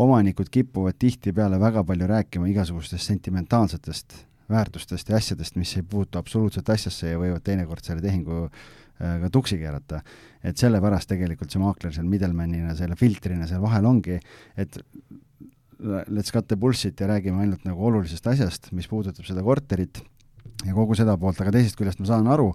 omanikud 0.00 0.50
kipuvad 0.52 0.98
tihtipeale 1.00 1.58
väga 1.60 1.84
palju 1.88 2.08
rääkima 2.10 2.50
igasugustest 2.52 3.08
sentimentaalsetest 3.10 4.20
väärtustest 4.50 5.08
ja 5.10 5.18
asjadest, 5.20 5.56
mis 5.60 5.76
ei 5.78 5.86
puutu 5.86 6.20
absoluutselt 6.20 6.68
asjasse 6.70 7.14
ja 7.14 7.18
võivad 7.20 7.44
teinekord 7.46 7.84
selle 7.86 8.04
tehingu 8.04 8.44
äh, 8.46 9.16
ka 9.24 9.30
tuksi 9.32 9.58
keerata. 9.60 10.02
et 10.42 10.56
sellepärast 10.56 11.08
tegelikult 11.10 11.50
see 11.52 11.60
maakler 11.62 11.92
seal 11.94 12.08
middleman'ina, 12.08 12.74
selle 12.78 12.96
filtrina 12.96 13.46
seal 13.46 13.62
vahel 13.62 13.86
ongi, 13.86 14.20
et 14.56 14.80
let's 16.08 16.32
cut 16.32 16.48
the 16.48 16.56
bullshit 16.56 17.00
ja 17.00 17.06
räägime 17.06 17.40
ainult 17.40 17.64
nagu 17.64 17.86
olulisest 17.86 18.26
asjast, 18.26 18.72
mis 18.76 18.88
puudutab 18.88 19.24
seda 19.24 19.42
korterit 19.44 20.02
ja 20.66 20.74
kogu 20.76 20.96
seda 20.98 21.16
poolt, 21.20 21.40
aga 21.40 21.54
teisest 21.54 21.78
küljest 21.78 22.00
ma 22.02 22.08
saan 22.10 22.28
aru, 22.30 22.50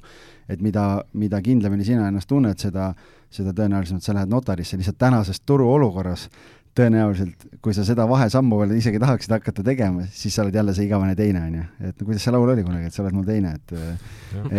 et 0.50 0.62
mida, 0.62 1.06
mida 1.18 1.42
kindlamini 1.42 1.86
sina 1.88 2.10
ennast 2.10 2.30
tunned, 2.30 2.60
seda, 2.62 2.92
seda 3.34 3.54
tõenäolisemalt 3.58 4.06
sa 4.06 4.16
lähed 4.18 4.32
notarisse 4.32 4.78
lihtsalt 4.78 5.00
tänases 5.02 5.42
turuolukorras 5.42 6.28
tõenäoliselt, 6.76 7.46
kui 7.64 7.74
sa 7.76 7.86
seda 7.88 8.04
vahesammu 8.10 8.58
veel 8.60 8.76
isegi 8.78 9.00
tahaksid 9.00 9.32
hakata 9.38 9.64
tegema, 9.66 10.06
siis 10.12 10.36
sa 10.36 10.44
oled 10.44 10.56
jälle 10.56 10.74
see 10.76 10.88
igavene 10.90 11.16
teine, 11.16 11.44
on 11.48 11.56
ju. 11.60 11.66
et 11.90 12.02
no 12.02 12.08
kuidas 12.10 12.26
see 12.26 12.34
laul 12.36 12.52
oli 12.52 12.66
kunagi, 12.68 12.90
et 12.90 12.96
sa 12.96 13.04
oled 13.04 13.16
mul 13.16 13.28
teine, 13.28 13.54
et 13.56 13.76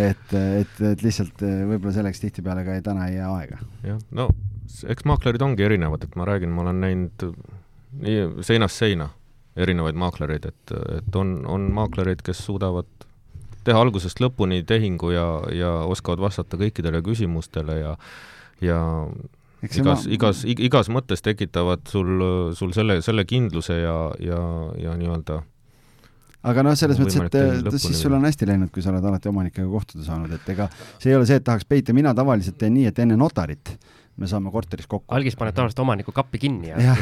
et, 0.07 0.33
et, 0.33 0.81
et 0.91 1.05
lihtsalt 1.05 1.45
eh, 1.45 1.59
võib-olla 1.69 1.93
selleks 1.99 2.23
tihtipeale 2.23 2.65
ka 2.65 2.77
ei, 2.77 2.83
täna 2.85 3.07
ei 3.11 3.19
jää 3.19 3.29
aega. 3.35 3.61
jah, 3.85 4.01
no 4.17 4.29
eks 4.89 5.05
maaklerid 5.07 5.45
ongi 5.45 5.67
erinevad, 5.67 6.07
et 6.07 6.17
ma 6.19 6.25
räägin, 6.27 6.53
ma 6.53 6.65
olen 6.65 6.81
näinud 6.83 7.27
nii 8.01 8.45
seinast 8.45 8.81
seina 8.81 9.11
erinevaid 9.57 9.97
maaklereid, 9.97 10.49
et, 10.49 10.73
et 10.99 11.15
on, 11.17 11.39
on 11.49 11.69
maaklereid, 11.73 12.21
kes 12.25 12.41
suudavad 12.45 12.89
teha 13.67 13.79
algusest 13.83 14.21
lõpuni 14.23 14.61
tehingu 14.65 15.11
ja, 15.11 15.27
ja 15.53 15.71
oskavad 15.89 16.21
vastata 16.23 16.59
kõikidele 16.59 17.03
küsimustele 17.05 17.79
ja 17.81 17.95
ja 18.61 18.77
igas 19.65 20.05
ma..., 20.05 20.13
igas, 20.13 20.43
igas 20.47 20.89
mõttes 20.93 21.23
tekitavad 21.25 21.85
sul, 21.89 22.23
sul 22.57 22.73
selle, 22.75 22.99
selle 23.05 23.25
kindluse 23.25 23.79
ja, 23.81 23.97
ja, 24.21 24.41
ja 24.81 24.97
nii-öelda 24.99 25.41
aga 26.47 26.63
noh, 26.63 26.75
selles 26.79 26.99
mõttes, 27.01 27.19
et 27.27 27.79
siis 27.81 27.99
sul 27.99 28.15
on 28.15 28.25
hästi 28.27 28.47
läinud, 28.47 28.71
kui 28.73 28.83
sa 28.85 28.93
oled 28.93 29.05
alati 29.09 29.31
omanikega 29.31 29.67
kohtuda 29.71 30.05
saanud, 30.05 30.33
et 30.37 30.51
ega 30.53 30.69
see 30.99 31.11
ei 31.11 31.17
ole 31.17 31.27
see, 31.27 31.39
et 31.41 31.45
tahaks 31.47 31.67
peita, 31.67 31.95
mina 31.97 32.13
tavaliselt 32.17 32.59
teen 32.61 32.75
nii, 32.77 32.91
et 32.91 33.01
enne 33.03 33.17
notarit 33.19 33.73
me 34.17 34.29
saame 34.29 34.51
korteris 34.53 34.89
kokku. 34.89 35.13
algis 35.15 35.37
paneb 35.39 35.55
tavaliselt 35.57 35.81
omaniku 35.83 36.13
kappi 36.15 36.41
kinni 36.41 36.71
ja 36.71 36.81
jah, 36.81 37.01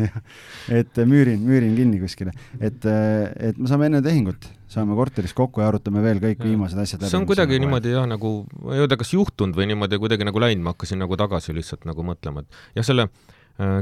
jah, 0.00 0.18
et 0.80 1.02
müürin, 1.08 1.42
müürin 1.44 1.76
kinni 1.78 2.00
kuskile, 2.02 2.34
et, 2.60 2.86
et 2.86 3.60
me 3.60 3.70
saame 3.70 3.90
enne 3.90 4.02
tehingut, 4.04 4.48
saame 4.72 4.96
korteris 4.98 5.36
kokku 5.36 5.64
ja 5.64 5.70
arutame 5.70 6.02
veel 6.04 6.22
kõik 6.22 6.40
ja. 6.40 6.48
viimased 6.48 6.80
asjad 6.82 7.04
läbi. 7.04 7.12
see 7.12 7.20
on 7.20 7.28
kuidagi 7.28 7.60
niimoodi 7.62 7.94
jah, 7.94 8.08
nagu, 8.10 8.34
ma 8.64 8.76
ei 8.76 8.90
tea, 8.90 9.00
kas 9.04 9.14
juhtunud 9.16 9.58
või 9.58 9.70
niimoodi 9.72 10.00
kuidagi 10.02 10.28
nagu 10.28 10.44
läinud, 10.46 10.64
ma 10.64 10.76
hakkasin 10.76 11.02
nagu 11.04 11.18
tagasi 11.20 11.56
lihtsalt 11.56 11.88
nagu 11.88 12.06
mõtlema, 12.06 12.44
et 12.46 12.80
jah, 12.80 12.88
selle 12.88 13.10
Äh, 13.10 13.35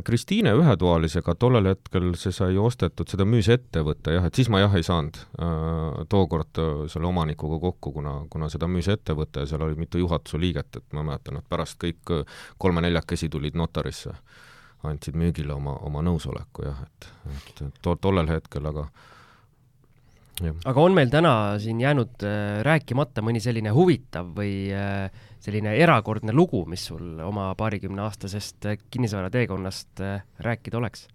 Kristiine 0.04 0.52
ühetoalisega 0.54 1.34
tollel 1.34 1.66
hetkel 1.72 2.12
see 2.14 2.30
sai 2.34 2.54
ostetud, 2.62 3.08
seda 3.10 3.24
müüs 3.26 3.48
ettevõte 3.50 4.12
jah, 4.14 4.28
et 4.28 4.38
siis 4.38 4.46
ma 4.52 4.60
jah 4.62 4.74
ei 4.78 4.84
saanud 4.86 5.18
äh, 5.18 6.04
tookord 6.12 6.60
äh, 6.62 6.84
selle 6.92 7.08
omanikuga 7.10 7.58
kokku, 7.64 7.90
kuna, 7.96 8.12
kuna 8.30 8.46
seda 8.52 8.68
müüs 8.70 8.86
ettevõte 8.92 9.42
ja 9.42 9.50
seal 9.50 9.64
oli 9.66 9.78
mitu 9.80 9.98
juhatuse 9.98 10.38
liiget, 10.38 10.78
et 10.78 10.94
ma 10.94 11.02
mäletan, 11.08 11.40
et 11.40 11.48
pärast 11.50 11.80
kõik 11.82 12.14
kolme-neljakesi 12.62 13.28
tulid 13.32 13.58
notarisse, 13.58 14.14
andsid 14.86 15.18
müügile 15.18 15.56
oma, 15.56 15.74
oma 15.88 16.04
nõusoleku 16.06 16.68
jah, 16.68 16.86
et, 16.86 17.10
et 17.66 17.82
to, 17.82 17.96
tollel 17.98 18.30
hetkel, 18.30 18.70
aga 18.70 18.86
jah. 20.42 20.56
aga 20.70 20.82
on 20.82 20.96
meil 20.96 21.10
täna 21.12 21.34
siin 21.62 21.80
jäänud 21.82 22.24
äh, 22.26 22.62
rääkimata 22.66 23.22
mõni 23.24 23.42
selline 23.42 23.72
huvitav 23.74 24.30
või 24.36 24.54
äh, 24.74 25.24
selline 25.44 25.74
erakordne 25.76 26.32
lugu, 26.32 26.64
mis 26.70 26.86
sul 26.88 27.18
oma 27.24 27.50
paarikümneaastasest 27.58 28.70
kinnisvarateekonnast 28.90 30.00
äh, 30.04 30.22
rääkida 30.44 30.80
oleks? 30.80 31.08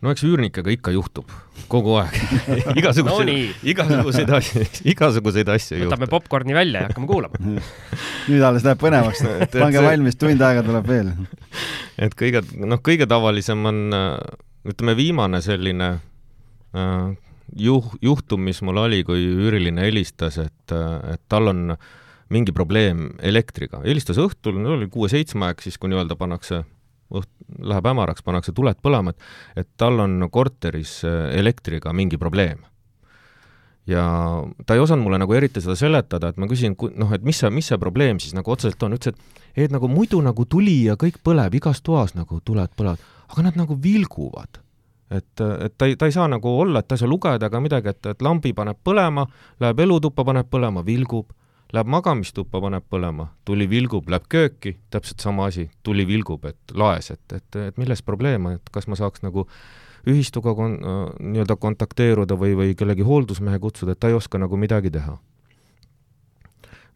no 0.00 0.14
eks 0.14 0.24
üürnikega 0.24 0.72
ikka 0.72 0.94
juhtub, 0.94 1.28
kogu 1.68 1.98
aeg 2.00 2.14
igasuguseid 2.80 3.28
no, 3.28 3.34
igasuguseid 3.68 4.32
asju, 4.38 4.64
igasuguseid 4.94 5.52
asju 5.52 5.76
juhtub. 5.76 5.92
võtame 5.92 6.08
popkorni 6.08 6.56
välja 6.56 6.86
ja 6.86 6.88
hakkame 6.88 7.10
kuulama 7.10 7.40
nüüd 8.30 8.44
alles 8.46 8.64
läheb 8.64 8.80
põnevaks, 8.80 9.24
pange 9.52 9.84
valmis, 9.84 10.16
tund 10.20 10.40
aega 10.46 10.64
tuleb 10.64 10.88
veel. 10.88 11.12
et 12.06 12.16
kõige, 12.16 12.44
noh, 12.64 12.80
kõige 12.84 13.08
tavalisem 13.10 13.68
on, 13.68 13.82
ütleme, 14.64 14.96
viimane 14.96 15.44
selline 15.44 15.92
äh, 15.92 17.08
juh-, 17.68 17.94
juhtum, 18.00 18.48
mis 18.48 18.64
mul 18.64 18.80
oli, 18.86 19.04
kui 19.04 19.20
üüriline 19.20 19.84
helistas, 19.90 20.40
et, 20.40 20.72
et 20.72 21.24
tal 21.28 21.52
on 21.52 21.74
äh, 21.76 21.90
mingi 22.30 22.54
probleem 22.54 23.10
elektriga, 23.26 23.82
helistas 23.84 24.20
õhtul, 24.22 24.60
no 24.62 24.76
oli 24.76 24.88
kuue-seitsme 24.90 25.48
aeg, 25.48 25.62
siis 25.64 25.78
kui 25.80 25.90
nii-öelda 25.90 26.16
pannakse 26.18 26.62
õht-, 27.10 27.30
läheb 27.58 27.88
hämaraks, 27.90 28.24
pannakse 28.26 28.54
tuled 28.56 28.78
põlema, 28.82 29.14
et 29.14 29.64
et 29.64 29.68
tal 29.80 29.98
on 30.04 30.28
korteris 30.32 31.00
äh, 31.08 31.30
elektriga 31.38 31.92
mingi 31.92 32.18
probleem. 32.18 32.66
ja 33.86 34.04
ta 34.66 34.74
ei 34.76 34.80
osanud 34.80 35.02
mulle 35.02 35.18
nagu 35.18 35.34
eriti 35.34 35.60
seda 35.60 35.74
seletada, 35.74 36.28
et 36.30 36.36
ma 36.38 36.46
küsin, 36.46 36.76
noh, 37.00 37.12
et 37.16 37.24
mis 37.26 37.38
see, 37.40 37.50
mis 37.50 37.66
see 37.66 37.78
probleem 37.80 38.20
siis 38.22 38.34
nagu 38.36 38.52
otseselt 38.52 38.82
on, 38.86 38.94
ütles, 38.94 39.16
et 39.16 39.64
et 39.64 39.72
nagu 39.72 39.88
muidu 39.90 40.20
nagu 40.22 40.44
tuli 40.46 40.84
ja 40.86 40.94
kõik 40.94 41.18
põleb, 41.24 41.56
igas 41.58 41.82
toas 41.82 42.14
nagu 42.14 42.38
tuled 42.44 42.70
põlevad, 42.78 43.02
aga 43.32 43.42
nad 43.48 43.56
nagu 43.58 43.74
vilguvad. 43.82 44.60
Et, 45.10 45.42
et 45.42 45.74
ta 45.74 45.88
ei, 45.90 45.96
ta 45.98 46.06
ei 46.06 46.14
saa 46.14 46.28
nagu 46.30 46.52
olla, 46.62 46.78
et 46.78 46.86
ta 46.86 46.94
ei 46.94 47.02
saa 47.02 47.10
lugeda 47.10 47.48
ega 47.50 47.60
midagi, 47.60 47.90
et, 47.90 48.06
et 48.12 48.22
lambi 48.22 48.52
paneb 48.54 48.78
põlema, 48.86 49.24
läheb 49.58 49.82
elutuppa, 49.82 50.22
paneb 50.28 50.46
põlema, 50.46 50.84
vilgub 50.86 51.32
Läheb 51.70 51.86
magamistuppa, 51.86 52.58
paneb 52.62 52.82
põlema, 52.90 53.28
tuli 53.46 53.68
vilgub, 53.70 54.08
läheb 54.10 54.24
kööki, 54.32 54.72
täpselt 54.90 55.22
sama 55.22 55.46
asi, 55.50 55.68
tuli 55.86 56.02
vilgub, 56.08 56.48
et 56.50 56.74
laes, 56.74 57.12
et, 57.14 57.22
et, 57.36 57.58
et 57.68 57.78
milles 57.78 58.02
probleem 58.02 58.48
et 58.50 58.72
kas 58.74 58.88
ma 58.90 58.98
saaks 58.98 59.22
nagu 59.22 59.46
ühistuga 60.10 60.54
kon-, 60.58 60.80
nii-öelda 61.20 61.54
kontakteeruda 61.60 62.34
või, 62.40 62.56
või 62.58 62.74
kellegi 62.74 63.06
hooldusmehe 63.06 63.60
kutsuda, 63.62 63.94
et 63.94 64.02
ta 64.02 64.10
ei 64.10 64.18
oska 64.18 64.40
nagu 64.42 64.58
midagi 64.58 64.90
teha. 64.90 65.14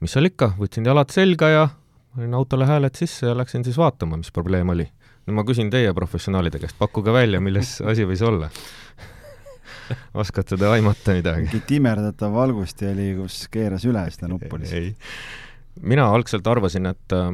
mis 0.00 0.12
seal 0.12 0.26
ikka, 0.26 0.54
võtsin 0.58 0.90
jalad 0.90 1.14
selga 1.14 1.48
ja 1.48 1.68
panin 2.14 2.34
autole 2.34 2.66
hääled 2.66 2.98
sisse 2.98 3.26
ja 3.26 3.36
läksin 3.36 3.64
siis 3.64 3.78
vaatama, 3.78 4.16
mis 4.16 4.32
probleem 4.34 4.68
oli. 4.68 4.88
no 5.26 5.38
ma 5.38 5.44
küsin 5.44 5.70
teie 5.70 5.94
professionaalide 5.94 6.58
käest, 6.58 6.78
pakkuge 6.78 7.12
välja, 7.12 7.40
milles 7.40 7.80
asi 7.80 8.04
võis 8.04 8.22
olla 8.26 8.50
oskad 10.22 10.54
seda 10.54 10.74
aimata 10.74 11.16
midagi? 11.16 11.48
mingi 11.48 11.64
timerdatav 11.68 12.34
valgusti 12.34 12.90
oli, 12.90 13.08
kus 13.18 13.44
keeras 13.52 13.86
üle 13.88 14.04
seda 14.14 14.30
nuppu 14.30 14.60
lihtsalt. 14.60 15.16
mina 15.82 16.06
algselt 16.14 16.46
arvasin, 16.46 16.86
et 16.92 17.16
äh, 17.16 17.32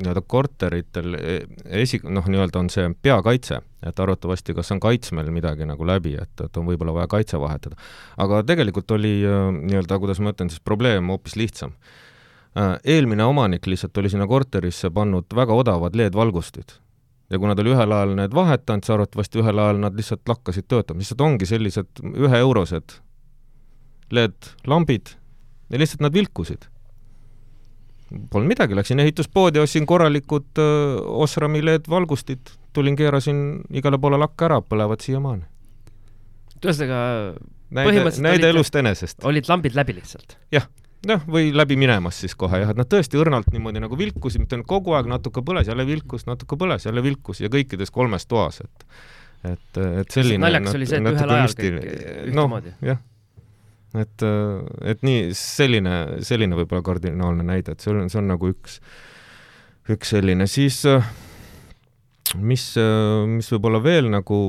nii-öelda 0.00 0.22
korteritel 0.26 1.16
e, 1.16 1.38
esi-, 1.82 2.02
noh, 2.04 2.26
nii-öelda 2.28 2.60
on 2.60 2.68
see 2.72 2.90
peakaitse, 3.02 3.62
et 3.86 4.04
arvatavasti 4.04 4.56
kas 4.58 4.74
on 4.74 4.82
kaitsmel 4.82 5.32
midagi 5.32 5.68
nagu 5.68 5.86
läbi, 5.88 6.14
et, 6.20 6.34
et 6.44 6.60
on 6.60 6.68
võib-olla 6.68 6.98
vaja 7.00 7.10
kaitse 7.16 7.40
vahetada. 7.40 7.80
aga 8.20 8.44
tegelikult 8.48 8.92
oli 8.98 9.18
äh, 9.24 9.48
nii-öelda, 9.62 9.98
kuidas 10.02 10.20
ma 10.20 10.34
ütlen 10.34 10.52
siis, 10.52 10.62
probleem 10.64 11.12
hoopis 11.12 11.38
lihtsam 11.40 11.76
Äh, 12.58 12.78
eelmine 12.84 13.24
omanik 13.24 13.66
lihtsalt 13.66 13.98
oli 13.98 14.10
sinna 14.10 14.26
korterisse 14.26 14.90
pannud 14.90 15.36
väga 15.36 15.54
odavad 15.54 15.94
LED-valgustid. 15.94 16.72
Ja 17.30 17.38
kuna 17.38 17.54
ta 17.54 17.62
oli 17.62 17.70
ühel 17.74 17.92
ajal 17.94 18.14
need 18.18 18.34
vahetanud, 18.34 18.82
siis 18.84 18.94
arvatavasti 18.94 19.38
ühel 19.42 19.58
ajal 19.62 19.78
nad 19.84 19.96
lihtsalt 19.98 20.28
lakkasid 20.28 20.66
töötama, 20.70 20.98
lihtsalt 21.02 21.20
ongi 21.26 21.46
sellised 21.46 22.02
üheeurosed 22.10 22.96
LED-lambid 24.10 25.14
ja 25.70 25.78
lihtsalt 25.78 26.02
nad 26.04 26.14
vilkusid. 26.14 26.66
Polnud 28.30 28.50
midagi, 28.50 28.74
läksin 28.74 28.98
ehituspoodi, 29.04 29.60
ostsin 29.62 29.86
korralikud 29.86 30.58
öö, 30.58 30.96
Osrami 31.22 31.60
LED-valgustid, 31.62 32.50
tulin, 32.74 32.96
keerasin 32.98 33.60
igale 33.70 34.00
poole 34.02 34.18
lakke 34.18 34.48
ära, 34.48 34.58
põlevad 34.66 35.04
siiamaani. 35.04 35.46
ühesõnaga 36.60 36.98
näide, 37.70 38.02
näide 38.20 38.42
olid- 38.42 38.48
elust 38.50 38.74
enesest. 38.76 39.22
olid 39.24 39.46
lambid 39.48 39.78
läbi 39.78 39.94
lihtsalt? 40.00 40.34
jah, 40.52 40.66
või 41.08 41.54
läbi 41.56 41.76
minemas 41.80 42.18
siis 42.20 42.34
kohe 42.38 42.60
jah, 42.60 42.72
et 42.72 42.78
nad 42.78 42.88
tõesti 42.90 43.18
õrnalt 43.20 43.48
niimoodi 43.54 43.80
nagu 43.80 43.96
vilkusid, 43.98 44.42
mitte 44.42 44.58
ainult 44.58 44.68
kogu 44.68 44.92
aeg 44.96 45.08
natuke 45.08 45.42
põles, 45.46 45.70
jälle 45.70 45.86
vilkus, 45.88 46.26
natuke 46.28 46.58
põles, 46.60 46.84
jälle 46.84 47.02
vilkus 47.04 47.40
ja 47.40 47.48
kõikides 47.52 47.92
kolmes 47.94 48.28
toas, 48.28 48.60
et 48.64 48.86
et, 49.48 49.78
et 50.02 50.12
selline 50.12 50.42
naljakas 50.42 50.76
oli 50.76 50.88
see, 50.88 51.00
et 51.00 51.14
ühel 51.14 51.32
ajal 51.36 51.54
kõik 51.56 51.78
noh, 51.78 51.86
ühtemoodi. 52.26 52.74
jah. 52.84 53.00
et, 54.02 54.26
et 54.92 55.06
nii, 55.06 55.30
selline, 55.36 55.96
selline 56.26 56.58
võib-olla 56.58 56.84
kardinaalne 56.84 57.46
näide, 57.48 57.72
et 57.72 57.84
see 57.84 57.94
on, 57.94 58.10
see 58.12 58.20
on 58.20 58.28
nagu 58.34 58.52
üks, 58.52 58.76
üks 59.90 60.12
selline, 60.12 60.44
siis 60.50 60.82
mis, 62.36 62.66
mis 63.32 63.52
võib-olla 63.54 63.80
veel 63.82 64.12
nagu 64.12 64.42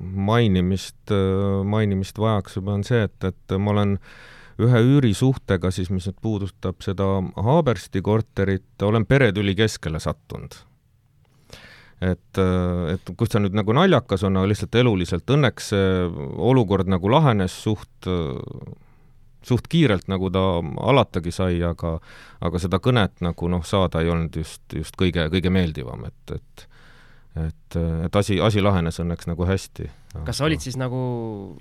mainimist, 0.00 1.12
mainimist 1.68 2.16
vajaks 2.18 2.58
on 2.64 2.82
see, 2.86 3.04
et, 3.06 3.28
et 3.28 3.58
ma 3.60 3.76
olen 3.76 3.98
ühe 4.60 4.82
üürisuhtega 4.84 5.70
siis, 5.72 5.90
mis 5.92 6.08
nüüd 6.08 6.18
puudutab 6.22 6.82
seda 6.84 7.06
Haabersti 7.46 8.02
korterit, 8.04 8.74
olen 8.82 9.06
peretüli 9.08 9.54
keskele 9.58 10.00
sattunud. 10.02 10.54
et, 12.02 12.38
et 12.92 13.10
kus 13.16 13.30
ta 13.30 13.38
nüüd 13.38 13.54
nagu 13.54 13.74
naljakas 13.76 14.24
on, 14.26 14.36
aga 14.40 14.50
lihtsalt 14.50 14.74
eluliselt, 14.80 15.28
õnneks 15.30 15.68
see 15.70 15.90
olukord 16.50 16.90
nagu 16.90 17.10
lahenes 17.12 17.54
suht, 17.62 18.08
suht 19.46 19.68
kiirelt, 19.70 20.08
nagu 20.10 20.30
ta 20.34 20.42
alatagi 20.90 21.30
sai, 21.30 21.62
aga 21.62 21.98
aga 22.42 22.58
seda 22.58 22.82
kõnet 22.82 23.22
nagu 23.22 23.48
noh, 23.48 23.62
saada 23.62 24.02
ei 24.02 24.10
olnud 24.10 24.36
just, 24.42 24.64
just 24.74 24.98
kõige, 24.98 25.28
kõige 25.30 25.54
meeldivam, 25.54 26.04
et, 26.10 26.36
et 26.40 26.66
et, 27.36 27.76
et 28.04 28.16
asi, 28.16 28.36
asi 28.40 28.60
lahenes 28.60 28.98
õnneks 29.00 29.28
nagu 29.30 29.46
hästi. 29.48 29.86
kas 30.26 30.36
sa 30.36 30.44
olid 30.44 30.60
siis 30.60 30.76
nagu, 30.76 30.98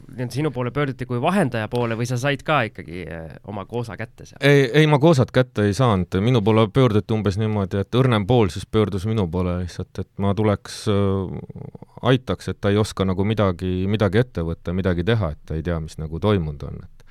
nii-öelda 0.10 0.36
sinu 0.36 0.52
poole 0.52 0.74
pöörduti 0.76 1.08
kui 1.08 1.22
vahendaja 1.24 1.70
poole 1.72 1.96
või 1.96 2.08
sa 2.10 2.18
said 2.20 2.44
ka 2.44 2.62
ikkagi 2.68 3.06
eh, 3.06 3.30
oma 3.48 3.64
koosa 3.70 3.96
kätte 4.00 4.28
seal? 4.28 4.42
ei, 4.44 4.66
ei 4.82 4.90
ma 4.92 5.00
koosat 5.00 5.32
kätte 5.32 5.70
ei 5.70 5.76
saanud, 5.78 6.20
minu 6.20 6.42
poole 6.44 6.68
pöörduti 6.74 7.16
umbes 7.16 7.40
niimoodi, 7.40 7.86
et 7.86 7.96
õrnem 7.96 8.28
pool 8.28 8.52
siis 8.52 8.68
pöördus 8.68 9.08
minu 9.08 9.30
poole 9.32 9.62
lihtsalt, 9.62 10.04
et 10.04 10.10
ma 10.20 10.36
tuleks 10.36 10.84
äh,, 10.92 11.38
aitaks, 12.12 12.52
et 12.52 12.60
ta 12.60 12.74
ei 12.74 12.82
oska 12.82 13.08
nagu 13.08 13.24
midagi, 13.28 13.86
midagi 13.88 14.26
ette 14.26 14.44
võtta, 14.44 14.76
midagi 14.76 15.08
teha, 15.08 15.32
et 15.32 15.46
ta 15.46 15.56
ei 15.56 15.64
tea, 15.64 15.80
mis 15.80 15.96
nagu 16.02 16.20
toimunud 16.20 16.68
on, 16.68 16.84
et 16.84 17.08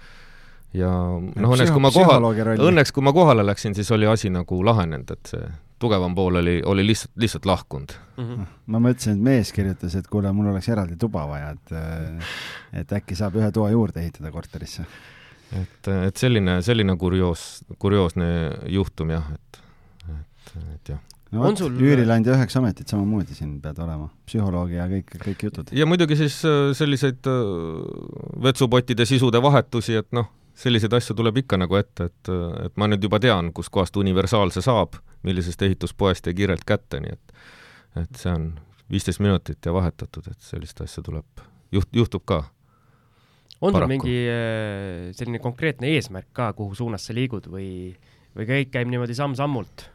ja 0.76 0.92
noh, 1.16 1.56
õnneks 1.56 1.72
kui 1.72 1.82
ma 1.82 1.94
kohal, 1.94 2.28
õnneks 2.68 2.92
kui 2.92 3.08
ma 3.08 3.16
kohale 3.16 3.46
läksin, 3.46 3.72
siis 3.74 3.88
oli 3.96 4.06
asi 4.10 4.28
nagu 4.30 4.60
lahenenud, 4.68 5.16
et 5.16 5.32
see 5.32 5.48
tugevam 5.80 6.14
pool 6.14 6.40
oli, 6.40 6.56
oli 6.66 6.84
lihtsalt, 6.86 7.12
lihtsalt 7.20 7.46
lahkunud 7.48 7.94
mm. 8.16 8.24
-hmm. 8.24 8.48
ma 8.66 8.82
mõtlesin, 8.86 9.16
et 9.16 9.24
mees 9.30 9.52
kirjutas, 9.56 9.96
et 9.96 10.08
kuule, 10.10 10.32
mul 10.36 10.52
oleks 10.52 10.68
eraldi 10.68 10.98
tuba 11.00 11.26
vaja, 11.28 11.54
et 11.56 11.74
et 12.82 12.92
äkki 13.00 13.18
saab 13.18 13.38
ühe 13.40 13.50
toa 13.52 13.70
juurde 13.70 14.02
ehitada 14.02 14.32
korterisse. 14.32 14.86
et, 15.62 15.92
et 16.06 16.16
selline, 16.16 16.60
selline 16.62 16.96
kurioos, 16.96 17.64
kurioosne 17.78 18.30
juhtum 18.68 19.10
jah, 19.16 19.32
et, 19.34 19.62
et, 20.08 20.58
et 20.74 20.92
jah 20.94 21.06
no 21.30 21.44
vot 21.44 21.62
sul..., 21.62 21.78
üürileandja 21.78 22.34
üheks 22.36 22.58
ametit 22.58 22.90
samamoodi 22.90 23.36
siin 23.36 23.56
pead 23.62 23.78
olema, 23.82 24.08
psühholoogi 24.26 24.78
ja 24.78 24.88
kõik, 24.90 25.16
kõik 25.24 25.46
jutud. 25.48 25.72
ja 25.72 25.86
muidugi 25.86 26.18
siis 26.18 26.40
selliseid 26.78 27.30
vetsupottide 28.42 29.06
sisude 29.08 29.42
vahetusi, 29.42 29.96
et 30.02 30.10
noh, 30.16 30.30
selliseid 30.60 30.92
asju 30.96 31.16
tuleb 31.16 31.40
ikka 31.42 31.58
nagu 31.60 31.78
ette, 31.78 32.10
et, 32.10 32.32
et 32.66 32.80
ma 32.80 32.88
nüüd 32.90 33.04
juba 33.04 33.20
tean, 33.22 33.52
kuskohast 33.56 33.96
universaal 34.00 34.52
see 34.54 34.64
saab, 34.64 34.98
millisest 35.26 35.62
ehituspoest 35.66 36.28
ja 36.28 36.36
kiirelt 36.36 36.66
kätte, 36.68 37.02
nii 37.02 37.16
et 37.16 37.36
et 37.98 38.20
see 38.20 38.30
on 38.30 38.50
viisteist 38.90 39.18
minutit 39.18 39.66
ja 39.66 39.72
vahetatud, 39.74 40.28
et 40.30 40.44
sellist 40.46 40.80
asja 40.84 41.02
tuleb, 41.02 41.42
juht-, 41.74 41.90
juhtub 41.92 42.22
ka. 42.24 42.44
on 43.60 43.74
sul 43.74 43.86
mingi 43.90 44.18
selline 45.16 45.40
konkreetne 45.42 45.90
eesmärk 45.96 46.30
ka, 46.32 46.52
kuhu 46.58 46.74
suunas 46.78 47.08
sa 47.08 47.16
liigud 47.16 47.48
või, 47.50 47.96
või 48.36 48.46
kõik 48.46 48.70
käib 48.76 48.92
niimoodi 48.92 49.16
samm-sammult? 49.18 49.88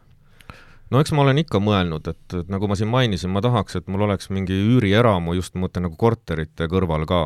no 0.92 1.00
eks 1.00 1.16
ma 1.16 1.24
olen 1.24 1.40
ikka 1.46 1.62
mõelnud, 1.64 2.12
et, 2.12 2.38
nagu 2.52 2.68
ma 2.68 2.76
siin 2.76 2.92
mainisin, 2.92 3.32
ma 3.32 3.42
tahaks, 3.46 3.80
et 3.80 3.88
mul 3.88 4.06
oleks 4.10 4.30
mingi 4.34 4.58
üürieramu 4.76 5.38
just, 5.40 5.56
ma 5.56 5.68
mõtlen 5.68 5.88
nagu 5.88 5.98
korterite 6.00 6.68
kõrval 6.72 7.08
ka 7.10 7.24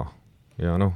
ja 0.60 0.77
noh, 0.81 0.95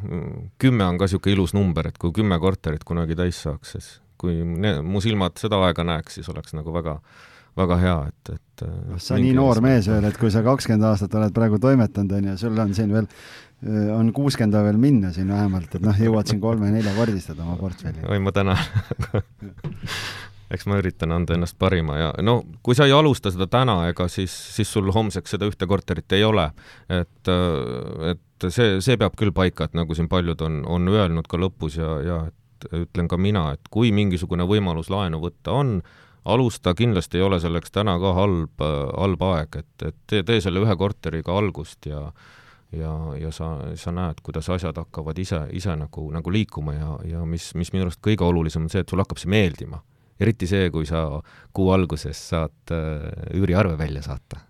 kümme 0.62 0.88
on 0.88 0.98
ka 1.00 1.08
niisugune 1.08 1.38
ilus 1.38 1.54
number, 1.56 1.90
et 1.90 2.00
kui 2.02 2.14
kümme 2.16 2.40
korterit 2.42 2.84
kunagi 2.88 3.18
täis 3.20 3.44
saaks, 3.46 3.76
siis 3.76 3.92
kui 4.20 4.40
ne, 4.44 4.78
mu 4.86 5.02
silmad 5.04 5.38
seda 5.42 5.60
aega 5.68 5.86
näeks, 5.88 6.20
siis 6.20 6.30
oleks 6.32 6.56
nagu 6.56 6.74
väga, 6.76 6.98
väga 7.60 7.80
hea, 7.82 7.96
et, 8.12 8.36
et 8.38 8.66
sa 9.04 9.20
nii 9.20 9.34
noor 9.36 9.62
mees 9.66 9.90
veel, 9.92 10.06
et 10.08 10.20
kui 10.20 10.32
sa 10.34 10.44
kakskümmend 10.46 10.88
aastat 10.92 11.16
oled 11.20 11.36
praegu 11.36 11.60
toimetanud, 11.64 12.18
on 12.20 12.30
ju, 12.32 12.38
sul 12.46 12.64
on 12.64 12.76
siin 12.78 12.94
veel, 12.96 13.10
on 13.96 14.12
kuuskümmend 14.16 14.60
veel 14.70 14.80
minna 14.80 15.14
siin 15.16 15.32
vähemalt, 15.32 15.76
et 15.76 15.84
noh, 15.86 16.04
jõuad 16.08 16.30
siin 16.30 16.44
kolme-neljakordistada 16.44 17.44
oma 17.46 17.58
portfelli. 17.60 18.06
oi, 18.08 18.22
ma 18.24 18.36
tänan 18.36 18.60
eks 20.52 20.68
ma 20.70 20.78
üritan 20.82 21.14
anda 21.16 21.38
ennast 21.38 21.58
parima 21.60 21.98
ja 21.98 22.12
no 22.22 22.42
kui 22.64 22.76
sa 22.78 22.88
ei 22.90 22.94
alusta 22.96 23.32
seda 23.34 23.48
täna, 23.52 23.80
ega 23.92 24.08
siis, 24.12 24.34
siis 24.58 24.70
sul 24.74 24.92
homseks 24.94 25.36
seda 25.36 25.48
ühte 25.50 25.68
korterit 25.70 26.12
ei 26.16 26.24
ole. 26.24 26.50
et, 26.90 27.32
et 28.12 28.48
see, 28.50 28.78
see 28.84 29.00
peab 29.00 29.18
küll 29.20 29.34
paika, 29.36 29.68
et 29.68 29.78
nagu 29.78 29.96
siin 29.96 30.10
paljud 30.12 30.42
on, 30.46 30.64
on 30.68 30.88
öelnud 30.92 31.28
ka 31.30 31.40
lõpus 31.40 31.80
ja, 31.80 31.98
ja 32.04 32.22
et 32.30 32.70
ütlen 32.84 33.10
ka 33.12 33.20
mina, 33.20 33.52
et 33.56 33.72
kui 33.72 33.92
mingisugune 33.96 34.48
võimalus 34.48 34.92
laenu 34.94 35.20
võtta 35.24 35.56
on, 35.56 35.82
alusta, 36.26 36.76
kindlasti 36.78 37.20
ei 37.20 37.26
ole 37.26 37.40
selleks 37.44 37.74
täna 37.76 37.98
ka 38.00 38.14
halb, 38.16 38.64
halb 38.64 39.26
aeg, 39.28 39.60
et, 39.60 39.74
et 39.90 39.98
tee, 40.08 40.24
tee 40.24 40.40
selle 40.44 40.64
ühe 40.64 40.78
korteriga 40.80 41.36
algust 41.36 41.90
ja 41.90 42.08
ja, 42.74 42.92
ja 43.20 43.30
sa, 43.30 43.52
sa 43.78 43.92
näed, 43.94 44.24
kuidas 44.26 44.48
asjad 44.50 44.78
hakkavad 44.80 45.20
ise, 45.22 45.44
ise 45.54 45.76
nagu, 45.78 46.08
nagu 46.14 46.32
liikuma 46.34 46.74
ja, 46.74 46.94
ja 47.06 47.26
mis, 47.26 47.52
mis 47.60 47.70
minu 47.74 47.86
arust 47.86 48.02
kõige 48.02 48.26
olulisem 48.26 48.66
on 48.66 48.72
see, 48.74 48.82
et 48.82 48.90
sulle 48.90 49.06
hakkab 49.06 49.22
see 49.22 49.30
meeldima 49.30 49.84
eriti 50.22 50.48
see, 50.50 50.70
kui 50.74 50.88
sa 50.90 51.06
kuu 51.56 51.72
alguses 51.74 52.20
saad 52.34 52.74
äh, 52.76 53.38
üüriarve 53.38 53.78
välja 53.80 54.04
saata. 54.06 54.42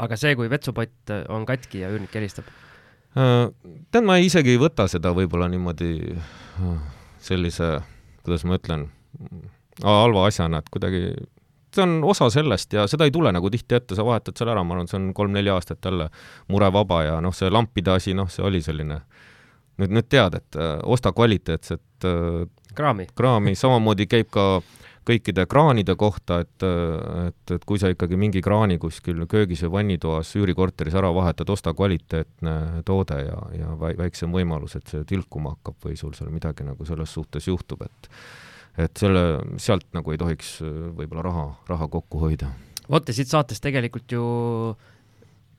aga 0.00 0.16
see, 0.16 0.34
kui 0.38 0.50
vetsupott 0.50 1.14
on 1.28 1.46
katki 1.48 1.84
ja 1.84 1.90
üürnik 1.92 2.14
helistab 2.14 2.48
äh,? 3.16 3.48
tead, 3.90 4.06
ma 4.06 4.20
isegi 4.22 4.54
ei 4.54 4.60
võta 4.62 4.88
seda 4.90 5.14
võib-olla 5.16 5.50
niimoodi 5.52 5.92
äh, 6.14 6.72
sellise, 7.20 7.78
kuidas 8.24 8.46
ma 8.48 8.56
ütlen, 8.60 8.88
halva 9.84 10.26
asjana, 10.28 10.60
et 10.60 10.68
kuidagi 10.72 11.14
see 11.74 11.82
on 11.84 12.04
osa 12.04 12.30
sellest 12.30 12.72
ja 12.74 12.86
seda 12.90 13.06
ei 13.06 13.12
tule 13.14 13.32
nagu 13.32 13.50
tihti 13.50 13.76
ette, 13.78 13.96
sa 13.96 14.04
vahetad 14.06 14.36
selle 14.38 14.54
ära, 14.54 14.64
ma 14.66 14.74
arvan, 14.74 14.88
see 14.90 14.98
on 14.98 15.10
kolm-neli 15.14 15.52
aastat 15.52 15.84
jälle 15.86 16.08
murevaba 16.50 17.02
ja 17.06 17.18
noh, 17.22 17.34
see 17.36 17.50
lampide 17.50 17.94
asi, 17.94 18.14
noh, 18.16 18.30
see 18.32 18.44
oli 18.46 18.62
selline 18.64 19.00
nüüd, 19.80 19.94
nüüd 19.94 20.08
tead, 20.10 20.36
et 20.40 20.58
äh, 20.58 20.78
osta 20.82 21.12
kvaliteetset 21.16 22.08
äh, 22.08 22.42
kraami, 22.76 23.06
kraami, 23.16 23.54
samamoodi 23.58 24.08
käib 24.10 24.30
ka 24.34 24.46
kõikide 25.06 25.46
kraanide 25.50 25.94
kohta, 25.98 26.40
et, 26.44 26.66
et, 27.26 27.54
et 27.56 27.64
kui 27.66 27.80
sa 27.80 27.90
ikkagi 27.92 28.18
mingi 28.20 28.42
kraani 28.44 28.78
kuskil 28.80 29.24
köögis 29.30 29.64
või 29.64 29.72
vannitoas 29.78 30.34
üürikorteris 30.38 30.96
ära 30.98 31.10
vahetad, 31.14 31.50
osta 31.50 31.72
kvaliteetne 31.76 32.84
toode 32.86 33.18
ja, 33.24 33.40
ja 33.56 33.74
väiksem 33.80 34.32
võimalus, 34.34 34.76
et 34.76 34.92
see 34.92 35.06
tilkuma 35.08 35.56
hakkab 35.56 35.88
või 35.88 35.96
sul 35.98 36.14
seal 36.16 36.30
midagi 36.34 36.66
nagu 36.68 36.86
selles 36.88 37.12
suhtes 37.16 37.48
juhtub, 37.50 37.86
et 37.88 38.12
et 38.80 38.96
selle, 38.96 39.40
sealt 39.60 39.88
nagu 39.96 40.12
ei 40.14 40.18
tohiks 40.20 40.60
võib-olla 40.62 41.24
raha, 41.26 41.46
raha 41.68 41.88
kokku 41.90 42.20
hoida. 42.22 42.52
vot 42.88 43.08
ja 43.08 43.14
siit 43.14 43.28
saatest 43.28 43.62
tegelikult 43.64 44.12
ju 44.14 44.22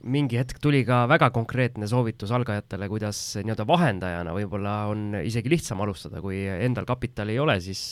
mingi 0.04 0.40
hetk 0.40 0.60
tuli 0.62 0.82
ka 0.88 1.04
väga 1.10 1.30
konkreetne 1.34 1.88
soovitus 1.90 2.32
algajatele, 2.34 2.88
kuidas 2.92 3.20
nii-öelda 3.42 3.66
vahendajana 3.70 4.36
võib-olla 4.36 4.76
on 4.92 5.18
isegi 5.22 5.52
lihtsam 5.54 5.82
alustada, 5.84 6.22
kui 6.24 6.44
endal 6.50 6.88
kapitali 6.90 7.36
ei 7.36 7.42
ole, 7.42 7.58
siis 7.64 7.84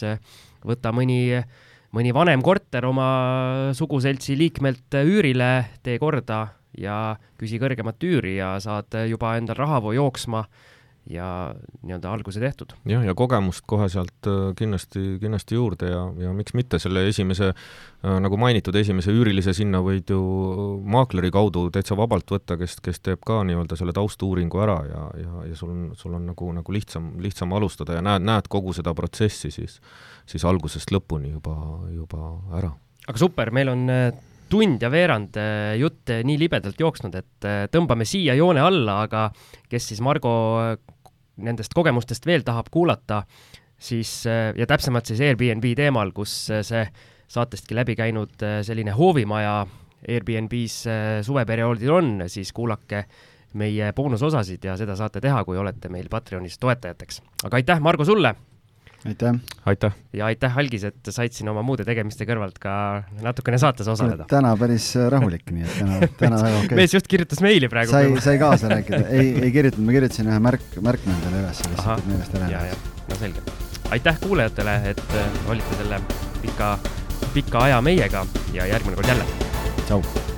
võta 0.65 0.93
mõni, 0.95 1.37
mõni 1.95 2.13
vanem 2.15 2.43
korter 2.45 2.87
oma 2.89 3.09
suguseltsi 3.77 4.37
liikmelt 4.39 4.99
üürile, 5.03 5.51
tee 5.85 5.99
korda 6.01 6.47
ja 6.77 7.17
küsi 7.39 7.59
kõrgemat 7.61 8.01
üüri 8.05 8.37
ja 8.39 8.55
saad 8.63 8.95
juba 9.09 9.35
endal 9.39 9.57
rahavoo 9.59 9.93
jooksma 9.97 10.45
ja 11.09 11.27
nii-öelda 11.81 12.11
alguse 12.13 12.39
tehtud. 12.39 12.75
jah, 12.89 13.03
ja 13.05 13.15
kogemust 13.17 13.63
kohe 13.69 13.87
sealt 13.89 14.27
äh, 14.29 14.51
kindlasti, 14.57 15.17
kindlasti 15.21 15.57
juurde 15.57 15.89
ja, 15.89 16.03
ja 16.25 16.33
miks 16.37 16.53
mitte 16.57 16.79
selle 16.81 17.07
esimese, 17.09 17.51
äh, 17.53 18.17
nagu 18.21 18.37
mainitud, 18.37 18.75
esimese 18.77 19.13
üürilise 19.15 19.53
sinna 19.57 19.81
võid 19.85 20.13
ju 20.13 20.19
maakleri 20.85 21.31
kaudu 21.33 21.67
täitsa 21.73 21.97
vabalt 21.99 22.29
võtta, 22.29 22.59
kes, 22.61 22.77
kes 22.85 23.01
teeb 23.05 23.25
ka 23.25 23.41
nii-öelda 23.47 23.79
selle 23.79 23.95
taustuuringu 23.97 24.61
ära 24.61 24.79
ja, 24.89 25.03
ja, 25.23 25.45
ja 25.49 25.57
sul 25.57 25.73
on, 25.73 25.83
sul 25.97 26.13
on 26.19 26.29
nagu, 26.29 26.51
nagu 26.61 26.77
lihtsam, 26.77 27.15
lihtsam 27.23 27.57
alustada 27.57 27.97
ja 27.97 28.05
näed, 28.05 28.25
näed 28.29 28.51
kogu 28.51 28.75
seda 28.77 28.93
protsessi 28.97 29.51
siis, 29.53 29.79
siis 30.29 30.45
algusest 30.45 30.93
lõpuni 30.93 31.33
juba, 31.33 31.55
juba 31.95 32.33
ära. 32.61 32.73
aga 33.07 33.21
super, 33.21 33.53
meil 33.55 33.73
on 33.73 33.87
tund 34.49 34.81
ja 34.83 34.89
veerand 34.91 35.37
äh, 35.39 35.77
jutt 35.79 36.09
nii 36.25 36.37
libedalt 36.41 36.79
jooksnud, 36.81 37.15
et 37.19 37.47
äh, 37.47 37.63
tõmbame 37.71 38.07
siia 38.09 38.35
joone 38.37 38.63
alla, 38.63 39.03
aga 39.05 39.29
kes 39.69 39.91
siis 39.91 40.01
Margo 40.05 40.33
äh, 40.63 40.77
nendest 41.45 41.73
kogemustest 41.75 42.25
veel 42.29 42.45
tahab 42.47 42.71
kuulata, 42.71 43.23
siis 43.79 44.23
ja 44.27 44.67
täpsemalt 44.67 45.09
siis 45.09 45.21
Airbnb 45.23 45.65
teemal, 45.77 46.11
kus 46.15 46.33
see 46.49 46.83
saatestki 47.29 47.77
läbi 47.77 47.95
käinud 47.95 48.35
selline 48.65 48.91
hoovimaja 48.97 49.61
Airbnb-s 50.09 50.85
suveperioodil 51.27 51.91
on, 51.93 52.11
siis 52.27 52.51
kuulake 52.55 53.05
meie 53.59 53.93
boonusosasid 53.95 54.63
ja 54.65 54.77
seda 54.77 54.95
saate 54.95 55.21
teha, 55.21 55.43
kui 55.45 55.57
olete 55.57 55.89
meil 55.89 56.09
Patreonis 56.09 56.59
toetajateks. 56.59 57.21
aga 57.43 57.61
aitäh, 57.61 57.79
Margo, 57.79 58.05
sulle! 58.05 58.35
Aitäh! 59.05 59.39
aitäh! 59.65 59.95
ja 60.13 60.25
aitäh, 60.25 60.57
Algis, 60.57 60.83
et 60.89 61.11
said 61.13 61.33
siin 61.35 61.49
oma 61.51 61.63
muude 61.65 61.85
tegemiste 61.87 62.27
kõrvalt 62.29 62.59
ka 62.61 62.73
natukene 63.23 63.59
saates 63.61 63.87
osaleda. 63.91 64.27
täna 64.31 64.55
päris 64.59 64.91
äh, 64.99 65.09
rahulik, 65.13 65.45
nii 65.55 65.65
et 65.65 65.77
täna, 65.79 65.99
täna 66.21 66.41
väga 66.43 66.61
okei 66.61 66.69
okay.. 66.69 66.79
mees 66.81 66.95
just 66.97 67.09
kirjutas 67.11 67.43
meili 67.45 67.69
praegu. 67.71 67.93
sai, 67.93 68.11
sai 68.23 68.39
kaasa 68.41 68.69
rääkida, 68.75 69.03
ei, 69.07 69.35
ei 69.43 69.53
kirjutanud, 69.55 69.87
ma 69.87 69.97
kirjutasin 69.97 70.31
ühe 70.31 70.39
märk, 70.49 70.65
märkme 70.89 71.15
endale 71.17 71.43
üles, 71.43 71.61
lihtsalt, 71.67 72.03
et 72.03 72.09
meelest 72.13 72.39
ära 72.39 72.49
ei 72.49 72.57
läheks. 72.57 72.89
no 73.11 73.21
selge. 73.21 73.45
aitäh 73.97 74.19
kuulajatele, 74.25 74.81
et 74.95 75.05
äh, 75.21 75.39
olite 75.53 75.79
selle 75.83 76.01
pika, 76.41 76.73
pika 77.37 77.69
aja 77.69 77.79
meiega 77.85 78.25
ja 78.55 78.67
järgmine 78.73 78.99
kord 78.99 79.15
jälle. 79.15 79.31
tšau! 79.85 80.37